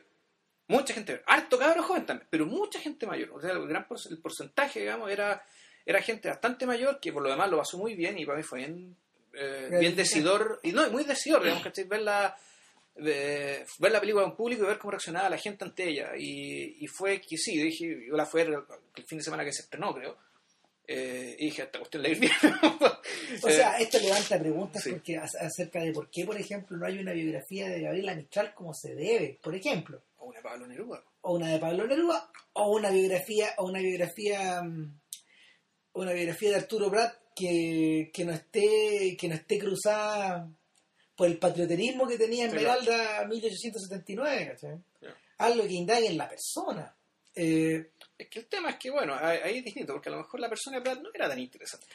Mucha 0.68 0.94
gente 0.94 1.14
mayor. 1.14 1.24
Harto 1.28 1.58
cabros 1.58 1.86
joven 1.86 2.06
también, 2.06 2.28
pero 2.30 2.46
mucha 2.46 2.78
gente 2.80 3.08
mayor. 3.08 3.30
O 3.34 3.40
sea, 3.40 3.52
el 3.52 3.66
gran 3.68 3.88
por- 3.88 3.98
el 4.10 4.18
porcentaje, 4.20 4.82
digamos, 4.82 5.10
era, 5.10 5.44
era 5.86 6.02
gente 6.02 6.28
bastante 6.28 6.66
mayor 6.66 7.00
que 7.00 7.14
por 7.14 7.24
lo 7.24 7.30
demás 7.30 7.50
lo 7.50 7.58
pasó 7.58 7.78
muy 7.78 7.96
bien 7.96 8.20
y 8.20 8.26
para 8.26 8.38
mí 8.38 8.44
fue 8.44 8.60
bien, 8.60 8.98
eh, 9.34 9.68
bien 9.80 9.96
decidor. 9.96 10.60
Y 10.62 10.74
no, 10.74 10.86
y 10.86 10.90
muy 10.90 11.06
decidor, 11.06 11.42
digamos, 11.42 11.64
¿cachai? 11.64 11.86
Ver 11.86 12.02
la, 12.02 12.38
de- 13.02 13.66
ver 13.80 13.92
la 13.92 14.00
película 14.00 14.26
en 14.26 14.36
público 14.36 14.64
y 14.64 14.68
ver 14.68 14.78
cómo 14.78 14.92
reaccionaba 14.92 15.30
la 15.30 15.38
gente 15.38 15.64
ante 15.66 15.90
ella. 15.90 16.12
Y, 16.18 16.84
y 16.84 16.88
fue 16.88 17.20
que 17.22 17.38
sí, 17.38 17.58
dije, 17.62 18.06
yo 18.08 18.16
la 18.16 18.28
ver 18.34 18.50
el 18.96 19.04
fin 19.06 19.18
de 19.18 19.24
semana 19.24 19.44
que 19.46 19.54
se 19.54 19.64
estrenó, 19.64 19.94
creo. 19.94 20.18
Eh, 20.92 21.36
y 21.38 21.46
dije, 21.46 21.62
esta 21.64 21.78
cuestión 21.78 22.02
la 22.04 22.10
ir 22.10 22.20
bien. 22.20 22.32
o 23.44 23.50
sea, 23.50 23.78
esto 23.78 24.00
levanta 24.00 24.40
preguntas 24.40 24.82
sí. 24.84 24.90
porque, 24.92 25.18
ac- 25.20 25.40
acerca 25.40 25.82
de 25.82 25.92
por 25.94 26.10
qué, 26.10 26.26
por 26.26 26.36
ejemplo, 26.36 26.78
no 26.78 26.86
hay 26.88 26.98
una 26.98 27.12
biografía 27.14 27.70
de 27.70 27.82
Gabriela 27.82 28.16
Mistral 28.16 28.54
como 28.56 28.74
se 28.74 28.96
debe, 28.96 29.40
por 29.42 29.54
ejemplo. 29.54 30.02
O 30.18 30.26
una 30.26 30.42
Pablo 30.42 30.66
Neruda. 30.66 31.04
o 31.22 31.36
una 31.36 31.48
de 31.52 31.60
Pablo 31.60 31.86
Neruda 31.86 32.30
o 32.54 32.76
una 32.76 32.90
biografía 32.90 33.50
o 33.58 33.66
una 33.68 33.80
biografía 33.80 34.62
mm, 34.64 35.00
una 35.94 36.12
biografía 36.14 36.50
de 36.50 36.56
Arturo 36.56 36.90
Prat 36.90 37.14
que, 37.36 38.10
que 38.14 38.26
no 38.26 38.34
esté 38.34 39.16
que 39.18 39.28
no 39.28 39.36
esté 39.36 39.60
cruzada 39.60 40.50
por 41.20 41.28
el 41.28 41.38
patrioterismo 41.38 42.08
que 42.08 42.18
tenía. 42.18 42.46
Esmeralda 42.46 43.28
1879 43.28 44.48
¿cachai? 44.48 44.82
Algo 45.40 45.68
que 45.68 45.74
indague 45.74 46.08
en 46.08 46.18
la 46.18 46.30
persona 46.30 46.96
Eh, 47.36 47.92
Es 48.18 48.30
que 48.30 48.40
el 48.40 48.46
tema 48.46 48.70
es 48.70 48.78
que, 48.78 48.90
bueno, 48.90 49.14
ahí 49.20 49.58
es 49.58 49.66
distinto, 49.66 49.92
porque 49.92 50.08
a 50.08 50.14
lo 50.14 50.20
mejor 50.20 50.40
la 50.40 50.48
persona 50.48 50.78
de 50.78 50.84
Brad 50.84 51.02
no 51.02 51.10
era 51.14 51.28
tan 51.28 51.40
interesante. 51.40 51.86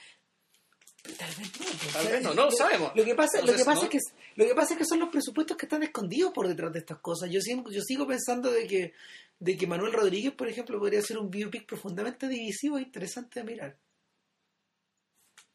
tal 1.17 1.35
vez 1.39 1.59
no 1.59 1.65
pues, 1.67 1.93
Tal 1.95 2.07
vez 2.07 2.23
no, 2.23 2.35
no 2.35 2.45
lo 2.45 2.51
sabemos. 2.51 2.93
lo 2.95 3.03
que 3.03 3.15
pasa 3.15 3.41
lo 3.41 3.55
que 3.57 3.65
pasa 3.65 3.81
¿no? 3.81 3.83
es 3.85 3.89
que 3.89 3.99
lo 4.37 4.45
que 4.47 4.55
pasa 4.55 4.75
es 4.75 4.79
que 4.79 4.85
son 4.85 5.01
los 5.01 5.09
presupuestos 5.09 5.57
que 5.57 5.65
están 5.65 5.83
escondidos 5.83 6.31
por 6.35 6.47
detrás 6.47 6.71
de 6.75 6.81
estas 6.81 6.99
cosas 6.99 7.31
yo 7.31 7.41
sigo, 7.41 7.71
yo 7.71 7.81
sigo 7.81 8.07
pensando 8.07 8.51
de 8.51 8.67
que 8.67 8.93
de 9.39 9.57
que 9.57 9.67
Manuel 9.67 9.93
Rodríguez 9.95 10.33
por 10.35 10.49
ejemplo 10.49 10.79
podría 10.79 11.01
ser 11.01 11.17
un 11.19 11.31
biopic 11.31 11.67
profundamente 11.67 12.29
divisivo 12.29 12.77
e 12.77 12.83
interesante 12.83 13.41
de 13.41 13.47
mirar 13.47 13.77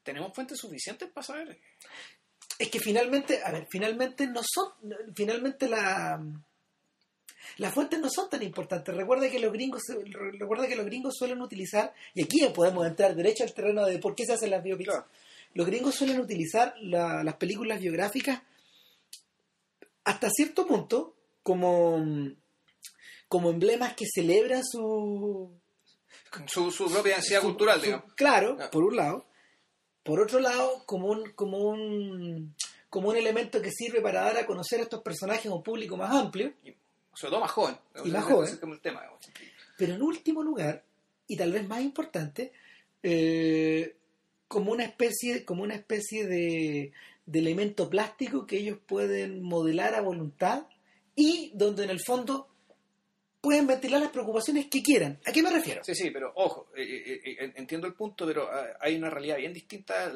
¿Tenemos 0.04 0.34
fuentes 0.34 0.58
suficientes 0.58 1.10
para 1.12 1.28
saber? 1.28 1.60
Es 2.60 2.70
que 2.70 2.80
finalmente, 2.80 3.42
a 3.44 3.52
ver, 3.52 3.68
finalmente 3.72 4.28
no 4.28 4.42
son, 4.44 4.72
finalmente 5.16 5.68
la 5.68 6.22
las 7.58 7.74
fuentes 7.74 8.00
no 8.00 8.10
son 8.10 8.30
tan 8.30 8.44
importantes. 8.44 8.94
Recuerda 8.96 9.30
que 9.30 9.40
los 9.40 9.52
gringos 9.52 9.82
recuerda 10.38 10.68
que 10.68 10.76
los 10.76 10.86
gringos 10.86 11.16
suelen 11.18 11.42
utilizar 11.42 11.94
y 12.14 12.24
aquí 12.24 12.40
podemos 12.54 12.86
entrar 12.86 13.16
derecho 13.16 13.44
al 13.44 13.54
terreno 13.54 13.86
de 13.86 13.98
por 13.98 14.14
qué 14.14 14.26
se 14.26 14.34
hacen 14.34 14.52
las 14.52 14.62
biopics. 14.64 14.90
Claro. 14.92 15.08
Los 15.56 15.66
gringos 15.66 15.96
suelen 15.96 16.20
utilizar 16.20 16.76
la- 16.82 17.24
las 17.24 17.36
películas 17.38 17.80
biográficas 17.80 18.42
hasta 20.04 20.30
cierto 20.30 20.66
punto 20.68 21.16
como 21.44 22.06
como 23.28 23.50
emblemas 23.52 23.94
que 23.94 24.06
celebran 24.14 24.64
su 24.66 25.52
Su, 26.48 26.72
su 26.72 26.90
propia 26.92 27.16
densidad 27.16 27.42
cultural, 27.42 27.80
su- 27.80 27.86
digamos. 27.86 28.14
Claro, 28.16 28.58
Ah. 28.60 28.70
por 28.72 28.84
un 28.84 28.96
lado. 28.96 29.26
Por 30.10 30.22
otro 30.22 30.40
lado, 30.40 30.82
como 30.88 31.10
un, 31.10 31.34
como 31.34 31.60
un 31.60 32.56
como 32.90 33.10
un 33.10 33.16
elemento 33.16 33.62
que 33.62 33.70
sirve 33.70 34.02
para 34.02 34.22
dar 34.22 34.38
a 34.38 34.48
conocer 34.48 34.80
a 34.80 34.82
estos 34.82 35.04
personajes 35.04 35.46
a 35.46 35.54
un 35.54 35.62
público 35.62 35.98
más 35.98 36.12
amplio. 36.16 36.52
Y, 36.66 36.74
sobre 37.14 37.30
todo 37.30 37.42
más 37.42 37.52
joven. 37.52 37.78
Y 38.04 38.10
más 38.10 38.26
joven. 38.26 38.60
el 38.60 38.80
tema. 38.82 39.04
Pero 39.78 39.94
en 39.94 40.02
último 40.02 40.42
lugar, 40.42 40.84
y 41.28 41.38
tal 41.38 41.52
vez 41.52 41.68
más 41.68 41.82
importante, 41.82 42.52
eh, 43.04 43.98
como 44.48 44.72
una 44.72 44.84
especie, 44.84 45.46
como 45.46 45.62
una 45.62 45.76
especie 45.76 46.26
de, 46.26 46.92
de 47.28 47.40
elemento 47.40 47.88
plástico 47.88 48.48
que 48.48 48.58
ellos 48.58 48.80
pueden 48.88 49.44
modelar 49.44 49.94
a 49.94 50.02
voluntad 50.02 50.64
y 51.16 51.52
donde 51.54 51.84
en 51.84 51.92
el 51.92 52.00
fondo 52.04 52.48
pueden 53.42 53.68
ventilar 53.68 54.02
las 54.02 54.12
preocupaciones 54.12 54.68
que 54.68 54.84
quieran. 54.84 55.20
¿A 55.26 55.32
qué 55.32 55.42
me 55.42 55.50
refiero? 55.50 55.84
Sí, 55.84 55.96
sí, 55.96 56.10
pero 56.12 56.32
ojo, 56.36 56.70
eh, 56.76 56.84
eh, 56.84 57.22
eh, 57.26 57.54
entiendo 57.56 57.88
el 57.88 57.94
punto, 57.94 58.26
pero 58.26 58.50
ah, 58.52 58.78
hay 58.80 58.96
una 58.98 59.10
realidad 59.10 59.38
bien 59.38 59.54
distinta. 59.54 60.12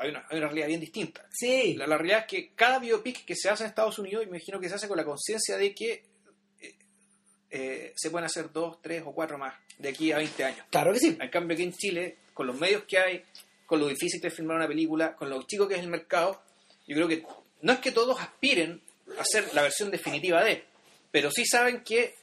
Hay 0.00 0.10
una, 0.10 0.26
hay 0.28 0.38
una 0.38 0.46
realidad 0.46 0.66
bien 0.68 0.80
distinta. 0.80 1.26
Sí. 1.30 1.74
La, 1.74 1.86
la 1.86 1.96
realidad 1.96 2.20
es 2.20 2.26
que 2.26 2.50
cada 2.54 2.78
biopic 2.78 3.24
que 3.24 3.34
se 3.36 3.48
hace 3.48 3.64
en 3.64 3.68
Estados 3.68 3.98
Unidos, 3.98 4.24
imagino 4.26 4.60
que 4.60 4.68
se 4.68 4.74
hace 4.74 4.88
con 4.88 4.96
la 4.96 5.04
conciencia 5.04 5.56
de 5.56 5.74
que 5.74 6.02
eh, 7.50 7.92
se 7.96 8.10
pueden 8.10 8.26
hacer 8.26 8.52
dos, 8.52 8.80
tres 8.82 9.02
o 9.06 9.12
cuatro 9.12 9.38
más 9.38 9.54
de 9.78 9.88
aquí 9.88 10.12
a 10.12 10.18
20 10.18 10.44
años. 10.44 10.66
Claro 10.70 10.92
que 10.92 10.98
sí. 10.98 11.16
En 11.18 11.30
cambio, 11.30 11.54
aquí 11.54 11.62
en 11.62 11.72
Chile, 11.72 12.16
con 12.34 12.46
los 12.46 12.58
medios 12.58 12.84
que 12.84 12.98
hay, 12.98 13.24
con 13.64 13.80
lo 13.80 13.88
difícil 13.88 14.20
que 14.20 14.28
es 14.28 14.34
filmar 14.34 14.56
una 14.56 14.68
película, 14.68 15.14
con 15.14 15.30
lo 15.30 15.42
chico 15.44 15.66
que 15.66 15.74
es 15.74 15.80
el 15.80 15.88
mercado, 15.88 16.42
yo 16.86 16.94
creo 16.94 17.08
que 17.08 17.24
no 17.62 17.72
es 17.72 17.78
que 17.78 17.92
todos 17.92 18.20
aspiren 18.20 18.82
a 19.18 19.24
ser 19.24 19.52
la 19.54 19.62
versión 19.62 19.90
definitiva 19.90 20.44
de, 20.44 20.64
pero 21.10 21.30
sí 21.30 21.46
saben 21.46 21.82
que 21.82 22.14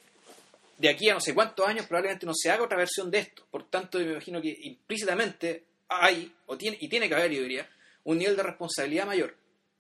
de 0.78 0.90
aquí 0.90 1.10
a 1.10 1.14
no 1.14 1.20
sé 1.22 1.34
cuántos 1.34 1.68
años 1.68 1.86
probablemente 1.86 2.26
no 2.26 2.34
se 2.36 2.52
haga 2.52 2.64
otra 2.64 2.78
versión 2.78 3.10
de 3.12 3.20
esto. 3.20 3.46
Por 3.50 3.70
tanto, 3.70 3.98
me 4.00 4.12
imagino 4.12 4.42
que 4.42 4.56
implícitamente 4.62 5.64
hay, 5.88 6.34
o 6.48 6.58
tiene, 6.58 6.78
y 6.80 6.88
tiene 6.90 7.08
que 7.08 7.16
haber, 7.16 7.32
yo 7.32 7.42
diría, 7.42 7.70
un 8.04 8.18
nivel 8.18 8.36
de 8.36 8.44
responsabilidad 8.44 9.06
mayor 9.06 9.36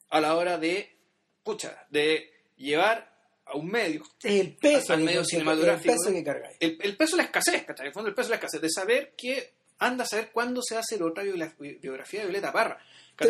a 0.09 0.21
la 0.21 0.35
hora 0.35 0.57
de, 0.57 0.95
pucha, 1.43 1.85
de 1.89 2.31
llevar 2.57 3.13
a 3.45 3.55
un 3.57 3.67
medio 3.69 4.03
Es 4.23 4.39
el 4.41 4.55
peso, 4.55 4.93
Al 4.93 5.01
medio 5.01 5.23
cinematográfico, 5.23 5.93
el 5.93 5.99
peso 5.99 6.13
que 6.13 6.23
cargáis. 6.23 6.57
el, 6.59 6.77
el 6.81 6.97
peso 6.97 7.15
de 7.15 7.21
la 7.23 7.25
escasez, 7.25 7.63
¿cachai? 7.63 7.85
En 7.85 7.87
el 7.89 7.93
fondo 7.93 8.09
el 8.09 8.15
peso 8.15 8.27
de 8.27 8.31
la 8.31 8.35
escasez, 8.37 8.61
de 8.61 8.69
saber 8.69 9.13
que 9.17 9.53
anda 9.79 10.03
a 10.03 10.07
saber 10.07 10.31
cuándo 10.31 10.61
se 10.63 10.77
hace 10.77 10.97
la 10.97 11.05
otra 11.05 11.23
biografía 11.23 12.21
de 12.21 12.25
Violeta 12.27 12.51
Parra. 12.53 12.79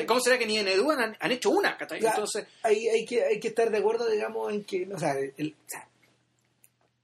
¿Cómo 0.07 0.19
será 0.19 0.37
que 0.37 0.45
ni 0.45 0.57
en 0.57 0.67
Edu 0.67 0.89
han, 0.91 1.15
han 1.19 1.31
hecho 1.31 1.49
una? 1.49 1.77
¿cachai? 1.77 1.99
Entonces, 2.05 2.45
Hay, 2.63 2.87
hay, 2.87 3.05
que, 3.05 3.23
hay 3.23 3.39
que 3.39 3.47
estar 3.49 3.69
de 3.71 3.77
acuerdo, 3.79 4.09
digamos, 4.09 4.51
en 4.53 4.63
que, 4.63 4.87
o 4.93 4.97
sea, 4.99 5.13
el- 5.37 5.55
o 5.65 5.69
sea, 5.69 5.87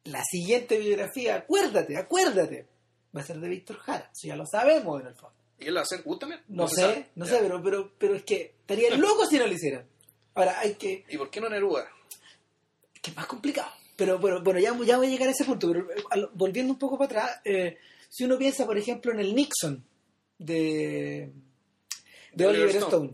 la 0.05 0.23
siguiente 0.23 0.77
biografía, 0.77 1.35
acuérdate, 1.35 1.97
acuérdate, 1.97 2.67
va 3.15 3.21
a 3.21 3.25
ser 3.25 3.39
de 3.39 3.49
Víctor 3.49 3.77
Jara. 3.77 4.09
Eso 4.11 4.27
ya 4.27 4.35
lo 4.35 4.45
sabemos 4.45 5.01
en 5.01 5.07
el 5.07 5.15
fondo. 5.15 5.41
¿y 5.61 5.67
él 5.67 5.75
lo 5.75 5.79
va 5.79 5.81
a 5.81 5.83
hacer? 5.83 6.03
No, 6.47 6.67
sé, 6.67 6.81
sabe. 6.81 7.09
no 7.15 7.25
sé, 7.25 7.37
pero, 7.39 7.61
pero, 7.61 7.91
pero 7.97 8.15
es 8.15 8.23
que 8.23 8.55
estaría 8.59 8.95
loco 8.97 9.25
si 9.27 9.37
no 9.37 9.45
lo 9.45 9.53
hicieran. 9.53 9.85
Ahora, 10.33 10.59
hay 10.59 10.73
que, 10.75 11.05
¿Y 11.07 11.17
por 11.17 11.29
qué 11.29 11.39
no 11.39 11.49
Neruda? 11.49 11.87
que 13.01 13.11
es 13.11 13.15
más 13.15 13.25
complicado. 13.25 13.71
Pero, 13.95 14.19
pero 14.19 14.41
bueno, 14.41 14.59
ya, 14.59 14.75
ya 14.85 14.97
voy 14.97 15.07
a 15.07 15.09
llegar 15.09 15.27
a 15.27 15.31
ese 15.31 15.43
punto. 15.43 15.67
Pero 15.71 15.91
eh, 15.91 16.27
volviendo 16.33 16.73
un 16.73 16.79
poco 16.79 16.97
para 16.97 17.05
atrás, 17.05 17.41
eh, 17.43 17.77
si 18.09 18.23
uno 18.23 18.37
piensa, 18.37 18.65
por 18.65 18.77
ejemplo, 18.77 19.11
en 19.11 19.19
el 19.19 19.35
Nixon 19.35 19.83
de, 20.37 21.31
de 22.33 22.45
Oliver 22.45 22.75
Stone. 22.75 23.13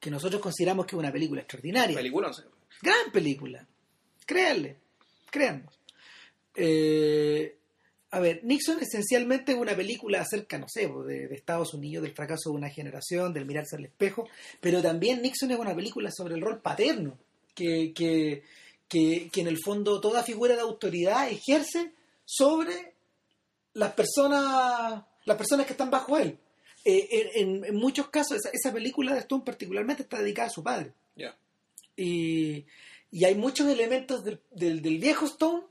que 0.00 0.10
nosotros 0.10 0.40
consideramos 0.40 0.86
que 0.86 0.96
es 0.96 0.98
una 0.98 1.12
película 1.12 1.42
extraordinaria. 1.42 1.96
Película, 1.96 2.28
no 2.28 2.34
sé. 2.34 2.44
Gran 2.82 3.10
película. 3.12 3.66
Créanle. 4.26 4.78
Créannos. 5.34 5.80
Eh, 6.54 7.58
a 8.12 8.20
ver, 8.20 8.44
Nixon 8.44 8.80
esencialmente 8.80 9.50
es 9.50 9.58
una 9.58 9.74
película 9.74 10.20
acerca, 10.20 10.58
no 10.58 10.68
sé, 10.68 10.86
de, 10.86 11.26
de 11.26 11.34
Estados 11.34 11.74
Unidos, 11.74 12.04
del 12.04 12.14
fracaso 12.14 12.50
de 12.50 12.56
una 12.56 12.70
generación, 12.70 13.32
del 13.32 13.44
mirarse 13.44 13.74
al 13.74 13.84
espejo, 13.84 14.28
pero 14.60 14.80
también 14.80 15.22
Nixon 15.22 15.50
es 15.50 15.58
una 15.58 15.74
película 15.74 16.12
sobre 16.12 16.36
el 16.36 16.40
rol 16.40 16.60
paterno, 16.60 17.18
que, 17.52 17.92
que, 17.92 18.44
que, 18.86 19.28
que 19.32 19.40
en 19.40 19.48
el 19.48 19.58
fondo 19.58 20.00
toda 20.00 20.22
figura 20.22 20.54
de 20.54 20.60
autoridad 20.60 21.28
ejerce 21.28 21.90
sobre 22.24 22.94
las 23.72 23.92
personas, 23.94 25.02
las 25.24 25.36
personas 25.36 25.66
que 25.66 25.72
están 25.72 25.90
bajo 25.90 26.16
él. 26.16 26.38
Eh, 26.84 27.08
en, 27.34 27.74
muchos 27.74 28.08
casos, 28.08 28.36
esa, 28.36 28.50
esa 28.52 28.72
película 28.72 29.14
de 29.14 29.20
Stone 29.20 29.42
particularmente 29.44 30.04
está 30.04 30.18
dedicada 30.18 30.46
a 30.46 30.52
su 30.52 30.62
padre. 30.62 30.92
Ya. 31.16 31.36
Y, 31.96 32.64
y 33.14 33.24
hay 33.24 33.34
muchos 33.36 33.66
elementos 33.68 34.24
del, 34.24 34.40
del- 34.50 34.82
del 34.82 34.98
viejo 34.98 35.24
Stone 35.26 35.62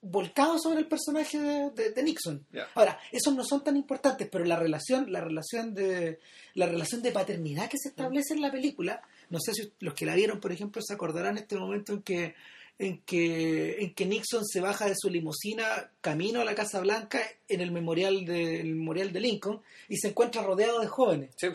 volcados 0.00 0.62
sobre 0.62 0.78
el 0.78 0.86
personaje 0.86 1.38
de, 1.40 1.70
de- 1.70 1.90
de 1.90 2.02
Nixon. 2.04 2.46
Ahora, 2.76 2.98
esos 3.10 3.34
no 3.34 3.44
son 3.44 3.64
tan 3.64 3.76
importantes, 3.76 4.28
pero 4.30 4.44
la 4.44 4.56
relación, 4.56 5.10
la 5.10 5.20
relación 5.20 5.74
de 5.74 6.20
la 6.54 6.66
relación 6.66 7.02
de 7.02 7.10
paternidad 7.10 7.68
que 7.68 7.78
se 7.78 7.88
establece 7.88 8.34
en 8.34 8.40
la 8.42 8.52
película, 8.52 9.02
no 9.30 9.38
sé 9.40 9.52
si 9.54 9.72
los 9.80 9.94
que 9.94 10.06
la 10.06 10.14
vieron, 10.14 10.38
por 10.40 10.52
ejemplo, 10.52 10.80
se 10.82 10.94
acordarán 10.94 11.36
este 11.36 11.56
momento 11.56 11.92
en 11.92 12.02
que 12.02 12.34
en 12.80 12.98
que 13.02 13.78
en 13.82 13.92
que 13.92 14.06
Nixon 14.06 14.44
se 14.46 14.60
baja 14.60 14.86
de 14.88 14.94
su 14.96 15.10
limusina 15.10 15.90
camino 16.00 16.40
a 16.40 16.44
la 16.44 16.54
Casa 16.54 16.78
Blanca 16.80 17.20
en 17.48 17.60
el 17.60 17.72
memorial 17.72 18.24
de, 18.24 18.60
el 18.60 18.76
memorial 18.76 19.12
de 19.12 19.18
Lincoln 19.18 19.60
y 19.88 19.96
se 19.96 20.08
encuentra 20.08 20.42
rodeado 20.42 20.78
de 20.78 20.86
jóvenes. 20.86 21.34
Sí. 21.36 21.48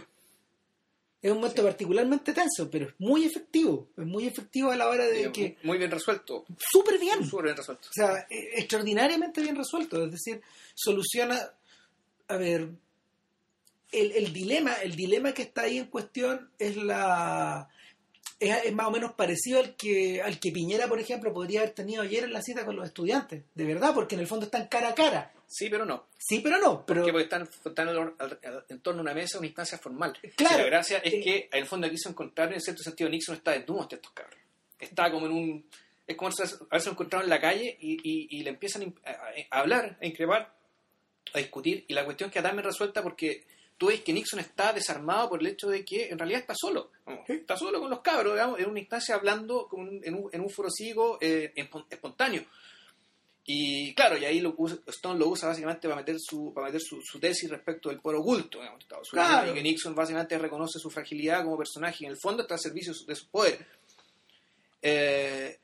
Es 1.24 1.32
un 1.32 1.38
momento 1.38 1.64
particularmente 1.64 2.34
tenso, 2.34 2.70
pero 2.70 2.90
es 2.90 2.94
muy 3.00 3.24
efectivo. 3.24 3.88
Es 3.96 4.06
muy 4.06 4.28
efectivo 4.28 4.72
a 4.72 4.76
la 4.76 4.90
hora 4.90 5.06
de 5.06 5.32
que. 5.32 5.56
Muy 5.64 5.78
bien 5.78 5.90
resuelto. 5.90 6.44
Súper 6.58 7.00
bien. 7.00 7.26
Súper 7.26 7.46
bien 7.46 7.56
resuelto. 7.56 7.88
O 7.88 7.94
sea, 7.94 8.28
eh, 8.30 8.50
extraordinariamente 8.56 9.42
bien 9.42 9.56
resuelto. 9.56 10.04
Es 10.04 10.12
decir, 10.12 10.42
soluciona. 10.76 11.40
A 12.28 12.36
ver. 12.36 12.68
El, 13.94 14.12
el 14.12 14.34
dilema, 14.34 14.74
el 14.74 14.98
dilema 14.98 15.32
que 15.32 15.44
está 15.44 15.62
ahí 15.62 15.78
en 15.78 15.86
cuestión 15.86 16.52
es 16.60 16.76
la. 16.76 17.70
Es, 18.40 18.66
es 18.66 18.74
más 18.74 18.88
o 18.88 18.92
menos 18.92 19.14
parecido 19.14 19.60
al 19.60 19.76
que, 19.76 20.22
al 20.22 20.40
que 20.40 20.52
Piñera, 20.52 20.88
por 20.88 21.00
ejemplo, 21.00 21.34
podría 21.34 21.62
haber 21.62 21.74
tenido 21.74 22.02
ayer 22.02 22.24
en 22.26 22.34
la 22.34 22.42
cita 22.42 22.66
con 22.66 22.76
los 22.76 22.86
estudiantes. 22.86 23.44
De 23.56 23.64
verdad, 23.66 23.94
porque 23.94 24.16
en 24.16 24.22
el 24.22 24.28
fondo 24.28 24.46
están 24.46 24.68
cara 24.68 24.90
a 24.90 24.96
cara. 24.96 25.32
Sí, 25.48 25.70
pero 25.70 25.86
no. 25.86 26.08
Sí, 26.18 26.40
pero 26.40 26.58
no. 26.58 26.84
Pero, 26.86 27.02
Porque 27.02 27.12
porque 27.12 27.24
están, 27.24 27.44
están 27.66 27.88
al- 27.90 27.98
al- 28.18 28.40
al- 28.44 28.66
en 28.70 28.80
torno 28.80 29.00
a 29.00 29.04
una 29.04 29.14
mesa, 29.14 29.38
una 29.38 29.48
instancia 29.48 29.78
formal. 29.78 30.18
Claro. 30.36 30.56
Sí, 30.56 30.62
la 30.62 30.68
gracia 30.68 30.98
es 30.98 31.14
Eh, 31.14 31.22
que 31.22 31.50
en 31.52 31.60
el 31.60 31.66
fondo 31.68 31.86
aquí 31.88 31.98
se 31.98 32.10
encontraron, 32.10 32.54
en 32.56 32.62
cierto 32.62 32.82
sentido, 32.82 33.10
Nixon 33.10 33.36
está 33.36 33.52
desnudo 33.52 33.84
ante 33.84 33.96
estos 33.96 34.12
cabros. 34.14 34.40
Está 34.80 35.12
como 35.12 35.28
en 35.28 35.32
un... 35.32 35.66
Es 36.08 36.18
como 36.18 36.32
haberse 36.70 36.90
encontrado 36.90 37.24
en 37.24 37.30
la 37.30 37.40
calle 37.40 37.78
y, 37.80 37.94
y- 38.04 38.28
y 38.40 38.44
le 38.44 38.50
empiezan 38.50 38.94
a, 39.06 39.10
a- 39.12 39.16
a 39.52 39.60
hablar, 39.60 39.98
a 40.02 40.06
increpar, 40.06 40.54
a 41.34 41.38
discutir. 41.38 41.86
Y 41.88 41.94
la 41.94 42.04
cuestión 42.04 42.30
queda 42.32 42.44
también 42.44 42.66
resuelta 42.66 43.02
porque 43.04 43.44
tú 43.78 43.88
ves 43.88 44.02
que 44.02 44.14
Nixon 44.14 44.40
está 44.40 44.72
desarmado 44.74 45.30
por 45.30 45.40
el 45.42 45.48
hecho 45.48 45.68
de 45.70 45.84
que 45.84 46.10
en 46.10 46.18
realidad 46.18 46.42
está 46.42 46.54
solo. 46.56 46.92
Como, 47.04 47.24
Está 47.28 47.58
solo 47.58 47.80
con 47.80 47.90
los 47.90 48.02
cabros, 48.02 48.34
digamos, 48.34 48.60
en 48.60 48.70
una 48.70 48.80
instancia 48.80 49.16
hablando 49.16 49.68
en, 49.74 50.14
un- 50.16 50.30
en 50.32 50.42
un, 50.42 50.50
foro 50.50 50.70
cívico 50.72 51.18
eh, 51.22 51.52
espon- 51.56 51.86
espontáneo. 51.90 52.46
Y 53.46 53.94
claro, 53.94 54.18
y 54.18 54.24
ahí 54.24 54.40
lo 54.40 54.54
usa- 54.58 54.80
Stone 54.88 55.20
lo 55.20 55.28
usa 55.28 55.50
básicamente 55.50 55.90
para 55.90 56.00
meter 56.00 56.16
su 56.18 56.54
para 56.54 56.68
meter 56.68 56.80
su, 56.80 57.02
su 57.02 57.20
tesis 57.20 57.50
respecto 57.50 57.90
del 57.90 58.00
poder 58.00 58.20
oculto 58.20 58.60
digamos, 58.60 58.80
de 58.80 58.84
Estados 58.84 59.12
Unidos. 59.12 59.30
Claro. 59.30 59.52
Y 59.52 59.54
que 59.56 59.64
Nixon 59.64 59.94
básicamente 59.96 60.38
reconoce 60.38 60.80
su 60.80 60.90
fragilidad 60.90 61.44
como 61.44 61.58
personaje 61.58 61.98
y 62.00 62.06
en 62.06 62.12
el 62.14 62.18
fondo 62.18 62.44
está 62.44 62.54
al 62.54 62.62
servicio 62.62 62.94
de 63.06 63.16
su 63.16 63.28
poder. 63.28 63.66
Eh, 64.82 65.60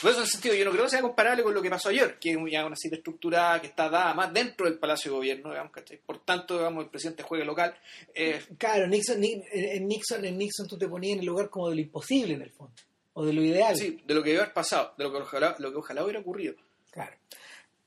por 0.00 0.10
eso 0.10 0.18
en 0.20 0.24
ese 0.24 0.32
sentido 0.32 0.54
yo 0.54 0.64
no 0.64 0.70
creo 0.72 0.84
que 0.84 0.90
sea 0.90 1.02
comparable 1.02 1.42
con 1.42 1.52
lo 1.54 1.62
que 1.62 1.70
pasó 1.70 1.88
ayer, 1.90 2.18
que 2.18 2.30
es 2.30 2.36
una 2.36 2.76
cita 2.76 2.96
estructurada 2.96 3.60
que 3.60 3.66
está 3.68 3.88
dada 3.88 4.14
más 4.14 4.32
dentro 4.32 4.66
del 4.66 4.78
Palacio 4.78 5.10
de 5.10 5.16
Gobierno, 5.18 5.50
digamos, 5.50 5.72
¿cachai? 5.72 5.98
Por 5.98 6.24
tanto, 6.24 6.56
digamos, 6.58 6.84
el 6.84 6.90
presidente 6.90 7.22
juegue 7.22 7.44
local. 7.44 7.76
Eh, 8.14 8.40
Claro, 8.58 8.86
Nixon, 8.86 9.20
Ni- 9.20 9.42
en 9.52 9.86
Nixon, 9.88 10.24
en 10.24 10.38
Nixon 10.38 10.66
tú 10.66 10.78
te 10.78 10.88
ponías 10.88 11.14
en 11.14 11.20
el 11.20 11.26
lugar 11.26 11.50
como 11.50 11.68
de 11.68 11.74
lo 11.76 11.80
imposible 11.82 12.34
en 12.34 12.42
el 12.42 12.50
fondo. 12.50 12.74
O 13.14 13.24
de 13.24 13.32
lo 13.32 13.42
ideal. 13.42 13.76
sí, 13.76 14.00
de 14.06 14.14
lo 14.14 14.22
que 14.22 14.36
haber 14.36 14.52
pasado, 14.52 14.94
de 14.96 15.04
lo 15.04 15.10
que 15.12 15.18
ojalá, 15.18 15.56
lo 15.58 15.70
que 15.72 15.76
ojalá 15.78 16.04
hubiera 16.04 16.20
ocurrido. 16.20 16.54
Claro. 16.90 17.16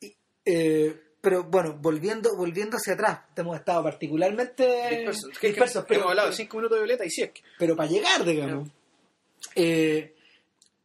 Y, 0.02 0.14
eh, 0.46 1.00
pero 1.22 1.46
bueno, 1.46 1.78
volviendo, 1.80 2.36
volviendo 2.36 2.76
hacia 2.76 2.94
atrás, 2.94 3.20
hemos 3.38 3.56
estado 3.58 3.82
particularmente 3.84 4.66
Dispersos. 4.90 5.30
Que- 5.40 5.54
que 5.54 5.62
pero, 5.88 6.02
hemos 6.02 6.10
hablado 6.10 6.30
de 6.30 6.36
cinco 6.36 6.58
minutos 6.58 6.76
de 6.78 6.84
Violeta 6.84 7.06
y 7.06 7.10
si 7.10 7.22
es 7.24 7.32
que. 7.32 7.42
pero 7.58 7.76
para 7.76 7.90
llegar, 7.90 8.26
digamos. 8.26 8.70
Eh, 9.56 10.14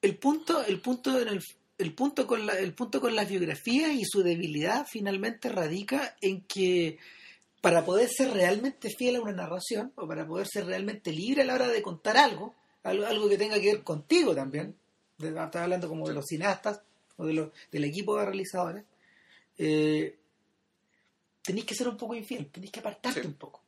el 0.03 0.17
punto, 0.19 0.65
el 0.65 0.81
punto 0.81 1.21
en 1.21 1.29
el, 1.29 1.43
el 1.79 1.95
punto 1.95 2.27
con 2.27 2.47
la, 2.47 2.59
el 2.59 2.75
punto 2.75 3.01
con 3.01 3.15
las 3.15 3.29
biografías 3.29 3.93
y 3.93 4.05
su 4.05 4.23
debilidad 4.23 4.87
finalmente 4.89 5.49
radica 5.49 6.17
en 6.21 6.43
que 6.43 6.99
para 7.61 7.85
poder 7.85 8.09
ser 8.09 8.31
realmente 8.33 8.89
fiel 8.97 9.17
a 9.17 9.21
una 9.21 9.33
narración 9.33 9.93
o 9.97 10.07
para 10.07 10.27
poder 10.27 10.47
ser 10.47 10.67
realmente 10.67 11.13
libre 11.13 11.43
a 11.43 11.45
la 11.45 11.55
hora 11.55 11.69
de 11.69 11.83
contar 11.83 12.17
algo, 12.17 12.55
algo, 12.85 13.05
algo 13.07 13.29
que 13.29 13.37
tenga 13.37 13.59
que 13.61 13.73
ver 13.73 13.83
contigo 13.83 14.35
también, 14.35 14.77
de, 15.19 15.29
estás 15.29 15.57
hablando 15.57 15.89
como 15.89 16.07
de 16.09 16.15
los 16.15 16.25
cineastas 16.27 16.81
o 17.17 17.27
de 17.27 17.33
los, 17.33 17.51
del 17.73 17.85
equipo 17.85 18.17
de 18.17 18.25
realizadores, 18.27 18.85
eh, 19.59 20.17
tenéis 21.43 21.67
que 21.67 21.75
ser 21.75 21.89
un 21.89 21.97
poco 21.97 22.15
infiel, 22.15 22.47
tenéis 22.47 22.71
que 22.71 22.79
apartarte 22.81 23.23
Sí. 23.23 23.27
un 23.27 23.35
poco, 23.35 23.61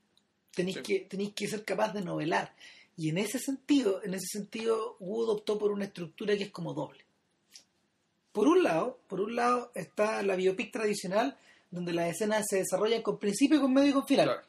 tenéis, 0.55 0.77
Sí. 0.77 0.83
que, 0.85 1.01
tenéis 1.01 1.33
que 1.35 1.49
ser 1.49 1.65
capaz 1.65 1.93
de 1.93 2.03
novelar. 2.03 2.55
Y 3.01 3.09
en 3.09 3.17
ese 3.17 3.39
sentido, 3.39 4.03
en 4.05 4.13
ese 4.13 4.27
sentido, 4.27 4.99
Wood 5.01 5.31
optó 5.31 5.59
por 5.59 5.73
una 5.73 5.87
estructura 5.87 6.37
que 6.37 6.43
es 6.43 6.51
como 6.51 6.75
doble. 6.75 7.03
Por 8.31 8.47
un 8.47 8.63
lado, 8.63 9.01
por 9.09 9.23
un 9.23 9.35
lado 9.35 9.73
está 9.75 10.23
la 10.23 10.37
biopic 10.37 10.71
tradicional, 10.71 11.35
donde 11.71 11.95
las 11.95 12.11
escenas 12.11 12.45
se 12.47 12.59
desarrollan 12.59 13.01
con 13.01 13.19
principio, 13.19 13.59
con 13.59 13.73
medio 13.73 13.89
y 13.89 13.93
con 13.95 14.07
final. 14.07 14.27
Claro. 14.27 14.43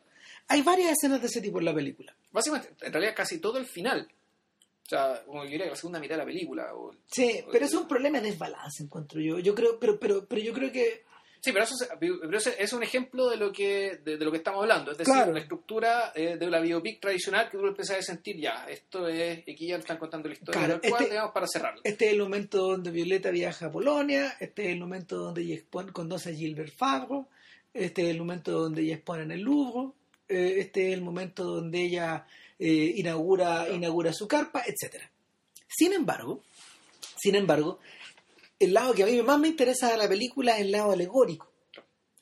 Hay 0.49 0.63
varias 0.63 0.91
escenas 0.91 1.21
de 1.21 1.27
ese 1.27 1.39
tipo 1.39 1.59
en 1.59 1.65
la 1.65 1.73
película. 1.73 2.13
Básicamente, 2.29 2.75
en 2.81 2.91
realidad 2.91 3.15
casi 3.15 3.37
todo 3.37 3.57
el 3.57 3.65
final. 3.67 4.05
O 4.85 4.89
sea, 4.89 5.23
como 5.25 5.45
yo 5.45 5.51
diría 5.51 5.67
que 5.67 5.71
la 5.71 5.77
segunda 5.77 6.01
mitad 6.01 6.15
de 6.15 6.19
la 6.19 6.25
película. 6.25 6.75
O, 6.75 6.93
Sí, 7.05 7.45
pero 7.49 7.63
es 7.63 7.73
un 7.73 7.87
problema 7.87 8.19
de 8.19 8.31
desbalance, 8.31 8.83
encuentro 8.83 9.21
yo. 9.21 9.39
Yo 9.39 9.55
creo, 9.55 9.79
pero, 9.79 9.97
pero, 9.97 10.25
pero 10.25 10.41
yo 10.41 10.51
creo 10.51 10.73
que 10.73 11.05
Sí, 11.43 11.51
pero 11.51 11.63
eso, 11.65 11.73
es- 11.73 11.89
pero 11.99 12.37
es 12.37 12.73
un 12.73 12.83
ejemplo 12.83 13.27
de 13.27 13.35
lo 13.37 13.51
que 13.51 13.99
de, 14.03 14.17
de 14.17 14.25
lo 14.25 14.29
que 14.31 14.37
estamos 14.37 14.61
hablando. 14.61 14.91
Es 14.91 14.97
decir, 14.99 15.11
Claro. 15.13 15.33
la 15.33 15.39
estructura 15.39 16.11
eh, 16.13 16.37
de 16.37 16.49
la 16.51 16.59
biopic 16.59 16.99
tradicional 17.01 17.49
que 17.49 17.57
tú 17.57 17.65
empezás 17.65 17.97
a 17.97 18.01
sentir 18.03 18.37
ya. 18.39 18.65
Esto 18.69 19.07
es, 19.07 19.39
aquí 19.39 19.67
ya 19.67 19.77
están 19.77 19.97
contando 19.97 20.27
la 20.27 20.35
historia 20.35 20.59
Claro, 20.65 20.79
cual, 20.81 21.01
este- 21.01 21.13
digamos, 21.13 21.31
para 21.33 21.47
cerrarlo. 21.47 21.81
Este 21.83 22.05
es 22.05 22.13
el 22.13 22.19
momento 22.19 22.59
donde 22.59 22.91
Violeta 22.91 23.31
viaja 23.31 23.65
a 23.65 23.71
Polonia, 23.71 24.35
este 24.39 24.65
es 24.67 24.73
el 24.73 24.79
momento 24.79 25.17
donde 25.17 25.41
ella 25.41 25.55
expone, 25.55 25.91
conoce 25.91 26.29
a 26.29 26.33
Gilbert 26.35 26.73
Favre, 26.77 27.23
este 27.73 28.03
es 28.03 28.09
el 28.09 28.19
momento 28.19 28.51
donde 28.51 28.83
ella 28.83 28.95
expone 28.95 29.23
en 29.23 29.31
el 29.31 29.41
Louvre, 29.41 29.93
eh, 30.29 30.55
este 30.59 30.89
es 30.89 30.93
el 30.93 31.01
momento 31.01 31.43
donde 31.43 31.81
ella 31.81 32.27
eh, 32.59 32.93
inaugura, 32.97 33.67
inaugura 33.69 34.13
su 34.13 34.27
carpa, 34.27 34.61
etcétera. 34.67 35.09
Sin 35.67 35.91
embargo, 35.93 36.43
sin 37.17 37.33
embargo, 37.33 37.79
el 38.61 38.73
lado 38.73 38.93
que 38.93 39.03
a 39.03 39.07
mí 39.07 39.21
más 39.21 39.39
me 39.39 39.47
interesa 39.47 39.91
de 39.91 39.97
la 39.97 40.07
película 40.07 40.55
es 40.55 40.61
el 40.61 40.71
lado 40.71 40.91
alegórico. 40.91 41.51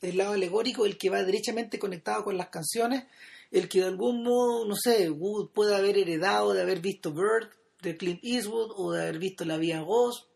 El 0.00 0.16
lado 0.16 0.32
alegórico, 0.32 0.86
el 0.86 0.96
que 0.96 1.10
va 1.10 1.22
derechamente 1.22 1.78
conectado 1.78 2.24
con 2.24 2.38
las 2.38 2.48
canciones, 2.48 3.04
el 3.50 3.68
que 3.68 3.80
de 3.80 3.86
algún 3.86 4.22
modo, 4.22 4.64
no 4.66 4.74
sé, 4.74 5.10
Wood 5.10 5.50
puede 5.50 5.76
haber 5.76 5.98
heredado 5.98 6.54
de 6.54 6.62
haber 6.62 6.80
visto 6.80 7.12
Bird 7.12 7.50
de 7.82 7.96
Clint 7.96 8.20
Eastwood 8.22 8.72
o 8.76 8.92
de 8.92 9.02
haber 9.02 9.18
visto 9.18 9.44
La 9.44 9.58
Vía 9.58 9.82
Ghost, 9.82 10.26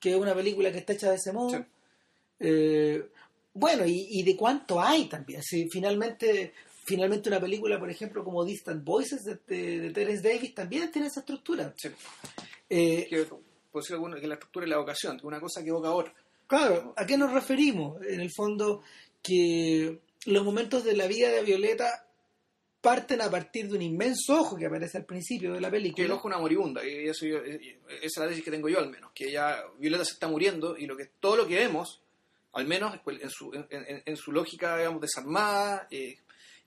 que 0.00 0.12
es 0.12 0.16
una 0.16 0.34
película 0.34 0.72
que 0.72 0.78
está 0.78 0.94
hecha 0.94 1.10
de 1.10 1.16
ese 1.16 1.32
modo. 1.32 1.50
Sí. 1.50 1.64
Eh, 2.40 3.08
bueno, 3.52 3.84
y, 3.86 4.06
y 4.10 4.22
de 4.22 4.36
cuánto 4.36 4.80
hay 4.80 5.04
también. 5.06 5.42
Si 5.42 5.68
finalmente, 5.68 6.54
finalmente 6.84 7.28
una 7.28 7.40
película, 7.40 7.78
por 7.78 7.90
ejemplo, 7.90 8.24
como 8.24 8.44
Distant 8.44 8.82
Voices 8.82 9.24
de, 9.24 9.38
de, 9.46 9.80
de 9.80 9.90
Terence 9.90 10.26
Davis 10.26 10.54
también 10.54 10.90
tiene 10.90 11.08
esa 11.08 11.20
estructura. 11.20 11.74
Sí. 11.76 11.88
Eh, 12.70 13.26
por 13.74 13.82
decirlo 13.82 13.96
alguno, 13.96 14.20
que 14.20 14.28
la 14.28 14.34
estructura 14.34 14.64
es 14.66 14.70
la 14.70 14.78
vocación, 14.78 15.18
que 15.18 15.26
una 15.26 15.40
cosa 15.40 15.60
que 15.64 15.70
evoca 15.70 15.88
a 15.88 15.94
otra. 15.94 16.14
Claro, 16.46 16.94
¿a 16.96 17.04
qué 17.04 17.18
nos 17.18 17.32
referimos? 17.32 18.00
En 18.06 18.20
el 18.20 18.30
fondo, 18.32 18.82
que 19.20 19.98
los 20.26 20.44
momentos 20.44 20.84
de 20.84 20.94
la 20.96 21.08
vida 21.08 21.28
de 21.30 21.42
Violeta 21.42 22.06
parten 22.80 23.20
a 23.22 23.30
partir 23.30 23.66
de 23.68 23.74
un 23.76 23.82
inmenso 23.82 24.38
ojo 24.38 24.56
que 24.56 24.66
aparece 24.66 24.98
al 24.98 25.06
principio 25.06 25.54
de 25.54 25.60
la 25.60 25.68
Que 25.68 25.72
película. 25.72 26.04
el 26.04 26.12
ojo 26.12 26.20
es 26.28 26.34
una 26.34 26.38
moribunda, 26.38 26.86
y 26.86 27.08
eso 27.08 27.26
yo- 27.26 27.38
eh, 27.44 27.78
esa 27.88 28.04
es 28.04 28.16
la 28.18 28.28
tesis 28.28 28.44
que 28.44 28.50
tengo 28.52 28.68
yo 28.68 28.78
al 28.78 28.90
menos, 28.90 29.10
que 29.12 29.32
ya 29.32 29.64
Violeta 29.78 30.04
se 30.04 30.12
está 30.12 30.28
muriendo 30.28 30.76
y 30.78 30.86
lo 30.86 30.96
que 30.96 31.06
todo 31.18 31.34
lo 31.36 31.46
que 31.48 31.56
vemos, 31.56 32.00
al 32.52 32.66
menos 32.66 32.96
pues, 33.02 33.20
en 33.22 33.30
su, 33.30 33.52
en, 33.54 33.66
en- 33.70 34.02
en 34.06 34.16
su 34.16 34.30
lógica, 34.30 34.76
digamos, 34.76 35.00
desarmada 35.00 35.88
eh, 35.90 36.18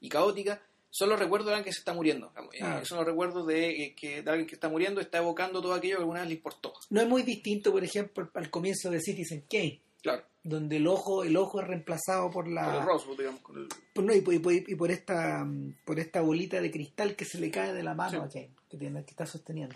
y 0.01 0.09
caótica, 0.09 0.61
son 0.89 1.09
los 1.09 1.19
recuerdos 1.19 1.47
de 1.47 1.53
alguien 1.53 1.65
que 1.65 1.73
se 1.73 1.79
está 1.79 1.93
muriendo. 1.93 2.31
Eh, 2.53 2.59
Ah. 2.61 2.81
Son 2.85 2.97
los 2.97 3.05
recuerdos 3.07 3.45
de, 3.47 3.69
eh, 3.83 3.95
que, 3.95 4.21
de 4.23 4.29
alguien 4.29 4.47
que 4.47 4.55
está 4.55 4.69
muriendo, 4.69 4.99
está 5.01 5.17
evocando 5.19 5.61
todo 5.61 5.73
aquello 5.73 5.97
que 5.97 6.01
alguna 6.01 6.19
vez 6.21 6.29
le 6.29 6.35
importó. 6.35 6.73
No 6.89 7.01
es 7.01 7.07
muy 7.07 7.23
distinto, 7.23 7.71
por 7.71 7.83
ejemplo, 7.83 8.29
al 8.33 8.49
comienzo 8.49 8.89
de 8.89 8.99
Citizen 9.01 9.43
Kane, 9.49 9.81
Claro, 10.01 10.23
donde 10.43 10.77
el 10.77 10.87
ojo, 10.87 11.23
el 11.23 11.35
ojo 11.35 11.59
es 11.59 11.67
reemplazado 11.67 12.29
por 12.31 12.45
con 12.45 12.49
el 12.49 12.55
la 12.55 12.85
Rosewood, 12.85 13.17
digamos, 13.17 13.41
con 13.41 13.57
el- 13.57 13.67
por, 13.93 14.03
no, 14.05 14.13
y, 14.13 14.21
por, 14.21 14.33
y 14.33 14.39
por- 14.39 14.53
y 14.53 14.75
por 14.75 14.91
esta 14.91 15.45
por 15.85 15.99
esta 15.99 16.21
bolita 16.21 16.61
de 16.61 16.71
cristal 16.71 17.15
que 17.15 17.25
se 17.25 17.39
le 17.39 17.51
cae 17.51 17.73
de 17.73 17.83
la 17.83 17.93
mano 17.93 18.21
Sí. 18.31 18.39
a 18.39 18.41
Kane, 18.43 18.55
que 18.69 18.77
tiene, 18.77 19.03
que 19.03 19.11
está 19.11 19.25
sosteniendo. 19.25 19.75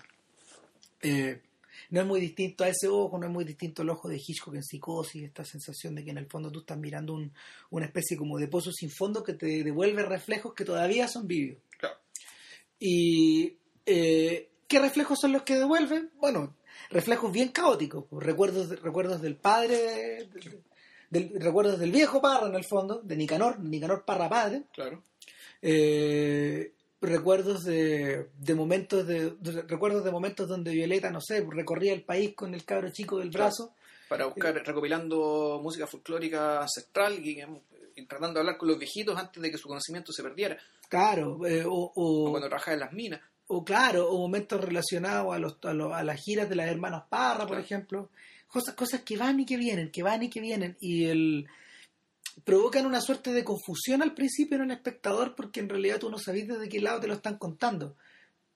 Eh, 1.01 1.41
no 1.91 2.01
es 2.01 2.07
muy 2.07 2.19
distinto 2.19 2.63
a 2.63 2.69
ese 2.69 2.87
ojo, 2.87 3.17
no 3.17 3.27
es 3.27 3.31
muy 3.31 3.43
distinto 3.45 3.83
al 3.83 3.89
ojo 3.89 4.09
de 4.09 4.17
Hitchcock 4.17 4.55
en 4.55 4.63
psicosis, 4.63 5.23
esta 5.23 5.45
sensación 5.45 5.93
de 5.95 6.03
que 6.03 6.09
en 6.11 6.17
el 6.17 6.25
fondo 6.27 6.51
tú 6.51 6.59
estás 6.61 6.77
mirando 6.77 7.13
un- 7.13 7.31
una 7.69 7.85
especie 7.85 8.17
como 8.17 8.37
de 8.39 8.47
pozo 8.47 8.71
sin 8.71 8.89
fondo 8.89 9.23
que 9.23 9.33
te 9.33 9.63
devuelve 9.63 10.03
reflejos 10.03 10.53
que 10.53 10.65
todavía 10.65 11.07
son 11.07 11.27
vívidos. 11.27 11.61
claro. 11.77 11.95
¿Y 12.79 13.57
eh, 13.85 14.49
qué 14.67 14.79
reflejos 14.79 15.19
son 15.19 15.31
los 15.33 15.43
que 15.43 15.55
devuelven? 15.55 16.09
Bueno, 16.19 16.55
reflejos 16.89 17.31
bien 17.31 17.49
caóticos, 17.49 18.05
pues, 18.09 18.25
recuerdos, 18.25 18.69
recuerdos 18.81 19.21
del 19.21 19.35
padre, 19.35 19.77
de- 19.77 20.29
de- 20.33 20.61
del, 21.09 21.41
recuerdos 21.41 21.77
del 21.79 21.91
viejo 21.91 22.21
Parra 22.21 22.47
en 22.47 22.55
el 22.55 22.63
fondo, 22.63 23.01
de 23.03 23.15
Nicanor, 23.17 23.59
Nicanor 23.59 24.05
Parra 24.05 24.29
padre, 24.29 24.63
claro. 24.73 25.03
eh, 25.61 26.71
recuerdos 27.01 27.63
de, 27.63 28.27
de 28.37 28.55
momentos 28.55 29.05
de, 29.07 29.31
de- 29.39 29.61
recuerdos 29.63 30.03
de 30.03 30.11
momentos 30.11 30.47
donde 30.47 30.71
Violeta, 30.71 31.09
no 31.09 31.19
sé, 31.21 31.45
recorría 31.49 31.93
el 31.93 32.03
país 32.03 32.33
con 32.35 32.53
el 32.53 32.63
cabro 32.63 32.89
chico 32.91 33.17
del 33.19 33.29
brazo. 33.31 33.73
Para 34.07 34.25
buscar, 34.25 34.53
recopilando 34.53 35.59
música 35.63 35.87
folclórica 35.87 36.61
ancestral 36.61 37.13
y, 37.15 37.21
digamos, 37.21 37.61
y 37.95 38.05
tratando 38.05 38.35
de 38.35 38.39
hablar 38.41 38.57
con 38.57 38.67
los 38.67 38.77
viejitos 38.77 39.17
antes 39.17 39.41
de 39.41 39.49
que 39.51 39.57
su 39.57 39.67
conocimiento 39.67 40.11
se 40.11 40.21
perdiera, 40.23 40.57
Claro, 40.89 41.45
eh, 41.47 41.63
o, 41.65 41.71
o- 41.95 42.27
o 42.27 42.31
cuando 42.31 42.49
trabajaba 42.49 42.73
en 42.73 42.79
las 42.81 42.91
minas. 42.93 43.21
o 43.47 43.63
claro, 43.63 44.09
o 44.09 44.17
momentos 44.19 44.61
relacionados 44.63 45.33
a, 45.33 45.39
los, 45.39 45.57
a, 45.63 45.73
los- 45.73 45.93
a 45.93 46.03
las 46.03 46.21
giras 46.21 46.49
de 46.49 46.55
las 46.55 46.67
hermanas 46.69 47.03
Parra, 47.09 47.47
por 47.47 47.59
ejemplo. 47.59 48.09
Cosas, 48.47 48.75
cosas 48.75 49.01
que 49.03 49.15
van 49.17 49.39
y 49.39 49.45
que 49.45 49.55
vienen, 49.57 49.89
que 49.91 50.03
van 50.03 50.23
y 50.23 50.29
que 50.29 50.41
vienen. 50.41 50.75
Y 50.81 51.05
el 51.05 51.47
provocan 52.43 52.85
una 52.85 53.01
suerte 53.01 53.31
de 53.33 53.43
confusión 53.43 54.01
al 54.01 54.13
principio 54.13 54.57
en 54.57 54.63
el 54.63 54.71
espectador 54.71 55.35
porque 55.35 55.59
en 55.59 55.69
realidad 55.69 55.99
tú 55.99 56.09
no 56.09 56.17
sabes 56.17 56.47
desde 56.47 56.69
qué 56.69 56.79
lado 56.81 56.99
te 56.99 57.07
lo 57.07 57.13
están 57.13 57.37
contando. 57.37 57.95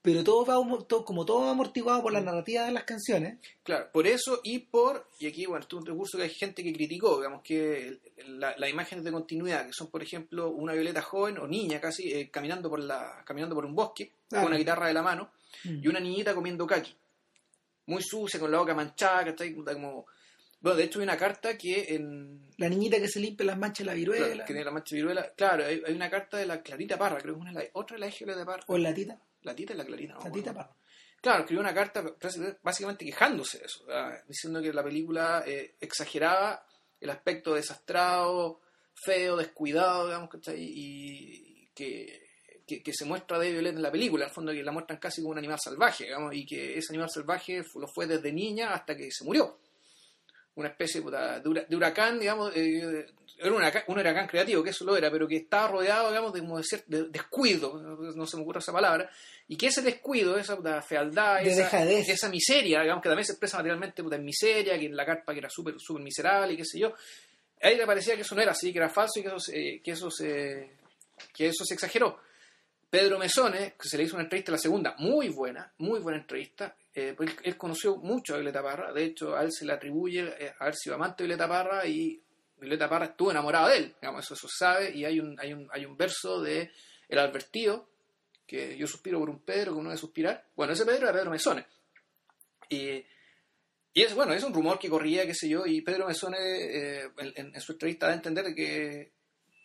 Pero 0.02 0.22
todo 0.22 0.44
va, 0.46 0.84
todo- 0.86 1.04
como 1.04 1.24
todo 1.26 1.40
va 1.46 1.50
amortiguado 1.50 2.00
por 2.00 2.12
la 2.12 2.20
narrativa 2.20 2.64
de 2.64 2.70
las 2.70 2.84
canciones. 2.84 3.38
Claro, 3.64 3.88
por 3.92 4.06
eso 4.06 4.40
y 4.44 4.60
por, 4.60 5.08
y 5.18 5.26
aquí, 5.26 5.46
bueno, 5.46 5.62
esto 5.62 5.76
es 5.76 5.80
un 5.80 5.86
recurso 5.86 6.16
que 6.16 6.22
hay 6.24 6.30
gente 6.30 6.62
que 6.62 6.72
criticó, 6.72 7.16
digamos 7.16 7.42
que 7.42 7.88
el- 7.88 8.40
la- 8.40 8.56
las 8.56 8.70
imágenes 8.70 9.04
de 9.04 9.10
continuidad, 9.10 9.66
que 9.66 9.72
son, 9.72 9.88
por 9.90 10.04
ejemplo, 10.04 10.48
una 10.50 10.74
violeta 10.74 11.02
joven 11.02 11.38
o 11.38 11.48
niña 11.48 11.80
casi, 11.80 12.12
eh, 12.12 12.30
caminando, 12.30 12.70
por 12.70 12.78
la, 12.78 13.22
caminando 13.24 13.56
por 13.56 13.66
un 13.66 13.74
bosque, 13.74 14.12
Claro. 14.28 14.44
con 14.44 14.52
una 14.52 14.58
guitarra 14.58 14.86
de 14.86 14.94
la 14.94 15.02
mano, 15.02 15.30
Mm. 15.64 15.80
y 15.82 15.88
una 15.88 15.98
niñita 15.98 16.34
comiendo 16.36 16.66
kaki, 16.68 16.94
muy 17.86 18.02
sucia, 18.02 18.38
con 18.38 18.50
la 18.52 18.58
boca 18.58 18.74
manchada, 18.74 19.24
que 19.24 19.30
está 19.30 19.72
como... 19.74 20.06
Bueno, 20.66 20.78
de 20.78 20.84
hecho 20.86 20.98
hay 20.98 21.04
una 21.04 21.16
carta 21.16 21.56
que 21.56 21.94
en... 21.94 22.44
La 22.56 22.68
niñita 22.68 22.98
que 22.98 23.06
se 23.06 23.20
limpia 23.20 23.46
las 23.46 23.56
manchas 23.56 23.84
de 23.84 23.84
la 23.84 23.94
viruela. 23.94 24.26
claro, 24.26 24.40
que 24.40 24.46
tiene 24.46 24.64
la 24.64 24.72
mancha 24.72 24.96
de 24.96 25.00
viruela. 25.00 25.32
Claro, 25.36 25.64
hay, 25.64 25.80
hay 25.86 25.94
una 25.94 26.10
carta 26.10 26.38
de 26.38 26.46
la 26.46 26.60
Clarita 26.60 26.98
Parra, 26.98 27.18
creo 27.18 27.36
que 27.36 27.40
una 27.40 27.52
de 27.52 27.58
la, 27.58 27.70
otra 27.74 27.94
de 27.94 28.00
la 28.00 28.08
hija 28.08 28.24
de 28.24 28.44
Parra. 28.44 28.64
O 28.66 28.76
la 28.76 28.92
tita. 28.92 29.16
La 29.42 29.54
tita 29.54 29.74
y 29.74 29.76
la 29.76 29.84
Clarita, 29.84 30.14
no 30.14 30.24
La 30.24 30.32
tita 30.32 30.52
Parra. 30.52 30.74
Claro, 31.20 31.40
escribió 31.42 31.60
una 31.60 31.72
carta 31.72 32.04
básicamente 32.64 33.04
quejándose 33.04 33.58
de 33.58 33.64
eso, 33.66 33.86
¿verdad? 33.86 34.24
diciendo 34.26 34.60
que 34.60 34.72
la 34.72 34.82
película 34.82 35.44
eh, 35.46 35.76
exageraba 35.80 36.66
el 37.00 37.10
aspecto 37.10 37.54
desastrado, 37.54 38.60
feo, 38.92 39.36
descuidado, 39.36 40.06
digamos, 40.06 40.30
¿cachai? 40.30 40.56
Y 40.58 41.70
que, 41.76 42.28
que, 42.66 42.82
que 42.82 42.92
se 42.92 43.04
muestra 43.04 43.38
de 43.38 43.52
Violet 43.52 43.76
en 43.76 43.82
la 43.82 43.92
película, 43.92 44.24
al 44.24 44.32
fondo 44.32 44.50
que 44.50 44.64
la 44.64 44.72
muestran 44.72 44.98
casi 44.98 45.20
como 45.22 45.30
un 45.30 45.38
animal 45.38 45.60
salvaje, 45.62 46.06
digamos, 46.06 46.34
y 46.34 46.44
que 46.44 46.76
ese 46.76 46.88
animal 46.90 47.08
salvaje 47.08 47.62
lo 47.76 47.86
fue 47.86 48.08
desde 48.08 48.32
niña 48.32 48.74
hasta 48.74 48.96
que 48.96 49.12
se 49.12 49.24
murió. 49.24 49.60
Una 50.56 50.68
especie 50.68 51.00
de, 51.00 51.06
hura- 51.06 51.64
de 51.68 51.76
huracán, 51.76 52.18
digamos, 52.18 52.50
eh, 52.56 53.06
era 53.38 53.50
un 53.50 53.56
huracán, 53.58 53.82
un 53.88 53.98
huracán 53.98 54.26
creativo, 54.26 54.62
que 54.62 54.70
eso 54.70 54.84
lo 54.84 54.96
era, 54.96 55.10
pero 55.10 55.28
que 55.28 55.36
estaba 55.36 55.68
rodeado, 55.68 56.08
digamos, 56.08 56.32
de, 56.32 56.40
como 56.40 56.58
de, 56.58 57.04
descuido, 57.10 57.78
no 57.78 58.26
se 58.26 58.36
me 58.38 58.42
ocurre 58.42 58.60
esa 58.60 58.72
palabra, 58.72 59.10
y 59.48 59.56
que 59.56 59.66
ese 59.66 59.82
descuido, 59.82 60.38
esa 60.38 60.56
puta, 60.56 60.80
fealdad, 60.82 61.40
De 61.42 61.50
esa, 61.60 61.68
esa 62.12 62.28
miseria, 62.30 62.80
digamos, 62.80 63.02
que 63.02 63.08
también 63.10 63.26
se 63.26 63.32
expresa 63.32 63.58
materialmente 63.58 64.02
puta, 64.02 64.16
en 64.16 64.24
miseria, 64.24 64.78
que 64.78 64.86
en 64.86 64.96
la 64.96 65.04
carpa 65.04 65.32
que 65.34 65.40
era 65.40 65.50
súper 65.50 65.74
súper 65.78 66.02
miserable 66.02 66.54
y 66.54 66.56
qué 66.56 66.64
sé 66.64 66.78
yo, 66.78 66.88
a 67.62 67.68
ella 67.68 67.78
le 67.80 67.86
parecía 67.86 68.14
que 68.16 68.22
eso 68.22 68.34
no 68.34 68.40
era 68.42 68.52
así, 68.52 68.72
que 68.72 68.78
era 68.78 68.88
falso 68.88 69.20
y 69.20 69.22
que 69.22 69.28
eso, 69.28 69.38
se- 69.40 69.80
que 69.84 69.90
eso, 69.90 70.10
se, 70.10 70.70
que 71.34 71.46
eso 71.48 71.64
se 71.66 71.74
exageró. 71.74 72.18
Pedro 72.88 73.18
Mesones, 73.18 73.74
que 73.74 73.88
se 73.88 73.98
le 73.98 74.04
hizo 74.04 74.14
una 74.14 74.22
entrevista, 74.24 74.52
la 74.52 74.58
segunda, 74.58 74.94
muy 74.98 75.28
buena, 75.28 75.70
muy 75.78 76.00
buena 76.00 76.18
entrevista. 76.18 76.74
Eh, 76.98 77.12
pues 77.14 77.28
él, 77.28 77.36
él 77.42 77.56
conoció 77.58 77.96
mucho 77.96 78.32
a 78.32 78.38
Violeta 78.38 78.62
Parra, 78.62 78.90
de 78.90 79.04
hecho 79.04 79.36
a 79.36 79.42
él 79.42 79.52
se 79.52 79.66
le 79.66 79.74
atribuye 79.74 80.34
eh, 80.38 80.54
haber 80.58 80.74
sido 80.74 80.94
amante 80.94 81.22
de 81.22 81.28
Violeta 81.28 81.46
Parra 81.46 81.86
y 81.86 82.22
Violeta 82.58 82.88
Parra 82.88 83.04
estuvo 83.04 83.30
enamorada 83.30 83.68
de 83.68 83.76
él, 83.76 83.94
digamos, 84.00 84.24
eso, 84.24 84.32
eso 84.32 84.48
sabe, 84.48 84.96
y 84.96 85.04
hay 85.04 85.20
un, 85.20 85.38
hay 85.38 85.52
un, 85.52 85.68
hay 85.70 85.84
un 85.84 85.94
verso 85.94 86.40
de 86.40 86.70
El 87.06 87.18
Advertido, 87.18 87.90
que 88.46 88.78
yo 88.78 88.86
suspiro 88.86 89.18
por 89.18 89.28
un 89.28 89.40
Pedro 89.40 89.72
que 89.72 89.78
uno 89.78 89.90
debe 89.90 90.00
suspirar. 90.00 90.48
Bueno, 90.56 90.72
ese 90.72 90.86
Pedro 90.86 91.02
era 91.02 91.12
Pedro 91.12 91.30
Mesones. 91.32 91.66
Y, 92.70 93.04
y 93.92 94.02
es 94.02 94.14
bueno, 94.14 94.32
es 94.32 94.42
un 94.42 94.54
rumor 94.54 94.78
que 94.78 94.88
corría, 94.88 95.26
qué 95.26 95.34
sé 95.34 95.50
yo, 95.50 95.66
y 95.66 95.82
Pedro 95.82 96.06
Mesones 96.06 96.40
eh, 96.40 97.10
en, 97.18 97.60
su 97.60 97.72
entrevista 97.72 98.06
da 98.06 98.12
a 98.12 98.16
entender 98.16 98.54
que 98.54 99.12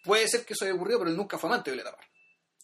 puede 0.03 0.27
ser 0.27 0.43
que 0.43 0.51
eso 0.51 0.65
haya 0.65 0.73
ocurrido, 0.73 0.99
pero 0.99 1.11
él 1.11 1.15
nunca 1.15 1.37
fue 1.37 1.49
amante 1.49 1.71
de 1.71 1.77
Violeta 1.77 1.95
Parra. 1.95 2.09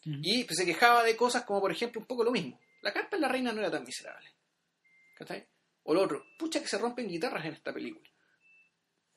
Y 0.03 0.43
pues, 0.43 0.57
se 0.57 0.65
quejaba 0.65 1.05
de 1.05 1.15
cosas 1.15 1.43
como, 1.43 1.61
por 1.61 1.71
ejemplo, 1.71 2.01
un 2.01 2.07
poco 2.07 2.25
lo 2.25 2.31
mismo. 2.31 2.59
La 2.81 2.91
carpa 2.91 3.15
en 3.15 3.21
la 3.21 3.29
reina 3.29 3.53
no 3.53 3.61
era 3.61 3.71
tan 3.71 3.85
miserable. 3.85 4.27
¿Cachai? 5.17 5.47
O 5.83 5.93
lo 5.93 6.01
otro, 6.03 6.23
pucha 6.37 6.59
que 6.61 6.67
se 6.67 6.77
rompen 6.77 7.07
guitarras 7.07 7.45
en 7.45 7.53
esta 7.53 7.73
película. 7.73 8.07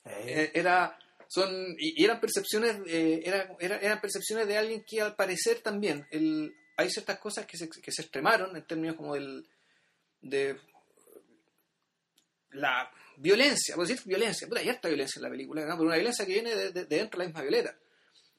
Eh, 0.05 0.51
Era, 0.55 0.98
son, 1.28 1.74
y, 1.78 2.03
eran 2.05 2.20
percepciones, 2.20 2.76
eh, 2.86 3.22
era- 3.24 3.57
era- 3.61 3.78
eran 3.78 4.01
percepciones 4.01 4.46
de 4.48 4.57
alguien 4.57 4.84
que 4.86 5.01
al 5.01 5.14
parecer 5.16 5.61
también, 5.61 6.07
el, 6.11 6.55
hay 6.76 6.90
ciertas 6.90 7.18
cosas 7.18 7.46
que 7.46 7.57
se, 7.57 7.68
que 7.68 7.92
se 7.92 8.03
extremaron 8.03 8.57
en 8.57 8.66
términos 8.66 8.96
como 8.96 9.14
del, 9.14 9.48
de 10.20 10.59
la 12.53 12.90
violencia, 13.16 13.76
por 13.76 13.86
decir 13.86 14.05
violencia, 14.07 14.48
puta, 14.48 14.61
hay 14.61 14.68
harta 14.68 14.88
violencia 14.88 15.18
en 15.18 15.22
la 15.24 15.30
película, 15.30 15.62
¿no? 15.66 15.74
pero 15.76 15.86
una 15.86 15.94
violencia 15.96 16.24
que 16.26 16.32
viene 16.32 16.55
de, 16.55 16.72
de- 16.72 16.84
de 16.86 16.96
dentro 16.96 17.18
de 17.18 17.24
la 17.24 17.28
misma 17.28 17.42
Violeta. 17.42 17.76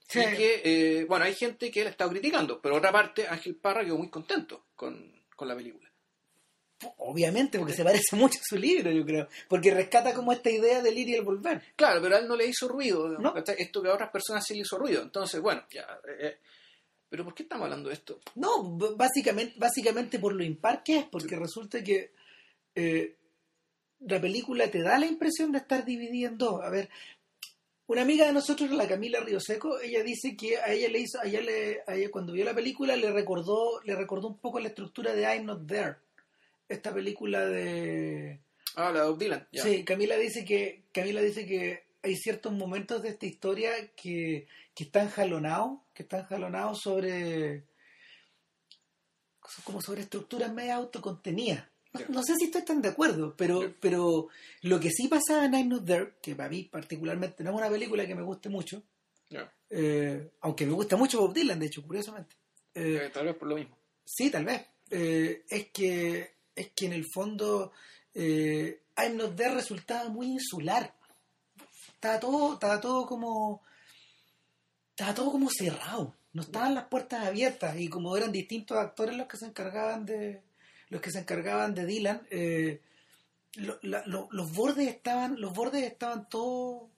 Sí. 0.07 0.19
Y 0.19 0.35
que, 0.35 0.61
eh, 0.65 1.05
bueno, 1.05 1.23
hay 1.25 1.35
gente 1.35 1.71
que 1.71 1.83
la 1.85 1.89
está 1.91 2.09
criticando, 2.09 2.61
pero 2.61 2.75
otra 2.75 2.91
parte, 2.91 3.27
Ángel 3.27 3.55
Parra 3.55 3.85
quedó 3.85 3.97
muy 3.97 4.09
contento 4.09 4.67
con, 4.75 5.23
con 5.35 5.47
la 5.47 5.55
película. 5.55 5.89
Obviamente, 6.97 7.57
porque 7.57 7.73
se 7.73 7.83
parece 7.83 8.15
mucho 8.15 8.39
a 8.39 8.43
su 8.43 8.57
libro, 8.57 8.91
yo 8.91 9.05
creo. 9.05 9.27
Porque 9.47 9.73
rescata 9.73 10.13
como 10.13 10.31
esta 10.31 10.49
idea 10.49 10.81
del 10.81 10.97
ir 10.97 11.09
y 11.09 11.15
el 11.15 11.23
volver. 11.23 11.61
Claro, 11.75 12.01
pero 12.01 12.15
a 12.15 12.19
él 12.19 12.27
no 12.27 12.35
le 12.35 12.47
hizo 12.47 12.67
ruido. 12.67 13.07
No. 13.19 13.35
Esto 13.35 13.81
que 13.81 13.89
a 13.89 13.93
otras 13.93 14.09
personas 14.09 14.45
sí 14.45 14.55
le 14.55 14.61
hizo 14.61 14.77
ruido. 14.77 15.01
Entonces, 15.01 15.41
bueno, 15.41 15.63
ya. 15.71 15.81
eh, 16.07 16.17
eh, 16.19 16.37
pero 17.09 17.25
¿por 17.25 17.33
qué 17.33 17.43
estamos 17.43 17.65
hablando 17.65 17.89
de 17.89 17.95
esto? 17.95 18.21
No, 18.35 18.63
básicamente, 18.95 19.55
básicamente 19.57 20.17
por 20.17 20.33
lo 20.33 20.45
impar 20.45 20.81
que 20.81 20.99
es, 20.99 21.05
porque 21.05 21.35
resulta 21.35 21.83
que 21.83 22.13
eh, 22.73 23.17
la 23.99 24.21
película 24.21 24.71
te 24.71 24.81
da 24.81 24.97
la 24.97 25.07
impresión 25.07 25.51
de 25.51 25.57
estar 25.57 25.83
dividida 25.83 26.29
en 26.29 26.37
dos. 26.37 26.63
A 26.63 26.69
ver, 26.69 26.89
una 27.87 28.03
amiga 28.03 28.25
de 28.25 28.31
nosotros, 28.31 28.71
la 28.71 28.87
Camila 28.87 29.19
Rioseco, 29.19 29.81
ella 29.81 30.01
dice 30.03 30.37
que 30.37 30.57
a 30.57 30.71
ella 30.71 30.87
le 30.87 30.99
hizo, 30.99 31.19
a 31.19 31.25
ella 31.25 31.41
le, 31.41 31.81
a 31.85 31.95
ella 31.95 32.09
cuando 32.09 32.31
vio 32.31 32.45
la 32.45 32.53
película 32.53 32.95
le 32.95 33.11
recordó, 33.11 33.81
le 33.83 33.93
recordó 33.95 34.29
un 34.29 34.37
poco 34.37 34.61
la 34.61 34.69
estructura 34.69 35.13
de 35.13 35.23
I'm 35.23 35.45
Not 35.45 35.67
There, 35.67 35.95
esta 36.71 36.93
película 36.93 37.45
de 37.45 38.41
Ah, 38.75 38.91
la 38.91 39.01
de 39.03 39.09
Bob 39.09 39.17
Dylan. 39.19 39.47
Sí, 39.51 39.83
Camila 39.83 40.15
dice 40.17 40.45
que 40.45 40.85
Camila 40.93 41.21
dice 41.21 41.45
que 41.45 41.83
hay 42.03 42.15
ciertos 42.15 42.51
momentos 42.53 43.03
de 43.03 43.09
esta 43.09 43.25
historia 43.25 43.71
que, 43.95 44.47
que 44.73 44.83
están 44.85 45.09
jalonados, 45.09 45.79
que 45.93 46.03
están 46.03 46.25
jalonados 46.25 46.79
sobre 46.81 47.65
como 49.63 49.81
sobre 49.81 50.01
estructuras 50.01 50.53
medio 50.53 50.75
autocontenidas. 50.75 51.67
No, 52.07 52.23
sé 52.23 52.35
si 52.37 52.45
estoy 52.45 52.63
tan 52.63 52.81
de 52.81 52.87
acuerdo, 52.89 53.35
pero, 53.35 53.73
pero 53.81 54.29
lo 54.61 54.79
que 54.79 54.89
sí 54.91 55.09
pasaba 55.09 55.43
en 55.45 55.53
I'm 55.53 55.67
Not 55.67 55.85
There, 55.85 56.13
que 56.21 56.35
para 56.35 56.47
mí 56.49 56.63
particularmente 56.63 57.43
no 57.43 57.49
es 57.51 57.57
una 57.57 57.69
película 57.69 58.07
que 58.07 58.15
me 58.15 58.21
guste 58.23 58.47
mucho, 58.47 58.81
eh, 59.69 60.31
aunque 60.41 60.65
me 60.65 60.71
gusta 60.71 60.95
mucho 60.95 61.19
Bob 61.19 61.33
Dylan, 61.33 61.59
de 61.59 61.65
hecho, 61.65 61.83
curiosamente. 61.83 62.35
Eh, 62.73 63.01
Eh, 63.03 63.09
tal 63.13 63.25
vez 63.25 63.35
por 63.35 63.49
lo 63.49 63.55
mismo. 63.55 63.77
Sí, 64.05 64.29
tal 64.29 64.45
vez. 64.45 64.61
Es 64.89 65.67
que 65.73 66.31
es 66.55 66.71
que 66.75 66.85
en 66.85 66.93
el 66.93 67.05
fondo 67.13 67.71
eh, 68.13 68.81
I'm 68.97 69.17
Not 69.17 69.35
There 69.35 69.53
resultaba 69.53 70.09
muy 70.09 70.27
insular. 70.27 70.93
Estaba 71.93 72.19
todo, 72.19 72.53
estaba 72.53 72.79
todo 72.81 73.05
como 73.05 73.61
estaba 74.91 75.13
todo 75.13 75.31
como 75.31 75.49
cerrado. 75.49 76.15
No 76.33 76.41
estaban 76.43 76.75
las 76.75 76.85
puertas 76.85 77.25
abiertas 77.27 77.77
y 77.79 77.89
como 77.89 78.15
eran 78.15 78.31
distintos 78.31 78.77
actores 78.77 79.15
los 79.17 79.27
que 79.27 79.37
se 79.37 79.45
encargaban 79.47 80.05
de 80.05 80.41
los 80.89 81.01
que 81.01 81.11
se 81.11 81.19
encargaban 81.19 81.73
de 81.73 81.85
Dylan, 81.85 82.21
eh, 82.31 82.81
lo- 83.55 83.79
los 84.31 84.53
bordes 84.53 84.87
estaban 84.89 85.39
los 85.39 85.53
bordes 85.53 85.83
estaban 85.83 86.27
todos, 86.29 86.83
o 86.83 86.89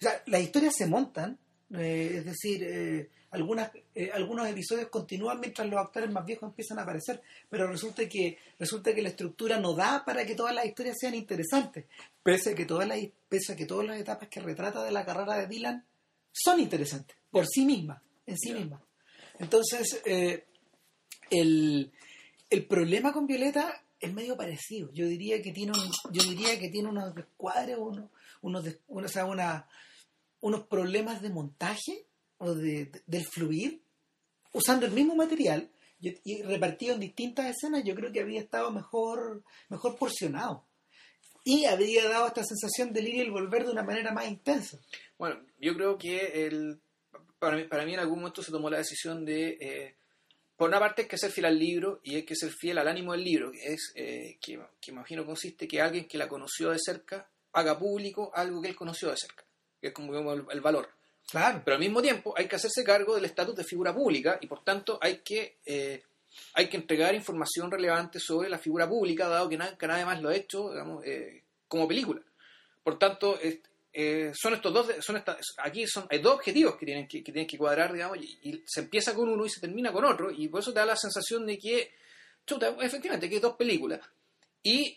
sea, 0.00 0.22
las 0.26 0.40
historias 0.42 0.74
se 0.76 0.86
montan, 0.86 1.38
eh, 1.72 2.14
es 2.18 2.24
decir, 2.24 2.62
eh, 2.64 3.08
algunas, 3.30 3.70
eh, 3.94 4.10
algunos 4.12 4.46
episodios 4.48 4.88
continúan 4.88 5.40
mientras 5.40 5.66
los 5.68 5.80
actores 5.80 6.10
más 6.10 6.24
viejos 6.26 6.50
empiezan 6.50 6.78
a 6.78 6.82
aparecer, 6.82 7.22
pero 7.48 7.66
resulta 7.66 8.06
que 8.08 8.36
resulta 8.58 8.94
que 8.94 9.02
la 9.02 9.08
estructura 9.08 9.58
no 9.58 9.74
da 9.74 10.04
para 10.04 10.26
que 10.26 10.34
todas 10.34 10.54
las 10.54 10.66
historias 10.66 10.96
sean 11.00 11.14
interesantes, 11.14 11.86
pese 12.22 12.50
a 12.50 12.54
que 12.54 12.66
todas 12.66 12.86
las 12.86 12.98
pese 13.28 13.52
a 13.54 13.56
que 13.56 13.64
todas 13.66 13.86
las 13.86 13.98
etapas 13.98 14.28
que 14.28 14.40
retrata 14.40 14.84
de 14.84 14.92
la 14.92 15.04
carrera 15.06 15.38
de 15.38 15.46
Dylan 15.46 15.84
son 16.32 16.60
interesantes 16.60 17.16
por 17.30 17.46
sí 17.46 17.64
mismas, 17.64 18.02
en 18.26 18.36
sí 18.38 18.52
mismas. 18.52 18.80
Entonces, 19.38 20.02
eh, 20.04 20.44
el, 21.30 21.90
el 22.50 22.66
problema 22.66 23.12
con 23.12 23.26
Violeta 23.26 23.82
es 23.98 24.12
medio 24.12 24.36
parecido. 24.36 24.90
Yo 24.92 25.06
diría 25.06 25.40
que 25.40 25.52
tiene 25.52 25.72
un, 25.72 25.90
yo 26.12 26.22
diría 26.22 26.58
que 26.58 26.68
tiene 26.68 26.88
unos 26.88 27.14
descuadres, 27.14 27.76
unos, 27.78 28.10
unos, 28.42 28.64
des- 28.64 28.78
o 28.88 29.08
sea, 29.08 29.24
una- 29.24 29.66
unos 30.42 30.66
problemas 30.66 31.22
de 31.22 31.30
montaje 31.30 32.06
o 32.36 32.54
de, 32.54 32.84
de- 32.86 33.02
del 33.06 33.24
fluir, 33.24 33.82
usando 34.52 34.84
el 34.84 34.92
mismo 34.92 35.14
material 35.16 35.70
y, 36.00 36.14
y 36.24 36.42
repartido 36.42 36.92
en 36.94 37.00
distintas 37.00 37.46
escenas, 37.46 37.82
yo 37.84 37.94
creo 37.94 38.12
que 38.12 38.20
habría 38.20 38.40
estado 38.40 38.70
mejor, 38.70 39.42
mejor 39.70 39.96
porcionado. 39.96 40.66
Y 41.44 41.64
habría 41.64 42.08
dado 42.08 42.26
esta 42.28 42.44
sensación 42.44 42.92
de 42.92 43.00
ir 43.00 43.14
y 43.16 43.20
el 43.20 43.30
volver 43.32 43.64
de 43.64 43.72
una 43.72 43.82
manera 43.82 44.12
más 44.12 44.28
intensa. 44.28 44.78
Bueno, 45.18 45.40
yo 45.58 45.74
creo 45.74 45.96
que 45.98 46.46
el, 46.46 46.80
para, 47.38 47.56
mí, 47.56 47.64
para 47.64 47.84
mí 47.84 47.94
en 47.94 48.00
algún 48.00 48.18
momento 48.20 48.42
se 48.42 48.52
tomó 48.52 48.70
la 48.70 48.78
decisión 48.78 49.24
de, 49.24 49.56
eh, 49.60 49.96
por 50.56 50.68
una 50.68 50.78
parte 50.78 51.02
hay 51.02 51.08
que 51.08 51.18
ser 51.18 51.32
fiel 51.32 51.46
al 51.46 51.58
libro 51.58 52.00
y 52.04 52.14
hay 52.16 52.22
que 52.24 52.36
ser 52.36 52.50
fiel 52.52 52.78
al 52.78 52.86
ánimo 52.86 53.10
del 53.12 53.24
libro, 53.24 53.50
que 53.50 53.72
es, 53.74 53.92
eh, 53.96 54.38
que, 54.40 54.60
que 54.80 54.90
imagino 54.92 55.24
consiste 55.26 55.66
que 55.66 55.80
alguien 55.80 56.06
que 56.06 56.18
la 56.18 56.28
conoció 56.28 56.70
de 56.70 56.78
cerca 56.80 57.28
haga 57.52 57.76
público 57.78 58.30
algo 58.34 58.60
que 58.62 58.68
él 58.68 58.76
conoció 58.76 59.10
de 59.10 59.16
cerca, 59.16 59.44
que 59.82 59.88
es 59.88 59.92
como 59.92 60.14
el, 60.32 60.60
valor. 60.62 60.88
Claro. 61.30 61.60
Pero 61.64 61.74
al 61.74 61.80
mismo 61.80 62.00
tiempo 62.00 62.32
hay 62.36 62.46
que 62.46 62.56
hacerse 62.56 62.82
cargo 62.84 63.14
del 63.14 63.24
estatus 63.26 63.54
de 63.56 63.64
figura 63.64 63.92
pública 63.94 64.38
y 64.40 64.46
por 64.46 64.64
tanto 64.64 64.98
hay 65.02 65.18
que, 65.18 65.58
eh, 65.66 66.02
hay 66.54 66.68
que 66.68 66.76
entregar 66.78 67.14
información 67.14 67.70
relevante 67.70 68.18
sobre 68.20 68.48
la 68.48 68.58
figura 68.58 68.88
pública, 68.88 69.28
dado 69.28 69.48
que, 69.48 69.56
na- 69.58 69.76
que 69.76 69.86
nadie 69.86 70.04
más 70.06 70.22
lo 70.22 70.30
ha 70.30 70.34
hecho 70.36 70.70
digamos, 70.70 71.04
eh, 71.04 71.42
como 71.68 71.86
película. 71.86 72.22
Por 72.82 72.98
tanto, 72.98 73.38
eh, 73.94 74.32
son 74.34 74.54
estos 74.54 74.72
dos, 74.72 74.86
son 75.00 75.16
estas, 75.16 75.36
aquí 75.58 75.86
son, 75.86 76.06
hay 76.10 76.20
dos 76.20 76.34
objetivos 76.36 76.76
que 76.76 76.86
tienen 76.86 77.06
que, 77.06 77.18
que 77.22 77.32
tienen 77.32 77.46
que 77.46 77.58
cuadrar, 77.58 77.92
digamos, 77.92 78.16
y, 78.18 78.38
y 78.42 78.62
se 78.66 78.80
empieza 78.80 79.14
con 79.14 79.28
uno 79.28 79.44
y 79.44 79.50
se 79.50 79.60
termina 79.60 79.92
con 79.92 80.04
otro, 80.04 80.30
y 80.30 80.48
por 80.48 80.60
eso 80.60 80.72
te 80.72 80.78
da 80.80 80.86
la 80.86 80.96
sensación 80.96 81.44
de 81.46 81.58
que, 81.58 81.92
chuta, 82.46 82.74
efectivamente, 82.80 83.28
que 83.28 83.34
hay 83.34 83.40
dos 83.40 83.56
películas. 83.56 84.00
Y, 84.62 84.96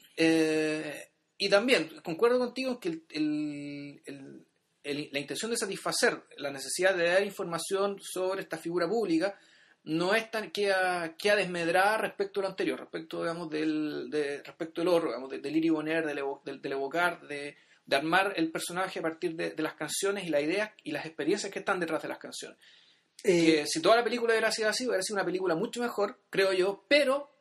y 1.38 1.50
también, 1.50 2.00
concuerdo 2.04 2.40
contigo 2.40 2.72
en 2.72 2.78
que 2.78 2.90
el- 2.90 3.04
el- 3.10 4.02
el- 4.06 4.46
el- 4.86 5.10
la 5.12 5.20
intención 5.20 5.52
de 5.52 5.58
satisfacer 5.58 6.24
la 6.38 6.52
necesidad 6.52 6.96
de 6.96 7.10
dar 7.10 7.24
información 7.24 7.98
sobre 8.02 8.42
esta 8.42 8.58
figura 8.58 8.88
pública 8.88 9.38
no 9.84 10.16
es 10.16 10.32
tan 10.32 10.50
queda, 10.52 11.16
queda 11.18 11.36
desmedrada 11.36 11.98
respecto 11.98 12.40
a 12.40 12.44
lo 12.44 12.50
anterior, 12.50 12.80
respecto 12.80 13.20
digamos 13.22 13.50
del 13.50 14.10
de, 14.10 14.42
respecto 14.44 14.82
del 14.82 14.88
otro, 14.88 15.10
digamos, 15.10 15.30
de- 15.30 15.40
del 15.40 15.56
ir 15.58 15.66
y 15.66 15.70
poner, 15.70 16.06
del, 16.06 16.18
evo- 16.20 16.42
del- 16.44 16.62
del 16.62 16.72
evocar, 16.72 17.22
de, 17.28 17.56
de 17.86 17.96
armar 17.96 18.34
el 18.36 18.52
personaje 18.52 18.98
a 19.00 19.02
partir 19.04 19.36
de, 19.36 19.52
de 19.52 19.62
las 19.64 19.76
canciones 19.76 20.24
y 20.26 20.30
las 20.30 20.42
ideas 20.42 20.72
y 20.84 20.92
las 20.92 21.06
experiencias 21.06 21.52
que 21.52 21.60
están 21.60 21.80
detrás 21.80 22.02
de 22.02 22.08
las 22.08 22.18
canciones. 22.18 22.58
Eh, 23.24 23.46
Que 23.46 23.68
si 23.68 23.82
toda 23.82 23.98
la 23.98 24.04
película 24.04 24.34
hubiera 24.34 24.52
sido 24.52 24.70
así, 24.70 24.88
hubiera 24.88 25.04
sido 25.04 25.18
una 25.18 25.26
película 25.26 25.56
mucho 25.56 25.82
mejor, 25.82 26.20
creo 26.32 26.52
yo, 26.54 26.84
pero 26.88 27.35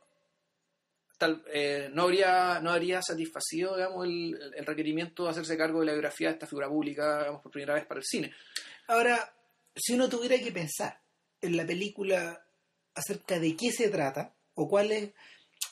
tal, 1.19 1.45
eh, 1.53 1.89
no 1.93 2.03
habría 2.03 2.61
no 2.61 2.71
habría 2.71 3.03
satisfacido 3.03 3.77
digamos, 3.77 4.05
el, 4.05 4.39
el 4.57 4.67
requerimiento 4.67 5.25
de 5.25 5.31
hacerse 5.31 5.57
cargo 5.57 5.81
de 5.81 5.87
la 5.87 5.93
biografía 5.93 6.29
de 6.29 6.35
esta 6.35 6.47
figura 6.47 6.69
pública 6.69 7.21
digamos, 7.21 7.43
por 7.43 7.53
primera 7.53 7.75
vez 7.75 7.87
para 7.87 8.01
el 8.01 8.07
cine. 8.07 8.33
Ahora, 8.87 9.35
si 9.75 9.95
uno 9.95 10.09
tuviera 10.09 10.39
que 10.39 10.53
pensar 10.53 11.01
en 11.41 11.57
la 11.57 11.67
película 11.67 12.45
acerca 12.95 13.39
de 13.39 13.57
qué 13.57 13.71
se 13.71 13.89
trata 13.89 14.35
o 14.55 14.69
cuál 14.69 14.93
es, 14.93 15.13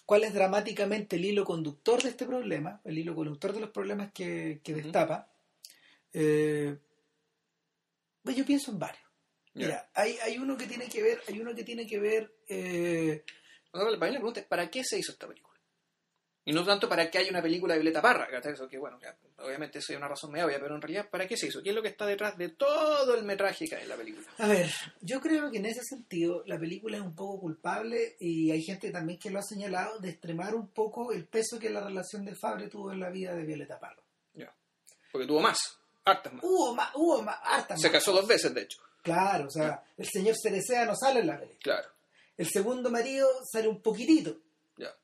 cuál 0.05 0.25
es 0.25 0.35
dramáticamente 0.35 1.17
el 1.17 1.25
hilo 1.25 1.45
conductor 1.45 2.03
de 2.03 2.11
este 2.11 2.27
problema, 2.27 2.81
el 2.85 2.99
hilo 2.99 3.15
conductor 3.15 3.53
de 3.53 3.61
los 3.61 3.71
problemas 3.71 4.13
que, 4.13 4.61
que 4.63 4.75
destapa, 4.75 5.31
eh, 6.13 6.77
pues 8.23 8.37
yo 8.37 8.45
pienso 8.45 8.71
en 8.71 8.79
varios. 8.79 9.03
Mira, 9.55 9.91
hay, 9.93 10.17
hay 10.23 10.39
uno 10.39 10.57
que 10.57 10.67
tiene 10.67 10.89
que 10.89 11.03
ver, 11.03 11.21
hay 11.29 11.39
uno 11.39 11.55
que 11.55 11.63
tiene 11.63 11.87
que 11.87 11.99
ver 11.99 12.35
eh, 12.49 13.23
Para 13.73 13.87
mí 13.87 13.93
la 13.97 14.19
pregunta 14.19 14.41
es, 14.41 14.47
¿para 14.47 14.71
qué 14.71 14.85
se 14.85 14.99
hizo 14.99 15.13
esta 15.13 15.27
película? 15.27 15.53
Y 16.45 16.53
no 16.53 16.65
tanto 16.65 16.89
para 16.89 17.09
que 17.09 17.19
haya 17.19 17.31
una 17.31 17.41
película 17.41 17.75
de 17.75 17.81
Violeta 17.81 18.03
Parra. 18.03 18.27
Eso 18.37 18.69
que 18.69 18.77
bueno, 18.77 18.99
ya, 19.01 19.17
obviamente 19.39 19.79
eso 19.79 19.93
es 19.93 19.97
una 19.97 20.09
razón 20.09 20.33
media 20.33 20.45
obvia, 20.45 20.59
pero 20.61 20.75
en 20.75 20.83
realidad, 20.83 21.09
¿para 21.09 21.27
qué 21.29 21.37
se 21.37 21.47
hizo? 21.47 21.63
¿Qué 21.63 21.69
es 21.69 21.75
lo 21.75 21.83
que 21.83 21.89
está 21.89 22.05
detrás 22.05 22.37
de 22.37 22.49
todo 22.49 23.15
el 23.15 23.23
metraje 23.23 23.67
que 23.67 23.77
hay 23.77 23.83
en 23.85 23.89
la 23.89 23.97
película? 23.97 24.27
A 24.39 24.49
ver, 24.49 24.69
yo 25.01 25.21
creo 25.21 25.53
que 25.53 25.59
en 25.59 25.67
ese 25.67 25.83
sentido 25.85 26.43
la 26.47 26.59
película 26.59 26.97
es 26.97 27.03
un 27.03 27.15
poco 27.15 27.41
culpable 27.41 28.17
y 28.19 28.51
hay 28.51 28.61
gente 28.63 28.91
también 28.91 29.21
que 29.21 29.31
lo 29.31 29.39
ha 29.39 29.43
señalado 29.43 30.01
de 30.01 30.11
extremar 30.11 30.57
un 30.57 30.67
poco 30.69 31.13
el 31.13 31.27
peso 31.27 31.61
que 31.61 31.71
la 31.71 31.81
relación 31.81 32.25
de 32.25 32.35
Fabre 32.35 32.69
tuvo 32.69 32.91
en 32.91 32.99
la 32.99 33.11
vida 33.11 33.35
de 33.35 33.45
Violeta 33.45 33.79
Parra. 33.79 34.03
Ya. 34.35 34.53
Porque 35.13 35.29
tuvo 35.29 35.41
más, 35.41 35.79
hartas 36.05 36.33
más. 36.33 36.43
Hubo 36.43 36.75
más, 36.75 36.91
hubo 36.97 37.23
más, 37.23 37.39
harta 37.41 37.77
Se 37.77 37.87
más. 37.87 37.93
casó 37.93 38.13
dos 38.13 38.27
veces, 38.27 38.53
de 38.53 38.63
hecho. 38.63 38.81
Claro, 39.01 39.47
o 39.47 39.51
sea, 39.51 39.83
el 39.97 40.09
señor 40.09 40.35
Cerecea 40.41 40.87
no 40.87 40.97
sale 40.97 41.21
en 41.21 41.27
la 41.29 41.39
película. 41.39 41.61
Claro, 41.63 41.89
El 42.43 42.49
segundo 42.51 42.91
marido 42.91 43.29
sale 43.51 43.69
un 43.69 43.81
poquitito. 43.81 44.37
ya. 44.77 44.95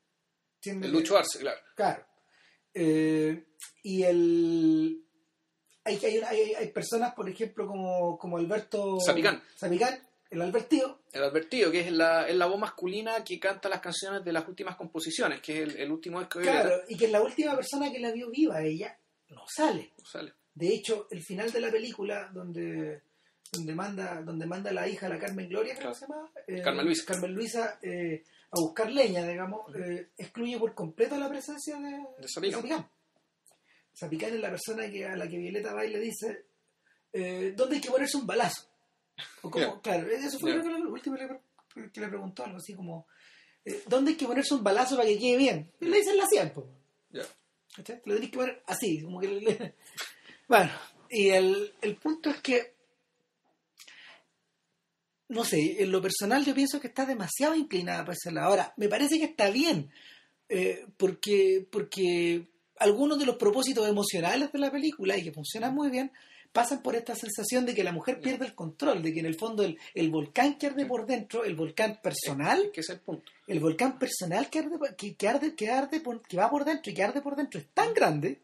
El 0.65 0.81
que- 0.81 0.89
Lucho 0.89 1.17
Arce, 1.17 1.39
claro. 1.39 1.61
Claro. 1.75 2.05
Eh, 2.75 3.45
y 3.83 4.03
el... 4.03 5.05
Hay, 5.85 5.97
hay, 6.05 6.19
hay, 6.19 6.55
hay 6.55 6.69
personas, 6.73 7.15
por 7.15 7.29
ejemplo, 7.29 7.67
como, 7.67 8.19
como 8.19 8.37
Alberto... 8.37 8.99
Zapicán. 9.01 9.43
Zapicán, 9.59 9.99
el 10.31 10.43
Albertío, 10.43 11.01
El 11.13 11.23
advertido, 11.25 11.71
que 11.71 11.81
es 11.81 11.91
la, 11.93 12.29
es 12.29 12.37
la 12.37 12.45
voz 12.47 12.59
masculina 12.59 13.25
que 13.25 13.41
canta 13.41 13.69
las 13.71 13.81
canciones 13.81 14.23
de 14.23 14.33
las 14.33 14.47
últimas 14.47 14.77
composiciones, 14.77 15.41
que 15.41 15.63
es 15.63 15.69
el, 15.71 15.77
el 15.81 15.91
último 15.91 16.21
disco. 16.21 16.41
Claro, 16.41 16.83
y 16.89 16.97
que 16.99 17.07
es 17.07 17.11
la 17.11 17.23
última 17.23 17.55
persona 17.55 17.91
que 17.91 18.01
la 18.01 18.13
vio 18.13 18.29
viva, 18.31 18.61
ella 18.63 18.99
no 19.31 19.45
sale. 19.49 19.93
Sale. 20.05 20.35
De 20.53 20.69
hecho, 20.75 21.07
el 21.11 21.23
final 21.23 21.51
de 21.51 21.61
la 21.61 21.71
película, 21.71 22.31
donde 22.35 23.01
donde 23.53 23.75
manda 23.75 24.21
donde 24.23 24.47
manda 24.47 24.73
la 24.73 24.89
hija, 24.89 25.09
la 25.09 25.19
Carmen 25.19 25.49
Gloria, 25.49 25.75
creo 25.77 25.91
que 25.93 25.99
se 25.99 26.07
llama. 26.07 26.31
Eh, 26.47 26.61
Carmen 26.63 26.85
Luisa. 26.85 27.05
Carmen 27.07 27.35
Luisa 27.35 27.79
eh, 27.83 28.23
a 28.51 28.61
buscar 28.61 28.91
leña, 28.91 29.27
digamos, 29.27 29.75
eh, 29.77 30.11
excluye 30.17 30.59
por 30.59 30.75
completo 30.75 31.17
la 31.17 31.29
presencia 31.29 31.77
de, 31.79 31.91
De 31.91 32.29
Zapicán. 32.33 32.61
Zapicán. 32.61 32.91
Zapicán 33.95 34.35
es 34.35 34.41
la 34.41 34.51
persona 34.51 34.91
que, 34.91 35.05
a 35.07 35.17
la 35.17 35.29
que 35.29 35.39
Violeta 35.39 35.75
va 35.75 35.85
y 35.85 35.91
le 35.91 35.99
dice, 36.01 36.45
¿dónde 37.57 37.77
hay 37.77 37.81
que 37.81 37.91
ponerse 37.91 38.17
un 38.17 38.27
balazo? 38.27 38.69
O 39.43 39.51
como, 39.51 39.65
Ya. 39.77 39.81
Claro, 39.83 40.09
eso 40.09 40.39
fue 40.39 40.53
Ya. 40.55 40.61
creo 40.61 40.75
que 40.77 40.81
lo 40.85 40.93
último 40.93 41.17
que 41.17 42.01
le, 42.01 42.09
preguntó, 42.09 42.45
algo 42.45 42.59
así 42.59 42.75
como, 42.75 43.07
¿dónde 43.87 44.13
hay 44.13 44.17
que 44.17 44.27
ponerse 44.27 44.55
un 44.55 44.63
balazo 44.63 44.97
para 44.97 45.09
que 45.09 45.19
quede 45.19 45.37
bien? 45.37 45.73
Y 45.81 45.87
le 45.87 45.97
dicen 45.99 46.17
la 46.17 46.27
100, 46.27 46.51
po. 46.53 46.69
Ya. 47.11 47.23
Lo 47.77 48.15
tenés 48.15 48.31
que 48.31 48.37
poner 48.39 48.63
así, 48.67 49.03
como 49.03 49.21
que... 49.21 49.29
le- 49.29 49.75
Bueno, 50.49 50.71
y 51.11 51.29
el, 51.31 51.75
el 51.83 51.97
punto 51.97 52.31
es 52.31 52.41
que, 52.41 52.75
no 55.29 55.45
sé, 55.45 55.83
en 55.83 55.93
lo 55.93 56.01
personal 56.01 56.45
yo 56.45 56.55
pienso 56.55 56.81
que 56.81 56.89
está 56.89 57.05
demasiado 57.07 57.55
inclinada 57.55 58.01
para 58.05 58.15
ese 58.15 58.33
lado. 58.33 58.49
Ahora, 58.49 58.73
me 58.77 58.89
parece 58.89 59.19
que 59.19 59.27
está 59.27 59.51
bien, 59.51 59.91
eh, 60.49 60.87
porque, 60.97 61.67
porque 61.71 62.49
algunos 62.79 63.19
de 63.19 63.27
los 63.27 63.37
propósitos 63.37 63.87
emocionales 63.89 64.51
de 64.53 64.59
la 64.59 64.71
película, 64.71 65.17
y 65.17 65.25
que 65.25 65.33
funcionan 65.33 65.75
muy 65.75 65.91
bien, 65.91 66.11
pasan 66.53 66.83
por 66.83 66.97
esta 66.97 67.15
sensación 67.15 67.67
de 67.67 67.75
que 67.75 67.85
la 67.85 67.93
mujer 67.93 68.21
pierde 68.21 68.47
el 68.47 68.55
control, 68.55 69.03
de 69.03 69.13
que 69.13 69.21
en 69.21 69.27
el 69.27 69.35
fondo 69.35 69.63
el, 69.63 69.79
el 69.95 70.11
volcán 70.11 70.57
que 70.57 70.69
arde 70.69 70.87
por 70.87 71.05
dentro, 71.07 71.45
el 71.45 71.55
volcán 71.55 72.01
personal, 72.03 72.71
Que 72.73 72.81
es 72.81 72.89
el 72.89 73.01
punto. 73.01 73.31
el 73.47 73.61
volcán 73.61 73.99
personal 73.99 74.49
que, 74.49 74.61
arde, 74.61 74.79
que, 74.97 75.15
que 75.15 75.29
arde, 75.29 75.55
que, 75.55 75.69
arde 75.69 76.01
por- 76.01 76.23
que 76.23 76.37
va 76.39 76.49
por 76.51 76.65
dentro 76.65 76.91
y 76.91 76.95
que 76.95 77.03
arde 77.03 77.21
por 77.21 77.37
dentro 77.37 77.61
es 77.61 77.67
tan 77.75 77.93
grande 77.93 78.41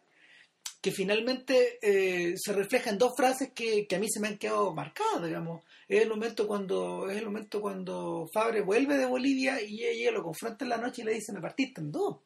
que 0.84 0.92
finalmente 0.92 1.78
eh, 1.80 2.34
se 2.36 2.52
refleja 2.52 2.90
en 2.90 2.98
dos 2.98 3.14
frases 3.16 3.52
que, 3.54 3.86
que 3.86 3.96
a 3.96 3.98
mí 3.98 4.06
se 4.10 4.20
me 4.20 4.28
han 4.28 4.36
quedado 4.36 4.74
marcadas, 4.74 5.24
digamos. 5.24 5.64
Es 5.88 6.02
el 6.02 6.10
momento 6.10 6.46
cuando 6.46 7.08
es 7.08 7.16
el 7.16 7.24
momento 7.24 7.62
cuando 7.62 8.26
Fabre 8.30 8.60
vuelve 8.60 8.98
de 8.98 9.06
Bolivia 9.06 9.62
y 9.62 9.82
ella 9.82 10.10
lo 10.10 10.22
confronta 10.22 10.66
en 10.66 10.68
la 10.68 10.76
noche 10.76 11.00
y 11.00 11.06
le 11.06 11.14
dice, 11.14 11.32
me 11.32 11.40
partiste 11.40 11.80
en 11.80 11.90
dos. 11.90 12.18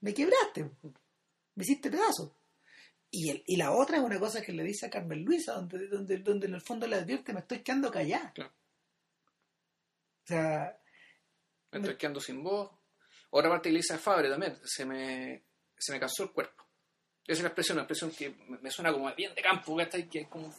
Me 0.00 0.12
quebraste. 0.12 0.64
Me 1.54 1.62
hiciste 1.64 1.90
pedazos. 1.90 2.32
Y, 3.10 3.30
el- 3.30 3.42
y 3.46 3.56
la 3.56 3.72
otra 3.72 3.96
es 3.96 4.02
una 4.02 4.20
cosa 4.20 4.42
que 4.42 4.52
le 4.52 4.62
dice 4.62 4.84
a 4.84 4.90
Carmen 4.90 5.24
Luisa, 5.24 5.54
donde, 5.54 5.88
donde, 5.88 6.18
donde 6.18 6.46
en 6.48 6.54
el 6.56 6.60
fondo 6.60 6.86
le 6.86 6.96
advierte, 6.96 7.32
me 7.32 7.40
estoy 7.40 7.60
quedando 7.60 7.90
callada. 7.90 8.30
Claro. 8.34 8.52
O 10.24 10.26
sea, 10.26 10.78
Me 11.72 11.78
estoy 11.78 11.96
quedando 11.96 12.20
sin 12.20 12.42
voz. 12.42 12.70
Otra 13.30 13.48
parte 13.48 13.70
que 13.70 13.72
le 13.72 13.78
dice 13.78 13.94
a 13.94 13.98
Fabre 13.98 14.28
también, 14.28 14.58
se 14.64 14.84
me, 14.84 15.44
se 15.78 15.92
me 15.92 15.98
cansó 16.00 16.24
el 16.24 16.32
cuerpo. 16.32 16.63
Esa 17.26 17.32
es 17.32 17.38
una 17.40 17.48
expresión, 17.48 17.78
una 17.78 17.84
expresión 17.84 18.10
que 18.10 18.34
me 18.60 18.70
suena 18.70 18.92
como 18.92 19.12
bien 19.14 19.34
de 19.34 19.40
campo, 19.42 19.74
¿cachai? 19.76 20.08
que, 20.08 20.20
es 20.20 20.28
como, 20.28 20.52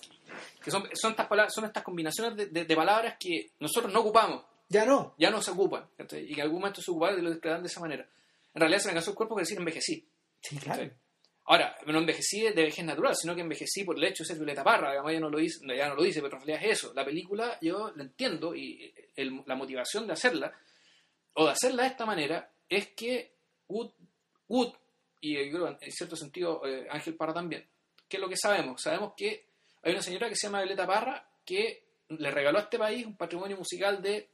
que 0.63 0.72
son, 0.72 0.88
son, 0.93 1.11
estas 1.11 1.28
palabras, 1.28 1.53
son 1.53 1.66
estas 1.66 1.84
combinaciones 1.84 2.36
de, 2.36 2.45
de- 2.47 2.66
de 2.66 2.76
palabras 2.76 3.18
que 3.20 3.51
nosotros 3.59 3.93
no 3.93 3.99
ocupamos, 3.99 4.43
ya 4.68 4.84
no. 4.86 5.13
ya 5.20 5.30
no 5.30 5.41
se 5.41 5.51
ocupan, 5.51 5.88
¿cachai? 5.95 6.24
y 6.24 6.30
que 6.34 6.41
en 6.41 6.41
algún 6.41 6.59
momento 6.61 6.82
se 6.82 6.89
ocuparon 6.89 7.20
y 7.20 7.22
lo 7.22 7.30
declaran 7.32 7.61
de 7.61 7.68
esa 7.68 7.80
manera. 7.80 8.07
En 8.53 8.59
realidad 8.61 8.80
se 8.80 8.88
me 8.88 8.93
cansó 8.95 9.11
el 9.11 9.16
cuerpo 9.16 9.36
quiere 9.36 9.43
decir 9.45 9.59
envejecí. 9.59 10.07
Sí, 10.41 10.57
claro. 10.57 10.82
¿cachai? 10.82 10.97
Ahora, 11.47 11.78
no 11.86 11.99
envejecí 11.99 12.41
de 12.41 12.53
vejez 12.63 12.84
natural, 12.84 13.16
sino 13.16 13.36
que 13.36 13.41
envejecí 13.41 13.84
por 13.84 13.95
el 13.97 14.03
hecho 14.05 14.24
de 14.24 14.30
ser 14.30 14.38
Violeta 14.38 14.63
Parra, 14.63 14.89
digamos, 14.89 15.11
ella 15.11 15.20
no 15.20 15.30
lo 15.30 15.38
dice, 15.38 15.59
ya 15.78 15.88
no 15.89 15.93
lo 15.93 16.01
dice, 16.01 16.20
pero 16.24 16.38
en 16.38 16.43
realidad 16.47 16.68
es 16.72 16.80
eso. 16.80 16.91
La 16.95 17.05
película 17.05 17.59
yo 17.61 17.91
la 17.95 18.01
entiendo 18.01 18.55
y 18.55 18.91
el- 19.16 19.43
la 19.45 19.53
motivación 19.53 20.07
de 20.07 20.13
hacerla, 20.13 20.51
o 21.34 21.45
de 21.45 21.51
hacerla 21.51 21.84
de 21.84 21.89
esta 21.89 22.07
manera, 22.07 22.49
es 22.68 22.88
que 22.95 23.36
Wood, 23.68 23.91
Wood 24.47 24.74
y 25.30 25.45
yo 25.45 25.51
creo 25.51 25.78
en 25.80 25.91
cierto 25.91 26.15
sentido 26.15 26.61
eh, 26.65 26.88
Ángel 26.89 27.15
Parra 27.15 27.34
también, 27.34 27.67
¿qué 28.07 28.17
es 28.17 28.21
lo 28.21 28.30
que 28.30 28.38
sabemos? 28.38 28.82
Sabemos 28.82 29.13
que 29.15 29.47
hay 29.82 29.91
una 29.91 30.01
señora 30.01 30.30
que 30.30 30.36
se 30.36 30.47
llama 30.47 30.59
Violeta 30.59 30.86
Parra 30.86 31.28
que 31.45 31.84
le 32.09 32.32
regaló 32.32 32.59
a 32.59 32.63
este 32.63 32.78
país 32.78 33.05
un 33.05 33.17
patrimonio 33.17 33.57
musical 33.57 34.01
de 34.01 34.30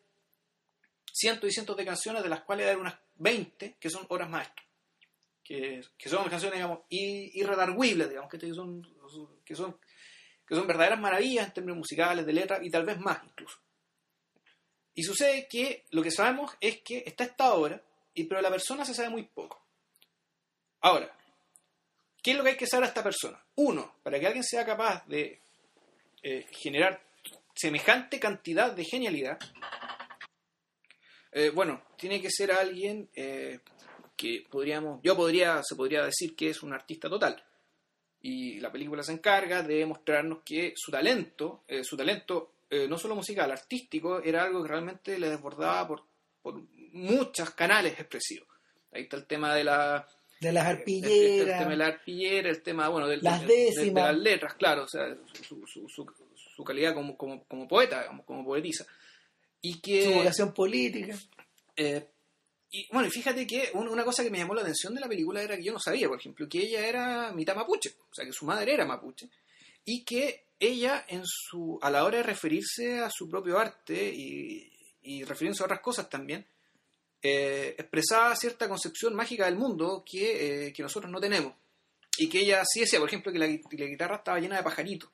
cientos 1.11 1.49
y 1.49 1.53
cientos 1.53 1.77
de 1.77 1.85
canciones, 1.85 2.23
de 2.23 2.29
las 2.29 2.41
cuales 2.41 2.67
hay 2.67 2.75
unas 2.75 2.95
20 3.15 3.77
que 3.79 3.89
son 3.89 4.05
obras 4.09 4.29
maestras 4.29 4.65
que, 5.43 6.09
son 6.09 6.29
canciones, 6.29 6.57
digamos, 6.57 6.79
irredarguibles, 6.89 8.09
digamos, 8.09 8.29
que 8.29 8.53
son, 8.53 8.81
que 9.43 9.55
son 9.55 10.67
verdaderas 10.67 10.99
maravillas 10.99 11.47
en 11.47 11.53
términos 11.53 11.77
musicales, 11.77 12.25
de 12.25 12.33
letra 12.33 12.59
y 12.63 12.69
tal 12.69 12.85
vez 12.85 12.99
más 12.99 13.19
incluso. 13.23 13.59
Y 14.93 15.03
sucede 15.03 15.47
que 15.47 15.85
lo 15.91 16.03
que 16.03 16.11
sabemos 16.11 16.51
es 16.59 16.81
que 16.81 17.03
está 17.05 17.23
esta 17.23 17.53
obra, 17.53 17.81
y, 18.13 18.25
pero 18.25 18.41
la 18.41 18.49
persona 18.49 18.85
se 18.85 18.93
sabe 18.93 19.09
muy 19.09 19.23
poco. 19.23 19.61
Ahora, 20.81 21.11
¿qué 22.21 22.31
es 22.31 22.37
lo 22.37 22.43
que 22.43 22.51
hay 22.51 22.57
que 22.57 22.67
saber 22.67 22.85
a 22.85 22.87
esta 22.87 23.03
persona? 23.03 23.39
Uno, 23.55 23.95
para 24.03 24.19
que 24.19 24.27
alguien 24.27 24.43
sea 24.43 24.65
capaz 24.65 25.05
de 25.07 25.39
eh, 26.23 26.45
generar 26.51 27.01
semejante 27.53 28.19
cantidad 28.19 28.71
de 28.71 28.85
genialidad, 28.85 29.39
eh, 31.31 31.49
bueno, 31.49 31.83
tiene 31.97 32.21
que 32.21 32.29
ser 32.29 32.51
alguien 32.51 33.09
eh, 33.15 33.59
que 34.17 34.45
podríamos, 34.49 34.99
yo 35.03 35.15
podría, 35.15 35.61
se 35.63 35.75
podría 35.75 36.03
decir 36.03 36.35
que 36.35 36.49
es 36.49 36.61
un 36.63 36.73
artista 36.73 37.09
total. 37.09 37.43
Y 38.21 38.59
la 38.59 38.71
película 38.71 39.01
se 39.01 39.13
encarga 39.13 39.63
de 39.63 39.85
mostrarnos 39.85 40.43
que 40.43 40.73
su 40.75 40.91
talento, 40.91 41.63
eh, 41.67 41.83
su 41.83 41.97
talento 41.97 42.53
eh, 42.69 42.87
no 42.87 42.97
solo 42.97 43.15
musical, 43.15 43.51
artístico, 43.51 44.21
era 44.21 44.43
algo 44.43 44.61
que 44.61 44.69
realmente 44.69 45.17
le 45.17 45.29
desbordaba 45.29 45.87
por, 45.87 46.03
por 46.41 46.61
muchos 46.91 47.49
canales 47.51 47.93
expresivos. 47.99 48.47
Ahí 48.91 49.03
está 49.03 49.17
el 49.17 49.25
tema 49.25 49.55
de 49.55 49.63
la, 49.63 50.07
De 50.41 50.51
las 50.51 50.65
el, 50.65 50.71
el 50.71 50.77
arpilleras. 50.79 51.59
tema 51.59 51.69
de 51.71 51.77
la 51.77 51.85
arpillera, 51.87 52.49
el 52.49 52.61
tema, 52.63 52.89
bueno, 52.89 53.07
del- 53.07 53.19
Las 53.23 53.39
del- 53.41 53.47
de, 53.47 53.55
décimas. 53.75 54.03
las 54.11 54.17
letras, 54.17 54.53
claro, 54.55 54.83
o 54.83 54.87
sea, 54.87 55.15
su, 55.47 55.65
su, 55.67 55.87
su, 55.87 56.05
su 56.35 56.63
calidad 56.63 56.93
como, 56.93 57.15
como, 57.15 57.43
como 57.45 57.67
poeta, 57.67 58.07
como, 58.07 58.25
como 58.25 58.43
poetisa. 58.43 58.85
Y 59.61 59.79
que, 59.79 60.03
su 60.05 60.11
vocación 60.13 60.53
política. 60.53 61.15
eh, 61.77 62.07
y 62.71 62.87
bueno, 62.91 63.07
y 63.07 63.11
fíjate 63.11 63.45
que 63.45 63.69
un- 63.73 63.87
una 63.87 64.03
cosa 64.03 64.23
que 64.23 64.29
me 64.31 64.37
llamó 64.39 64.55
la 64.55 64.61
atención 64.61 64.95
de 64.95 65.01
la 65.01 65.07
película 65.07 65.41
era 65.43 65.55
que 65.57 65.63
yo 65.63 65.73
no 65.73 65.79
sabía, 65.79 66.07
por 66.07 66.17
ejemplo, 66.19 66.49
que 66.49 66.59
ella 66.59 66.87
era 66.87 67.31
mitad 67.33 67.55
mapuche, 67.55 67.93
o 68.09 68.13
sea, 68.15 68.25
que 68.25 68.33
su 68.33 68.45
madre 68.45 68.73
era 68.73 68.85
mapuche, 68.85 69.29
y 69.85 70.03
que 70.03 70.45
ella, 70.59 71.05
en 71.07 71.21
su, 71.25 71.77
a 71.81 71.89
la 71.91 72.03
hora 72.03 72.17
de 72.17 72.23
referirse 72.23 72.99
a 72.99 73.09
su 73.11 73.27
propio 73.29 73.59
arte 73.59 74.11
y, 74.13 74.71
y 75.03 75.23
referirse 75.23 75.61
a 75.61 75.65
otras 75.65 75.81
cosas 75.81 76.09
también, 76.09 76.45
eh, 77.21 77.75
expresaba 77.77 78.35
cierta 78.35 78.67
concepción 78.69 79.13
mágica 79.15 79.45
del 79.45 79.55
mundo 79.57 80.03
que, 80.09 80.67
eh, 80.67 80.73
que 80.73 80.83
nosotros 80.83 81.11
no 81.11 81.19
tenemos. 81.19 81.53
Y 82.17 82.27
que 82.29 82.39
ella 82.39 82.63
sí 82.65 82.81
decía, 82.81 82.99
por 82.99 83.07
ejemplo, 83.07 83.31
que 83.31 83.39
la, 83.39 83.47
gui- 83.47 83.61
la 83.77 83.85
guitarra 83.85 84.17
estaba 84.17 84.39
llena 84.39 84.57
de 84.57 84.63
pajaritos. 84.63 85.09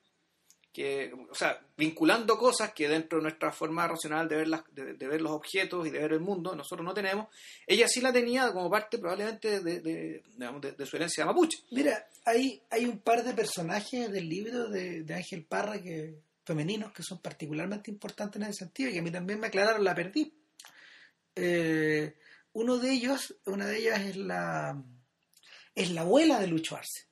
Que, 0.72 1.12
o 1.30 1.34
sea, 1.34 1.58
vinculando 1.76 2.36
cosas 2.38 2.72
que 2.72 2.88
dentro 2.88 3.18
de 3.18 3.22
nuestra 3.22 3.50
forma 3.50 3.88
racional 3.88 4.28
de 4.28 4.36
ver, 4.36 4.48
las, 4.48 4.62
de, 4.72 4.94
de 4.94 5.08
ver 5.08 5.20
los 5.20 5.32
objetos 5.32 5.86
y 5.86 5.90
de 5.90 5.98
ver 5.98 6.12
el 6.12 6.20
mundo, 6.20 6.54
nosotros 6.54 6.84
no 6.84 6.94
tenemos. 6.94 7.28
Ella 7.66 7.88
sí 7.88 8.00
la 8.00 8.12
tenía 8.12 8.52
como 8.52 8.70
parte 8.70 8.98
probablemente 8.98 9.60
de, 9.60 9.80
de- 9.80 10.22
de- 10.36 10.86
su 10.86 10.96
herencia 10.96 11.24
mapuche. 11.24 11.58
Mira, 11.72 12.06
hay, 12.24 12.62
hay 12.70 12.84
un 12.84 12.98
par 12.98 13.24
de 13.24 13.32
personajes 13.34 14.10
del 14.12 14.28
libro 14.28 14.68
de, 14.68 15.02
de 15.02 15.14
Ángel 15.14 15.44
Parra 15.44 15.80
que 15.82 16.14
femeninos 16.44 16.92
que 16.92 17.02
son 17.02 17.20
particularmente 17.20 17.90
importantes 17.90 18.40
en 18.40 18.48
ese 18.48 18.60
sentido 18.64 18.90
y 18.90 18.92
que 18.94 18.98
a 19.00 19.02
mí 19.02 19.10
también 19.10 19.40
me 19.40 19.48
aclararon, 19.48 19.82
la 19.84 19.94
perdí. 19.94 20.32
Eh, 21.40 22.14
uno 22.52 22.78
de 22.78 22.90
ellos, 22.92 23.36
una 23.46 23.66
de 23.66 23.78
ellas 23.78 24.00
es 24.00 24.16
la 24.16 24.82
es 25.74 25.90
la 25.92 26.00
abuela 26.00 26.40
de 26.40 26.48
Lucho 26.48 26.74
Arce, 26.76 27.06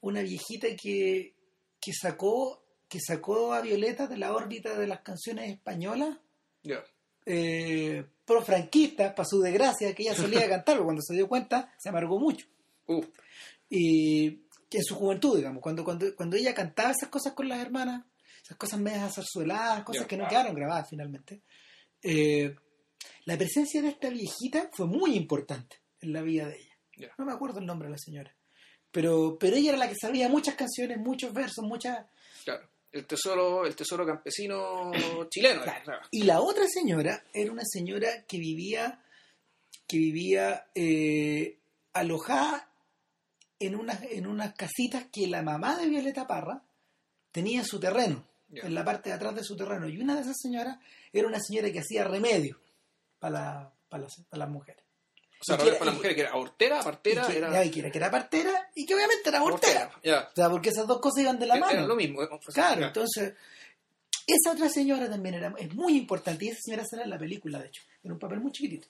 una 0.00 0.22
viejita 0.22 0.68
que, 0.80 1.34
que 1.80 1.92
sacó 1.92 2.62
que 2.88 3.00
sacó 3.00 3.52
a 3.52 3.60
Violeta 3.60 4.06
de 4.06 4.16
la 4.16 4.32
órbita 4.32 4.78
de 4.78 4.86
las 4.86 5.00
canciones 5.00 5.50
españolas 5.50 6.16
Ya. 6.62 6.84
eh, 7.24 8.04
pro 8.24 8.42
franquistas, 8.42 9.12
para 9.14 9.28
su 9.28 9.40
desgracia, 9.40 9.92
que 9.94 10.04
ella 10.04 10.14
solía 10.14 10.40
cantar, 10.48 10.74
pero 10.76 10.84
cuando 10.84 11.02
se 11.02 11.14
dio 11.14 11.26
cuenta 11.28 11.72
se 11.78 11.88
amargó 11.88 12.20
mucho. 12.20 12.46
Uh, 12.86 13.04
Y 13.68 14.30
que 14.70 14.78
en 14.78 14.84
su 14.84 14.94
juventud, 14.94 15.36
digamos, 15.36 15.60
cuando, 15.60 15.82
cuando, 15.84 16.14
cuando 16.14 16.36
ella 16.36 16.54
cantaba 16.54 16.92
esas 16.92 17.08
cosas 17.08 17.32
con 17.32 17.48
las 17.48 17.60
hermanas, 17.60 18.04
esas 18.44 18.56
cosas 18.56 18.78
medias 18.78 19.02
azarzueladas, 19.02 19.82
cosas 19.82 20.06
que 20.06 20.16
no 20.16 20.28
quedaron 20.28 20.54
grabadas 20.54 20.88
finalmente, 20.88 21.42
eh, 22.02 22.54
la 23.24 23.36
presencia 23.36 23.82
de 23.82 23.88
esta 23.88 24.08
viejita 24.10 24.70
fue 24.72 24.86
muy 24.86 25.16
importante 25.16 25.76
en 26.00 26.12
la 26.12 26.22
vida 26.22 26.46
de 26.48 26.56
ella. 26.56 27.12
No 27.18 27.24
me 27.24 27.32
acuerdo 27.32 27.60
el 27.60 27.66
nombre 27.66 27.88
de 27.88 27.92
la 27.92 27.98
señora. 27.98 28.34
Pero, 28.90 29.36
pero 29.38 29.56
ella 29.56 29.70
era 29.70 29.78
la 29.78 29.88
que 29.88 29.96
sabía 30.00 30.28
muchas 30.28 30.54
canciones, 30.54 30.98
muchos 30.98 31.32
versos, 31.32 31.64
muchas... 31.64 32.06
claro. 32.44 32.68
El 32.92 33.06
tesoro, 33.06 33.66
el 33.66 33.76
tesoro 33.76 34.06
campesino 34.06 34.90
chileno. 35.28 35.62
Claro. 35.64 35.82
o 35.82 35.84
sea, 35.84 36.00
Y 36.12 36.22
la 36.22 36.40
otra 36.40 36.66
señora 36.66 37.24
era 37.34 37.52
una 37.52 37.64
señora 37.64 38.24
que 38.26 38.38
vivía, 38.38 39.02
que 39.86 39.98
vivía 39.98 40.68
eh, 40.74 41.58
alojada 41.92 42.70
en 43.58 43.76
unas, 43.76 44.02
en 44.02 44.26
unas 44.26 44.54
casitas 44.54 45.08
que 45.12 45.26
la 45.26 45.42
mamá 45.42 45.76
de 45.76 45.90
Violeta 45.90 46.26
Parra 46.26 46.62
tenía 47.32 47.60
en 47.60 47.66
su 47.66 47.78
terreno, 47.78 48.26
en 48.50 48.72
la 48.72 48.82
parte 48.82 49.10
de 49.10 49.16
atrás 49.16 49.34
de 49.34 49.44
su 49.44 49.56
terreno. 49.56 49.86
Y 49.90 49.98
una 49.98 50.14
de 50.14 50.22
esas 50.22 50.36
señoras 50.40 50.78
era 51.12 51.28
una 51.28 51.40
señora 51.40 51.70
que 51.70 51.80
hacía 51.80 52.04
remedio 52.04 52.58
para, 53.18 53.32
la- 53.32 53.72
para, 53.88 54.02
las, 54.04 54.16
para 54.28 54.40
las 54.44 54.48
mujeres. 54.50 54.82
O 55.40 55.44
sea, 55.44 55.56
para 55.58 55.70
era- 55.76 55.84
la 55.84 55.92
y- 55.92 55.94
mujer 55.94 56.14
que 56.14 56.20
era 56.22 56.34
hortera, 56.36 56.80
Y 56.80 56.84
partera, 56.84 57.26
que, 57.26 57.36
era. 57.38 57.52
ya, 57.52 57.64
y 57.64 57.70
que 57.70 57.80
era, 57.80 57.90
que 57.90 57.98
era 57.98 58.10
partera 58.10 58.70
y 58.74 58.86
que 58.86 58.94
obviamente 58.94 59.28
era 59.28 59.42
hortera. 59.42 59.90
Ya. 60.02 60.28
O 60.32 60.34
sea, 60.34 60.50
porque 60.50 60.70
esas 60.70 60.86
dos 60.86 61.00
cosas 61.00 61.22
iban 61.22 61.38
de 61.38 61.46
la 61.46 61.56
Era 61.56 61.66
mano. 61.66 61.86
lo 61.86 61.94
mismo. 61.96 62.20
Claro, 62.54 62.86
entonces, 62.86 63.34
esa 64.26 64.52
otra 64.52 64.68
señora 64.68 65.08
también 65.08 65.34
era, 65.36 65.54
es 65.58 65.72
muy 65.74 65.96
importante, 65.96 66.44
y 66.46 66.48
esa 66.48 66.60
señora 66.62 66.84
sale 66.88 67.02
en 67.04 67.10
la 67.10 67.18
película, 67.18 67.58
de 67.60 67.68
hecho, 67.68 67.82
en 68.02 68.12
un 68.12 68.18
papel 68.18 68.40
muy 68.40 68.50
chiquitito. 68.52 68.88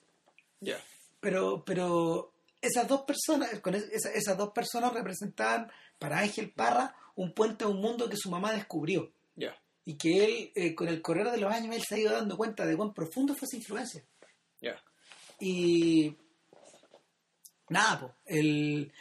Ya. 0.61 0.79
Pero, 1.19 1.63
pero 1.65 2.33
esas 2.61 2.87
dos 2.87 3.01
personas, 3.01 3.59
con 3.59 3.75
es- 3.75 3.89
esa- 3.91 4.11
esas 4.11 4.37
dos 4.37 4.51
personas 4.51 4.93
representaban 4.93 5.69
para 5.99 6.19
Ángel 6.19 6.51
Parra 6.51 6.95
un 7.15 7.33
puente 7.33 7.65
a 7.65 7.67
un 7.67 7.81
mundo 7.81 8.09
que 8.09 8.17
su 8.17 8.29
mamá 8.31 8.51
descubrió. 8.53 9.11
Ya. 9.35 9.55
Y 9.85 9.95
que 9.95 10.25
él, 10.25 10.51
eh, 10.55 10.73
con 10.75 10.87
el 10.87 11.01
correr 11.01 11.29
de 11.31 11.37
los 11.37 11.51
años, 11.51 11.75
él 11.75 11.83
se 11.87 11.95
ha 11.95 11.97
ido 11.99 12.11
dando 12.13 12.35
cuenta 12.37 12.65
de 12.65 12.75
cuán 12.77 12.93
profundo 12.93 13.35
fue 13.35 13.45
esa 13.45 13.57
influencia. 13.57 14.03
Ya. 14.61 14.81
Y 15.39 16.15
nada, 17.69 17.99
pues, 17.99 18.13
el, 18.25 18.91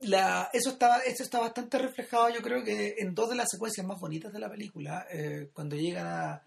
la, 0.00 0.50
eso, 0.52 0.70
estaba, 0.70 0.98
eso 1.00 1.22
está 1.22 1.40
bastante 1.40 1.78
reflejado, 1.78 2.28
yo 2.30 2.42
creo 2.42 2.64
que 2.64 2.96
en 2.98 3.14
dos 3.14 3.30
de 3.30 3.36
las 3.36 3.50
secuencias 3.50 3.86
más 3.86 4.00
bonitas 4.00 4.32
de 4.32 4.38
la 4.40 4.50
película, 4.50 5.06
eh, 5.10 5.50
cuando 5.52 5.76
llegan 5.76 6.06
a 6.06 6.42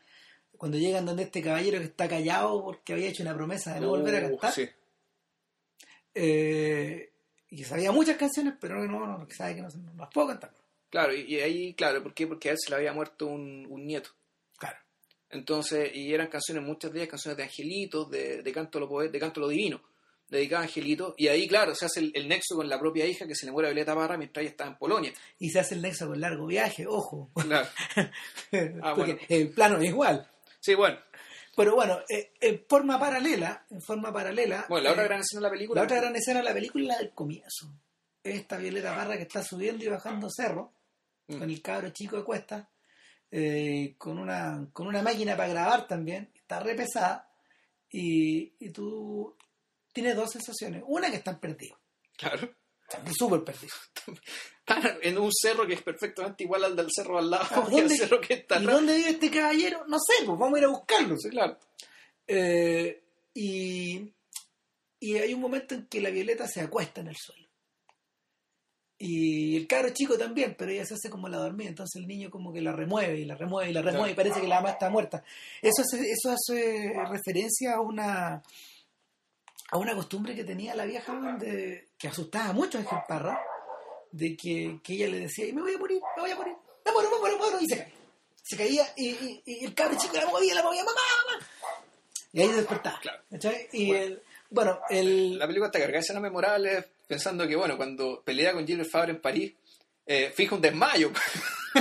cuando 0.57 0.77
llegan 0.79 1.05
donde 1.05 1.23
este 1.23 1.41
caballero 1.43 1.77
que 1.77 1.85
está 1.85 2.07
callado 2.09 2.63
porque 2.63 2.93
había 2.93 3.09
hecho 3.09 3.21
una 3.21 3.35
promesa 3.35 3.75
de 3.75 3.81
no 3.81 3.89
volver 3.89 4.15
a 4.15 4.27
Uh, 4.27 4.31
cantar. 4.31 4.53
sí. 4.53 4.67
Eh, 6.15 7.11
y 7.49 7.63
sabía 7.63 7.91
muchas 7.91 8.17
canciones, 8.17 8.55
pero 8.59 8.83
no, 8.87 9.05
no, 9.05 9.27
sabe 9.29 9.55
que 9.55 9.61
no, 9.61 9.69
no 9.69 9.93
las 9.95 10.09
puedo 10.11 10.27
cantar. 10.29 10.51
Claro, 10.89 11.13
y, 11.13 11.21
y 11.35 11.39
ahí, 11.41 11.73
claro, 11.75 12.01
¿por 12.01 12.13
qué? 12.13 12.25
Porque 12.25 12.49
a 12.49 12.53
él 12.53 12.57
se 12.59 12.71
le 12.71 12.77
había 12.77 12.91
muerto 12.93 13.27
un, 13.27 13.67
un 13.69 13.85
nieto. 13.85 14.09
Entonces, 15.29 15.91
y 15.93 16.13
eran 16.13 16.27
canciones, 16.27 16.63
muchas 16.63 16.91
de 16.91 16.99
ellas 16.99 17.09
canciones 17.09 17.37
de 17.37 17.43
angelitos, 17.43 18.09
de, 18.09 18.41
de 18.41 18.51
canto 18.53 18.79
lo 18.79 18.87
de 18.87 19.19
canto 19.19 19.41
lo 19.41 19.47
divino, 19.49 19.81
dedicadas 20.29 20.63
a 20.63 20.67
angelitos, 20.67 21.13
y 21.17 21.27
ahí, 21.27 21.47
claro, 21.47 21.75
se 21.75 21.85
hace 21.85 21.99
el, 21.99 22.11
el 22.15 22.27
nexo 22.27 22.55
con 22.55 22.69
la 22.69 22.79
propia 22.79 23.05
hija 23.05 23.27
que 23.27 23.35
se 23.35 23.45
le 23.45 23.51
muere 23.51 23.67
a 23.67 23.71
Violeta 23.71 23.93
Parra 23.95 24.17
mientras 24.17 24.41
ella 24.41 24.51
estaba 24.51 24.69
en 24.71 24.77
Polonia. 24.77 25.13
Y 25.39 25.49
se 25.49 25.59
hace 25.59 25.75
el 25.75 25.81
nexo 25.81 26.07
con 26.07 26.19
largo 26.21 26.45
viaje, 26.45 26.85
ojo. 26.87 27.29
Claro. 27.35 27.67
Ah, 28.81 28.93
porque 28.95 29.13
bueno. 29.13 29.19
el 29.29 29.49
plano 29.49 29.77
es 29.79 29.85
igual. 29.85 30.29
Sí, 30.59 30.73
bueno. 30.75 30.97
Pero 31.55 31.75
bueno, 31.75 31.99
eh, 32.07 32.31
en 32.39 32.63
forma 32.69 32.99
paralela, 32.99 33.65
en 33.69 33.81
forma 33.81 34.13
paralela. 34.13 34.65
Bueno, 34.69 34.85
la 34.85 34.91
otra 34.91 35.03
eh, 35.03 35.07
gran 35.07 35.19
escena 35.21 35.39
de 35.41 35.43
la 35.47 35.51
película. 35.51 35.81
la 35.81 35.85
otra 35.85 35.97
gran 36.01 36.15
escena 36.15 36.39
de 36.39 36.45
la 36.45 36.53
película 36.53 36.83
es 36.83 36.87
la 36.89 36.97
del 36.99 37.11
comienzo. 37.13 37.73
Esta 38.23 38.57
Violeta 38.57 38.95
Parra 38.95 39.15
que 39.17 39.23
está 39.23 39.43
subiendo 39.43 39.83
y 39.83 39.87
bajando 39.87 40.29
cerro, 40.29 40.73
Mm. 41.29 41.39
con 41.39 41.49
el 41.49 41.61
cabro 41.61 41.89
chico 41.89 42.15
de 42.15 42.23
cuesta, 42.23 42.69
eh, 43.31 43.95
con, 43.97 44.17
una, 44.19 44.67
con 44.73 44.87
una 44.87 45.01
máquina 45.01 45.35
para 45.35 45.49
grabar 45.49 45.87
también, 45.87 46.31
está 46.35 46.59
re 46.59 46.75
pesada, 46.75 47.29
y, 47.89 48.53
y 48.59 48.69
tú 48.71 49.35
tienes 49.93 50.15
dos 50.15 50.31
sensaciones. 50.31 50.83
Una 50.87 51.09
que 51.09 51.17
están 51.17 51.39
perdidos, 51.39 51.79
Claro. 52.17 52.49
están 52.89 53.13
súper 53.13 53.43
perdidos. 53.43 53.91
Están 54.59 54.97
en 55.01 55.17
un 55.17 55.31
cerro 55.31 55.65
que 55.65 55.73
es 55.75 55.81
perfectamente 55.81 56.43
igual 56.43 56.63
al 56.65 56.75
del 56.75 56.87
cerro 56.91 57.17
al 57.17 57.29
lado, 57.29 57.45
Ah, 57.51 57.67
y 57.71 57.75
¿dónde- 57.77 57.95
cerro 57.97 58.19
que 58.19 58.33
está 58.33 58.59
¿Y 58.61 58.65
dónde 58.65 58.95
vive 58.95 59.09
este 59.11 59.31
caballero? 59.31 59.85
No 59.87 59.97
sé, 59.99 60.25
pues 60.25 60.37
vamos 60.37 60.55
a 60.55 60.59
ir 60.59 60.65
a 60.65 60.69
buscarlo. 60.69 61.15
Sí, 61.17 61.29
claro. 61.29 61.57
Eh, 62.27 63.03
y, 63.33 64.13
y 64.99 65.15
hay 65.17 65.33
un 65.33 65.39
momento 65.39 65.73
en 65.75 65.87
que 65.87 66.01
la 66.01 66.09
Violeta 66.09 66.47
se 66.47 66.59
acuesta 66.61 66.99
en 67.01 67.07
el 67.07 67.15
suelo. 67.15 67.46
Y 68.99 69.55
el 69.55 69.67
cabro 69.67 69.89
chico 69.91 70.17
también, 70.17 70.55
pero 70.57 70.71
ella 70.71 70.83
se 70.85 70.95
hace 70.95 71.09
como 71.09 71.27
la 71.29 71.37
dormida, 71.37 71.69
entonces 71.69 72.01
el 72.01 72.07
niño 72.07 72.31
como 72.31 72.51
que 72.51 72.61
la 72.61 72.71
remueve 72.71 73.19
y 73.19 73.25
la 73.25 73.35
remueve 73.35 73.69
y 73.69 73.73
la 73.73 73.83
remueve 73.83 74.11
y 74.11 74.15
parece 74.15 74.41
que 74.41 74.47
la 74.47 74.55
mamá 74.55 74.71
está 74.71 74.89
muerta. 74.89 75.23
Eso 75.61 75.83
hace, 75.83 76.09
eso 76.11 76.31
hace 76.31 76.93
referencia 77.09 77.75
a 77.75 77.81
una 77.81 78.41
a 79.69 79.77
una 79.77 79.93
costumbre 79.95 80.33
que 80.33 80.43
tenía 80.45 80.73
la 80.75 80.85
vieja 80.85 81.13
donde, 81.13 81.89
que 81.97 82.07
asustaba 82.07 82.53
mucho 82.53 82.77
a 82.77 82.81
Ángel 82.81 82.99
Parra, 83.07 83.37
de 84.11 84.35
que, 84.37 84.79
que 84.81 84.93
ella 84.93 85.07
le 85.09 85.19
decía, 85.19 85.45
y 85.45 85.51
me 85.53 85.61
voy 85.61 85.73
a 85.73 85.77
morir, 85.77 86.01
me 86.15 86.21
voy 86.21 86.31
a 86.31 86.35
morir, 86.35 86.55
me 86.85 86.91
muero, 86.93 87.09
me 87.11 87.19
muero, 87.19 87.35
me 87.37 87.41
muero, 87.43 87.59
y 87.61 87.67
se 87.67 87.77
cae. 87.77 87.93
Se 88.43 88.55
caía 88.55 88.87
y, 88.95 89.09
y- 89.09 89.43
y 89.45 89.65
el 89.65 89.73
cabro 89.75 89.97
chico 89.97 90.15
la 90.15 90.25
movía, 90.25 90.55
la 90.55 90.63
movía, 90.63 90.83
mamá, 90.85 91.01
mamá. 91.27 91.47
Y 92.31 92.41
ahí 92.41 92.47
despertaba. 92.47 92.97
Claro. 93.01 93.21
Y 93.73 93.87
Bueno. 93.87 94.03
el, 94.05 94.21
bueno, 94.49 94.79
el, 94.89 95.37
La 95.37 95.45
película 95.47 95.67
está 95.67 95.79
cargada 95.79 95.97
de 95.97 95.99
escenas 95.99 96.23
memorables, 96.23 96.85
pensando 97.07 97.47
que, 97.47 97.55
bueno, 97.55 97.77
cuando 97.77 98.21
pelea 98.23 98.53
con 98.53 98.67
Gilbert 98.67 98.89
Fabre 98.89 99.11
en 99.13 99.21
París, 99.21 99.53
eh, 100.05 100.31
finge 100.35 100.53
un 100.55 100.61
desmayo. 100.61 101.11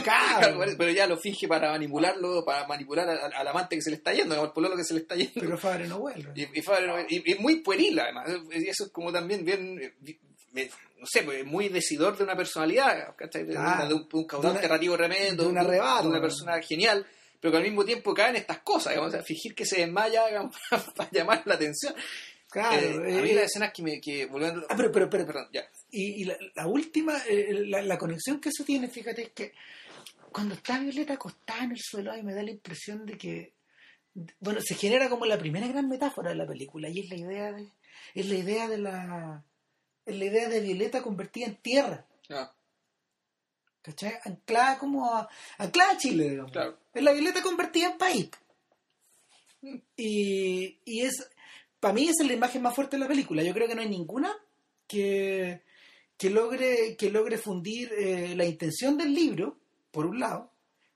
Claro. 0.03 0.61
pero 0.77 0.91
ya 0.91 1.07
lo 1.07 1.17
finge 1.17 1.49
para 1.49 1.71
manipularlo, 1.71 2.45
para 2.45 2.67
manipular 2.67 3.09
al, 3.09 3.33
al 3.33 3.49
amante 3.49 3.77
que 3.77 3.83
se 3.83 3.89
le 3.89 3.97
está 3.97 4.13
yendo, 4.13 4.39
al 4.39 4.53
pololo 4.53 4.77
que 4.77 4.85
se 4.85 4.93
le 4.93 5.01
está 5.01 5.15
yendo. 5.15 5.33
pero 5.41 5.57
Fabre 5.57 5.87
no 5.89 6.01
vuelve. 6.01 6.33
Y, 6.35 6.59
y 6.59 6.61
Fabre 6.61 6.87
no- 6.87 7.01
y- 7.09 7.23
y 7.25 7.35
muy 7.37 7.57
pueril, 7.61 7.99
además. 7.99 8.29
Y 8.53 8.69
eso 8.69 8.85
es 8.87 8.91
como 8.93 9.11
también 9.11 9.43
bien, 9.43 9.81
eh, 9.81 10.69
no 10.99 11.07
sé, 11.07 11.23
pues, 11.23 11.47
muy 11.47 11.71
decidor 11.71 12.15
de 12.19 12.25
una 12.25 12.37
personalidad, 12.37 13.15
¿cachai? 13.17 13.45
De, 13.45 13.53
Claro. 13.55 13.75
una- 13.77 13.89
de 13.89 13.95
un, 13.95 14.09
un 14.13 14.27
caudal 14.27 14.53
De 14.53 14.59
una- 14.59 14.69
narrativo 14.69 14.97
tremendo, 14.99 15.43
de 15.45 15.49
un 15.49 15.55
un- 15.59 15.65
arrebato, 15.65 16.03
de 16.03 16.09
una 16.11 16.21
persona 16.21 16.61
genial, 16.61 17.07
pero 17.41 17.53
que 17.53 17.57
al 17.59 17.65
mismo 17.65 17.85
tiempo 17.85 18.13
caen 18.13 18.37
estas 18.37 18.59
cosas, 18.59 18.93
digamos, 18.93 19.15
o 19.15 19.17
sea, 19.17 19.23
fingir 19.25 19.55
que 19.55 19.65
se 19.65 19.79
desmaya 19.81 20.27
digamos, 20.29 20.57
para, 20.95 21.09
llamar 21.11 21.43
la 21.47 21.55
atención. 21.55 21.95
Claro. 22.51 23.07
Eh, 23.07 23.19
a 23.19 23.23
mí 23.23 23.31
eh, 23.31 23.35
las 23.35 23.45
escenas 23.45 23.73
que 23.73 23.83
me... 23.83 24.01
Que, 24.01 24.27
volviendo, 24.27 24.65
ah, 24.69 24.75
pero, 24.77 24.91
pero, 24.93 25.11
pero, 25.11 25.27
perdón, 25.27 25.49
ya. 25.53 25.69
Y, 25.91 26.23
y 26.23 26.25
la, 26.25 26.37
la 26.55 26.67
última, 26.67 27.17
eh, 27.29 27.65
la, 27.67 27.83
la 27.83 27.99
conexión 27.99 28.41
que 28.41 28.51
eso 28.51 28.65
tiene, 28.65 28.89
fíjate, 28.89 29.23
es 29.23 29.31
que 29.31 29.53
cuando 30.33 30.55
está 30.55 30.79
Violeta 30.79 31.15
acostada 31.15 31.65
en 31.65 31.73
el 31.73 31.81
suelo, 31.81 32.13
a 32.13 32.17
mí 32.17 32.23
me 32.23 32.35
da 32.35 32.43
la 32.43 32.51
impresión 32.51 33.07
de 33.07 33.17
que, 33.17 33.55
bueno, 34.41 34.61
se 34.61 34.75
genera 34.75 35.09
como 35.09 35.27
la 35.27 35.39
primera 35.39 35.67
gran 35.67 35.89
metáfora 35.89 36.31
de 36.31 36.37
la 36.37 36.47
película, 36.47 36.89
y 36.89 37.01
es 37.01 37.11
la 37.11 37.17
idea 37.17 37.53
de, 37.53 37.69
es 38.15 38.29
la 38.29 38.35
idea 38.35 38.69
de 38.69 38.79
la, 38.79 39.45
es 40.05 40.17
la 40.17 40.25
idea 40.25 40.49
de 40.49 40.61
Violeta 40.61 41.03
convertida 41.03 41.47
en 41.47 41.57
tierra, 41.57 42.07
Ah, 42.29 42.53
¿cachai? 43.83 44.15
Anclada 44.25 44.79
como 44.79 45.11
a, 45.15 45.29
anclada 45.59 45.93
a 45.93 45.97
Chile, 45.97 46.31
digamos. 46.31 46.53
Claro. 46.53 46.79
Es 46.93 47.03
la 47.03 47.13
Violeta 47.13 47.43
convertida 47.43 47.91
en 47.93 47.99
país. 47.99 48.31
Y, 49.97 50.79
y 50.85 51.03
es, 51.03 51.29
para 51.87 51.95
mí 51.95 52.09
esa 52.09 52.23
es 52.23 52.29
la 52.29 52.35
imagen 52.35 52.63
más 52.63 52.75
fuerte 52.75 52.97
de 52.97 53.01
la 53.01 53.09
película. 53.09 53.43
Yo 53.43 53.53
creo 53.55 53.69
que 53.69 53.75
no 53.75 53.83
hay 53.83 53.89
ninguna 53.89 54.35
que, 54.87 55.63
que 56.17 56.31
logre, 56.31 56.97
que 56.97 57.11
logre 57.11 57.39
fundir 57.39 57.93
eh, 57.93 58.35
la 58.37 58.45
intención 58.45 58.97
del 58.97 59.15
libro, 59.15 59.59
por 59.91 60.07
un 60.07 60.19
lado, 60.21 60.51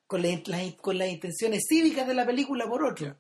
con, 0.07 0.22
la- 0.22 0.41
la- 0.47 0.76
con 0.76 0.99
las 0.99 1.09
intenciones 1.09 1.64
cívicas 1.68 2.07
de 2.09 2.14
la 2.14 2.26
película, 2.26 2.66
por 2.68 2.84
otro. 2.84 3.16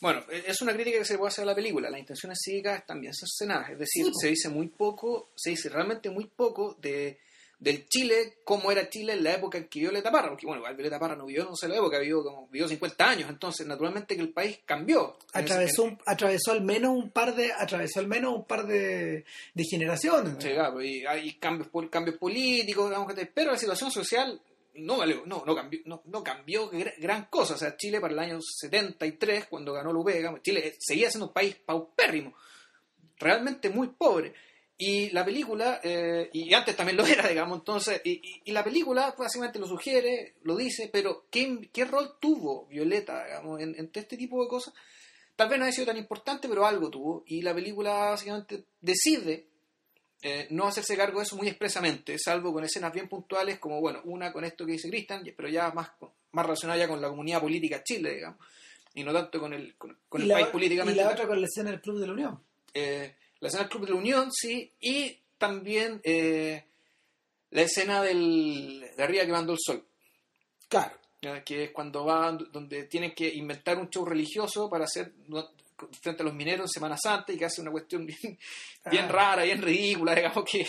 Bueno, 0.00 0.24
eh, 0.30 0.44
es 0.46 0.60
una 0.62 0.72
crítica 0.74 0.98
que 0.98 1.04
se 1.04 1.18
puede 1.18 1.28
hacer 1.28 1.42
a 1.42 1.46
la 1.46 1.54
película. 1.54 1.90
Las 1.90 2.00
intenciones 2.00 2.38
cívicas 2.44 2.80
están 2.80 3.00
bien 3.00 3.12
cercenadas. 3.14 3.70
Es 3.70 3.78
decir, 3.78 4.04
Sí, 4.06 4.12
se 4.20 4.28
dice 4.28 4.48
muy 4.48 4.68
poco, 4.68 5.30
se 5.36 5.50
dice 5.50 5.68
realmente 5.68 6.10
muy 6.10 6.26
poco 6.26 6.74
de 6.80 7.18
del 7.58 7.88
Chile, 7.88 8.38
cómo 8.44 8.70
era 8.70 8.88
Chile 8.88 9.14
en 9.14 9.24
la 9.24 9.34
época 9.34 9.58
en 9.58 9.68
que 9.68 9.80
Violeta 9.80 10.12
Parra. 10.12 10.28
Porque, 10.28 10.46
bueno, 10.46 10.62
Violeta 10.62 10.98
Parra 10.98 11.16
no 11.16 11.26
vivió 11.26 11.42
en 11.62 11.70
la 11.70 11.76
época, 11.76 11.98
vivió, 11.98 12.22
como, 12.22 12.46
vivió 12.48 12.68
50 12.68 13.08
años. 13.08 13.28
Entonces, 13.30 13.66
naturalmente 13.66 14.14
que 14.14 14.22
el 14.22 14.32
país 14.32 14.60
cambió. 14.64 15.16
Atravesó, 15.32 15.82
un- 15.84 15.98
atravesó 16.06 16.52
al 16.52 16.62
menos 16.62 16.92
un 16.96 17.10
par 17.10 17.34
de, 17.34 17.52
atravesó 17.52 17.98
al 18.00 18.06
menos 18.06 18.32
un 18.34 18.44
par 18.44 18.66
de, 18.66 19.24
de 19.54 19.64
generaciones. 19.64 20.34
Sí, 20.38 20.50
claro, 20.50 20.80
y 20.82 21.04
hay 21.04 21.34
cambios, 21.34 21.68
cambios 21.90 22.16
políticos, 22.18 22.90
digamos, 22.90 23.12
pero 23.34 23.50
la 23.52 23.58
situación 23.58 23.90
social 23.90 24.40
no 24.74 24.98
no, 25.26 25.42
no 25.44 25.56
cambió, 25.56 25.80
no, 25.86 26.02
no 26.04 26.22
cambió 26.22 26.70
gra- 26.70 26.94
gran 26.98 27.24
cosa. 27.24 27.54
O 27.54 27.58
sea, 27.58 27.76
Chile 27.76 28.00
para 28.00 28.12
el 28.12 28.20
año 28.20 28.38
73, 28.40 29.46
cuando 29.46 29.72
ganó 29.72 29.92
digamos, 30.18 30.40
Chile 30.42 30.76
seguía 30.78 31.10
siendo 31.10 31.26
un 31.26 31.32
país 31.32 31.56
paupérrimo, 31.56 32.34
realmente 33.18 33.68
muy 33.70 33.88
pobre. 33.88 34.34
Y 34.80 35.10
la 35.10 35.24
película, 35.24 35.80
eh, 35.82 36.30
y 36.32 36.54
antes 36.54 36.76
también 36.76 36.96
lo 36.96 37.04
era, 37.04 37.26
digamos, 37.28 37.58
entonces, 37.58 38.00
y, 38.04 38.12
y- 38.12 38.42
y 38.44 38.52
la 38.52 38.62
película 38.62 39.12
pues, 39.16 39.26
básicamente 39.26 39.58
lo 39.58 39.66
sugiere, 39.66 40.34
lo 40.42 40.56
dice, 40.56 40.88
pero 40.92 41.26
¿qué, 41.30 41.68
qué 41.72 41.84
rol 41.84 42.14
tuvo 42.20 42.66
Violeta, 42.66 43.24
digamos, 43.24 43.60
en, 43.60 43.74
en 43.76 43.90
este 43.92 44.16
tipo 44.16 44.40
de 44.42 44.48
cosas? 44.48 44.72
Tal 45.34 45.48
vez 45.48 45.58
no 45.58 45.64
haya 45.64 45.72
sido 45.72 45.86
tan 45.88 45.96
importante, 45.96 46.48
pero 46.48 46.64
algo 46.66 46.90
tuvo. 46.90 47.24
Y 47.26 47.42
la 47.42 47.54
película 47.54 48.10
básicamente 48.10 48.64
decide 48.80 49.46
eh, 50.22 50.46
no 50.50 50.66
hacerse 50.66 50.96
cargo 50.96 51.18
de 51.20 51.24
eso 51.26 51.36
muy 51.36 51.46
expresamente, 51.48 52.18
salvo 52.18 52.52
con 52.52 52.64
escenas 52.64 52.92
bien 52.92 53.08
puntuales, 53.08 53.58
como, 53.60 53.80
bueno, 53.80 54.00
una 54.04 54.32
con 54.32 54.44
esto 54.44 54.64
que 54.66 54.72
dice 54.72 54.88
Cristian, 54.90 55.22
pero 55.36 55.48
ya 55.48 55.70
más, 55.70 55.90
más 56.32 56.44
relacionada 56.46 56.78
ya 56.78 56.88
con 56.88 57.00
la 57.00 57.08
comunidad 57.08 57.40
política 57.40 57.82
Chile, 57.84 58.14
digamos, 58.14 58.38
y 58.94 59.04
no 59.04 59.12
tanto 59.12 59.38
con 59.40 59.52
el, 59.54 59.76
con, 59.76 59.96
con 60.08 60.20
y, 60.20 60.24
el 60.24 60.28
la, 60.28 60.34
país 60.34 60.46
y 60.48 60.52
políticamente. 60.52 61.00
la 61.02 61.10
otra 61.10 61.26
con 61.28 61.40
la 61.40 61.46
escena 61.46 61.70
del 61.70 61.80
Club 61.80 62.00
de 62.00 62.06
la 62.08 62.12
Unión. 62.12 62.40
Eh, 62.74 63.14
la 63.40 63.48
escena 63.48 63.64
del 63.64 63.70
Club 63.70 63.86
de 63.86 63.92
la 63.92 63.98
Unión, 63.98 64.30
sí, 64.32 64.72
y 64.80 65.16
también 65.38 66.00
eh, 66.04 66.64
la 67.50 67.62
escena 67.62 68.02
del, 68.02 68.84
de 68.96 69.02
arriba 69.02 69.24
que 69.24 69.32
mandó 69.32 69.52
el 69.52 69.58
sol. 69.60 69.84
Claro. 70.68 70.94
¿ya? 71.22 71.42
que 71.42 71.64
es 71.64 71.70
cuando 71.72 72.04
van, 72.04 72.38
donde 72.52 72.84
tienen 72.84 73.14
que 73.14 73.28
inventar 73.34 73.78
un 73.78 73.88
show 73.90 74.04
religioso 74.04 74.68
para 74.68 74.84
hacer 74.84 75.12
frente 76.00 76.22
a 76.22 76.24
los 76.24 76.34
mineros 76.34 76.64
en 76.64 76.68
Semana 76.68 76.96
Santa 76.96 77.32
y 77.32 77.36
que 77.36 77.44
hace 77.44 77.60
una 77.60 77.70
cuestión 77.70 78.04
bien, 78.06 78.38
bien 78.90 79.04
Ah. 79.06 79.12
rara, 79.12 79.42
bien 79.44 79.62
ridícula, 79.62 80.14
digamos 80.14 80.44
que 80.44 80.66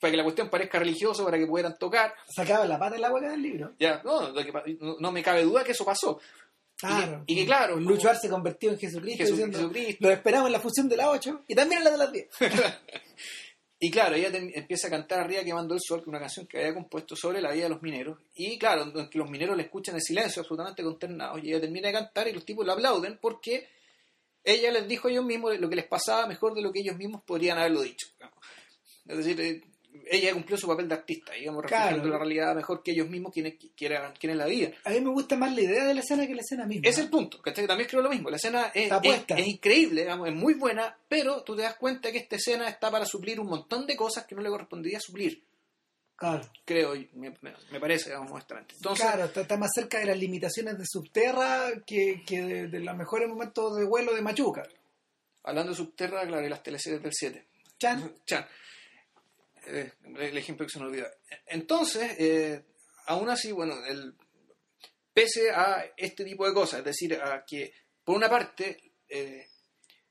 para 0.00 0.10
que 0.12 0.16
la 0.16 0.22
cuestión 0.24 0.48
parezca 0.48 0.78
religioso, 0.78 1.24
para 1.24 1.38
que 1.38 1.46
pudieran 1.46 1.76
tocar. 1.78 2.14
Sacaba 2.34 2.64
la 2.66 2.78
pata 2.78 2.94
del 2.94 3.04
agua 3.04 3.20
del 3.20 3.42
libro. 3.42 3.74
Ya, 3.78 4.00
no, 4.02 4.32
que 4.32 4.76
no, 4.80 4.96
no 4.98 5.12
me 5.12 5.22
cabe 5.22 5.42
duda 5.42 5.62
que 5.62 5.72
eso 5.72 5.84
pasó. 5.84 6.18
Claro. 6.80 7.24
y 7.26 7.34
que, 7.34 7.46
claro, 7.46 7.76
Lucho 7.76 8.08
Arce 8.08 8.22
se 8.22 8.28
convirtió 8.30 8.70
en 8.70 8.78
Jesucristo 8.78 9.24
diciendo, 9.24 9.58
Jesucristo. 9.58 9.96
lo 10.00 10.10
esperamos 10.10 10.46
en 10.46 10.52
la 10.52 10.60
fusión 10.60 10.88
de 10.88 10.96
las 10.96 11.08
8 11.08 11.44
y 11.46 11.54
también 11.54 11.78
en 11.80 11.84
la 11.84 11.90
de 11.90 11.98
las 11.98 12.12
10. 12.12 12.28
Y 13.82 13.90
claro, 13.90 14.14
ella 14.14 14.28
empieza 14.30 14.88
a 14.88 14.90
cantar 14.90 15.20
arriba 15.20 15.42
quemando 15.42 15.72
el 15.72 15.80
sol, 15.80 16.00
que 16.00 16.02
es 16.02 16.08
una 16.08 16.20
canción 16.20 16.46
que 16.46 16.58
había 16.58 16.74
compuesto 16.74 17.16
sobre 17.16 17.40
la 17.40 17.50
vida 17.50 17.62
de 17.62 17.70
los 17.70 17.80
mineros. 17.80 18.18
Y 18.34 18.58
claro, 18.58 18.92
que 19.08 19.18
los 19.18 19.30
mineros 19.30 19.56
le 19.56 19.62
escuchan 19.62 19.94
en 19.94 20.02
silencio, 20.02 20.42
absolutamente 20.42 20.82
consternados. 20.82 21.42
Y 21.42 21.48
ella 21.48 21.62
termina 21.62 21.88
de 21.88 21.94
cantar 21.94 22.28
y 22.28 22.32
los 22.32 22.44
tipos 22.44 22.66
la 22.66 22.74
aplauden 22.74 23.18
porque 23.22 23.68
ella 24.44 24.70
les 24.70 24.86
dijo 24.86 25.08
a 25.08 25.10
ellos 25.10 25.24
mismos 25.24 25.58
lo 25.58 25.70
que 25.70 25.76
les 25.76 25.86
pasaba 25.86 26.26
mejor 26.26 26.54
de 26.54 26.60
lo 26.60 26.70
que 26.70 26.80
ellos 26.80 26.96
mismos 26.98 27.22
podrían 27.22 27.56
haberlo 27.56 27.80
dicho. 27.80 28.08
Es 29.06 29.16
decir, 29.16 29.40
eh, 29.40 29.62
ella 30.10 30.32
cumplió 30.32 30.56
su 30.56 30.66
papel 30.66 30.88
de 30.88 30.94
artista, 30.94 31.32
digamos, 31.32 31.64
Claro. 31.64 31.84
reflejando 31.84 32.08
la 32.10 32.18
realidad 32.18 32.54
mejor 32.54 32.82
que 32.82 32.90
ellos 32.92 33.08
mismos 33.08 33.32
quienes 33.32 33.54
quieran, 33.76 34.12
quienes 34.18 34.36
la 34.38 34.46
viven. 34.46 34.74
A 34.84 34.90
mí 34.90 35.00
me 35.00 35.10
gusta 35.10 35.36
más 35.36 35.54
la 35.54 35.60
idea 35.62 35.84
de 35.84 35.94
la 35.94 36.00
escena 36.00 36.26
que 36.26 36.34
la 36.34 36.40
escena 36.42 36.66
misma. 36.66 36.88
Es 36.88 36.98
el 36.98 37.08
punto, 37.10 37.40
¿cachai? 37.40 37.66
También 37.66 37.88
creo 37.88 38.02
lo 38.02 38.10
mismo. 38.10 38.30
La 38.30 38.36
escena 38.36 38.70
es, 38.74 38.90
es, 39.02 39.24
es 39.28 39.46
increíble, 39.46 40.02
digamos, 40.02 40.28
es 40.28 40.34
muy 40.34 40.54
buena, 40.54 40.96
pero 41.08 41.42
tú 41.42 41.54
te 41.56 41.62
das 41.62 41.74
cuenta 41.76 42.10
que 42.12 42.18
esta 42.18 42.36
escena 42.36 42.68
está 42.68 42.90
para 42.90 43.04
suplir 43.06 43.38
un 43.40 43.46
montón 43.48 43.86
de 43.86 43.96
cosas 43.96 44.26
que 44.26 44.34
no 44.34 44.42
le 44.42 44.48
correspondería 44.50 45.00
suplir, 45.00 45.42
Claro, 46.16 46.42
creo, 46.66 46.92
me, 47.14 47.34
me- 47.40 47.80
parece, 47.80 48.10
digamos, 48.10 48.30
honestamente. 48.32 48.74
Entonces, 48.76 49.06
claro 49.06 49.24
está, 49.24 49.40
está 49.40 49.56
más 49.56 49.70
cerca 49.74 50.00
de 50.00 50.04
las 50.04 50.18
limitaciones 50.18 50.76
de 50.76 50.84
Subterra 50.86 51.70
que, 51.86 52.22
que 52.26 52.42
de, 52.42 52.68
de 52.68 52.80
los 52.80 52.94
mejores 52.94 53.26
momentos 53.26 53.74
de 53.76 53.86
vuelo 53.86 54.14
de 54.14 54.20
Machuca. 54.20 54.62
hablando 55.44 55.70
de 55.72 55.76
Subterra, 55.78 56.26
claro, 56.26 56.44
y 56.44 56.50
las 56.50 56.62
teleseries 56.62 57.02
del 57.02 57.12
7. 57.14 57.46
Chan, 57.78 58.12
Chan. 58.26 58.46
Eh, 59.66 59.92
el 60.18 60.36
ejemplo 60.38 60.66
que 60.66 60.72
se 60.72 60.78
me 60.80 60.86
olvidó. 60.86 61.06
Entonces, 61.46 62.12
eh, 62.18 62.64
aún 63.06 63.28
así, 63.30 63.52
bueno, 63.52 63.74
el, 63.86 64.14
pese 65.12 65.50
a 65.50 65.84
este 65.96 66.24
tipo 66.24 66.46
de 66.46 66.54
cosas, 66.54 66.80
es 66.80 66.84
decir, 66.86 67.14
a 67.14 67.44
que, 67.46 67.72
por 68.04 68.16
una 68.16 68.28
parte, 68.28 68.92
eh, 69.08 69.46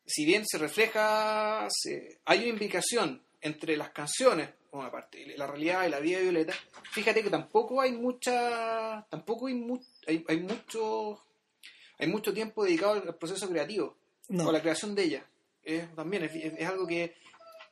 si 0.05 0.25
bien 0.25 0.43
se 0.45 0.57
refleja, 0.57 1.67
se- 1.69 2.19
hay 2.25 2.39
una 2.39 2.49
implicación 2.49 3.23
entre 3.41 3.77
las 3.77 3.91
canciones, 3.91 4.49
por 4.69 4.81
una 4.81 4.91
parte, 4.91 5.25
la 5.37 5.47
realidad 5.47 5.87
y 5.87 5.89
la 5.89 5.99
vida 5.99 6.17
de 6.17 6.23
Violeta, 6.23 6.53
fíjate 6.91 7.23
que 7.23 7.29
tampoco 7.29 7.81
hay 7.81 7.91
mucha, 7.93 9.05
tampoco 9.09 9.47
hay, 9.47 9.55
mu- 9.55 9.81
hay, 10.07 10.23
hay 10.27 10.37
mucho, 10.41 11.23
hay 11.97 12.07
mucho 12.07 12.33
tiempo 12.33 12.63
dedicado 12.65 12.93
al 12.93 13.15
proceso 13.17 13.49
creativo 13.49 13.97
no. 14.27 14.47
o 14.47 14.51
la 14.51 14.61
creación 14.61 14.93
de 14.95 15.03
ella. 15.03 15.25
Es, 15.63 15.93
también 15.95 16.23
es, 16.23 16.35
es- 16.35 16.53
es 16.57 16.67
algo 16.67 16.85
que, 16.85 17.15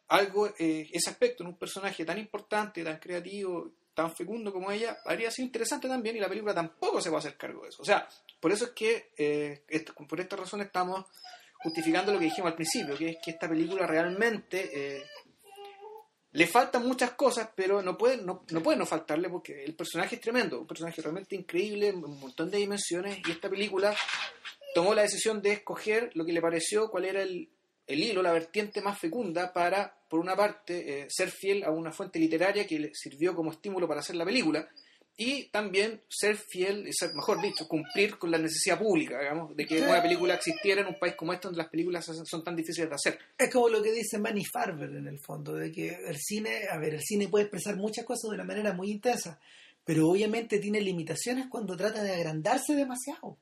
algo, 0.09 0.47
eh, 0.57 0.89
ese 0.91 1.09
aspecto 1.09 1.43
en 1.43 1.49
un 1.49 1.57
personaje 1.57 2.05
tan 2.05 2.17
importante, 2.17 2.83
tan 2.83 2.97
creativo, 2.97 3.71
tan 3.93 4.15
fecundo 4.15 4.53
como 4.53 4.71
ella, 4.71 4.99
habría 5.05 5.31
sido 5.31 5.47
interesante 5.47 5.87
también 5.87 6.15
y 6.15 6.19
la 6.19 6.29
película 6.29 6.53
tampoco 6.53 7.01
se 7.01 7.09
va 7.09 7.17
a 7.17 7.19
hacer 7.19 7.35
cargo 7.35 7.63
de 7.63 7.69
eso. 7.69 7.81
O 7.81 7.85
sea, 7.85 8.07
por 8.39 8.51
eso 8.51 8.65
es 8.65 8.71
que, 8.71 9.11
eh, 9.17 9.63
por 10.07 10.19
esta 10.19 10.35
razón 10.35 10.61
estamos 10.61 11.05
justificando 11.63 12.13
lo 12.13 12.19
que 12.19 12.25
dijimos 12.25 12.51
al 12.51 12.55
principio, 12.55 12.95
que 12.95 13.09
es 13.09 13.17
que 13.23 13.31
esta 13.31 13.49
película 13.49 13.87
realmente 13.87 14.69
eh, 14.71 15.03
le 16.31 16.45
faltan 16.45 16.85
muchas 16.87 17.11
cosas, 17.11 17.49
pero 17.55 17.81
no 17.81 17.97
puede 17.97 18.17
no, 18.17 18.45
no 18.51 18.61
puede 18.61 18.77
no 18.77 18.85
faltarle 18.85 19.29
porque 19.29 19.63
el 19.63 19.75
personaje 19.75 20.15
es 20.15 20.21
tremendo, 20.21 20.61
un 20.61 20.67
personaje 20.67 21.01
realmente 21.01 21.35
increíble, 21.35 21.91
un 21.91 22.19
montón 22.19 22.51
de 22.51 22.59
dimensiones 22.59 23.19
y 23.27 23.31
esta 23.31 23.49
película 23.49 23.95
tomó 24.75 24.93
la 24.93 25.01
decisión 25.01 25.41
de 25.41 25.53
escoger 25.53 26.11
lo 26.13 26.23
que 26.23 26.33
le 26.33 26.41
pareció 26.41 26.91
cuál 26.91 27.05
era 27.05 27.23
el, 27.23 27.49
el 27.87 28.03
hilo, 28.03 28.21
la 28.21 28.33
vertiente 28.33 28.81
más 28.81 28.99
fecunda 28.99 29.53
para, 29.53 29.97
por 30.09 30.19
una 30.19 30.35
parte, 30.35 31.01
eh, 31.01 31.07
ser 31.09 31.31
fiel 31.31 31.63
a 31.63 31.71
una 31.71 31.91
fuente 31.91 32.19
literaria 32.19 32.67
que 32.67 32.79
le 32.79 32.91
sirvió 32.93 33.33
como 33.33 33.51
estímulo 33.51 33.87
para 33.87 34.01
hacer 34.01 34.17
la 34.17 34.25
película 34.25 34.67
y 35.19 35.45
también 35.45 35.99
ser 36.07 36.37
fiel, 36.37 36.87
mejor 37.15 37.41
dicho, 37.41 37.67
cumplir 37.67 38.19
con 38.19 38.29
la 38.29 38.37
necesidad 38.37 38.77
pública, 38.77 39.19
digamos, 39.19 39.55
de 39.55 39.65
que 39.65 39.81
una 39.81 40.01
película 40.01 40.35
existiera 40.35 40.81
en 40.81 40.87
un 40.87 40.99
país 40.99 41.15
como 41.15 41.33
este 41.33 41.47
donde 41.47 41.57
las 41.57 41.71
películas 41.71 42.05
son 42.05 42.23
son 42.23 42.43
tan 42.43 42.55
difíciles 42.55 42.87
de 42.87 42.95
hacer. 42.95 43.19
Es 43.35 43.51
como 43.51 43.67
lo 43.67 43.81
que 43.81 43.91
dice 43.91 44.19
Manny 44.19 44.45
Farber 44.45 44.91
en 44.91 45.07
el 45.07 45.19
fondo, 45.19 45.55
de 45.55 45.71
que 45.71 45.89
el 46.07 46.17
cine, 46.17 46.67
a 46.69 46.77
ver, 46.77 46.93
el 46.93 47.01
cine 47.01 47.29
puede 47.29 47.45
expresar 47.45 47.77
muchas 47.77 48.05
cosas 48.05 48.29
de 48.29 48.35
una 48.35 48.43
manera 48.43 48.73
muy 48.73 48.91
intensa, 48.91 49.39
pero 49.83 50.07
obviamente 50.07 50.59
tiene 50.59 50.81
limitaciones 50.81 51.47
cuando 51.49 51.75
trata 51.75 52.03
de 52.03 52.13
agrandarse 52.13 52.75
demasiado, 52.75 53.39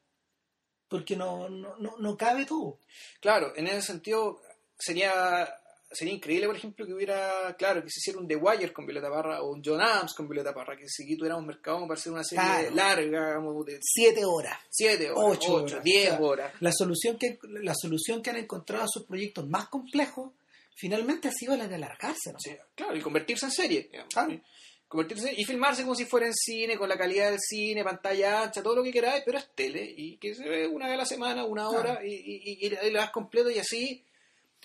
porque 0.90 1.16
no, 1.16 1.50
no, 1.50 1.76
no, 1.78 1.96
no 1.98 2.18
cabe 2.18 2.46
todo. 2.46 2.80
Claro, 3.20 3.54
en 3.56 3.68
ese 3.68 3.82
sentido 3.82 4.42
sería 4.78 5.48
sería 5.92 6.14
increíble, 6.14 6.48
por 6.48 6.58
ejemplo, 6.58 6.86
que 6.86 6.94
hubiera, 6.94 7.56
claro, 7.58 7.82
que 7.82 7.90
se 7.90 8.00
hiciera 8.00 8.20
un 8.20 8.28
The 8.28 8.36
Wire 8.36 8.74
con 8.74 8.86
Violeta 8.86 9.10
Parra 9.10 9.42
o 9.42 9.52
un 9.54 9.62
John 9.64 9.80
Adams 9.80 10.14
con 10.14 10.28
Violeta 10.28 10.54
Parra, 10.54 10.76
que 10.76 10.90
si 10.90 11.16
tuviéramos 11.16 11.46
mercado 11.46 11.78
como 11.78 11.88
para 11.88 11.98
hacer 12.00 12.12
una 12.12 12.24
serie 12.24 12.44
Claro. 12.44 12.76
larga, 12.76 13.04
digamos, 13.28 13.66
de 13.66 13.80
Siete 13.82 14.26
horas. 14.26 14.60
7 14.72 15.12
horas, 15.12 15.38
Ocho 15.38 15.54
8, 15.54 15.64
horas, 15.76 15.84
10 15.86 16.08
claro. 16.10 16.26
horas. 16.26 16.54
La 16.60 16.72
solución, 16.74 17.18
que, 17.18 17.40
la 17.44 17.74
solución 17.76 18.22
que 18.22 18.30
han 18.30 18.36
encontrado 18.38 18.84
a 18.84 18.88
sus 18.90 19.04
proyectos 19.06 19.48
más 19.48 19.70
complejos 19.70 20.34
finalmente 20.76 21.30
ha 21.30 21.32
sido 21.32 21.56
la 21.56 21.66
de 21.68 21.76
alargarse. 21.76 22.34
¿no? 22.34 22.40
Sí, 22.42 22.52
claro, 22.76 22.98
y 22.98 23.02
convertirse 23.02 23.46
en 23.46 23.52
serie. 23.52 23.88
digamos. 23.90 24.14
Claro. 24.14 24.42
Convertirse 24.88 25.34
y 25.36 25.44
filmarse 25.46 25.82
como 25.84 25.96
si 25.96 26.06
fuera 26.06 26.28
en 26.28 26.34
cine, 26.34 26.78
con 26.78 26.88
la 26.88 26.98
calidad 26.98 27.32
del 27.32 27.40
cine, 27.40 27.84
pantalla 27.84 28.44
ancha, 28.44 28.62
todo 28.64 28.76
lo 28.76 28.84
que 28.84 28.92
queráis, 28.92 29.24
pero 29.26 29.38
es 29.40 29.50
tele 29.56 29.84
y 29.98 30.18
que 30.18 30.36
se 30.36 30.48
ve 30.48 30.68
una 30.68 30.86
vez 30.86 30.94
a 30.94 30.98
la 30.98 31.06
semana, 31.06 31.44
una 31.44 31.68
Claro. 31.68 31.80
hora 31.94 32.06
y, 32.06 32.14
y, 32.14 32.58
y, 32.68 32.68
y 32.88 32.92
lo 32.92 33.00
das 33.00 33.10
completo 33.10 33.50
y 33.50 33.58
así 33.60 34.04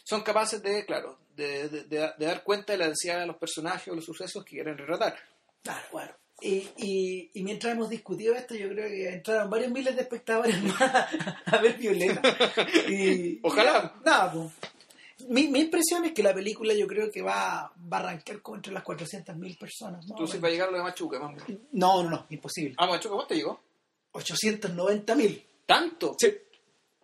son 0.04 0.22
capaces 0.22 0.62
de, 0.62 0.84
claro, 0.84 1.18
de, 1.36 1.68
de- 1.68 1.84
de- 1.84 2.12
de 2.18 2.26
dar 2.26 2.42
cuenta 2.44 2.72
de 2.74 2.78
la 2.78 2.86
densidad 2.86 3.18
de 3.20 3.26
los 3.26 3.36
personajes 3.36 3.88
o 3.88 3.96
los 3.96 4.04
sucesos 4.04 4.44
que 4.44 4.56
quieren 4.56 4.76
retratar. 4.76 5.16
Claro, 5.62 5.86
bueno. 5.92 6.12
Y, 6.42 6.66
y, 6.78 7.30
y 7.34 7.42
mientras 7.42 7.72
hemos 7.74 7.90
discutido 7.90 8.34
esto, 8.34 8.54
yo 8.54 8.68
creo 8.70 8.88
que 8.88 9.08
entraron 9.08 9.50
varios 9.50 9.70
miles 9.72 9.94
de 9.96 10.02
espectadores 10.02 10.62
más 10.62 10.80
a 11.46 11.58
ver 11.60 11.76
Violeta. 11.76 12.22
Ojalá. 13.42 13.94
nada, 14.04 14.32
pues. 14.32 14.52
Mi, 15.28 15.48
mi 15.48 15.60
impresión 15.60 16.04
es 16.04 16.12
que 16.12 16.22
la 16.22 16.34
película 16.34 16.74
yo 16.74 16.86
creo 16.86 17.10
que 17.10 17.22
va, 17.22 17.72
va 17.92 17.96
a 17.96 18.00
arrancar 18.00 18.40
como 18.42 18.56
entre 18.56 18.72
las 18.72 18.84
400.000 18.84 19.58
personas. 19.58 20.06
¿no? 20.06 20.14
Tú 20.16 20.26
sí 20.26 20.38
para 20.38 20.52
llegar 20.52 20.68
a 20.68 20.70
lo 20.72 20.78
de 20.78 20.84
Machuca, 20.84 21.18
no, 21.18 21.34
no, 21.72 22.10
no, 22.10 22.26
imposible. 22.30 22.74
Ah, 22.78 22.86
Machuca, 22.86 23.14
¿cuánto 23.14 23.34
llegó? 23.34 23.60
890.000. 24.12 25.44
¿Tanto? 25.66 26.14
Sí. 26.18 26.34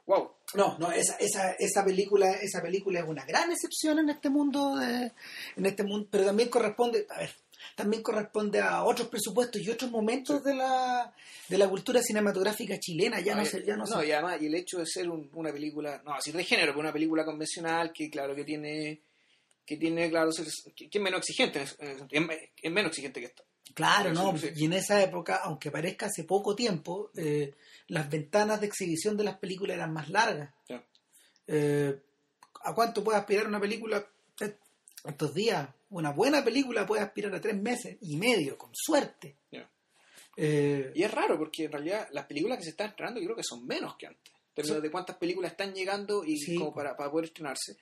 Wow. 0.06 0.30
No, 0.54 0.76
no, 0.78 0.92
esa, 0.92 1.16
esa, 1.16 1.52
esa 1.52 1.84
película, 1.84 2.30
esa 2.40 2.62
película 2.62 3.00
es 3.00 3.06
una 3.06 3.24
gran 3.24 3.50
excepción 3.50 3.98
en 3.98 4.10
este 4.10 4.30
mundo 4.30 4.76
de, 4.76 5.12
en 5.56 5.66
este 5.66 5.82
mundo, 5.82 6.06
pero 6.10 6.24
también 6.24 6.48
corresponde, 6.48 7.06
a 7.10 7.18
ver, 7.18 7.30
también 7.74 8.02
corresponde 8.02 8.60
a 8.60 8.84
otros 8.84 9.08
presupuestos 9.08 9.60
y 9.62 9.70
otros 9.70 9.90
momentos 9.90 10.42
de 10.44 10.54
la, 10.54 11.12
de 11.48 11.58
la 11.58 11.68
cultura 11.68 12.00
cinematográfica 12.02 12.78
chilena, 12.78 13.20
ya 13.20 13.34
no, 13.34 13.42
y- 13.42 13.46
sé, 13.46 13.64
ya 13.66 13.76
no, 13.76 13.84
no, 13.84 14.00
sé. 14.00 14.08
y 14.08 14.12
además, 14.12 14.40
y 14.40 14.46
el 14.46 14.54
hecho 14.54 14.78
de 14.78 14.86
ser 14.86 15.08
un- 15.10 15.28
una 15.34 15.52
película, 15.52 16.00
no, 16.04 16.14
así 16.14 16.32
de 16.32 16.44
género, 16.44 16.72
pero 16.72 16.80
una 16.80 16.92
película 16.92 17.24
convencional 17.24 17.92
que, 17.92 18.08
claro, 18.10 18.34
que 18.34 18.44
tiene, 18.44 19.00
que 19.64 19.76
tiene, 19.76 20.08
claro, 20.10 20.30
que, 20.76 20.88
que 20.88 20.98
es 20.98 21.02
menos 21.02 21.18
exigente, 21.20 21.62
es, 21.62 21.76
menos 22.70 22.90
exigente 22.90 23.20
que 23.20 23.26
esta. 23.26 23.42
Claro, 23.74 24.12
no, 24.12 24.32
y 24.54 24.64
en 24.64 24.72
esa 24.74 25.02
época, 25.02 25.40
aunque 25.42 25.70
parezca 25.72 26.06
hace 26.06 26.22
poco 26.24 26.54
tiempo, 26.54 27.10
eh, 27.16 27.52
las 27.88 28.08
ventanas 28.08 28.60
de 28.60 28.68
exhibición 28.68 29.16
de 29.16 29.24
las 29.24 29.38
películas 29.38 29.76
eran 29.76 29.92
más 29.92 30.08
largas. 30.08 30.50
Eh, 31.48 32.00
¿A 32.64 32.74
cuánto 32.74 33.04
puede 33.04 33.18
aspirar 33.18 33.46
una 33.46 33.60
película 33.60 34.06
estos 35.04 35.34
días? 35.34 35.68
Una 35.90 36.10
buena 36.10 36.42
película 36.44 36.84
puede 36.86 37.02
aspirar 37.02 37.34
a 37.34 37.40
tres 37.40 37.56
meses 37.60 37.96
y 38.00 38.16
medio, 38.16 38.58
con 38.58 38.70
suerte. 38.74 39.36
Eh, 40.36 40.92
Y 40.94 41.02
es 41.02 41.10
raro 41.10 41.38
porque 41.38 41.64
en 41.64 41.72
realidad 41.72 42.08
las 42.12 42.26
películas 42.26 42.58
que 42.58 42.64
se 42.64 42.70
están 42.70 42.90
estrenando 42.90 43.20
yo 43.20 43.26
creo 43.26 43.36
que 43.36 43.42
son 43.44 43.66
menos 43.66 43.96
que 43.96 44.06
antes. 44.06 44.32
Sí. 44.58 44.72
de 44.80 44.90
cuántas 44.90 45.16
películas 45.18 45.50
están 45.52 45.74
llegando 45.74 46.24
y 46.24 46.38
Sí. 46.38 46.56
como 46.56 46.72
para, 46.74 46.96
para 46.96 47.10
poder 47.10 47.26
estrenarse. 47.26 47.76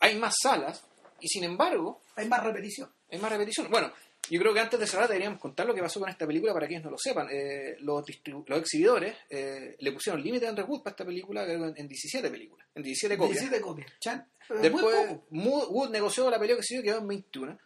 Hay 0.00 0.14
más 0.16 0.34
salas 0.42 0.84
y 1.20 1.26
sin 1.28 1.42
embargo 1.44 2.00
hay 2.16 2.28
más 2.28 2.42
repetición. 2.44 2.92
hay 3.10 3.18
más 3.18 3.32
repetición. 3.32 3.70
Bueno, 3.70 3.90
yo 4.30 4.40
creo 4.40 4.52
que 4.54 4.60
antes 4.60 4.78
de 4.78 4.86
cerrar 4.86 5.08
deberíamos 5.08 5.40
contar 5.40 5.66
lo 5.66 5.74
que 5.74 5.80
pasó 5.80 6.00
con 6.00 6.08
esta 6.08 6.26
película 6.26 6.52
para 6.52 6.66
quienes 6.66 6.84
no 6.84 6.90
lo 6.90 6.98
sepan. 6.98 7.28
Eh, 7.30 7.76
los, 7.80 8.04
exhibidores 8.08 9.16
eh, 9.30 9.76
le 9.78 9.92
pusieron 9.92 10.22
límite 10.22 10.46
a 10.46 10.50
Andrew 10.50 10.66
Wood 10.66 10.82
para 10.82 10.92
esta 10.92 11.04
película 11.04 11.44
en, 11.50 11.74
en 11.76 11.88
17 11.88 12.30
películas, 12.30 12.66
en 12.74 12.82
17 12.82 13.16
copias. 13.16 13.40
17 13.40 13.62
copias. 13.62 13.92
Chan, 14.00 14.26
muy 14.50 14.58
Después. 14.60 15.08
Wood, 15.30 15.90
negoció 15.90 16.30
la 16.30 16.38
película 16.38 16.60
que 16.60 16.66
se 16.66 16.74
dio, 16.74 16.82
quedó 16.82 16.98
en 16.98 17.08
21. 17.08 17.58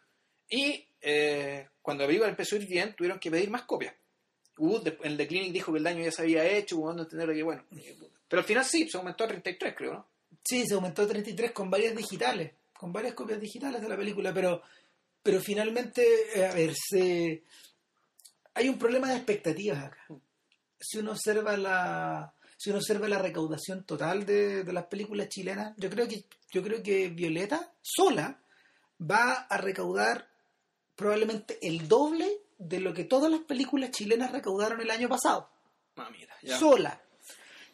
Y 0.50 0.86
eh, 1.00 1.68
cuando 1.80 2.04
la 2.04 2.08
película 2.08 2.28
empezó 2.30 2.56
a 2.56 2.58
ir 2.58 2.68
bien, 2.68 2.94
tuvieron 2.94 3.18
que 3.18 3.30
pedir 3.30 3.50
más 3.50 3.62
copias. 3.62 3.94
Wood 4.58 4.88
en 5.02 5.16
The 5.16 5.26
Clinic 5.26 5.52
dijo 5.52 5.72
que 5.72 5.78
el 5.78 5.84
daño 5.84 6.04
ya 6.04 6.12
se 6.12 6.22
había 6.22 6.44
hecho, 6.46 6.76
dando 6.86 7.02
a 7.02 7.04
entender 7.06 7.34
que 7.34 7.42
bueno. 7.42 7.64
eh, 7.76 7.96
Pero 8.28 8.40
al 8.40 8.46
final 8.46 8.64
sí, 8.64 8.88
se 8.88 8.98
aumentó 8.98 9.24
a 9.24 9.28
33, 9.28 9.74
creo, 9.74 9.92
¿no? 9.94 10.06
Sí, 10.44 10.66
se 10.66 10.74
aumentó 10.74 11.02
a 11.02 11.06
33 11.06 11.52
con 11.52 11.70
varias 11.70 11.96
digitales, 11.96 12.52
con 12.72 12.92
varias 12.92 13.14
copias 13.14 13.40
digitales 13.40 13.80
de 13.80 13.88
la 13.88 13.96
película, 13.96 14.32
pero, 14.34 14.62
pero 15.22 15.40
finalmente, 15.40 16.04
eh, 16.34 16.46
a 16.46 16.52
ver, 16.54 16.74
se... 16.74 17.42
hay 18.54 18.68
un 18.68 18.78
problema 18.78 19.08
de 19.10 19.16
expectativas 19.16 19.84
acá. 19.84 20.06
Si 20.80 20.98
uno 20.98 21.12
observa 21.12 21.56
la, 21.56 22.34
si 22.56 22.70
uno 22.70 22.78
observa 22.80 23.08
la 23.08 23.18
recaudación 23.18 23.84
total 23.84 24.26
de, 24.26 24.64
de 24.64 24.72
las 24.72 24.86
películas 24.86 25.28
chilenas, 25.28 25.74
yo 25.76 25.88
creo 25.90 26.08
que, 26.08 26.24
yo 26.50 26.62
creo 26.62 26.82
que 26.82 27.08
Violeta 27.08 27.72
sola 27.80 28.40
va 29.00 29.32
a 29.32 29.56
recaudar 29.58 30.28
probablemente 30.96 31.58
el 31.66 31.88
doble 31.88 32.28
de 32.58 32.80
lo 32.80 32.92
que 32.94 33.04
todas 33.04 33.30
las 33.30 33.40
películas 33.40 33.90
chilenas 33.90 34.30
recaudaron 34.32 34.80
el 34.80 34.90
año 34.90 35.08
pasado 35.08 35.50
Ah, 35.96 36.08
mira, 36.10 36.34
ya. 36.42 36.58
sola. 36.58 37.00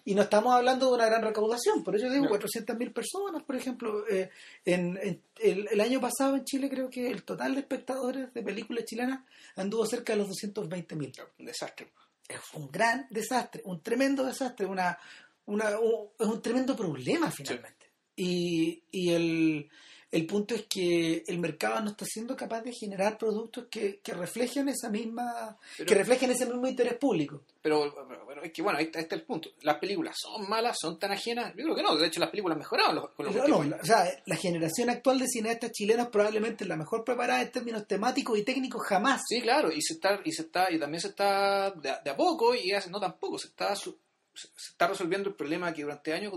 Y 0.04 0.14
no 0.14 0.22
estamos 0.22 0.54
hablando 0.54 0.86
de 0.88 0.94
una 0.94 1.06
gran 1.06 1.22
recaudación, 1.22 1.84
por 1.84 1.94
eso 1.94 2.08
digo 2.10 2.24
No. 2.24 2.30
400.000 2.30 2.92
personas, 2.92 3.42
por 3.42 3.56
ejemplo. 3.56 4.08
eh, 4.08 4.30
en, 4.64 4.98
en- 5.02 5.22
el, 5.40 5.68
el 5.70 5.80
año 5.80 6.00
pasado 6.00 6.34
en 6.34 6.44
Chile 6.44 6.68
creo 6.70 6.88
que 6.90 7.10
el 7.10 7.22
total 7.24 7.54
de 7.54 7.60
espectadores 7.60 8.32
de 8.32 8.42
películas 8.42 8.84
chilenas 8.86 9.20
anduvo 9.56 9.84
cerca 9.86 10.14
de 10.14 10.18
los 10.20 10.28
220.000. 10.30 11.26
Un 11.38 11.46
desastre. 11.46 11.88
Es 12.28 12.40
un 12.54 12.70
gran 12.70 13.06
desastre, 13.10 13.62
un 13.64 13.82
tremendo 13.82 14.24
desastre, 14.24 14.66
una, 14.66 14.98
una, 15.46 15.78
un- 15.78 16.08
es 16.18 16.26
un 16.26 16.40
tremendo 16.42 16.74
problema 16.76 17.30
finalmente. 17.30 17.90
Y, 18.16 18.82
y 18.90 19.10
el, 19.10 19.70
El 20.10 20.24
punto 20.26 20.54
es 20.54 20.64
que 20.66 21.22
el 21.26 21.38
mercado 21.38 21.80
no 21.82 21.90
está 21.90 22.06
siendo 22.06 22.34
capaz 22.34 22.62
de 22.62 22.72
generar 22.72 23.18
productos 23.18 23.66
que, 23.70 24.00
que 24.02 24.14
reflejen 24.14 24.68
esa 24.70 24.88
misma, 24.88 25.58
Pero- 25.76 25.86
que 25.86 25.94
reflejen 25.94 26.30
ese 26.30 26.46
mismo 26.46 26.66
interés 26.66 26.94
público. 26.94 27.42
Pero, 27.60 27.92
pero, 28.08 28.24
bueno, 28.24 28.40
es 28.42 28.50
que 28.52 28.62
bueno, 28.62 28.78
ahí 28.78 28.86
está, 28.86 29.00
ahí 29.00 29.02
está 29.02 29.16
el 29.16 29.22
punto. 29.24 29.50
Las 29.60 29.76
películas 29.78 30.16
son 30.18 30.48
malas, 30.48 30.78
son 30.80 30.98
tan 30.98 31.12
ajenas. 31.12 31.52
Yo 31.54 31.64
creo 31.64 31.76
que 31.76 31.82
no, 31.82 31.94
de 31.96 32.06
hecho 32.06 32.20
las 32.20 32.30
películas 32.30 32.56
mejoraron 32.56 32.94
los, 32.94 33.10
con 33.10 33.26
los 33.26 33.34
Pero 33.34 33.48
no, 33.48 33.58
últimos 33.58 33.66
la- 33.68 33.76
años. 33.76 33.84
o 33.84 33.86
sea, 34.14 34.22
la 34.24 34.36
generación 34.36 34.88
actual 34.88 35.18
de 35.18 35.26
cineastas 35.28 35.72
chilenos 35.72 36.08
probablemente 36.08 36.64
es 36.64 36.68
la 36.68 36.76
mejor 36.76 37.04
preparada 37.04 37.42
en 37.42 37.52
términos 37.52 37.86
temáticos 37.86 38.38
y 38.38 38.44
técnicos 38.44 38.82
jamás. 38.86 39.20
Sí, 39.28 39.42
claro, 39.42 39.70
y 39.70 39.82
se 39.82 39.92
está, 39.94 40.20
y 40.24 40.32
se 40.32 40.42
está, 40.42 40.72
y 40.72 40.78
también 40.78 41.02
se 41.02 41.08
está 41.08 41.70
de, 41.72 41.90
a- 41.90 42.00
de 42.00 42.10
a 42.10 42.16
poco, 42.16 42.54
y 42.54 42.72
hace, 42.72 42.88
no 42.88 42.98
tampoco, 42.98 43.38
se 43.38 43.48
está 43.48 43.76
su- 43.76 43.98
se 44.38 44.70
está 44.70 44.86
resolviendo 44.88 45.28
el 45.28 45.34
problema 45.34 45.72
que 45.72 45.82
durante 45.82 46.12
años 46.12 46.32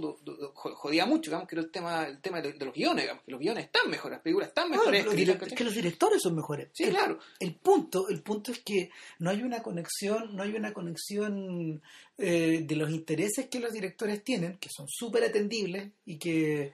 jodía 0.54 1.06
mucho, 1.06 1.30
digamos, 1.30 1.48
que 1.48 1.56
era 1.56 1.64
el 1.64 1.72
tema, 1.72 2.08
el 2.08 2.22
tema 2.22 2.42
de, 2.42 2.54
los 2.54 2.74
guiones, 2.74 3.04
digamos, 3.04 3.24
que 3.24 3.32
los 3.32 3.40
guiones 3.40 3.66
están 3.66 3.90
mejores, 3.90 4.16
las 4.18 4.22
películas 4.22 4.50
están 4.50 4.70
No, 4.70 4.78
mejores 4.78 5.06
escritas, 5.06 5.36
¿cachai? 5.36 5.50
es 5.50 5.58
que 5.58 5.64
los 5.64 5.76
directores 5.76 6.22
son 6.22 6.36
mejores. 6.36 6.70
Sí, 6.74 6.84
el, 6.86 6.92
claro. 6.92 7.20
el 7.40 7.56
punto, 7.56 8.10
el 8.10 8.22
punto 8.22 8.52
es 8.52 8.60
que 8.60 8.90
no 9.20 9.30
hay 9.30 9.44
una 9.44 9.62
conexión, 9.62 10.36
no 10.36 10.44
hay 10.44 10.54
una 10.54 10.74
conexión 10.74 11.82
eh, 12.18 12.64
de 12.64 12.76
los 12.76 12.90
intereses 12.90 13.48
que 13.48 13.60
los 13.60 13.72
directores 13.72 14.24
tienen, 14.24 14.58
que 14.58 14.70
son 14.70 14.88
súper 14.88 15.24
atendibles 15.24 15.92
y 16.06 16.18
que, 16.18 16.74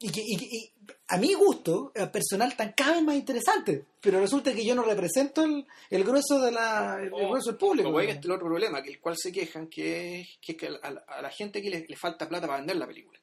y 0.00 0.10
que 0.10 0.20
y- 0.20 0.34
y 0.56 0.72
a 1.08 1.16
mi 1.16 1.34
gusto 1.34 1.90
eh, 1.94 2.06
personal 2.06 2.54
tan 2.56 2.72
cada 2.72 2.94
vez 2.94 3.02
más 3.02 3.16
interesante. 3.16 3.84
Pero 4.00 4.20
resulta 4.20 4.52
que 4.54 4.64
yo 4.64 4.74
no 4.74 4.82
represento 4.82 5.42
el, 5.44 5.66
el 5.90 6.04
grueso 6.04 6.38
de 6.40 6.52
la, 6.52 6.98
el, 7.00 7.06
el 7.06 7.12
O- 7.12 7.28
grueso 7.30 7.50
del 7.50 7.58
público. 7.58 7.88
O 7.88 8.00
este 8.00 8.26
el 8.26 8.32
otro 8.32 8.46
problema, 8.46 8.82
que 8.82 8.90
el 8.90 9.00
cual 9.00 9.16
se 9.18 9.32
quejan, 9.32 9.66
que 9.68 10.20
es 10.20 10.38
que, 10.40 10.56
que 10.56 10.66
a, 10.68 10.90
la, 10.90 11.04
a 11.08 11.22
la 11.22 11.30
gente 11.30 11.60
que 11.60 11.70
le, 11.70 11.84
le 11.88 11.96
falta 11.96 12.28
plata 12.28 12.46
para 12.46 12.58
vender 12.58 12.76
la 12.76 12.86
película. 12.86 13.18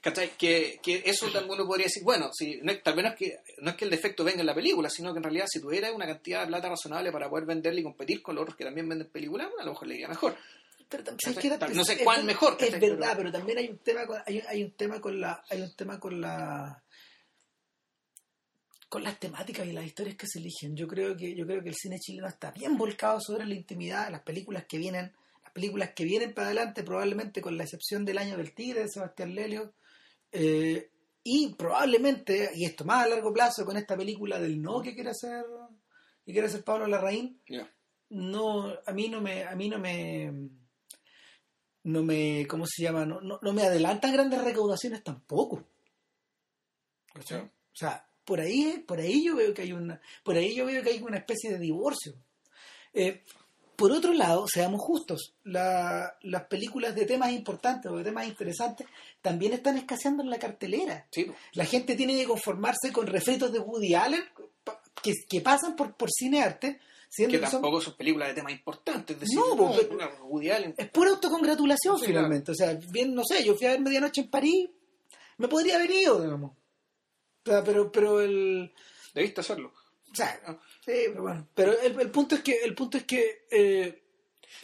¿Cachai? 0.00 0.30
Que, 0.38 0.78
que 0.80 1.02
eso 1.04 1.26
también 1.26 1.54
uno 1.54 1.66
podría 1.66 1.86
decir, 1.86 2.04
bueno, 2.04 2.30
si, 2.32 2.60
no, 2.62 2.72
tal 2.78 2.94
vez 2.94 3.04
no 3.04 3.10
es, 3.10 3.16
que, 3.16 3.36
no 3.58 3.70
es 3.70 3.76
que 3.76 3.84
el 3.84 3.90
defecto 3.90 4.22
venga 4.22 4.40
en 4.40 4.46
la 4.46 4.54
película, 4.54 4.88
sino 4.88 5.12
que 5.12 5.18
en 5.18 5.24
realidad 5.24 5.46
si 5.50 5.60
tuviera 5.60 5.92
una 5.92 6.06
cantidad 6.06 6.42
de 6.42 6.46
plata 6.46 6.68
razonable 6.68 7.10
para 7.10 7.28
poder 7.28 7.46
venderla 7.46 7.80
y 7.80 7.82
competir 7.82 8.22
con 8.22 8.36
los 8.36 8.42
otros 8.42 8.56
que 8.56 8.64
también 8.64 8.88
venden 8.88 9.08
películas, 9.10 9.48
bueno, 9.48 9.62
a 9.62 9.64
lo 9.66 9.72
mejor 9.72 9.88
le 9.88 9.94
iría 9.96 10.08
mejor. 10.08 10.36
No 11.76 11.84
sé 11.84 11.92
Es- 11.94 12.02
cuál 12.02 12.20
es- 12.20 12.24
mejor, 12.24 12.56
Es 12.60 12.72
verdad, 12.80 12.98
Pero- 13.00 13.16
pero 13.16 13.32
también 13.32 13.58
hay 13.58 13.68
un 13.68 13.78
tema 13.78 14.06
con, 14.06 14.18
hay, 14.26 14.40
hay 14.48 14.62
un 14.64 14.72
tema 14.72 15.00
con 15.00 15.20
la 15.20 15.42
hay 15.50 15.60
un 15.62 15.74
tema 15.76 16.00
con 16.00 16.20
la 16.20 16.82
con 18.88 19.02
las 19.02 19.20
temáticas 19.20 19.66
y 19.66 19.72
las 19.72 19.84
historias 19.84 20.16
que 20.16 20.26
se 20.26 20.38
eligen. 20.38 20.74
Yo 20.74 20.86
creo 20.88 21.14
que 21.16 21.34
yo 21.36 21.46
creo 21.46 21.62
que 21.62 21.68
el 21.68 21.74
cine 21.74 21.98
chileno 21.98 22.26
está 22.26 22.50
bien 22.52 22.76
volcado 22.78 23.20
sobre 23.20 23.44
la 23.44 23.54
intimidad, 23.54 24.10
las 24.10 24.22
películas 24.22 24.64
que 24.66 24.78
vienen, 24.78 25.12
las 25.42 25.52
películas 25.52 25.90
que 25.94 26.04
vienen 26.04 26.32
para 26.32 26.46
adelante 26.46 26.82
probablemente 26.82 27.42
con 27.42 27.56
la 27.58 27.64
excepción 27.64 28.04
del 28.06 28.16
año 28.18 28.36
del 28.38 28.54
tigre 28.54 28.80
de 28.82 28.88
Sebastián 28.88 29.34
Lelio 29.34 29.74
eh, 30.32 30.90
y 31.22 31.54
probablemente 31.54 32.50
y 32.54 32.64
esto 32.64 32.84
más 32.86 33.04
a 33.04 33.08
largo 33.08 33.32
plazo 33.32 33.66
con 33.66 33.76
esta 33.76 33.94
película 33.96 34.38
del 34.40 34.60
no 34.62 34.80
que 34.80 34.94
quiere 34.94 35.10
hacer 35.10 35.44
que 36.24 36.32
quiere 36.32 36.46
hacer 36.48 36.64
Pablo 36.64 36.86
Larraín 36.86 37.40
no 38.10 38.72
a 38.86 38.92
mí 38.92 39.08
no 39.08 39.20
me 39.20 39.44
a 39.44 39.54
mí 39.54 39.68
no 39.68 39.78
me 39.78 40.32
no 41.88 42.02
me 42.02 42.46
cómo 42.46 42.64
se 42.66 42.82
llama 42.82 43.04
no, 43.06 43.20
no, 43.20 43.38
no 43.42 43.52
me 43.52 43.62
adelantan 43.62 44.12
grandes 44.12 44.42
recaudaciones 44.42 45.02
tampoco. 45.02 45.64
O 47.54 47.76
sea 47.76 48.04
por 48.24 48.40
ahí 48.40 48.84
por 48.86 48.98
ahí 49.00 49.24
yo 49.24 49.36
veo 49.36 49.54
que 49.54 49.62
hay 49.62 49.72
una 49.72 50.00
por 50.22 50.36
ahí 50.36 50.54
yo 50.54 50.66
veo 50.66 50.82
que 50.82 50.90
hay 50.90 51.02
una 51.02 51.18
especie 51.18 51.50
de 51.50 51.58
divorcio. 51.58 52.14
Eh, 52.92 53.22
por 53.76 53.92
otro 53.92 54.12
lado 54.12 54.46
seamos 54.48 54.80
justos 54.82 55.34
la- 55.44 56.16
las 56.22 56.44
películas 56.46 56.94
de 56.94 57.06
temas 57.06 57.30
importantes 57.32 57.90
o 57.90 57.96
de 57.96 58.04
temas 58.04 58.26
interesantes 58.26 58.86
también 59.22 59.52
están 59.52 59.78
escaseando 59.78 60.22
en 60.22 60.30
la 60.30 60.38
cartelera. 60.38 61.06
Sí, 61.10 61.26
la 61.52 61.64
gente 61.64 61.94
tiene 61.96 62.16
que 62.16 62.24
conformarse 62.26 62.92
con 62.92 63.06
refritos 63.06 63.52
de 63.52 63.60
Woody 63.60 63.94
Allen 63.94 64.24
que, 65.02 65.12
que 65.28 65.40
pasan 65.40 65.76
por, 65.76 65.94
por 65.96 66.10
cine 66.10 66.42
arte, 66.42 66.80
siendo 67.08 67.38
que 67.38 67.44
que 67.44 67.50
tampoco 67.50 67.80
son 67.80 67.96
películas 67.96 68.28
de 68.28 68.34
temas 68.34 68.52
importantes. 68.52 69.14
Es 69.16 69.20
decir, 69.20 69.38
No, 69.38 69.54
una 69.54 70.08
Woody 70.24 70.50
Allen. 70.50 70.74
es 70.76 70.88
pura 70.90 71.10
autocongratulación 71.10 71.98
Sí, 71.98 72.06
finalmente. 72.06 72.52
O 72.52 72.54
sea, 72.54 72.74
bien, 72.90 73.14
no 73.14 73.22
sé, 73.24 73.44
yo 73.44 73.54
fui 73.56 73.66
a 73.66 73.70
ver 73.70 73.80
Medianoche 73.80 74.22
en 74.22 74.30
París, 74.30 74.68
me 75.38 75.48
podría 75.48 75.76
haber 75.76 75.90
ido, 75.90 76.20
digamos. 76.22 76.52
O 77.46 77.50
sea, 77.50 77.64
pero, 77.64 77.90
pero 77.90 78.20
el... 78.20 78.72
Debiste 79.14 79.40
hacerlo. 79.40 79.72
O 80.12 80.14
sea, 80.14 80.38
sí, 80.84 80.92
pero 81.08 81.22
bueno. 81.22 81.48
Pero 81.54 81.78
el, 81.80 82.00
el 82.00 82.10
punto 82.10 82.34
es 82.34 82.42
que, 82.42 82.58
el 82.62 82.74
punto 82.74 82.98
es 82.98 83.04
que 83.04 83.46
eh, 83.50 84.02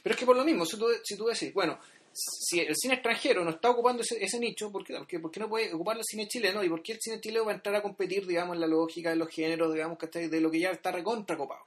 Pero 0.03 0.15
es 0.15 0.19
que 0.19 0.27
por 0.27 0.37
lo 0.37 0.45
mismo, 0.45 0.65
si 0.67 0.77
tú, 0.79 0.87
si 1.03 1.17
tú 1.17 1.27
decís, 1.27 1.53
bueno, 1.55 1.79
si 2.13 2.61
el 2.61 2.75
cine 2.77 2.95
extranjero 2.95 3.45
no 3.45 3.51
está 3.51 3.71
ocupando 3.71 4.03
ese, 4.03 4.23
ese 4.23 4.39
nicho, 4.39 4.71
¿por 4.71 4.85
qué, 4.85 4.95
¿Por 4.95 5.07
qué- 5.07 5.19
por 5.21 5.31
qué 5.31 5.41
no 5.41 5.49
puede 5.49 5.73
ocupar 5.75 5.97
el 5.97 6.05
cine 6.05 6.29
chileno? 6.29 6.63
¿Y 6.63 6.69
por 6.69 6.83
qué 6.83 6.93
el 6.93 6.99
cine 7.01 7.21
chileno 7.21 7.45
va 7.47 7.53
a 7.53 7.55
entrar 7.57 7.75
a 7.77 7.83
competir, 7.83 8.27
digamos, 8.27 8.55
en 8.55 8.61
la 8.61 8.67
lógica 8.67 9.11
de 9.11 9.17
los 9.17 9.29
géneros, 9.29 9.73
digamos, 9.73 9.99
¿cachai? 9.99 10.29
de 10.29 10.41
lo 10.41 10.51
que 10.51 10.61
ya 10.61 10.71
está 10.71 10.93
recontra 10.93 11.37
copado? 11.37 11.65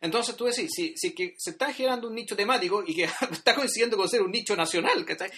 Entonces 0.00 0.36
tú 0.36 0.44
decís, 0.44 0.70
si, 0.74 0.94
si 0.96 1.14
que 1.14 1.34
se 1.38 1.50
está 1.50 1.72
generando 1.72 2.08
un 2.08 2.14
nicho 2.14 2.36
temático 2.36 2.82
y 2.86 2.94
que 2.94 3.04
está 3.32 3.54
coincidiendo 3.54 3.96
con 3.96 4.08
ser 4.08 4.22
un 4.22 4.30
nicho 4.30 4.54
nacional, 4.56 5.04
¿cachai? 5.04 5.30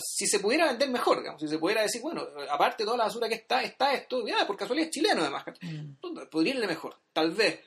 Si 0.00 0.26
se 0.28 0.38
pudiera 0.38 0.66
vender 0.68 0.88
mejor, 0.90 1.18
digamos, 1.18 1.40
si 1.40 1.48
se 1.48 1.58
pudiera 1.58 1.82
decir, 1.82 2.00
bueno, 2.00 2.24
aparte 2.48 2.84
de 2.84 2.86
toda 2.86 2.98
la 2.98 3.04
basura 3.04 3.28
que 3.28 3.34
está, 3.34 3.62
está 3.62 3.92
esto, 3.92 4.24
ya, 4.26 4.46
por 4.46 4.56
casualidad 4.56 4.86
es 4.88 4.94
chileno 4.94 5.22
además. 5.22 5.44
Mm. 5.60 6.28
Podría 6.30 6.54
irle 6.54 6.66
mejor, 6.68 6.96
tal 7.12 7.32
vez. 7.32 7.60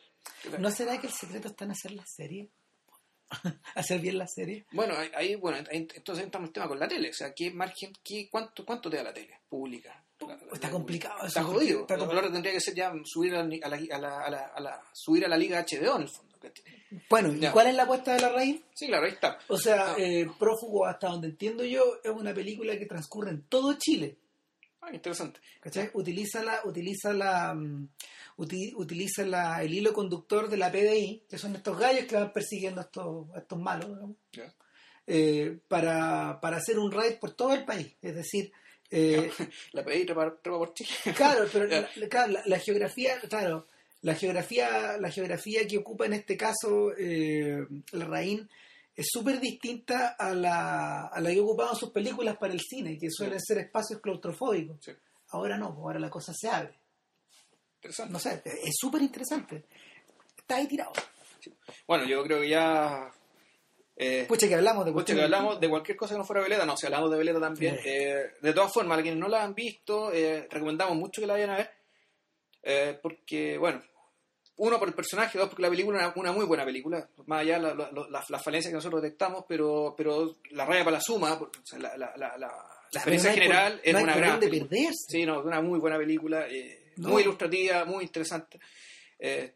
¿no 0.59 0.71
será 0.71 0.99
que 1.01 1.07
el 1.07 1.13
secreto 1.13 1.49
está 1.49 1.65
en 1.65 1.71
hacer 1.71 1.91
la 1.91 2.05
serie? 2.05 2.49
hacer 3.75 3.99
bien 3.99 4.17
la 4.17 4.27
serie. 4.27 4.65
Bueno, 4.71 4.95
ahí- 5.13 5.35
bueno, 5.35 5.57
ahí- 5.69 5.85
entonces 5.95 6.23
entramos 6.23 6.45
en 6.45 6.49
el 6.49 6.53
tema 6.53 6.67
con 6.69 6.79
la 6.79 6.87
tele. 6.87 7.09
O 7.09 7.13
sea, 7.13 7.33
¿qué 7.33 7.51
margen, 7.51 7.91
qué, 8.01 8.29
cuánto, 8.31 8.65
cuánto 8.65 8.89
te 8.89 8.95
da 8.97 9.03
la 9.03 9.13
tele 9.13 9.41
pública? 9.49 10.01
Está 10.51 10.69
complicado 10.71 11.25
Está 11.25 11.41
eso, 11.41 11.49
jodido. 11.51 11.81
está. 11.81 11.95
Ahora 11.95 12.31
tendría 12.31 12.53
que 12.53 12.61
ser 12.61 12.73
ya 12.73 12.91
subir 13.05 13.35
a 13.35 13.43
la, 13.43 13.55
a 13.63 13.69
la, 13.69 13.77
a 13.77 13.99
la, 13.99 14.19
a 14.25 14.29
la- 14.29 14.45
a 14.55 14.59
la- 14.59 14.81
subir 14.93 15.25
a 15.25 15.27
la 15.27 15.37
liga 15.37 15.59
HBO 15.63 15.95
en 15.97 16.01
el 16.03 16.09
fondo. 16.09 16.27
Bueno, 17.09 17.33
¿y 17.33 17.39
Ya. 17.39 17.51
cuál 17.51 17.67
es 17.67 17.75
la 17.75 17.83
apuesta 17.83 18.13
de 18.13 18.21
la 18.21 18.29
raíz? 18.29 18.61
Sí, 18.73 18.87
claro, 18.87 19.05
ahí 19.05 19.11
está. 19.11 19.37
O 19.49 19.57
sea, 19.57 19.91
Ah. 19.91 19.95
eh, 19.97 20.25
Prófugo, 20.39 20.85
hasta 20.85 21.07
donde 21.09 21.27
entiendo 21.27 21.63
yo, 21.65 21.83
es 22.03 22.11
una 22.11 22.33
película 22.33 22.77
que 22.77 22.85
transcurre 22.85 23.31
en 23.31 23.41
todo 23.43 23.73
Chile. 23.77 24.17
Ah, 24.81 24.93
interesante. 24.93 25.39
¿Cachai? 25.59 25.89
Utiliza 25.93 26.41
la, 26.43 26.61
utiliza 26.63 27.11
la, 27.11 27.53
mm, 27.53 27.89
uti- 28.37 28.73
utiliza 28.75 29.23
la, 29.25 29.61
el 29.61 29.73
hilo 29.73 29.91
conductor 29.91 30.47
de 30.49 30.57
la 30.57 30.71
PDI, 30.71 31.23
que 31.29 31.37
son 31.37 31.55
estos 31.55 31.77
gallos 31.77 32.05
que 32.05 32.15
van 32.15 32.31
persiguiendo 32.31 32.79
a 32.81 32.85
estos, 32.85 33.29
a 33.35 33.39
estos 33.39 33.59
malos, 33.59 33.89
eh, 35.07 35.59
para, 35.67 36.39
para 36.41 36.57
hacer 36.57 36.79
un 36.79 36.91
raid 36.91 37.15
por 37.19 37.31
todo 37.31 37.53
el 37.53 37.65
país. 37.65 37.95
Es 38.01 38.15
decir, 38.15 38.51
eh, 38.91 39.31
La 39.73 39.83
pedí 39.83 40.05
trepa, 40.05 40.35
trepa 40.41 40.57
por 40.57 40.73
Chile. 40.73 40.89
claro, 41.15 41.45
pero 41.51 41.65
la, 41.67 42.41
la- 42.45 42.59
geografía, 42.59 43.19
claro, 43.21 43.67
la 44.01 44.15
geografía, 44.15 44.97
la 44.97 45.11
geografía 45.11 45.67
que 45.67 45.77
ocupa 45.77 46.05
en 46.05 46.13
este 46.13 46.37
caso 46.37 46.91
eh, 46.97 47.65
el 47.91 48.01
Raín 48.01 48.49
es 48.95 49.07
súper 49.11 49.39
distinta 49.39 50.15
a 50.17 50.33
la, 50.33 51.07
a 51.07 51.21
la 51.21 51.29
que 51.31 51.39
ocupaban 51.39 51.75
sus 51.75 51.91
películas 51.91 52.37
para 52.37 52.53
el 52.53 52.61
cine, 52.61 52.97
que 52.97 53.11
suelen 53.11 53.39
ser 53.39 53.59
espacios 53.59 53.99
claustrofóbicos. 54.01 54.77
Sí. 54.83 54.91
Ahora 55.29 55.57
no, 55.57 55.67
pues 55.75 55.83
ahora 55.83 55.99
la 55.99 56.09
cosa 56.09 56.33
se 56.35 56.47
abre. 56.49 56.73
Interesante. 57.75 58.11
No 58.13 58.19
sé, 58.19 58.41
es 58.45 58.75
súper 58.75 59.01
interesante. 59.03 59.65
Está 60.35 60.55
ahí 60.55 60.67
tirado. 60.67 60.93
Bueno, 61.85 62.05
yo 62.05 62.23
creo 62.23 62.41
que 62.41 62.49
ya. 62.49 63.11
Eh, 63.99 64.25
Pucha, 64.27 64.47
que 64.47 64.53
hablamos 64.55 64.85
de 64.85 64.91
Pucha, 64.91 65.15
que 65.15 65.23
hablamos 65.23 65.59
de 65.59 65.69
cualquier 65.69 65.97
cosa 65.97 66.13
que 66.13 66.19
no 66.19 66.23
fuera 66.25 66.43
Veleta, 66.43 66.65
no, 66.65 66.77
si 66.77 66.85
hablamos 66.85 67.09
de 67.09 67.17
Veleta 67.17 67.39
también. 67.39 67.75
Sí. 67.81 67.89
Eh, 67.89 68.25
de 68.41 68.53
todas 68.53 68.71
formas, 68.71 68.99
a 68.99 69.01
quienes 69.01 69.19
no 69.19 69.27
la 69.27 69.43
han 69.43 69.55
visto, 69.55 70.11
eh, 70.13 70.47
recomendamos 70.51 70.95
mucho 70.95 71.19
que 71.21 71.27
la 71.27 71.33
vayan 71.33 71.49
a 71.51 71.57
ver. 71.57 71.71
eh, 72.63 72.99
porque, 73.01 73.57
bueno, 73.57 73.81
uno 74.57 74.77
por 74.79 74.87
el 74.89 74.93
personaje, 74.93 75.37
dos 75.37 75.47
porque 75.47 75.61
la 75.61 75.69
película 75.69 75.99
es 75.99 76.03
una, 76.05 76.13
una 76.17 76.31
muy 76.33 76.45
buena 76.45 76.65
película, 76.65 77.07
más 77.27 77.41
allá 77.41 77.55
de 77.55 77.61
la- 77.61 77.73
la- 77.75 77.91
la- 78.09 78.25
las 78.27 78.43
falencias 78.43 78.71
que 78.71 78.75
nosotros 78.75 79.01
detectamos, 79.01 79.45
pero, 79.47 79.93
pero 79.97 80.37
la 80.51 80.65
raya 80.65 80.83
para 80.83 80.97
la 80.97 81.01
suma, 81.01 81.37
porque, 81.39 81.59
o 81.59 81.65
sea, 81.65 81.79
la, 81.79 81.95
la, 81.97 82.13
la, 82.17 82.37
la- 82.37 82.37
la 82.37 82.47
Claro, 82.47 83.11
experiencia 83.11 83.29
no 83.29 83.33
hay 83.33 83.37
por- 83.39 83.43
general 83.47 83.81
es 83.83 83.93
no 83.93 83.99
una 84.01 84.15
gran 84.17 84.39
perderse. 84.39 84.93
Sí, 85.07 85.25
no, 85.25 85.39
es 85.39 85.45
una 85.45 85.61
muy 85.61 85.79
buena 85.79 85.97
película, 85.97 86.47
eh, 86.49 86.91
No. 86.97 87.09
muy 87.09 87.21
ilustrativa, 87.21 87.85
muy 87.85 88.03
interesante. 88.03 88.59
Eh, 89.19 89.53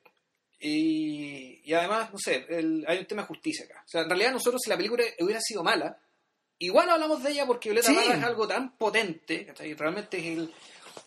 y, 0.61 1.61
y 1.63 1.73
además, 1.73 2.11
no 2.13 2.19
sé, 2.19 2.45
el- 2.49 2.85
hay 2.87 2.99
un 2.99 3.05
tema 3.05 3.23
de 3.23 3.27
justicia 3.27 3.65
acá. 3.65 3.81
O 3.85 3.89
sea, 3.89 4.01
en 4.01 4.09
realidad 4.09 4.31
nosotros 4.31 4.61
si 4.63 4.69
la 4.69 4.77
película 4.77 5.03
hubiera 5.19 5.41
sido 5.41 5.63
mala, 5.63 5.97
igual 6.59 6.89
hablamos 6.89 7.23
de 7.23 7.31
ella 7.31 7.45
porque 7.45 7.69
Violeta 7.69 7.87
Sí. 7.89 7.95
Parra 7.95 8.17
es 8.17 8.23
algo 8.23 8.47
tan 8.47 8.77
potente, 8.77 9.45
¿cachai? 9.45 9.73
realmente 9.73 10.17
es 10.17 10.37
el... 10.37 10.53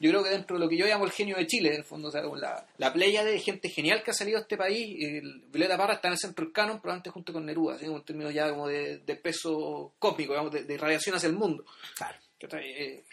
Yo 0.01 0.11
creo 0.11 0.25
que 0.25 0.31
dentro 0.31 0.57
de 0.57 0.65
lo 0.65 0.69
que 0.69 0.77
yo 0.77 0.87
llamo 0.87 1.05
el 1.05 1.13
genio 1.13 1.37
de 1.37 1.47
Chile, 1.47 1.69
en 1.69 1.77
el 1.77 1.85
fondo, 1.85 2.09
o 2.09 2.11
sea, 2.11 2.23
con 2.23 2.41
la, 2.41 2.67
la 2.79 2.93
playa 2.93 3.23
de 3.23 3.39
gente 3.39 3.69
genial 3.69 4.03
que 4.03 4.11
ha 4.11 4.15
salido 4.15 4.39
a 4.39 4.41
este 4.41 4.57
país, 4.57 4.97
el 4.99 5.43
Violeta 5.49 5.77
Parra 5.77 5.95
está 5.95 6.09
en 6.09 6.13
el 6.15 6.19
centro 6.19 6.45
del 6.45 6.53
canon, 6.53 6.81
probablemente 6.81 7.11
junto 7.11 7.33
con 7.33 7.47
Neruda, 7.47 7.79
¿sí? 7.79 7.85
en 7.85 8.03
términos 8.05 8.35
ya 8.35 8.51
como 8.51 8.67
de, 8.67 8.99
de 8.99 9.17
peso 9.17 9.95
cósmico, 9.99 10.33
digamos, 10.33 10.53
de, 10.53 10.65
de 10.65 10.75
irradiación 10.75 11.15
hacia 11.15 11.29
el 11.29 11.35
mundo. 11.35 11.65
Claro. 11.97 12.19
Eh, 12.61 13.05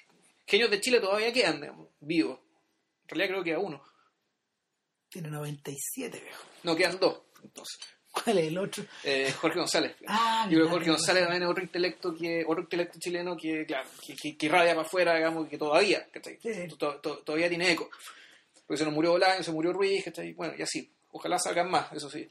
genios 0.47 0.72
de 0.72 0.81
Chile 0.81 0.99
todavía 0.99 1.31
quedan, 1.31 1.61
digamos, 1.61 1.88
vivos. 1.99 2.39
En 3.03 3.09
realidad 3.09 3.30
creo 3.30 3.43
que 3.43 3.53
a 3.53 3.59
uno. 3.59 3.84
Tiene 5.11 5.29
97, 5.29 6.19
viejo. 6.19 6.43
No, 6.63 6.75
quedan 6.75 6.97
dos, 6.99 7.21
entonces. 7.43 7.77
¿Cuál 8.11 8.38
es 8.39 8.47
el 8.47 8.57
otro? 8.57 8.83
Eh, 9.03 9.31
Jorge 9.39 9.59
González. 9.59 9.95
Ah, 10.07 10.45
Yo 10.49 10.55
creo 10.57 10.65
que 10.65 10.71
Jorge. 10.71 10.89
González 10.91 11.23
también 11.23 11.43
es 11.43 11.49
otro 11.49 11.63
intelecto 11.63 12.15
que 12.15 12.43
otro 12.47 12.61
intelecto 12.63 12.99
chileno 12.99 13.35
que, 13.38 13.65
claro, 13.65 13.88
que, 14.05 14.15
que, 14.15 14.38
que 14.38 14.45
irradia 14.47 14.75
para 14.75 14.88
afuera, 14.88 15.15
digamos, 15.15 15.47
que 15.47 15.57
todavía, 15.57 16.07
¿cachai? 16.11 16.38
Sí. 16.41 16.67
To- 16.77 16.95
to- 16.97 17.17
todavía 17.19 17.49
tiene 17.49 17.71
eco. 17.71 17.89
Porque 18.67 18.77
se 18.77 18.85
nos 18.85 18.93
murió 18.93 19.11
Bolaño, 19.11 19.43
se 19.43 19.51
murió 19.51 19.73
Ruiz, 19.73 20.03
¿cachai? 20.05 20.33
Bueno, 20.33 20.53
y 20.57 20.61
así. 20.61 20.89
Ojalá 21.11 21.38
salgan 21.39 21.69
más, 21.69 21.91
eso 21.93 22.09
sí. 22.09 22.27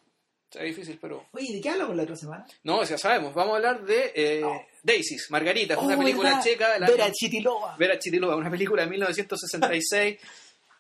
Está 0.51 0.65
difícil, 0.65 0.99
pero... 1.01 1.27
Oye, 1.33 1.53
¿de 1.55 1.61
qué 1.61 1.69
hablamos 1.71 1.95
la 1.97 2.03
otra 2.03 2.17
semana? 2.17 2.45
No, 2.65 2.83
ya 2.83 2.99
sabemos. 2.99 3.33
Vamos 3.35 3.53
a 3.53 3.57
hablar 3.57 3.85
de 3.85 4.13
eh, 4.17 4.43
Daisies, 4.83 5.27
Margarita. 5.31 5.79
Una 5.79 5.95
Oh, 5.95 5.99
película 5.99 6.31
¿verdad? 6.31 6.43
checa 6.45 6.73
de 6.73 6.81
la... 6.81 6.87
Vera 6.91 7.13
Chitilova. 7.13 7.77
Vera 7.79 7.99
Chitilova, 7.99 8.35
una 8.37 8.51
película 8.51 8.83
de 8.83 8.91
1966. 8.91 10.19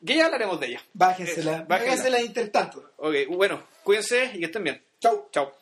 que 0.05 0.16
ya 0.16 0.27
hablaremos 0.27 0.59
de 0.60 0.66
ella. 0.68 0.82
Bájensela. 0.93 1.52
Eh, 1.59 1.64
bájenla. 1.68 1.90
Bájensela 1.93 2.20
intertanto. 2.20 2.93
Ok, 2.97 3.14
bueno, 3.28 3.62
cuídense 3.82 4.31
y 4.35 4.39
que 4.40 4.47
estén 4.47 4.64
bien. 4.64 4.82
Chau. 5.01 5.28
Chao. 5.32 5.60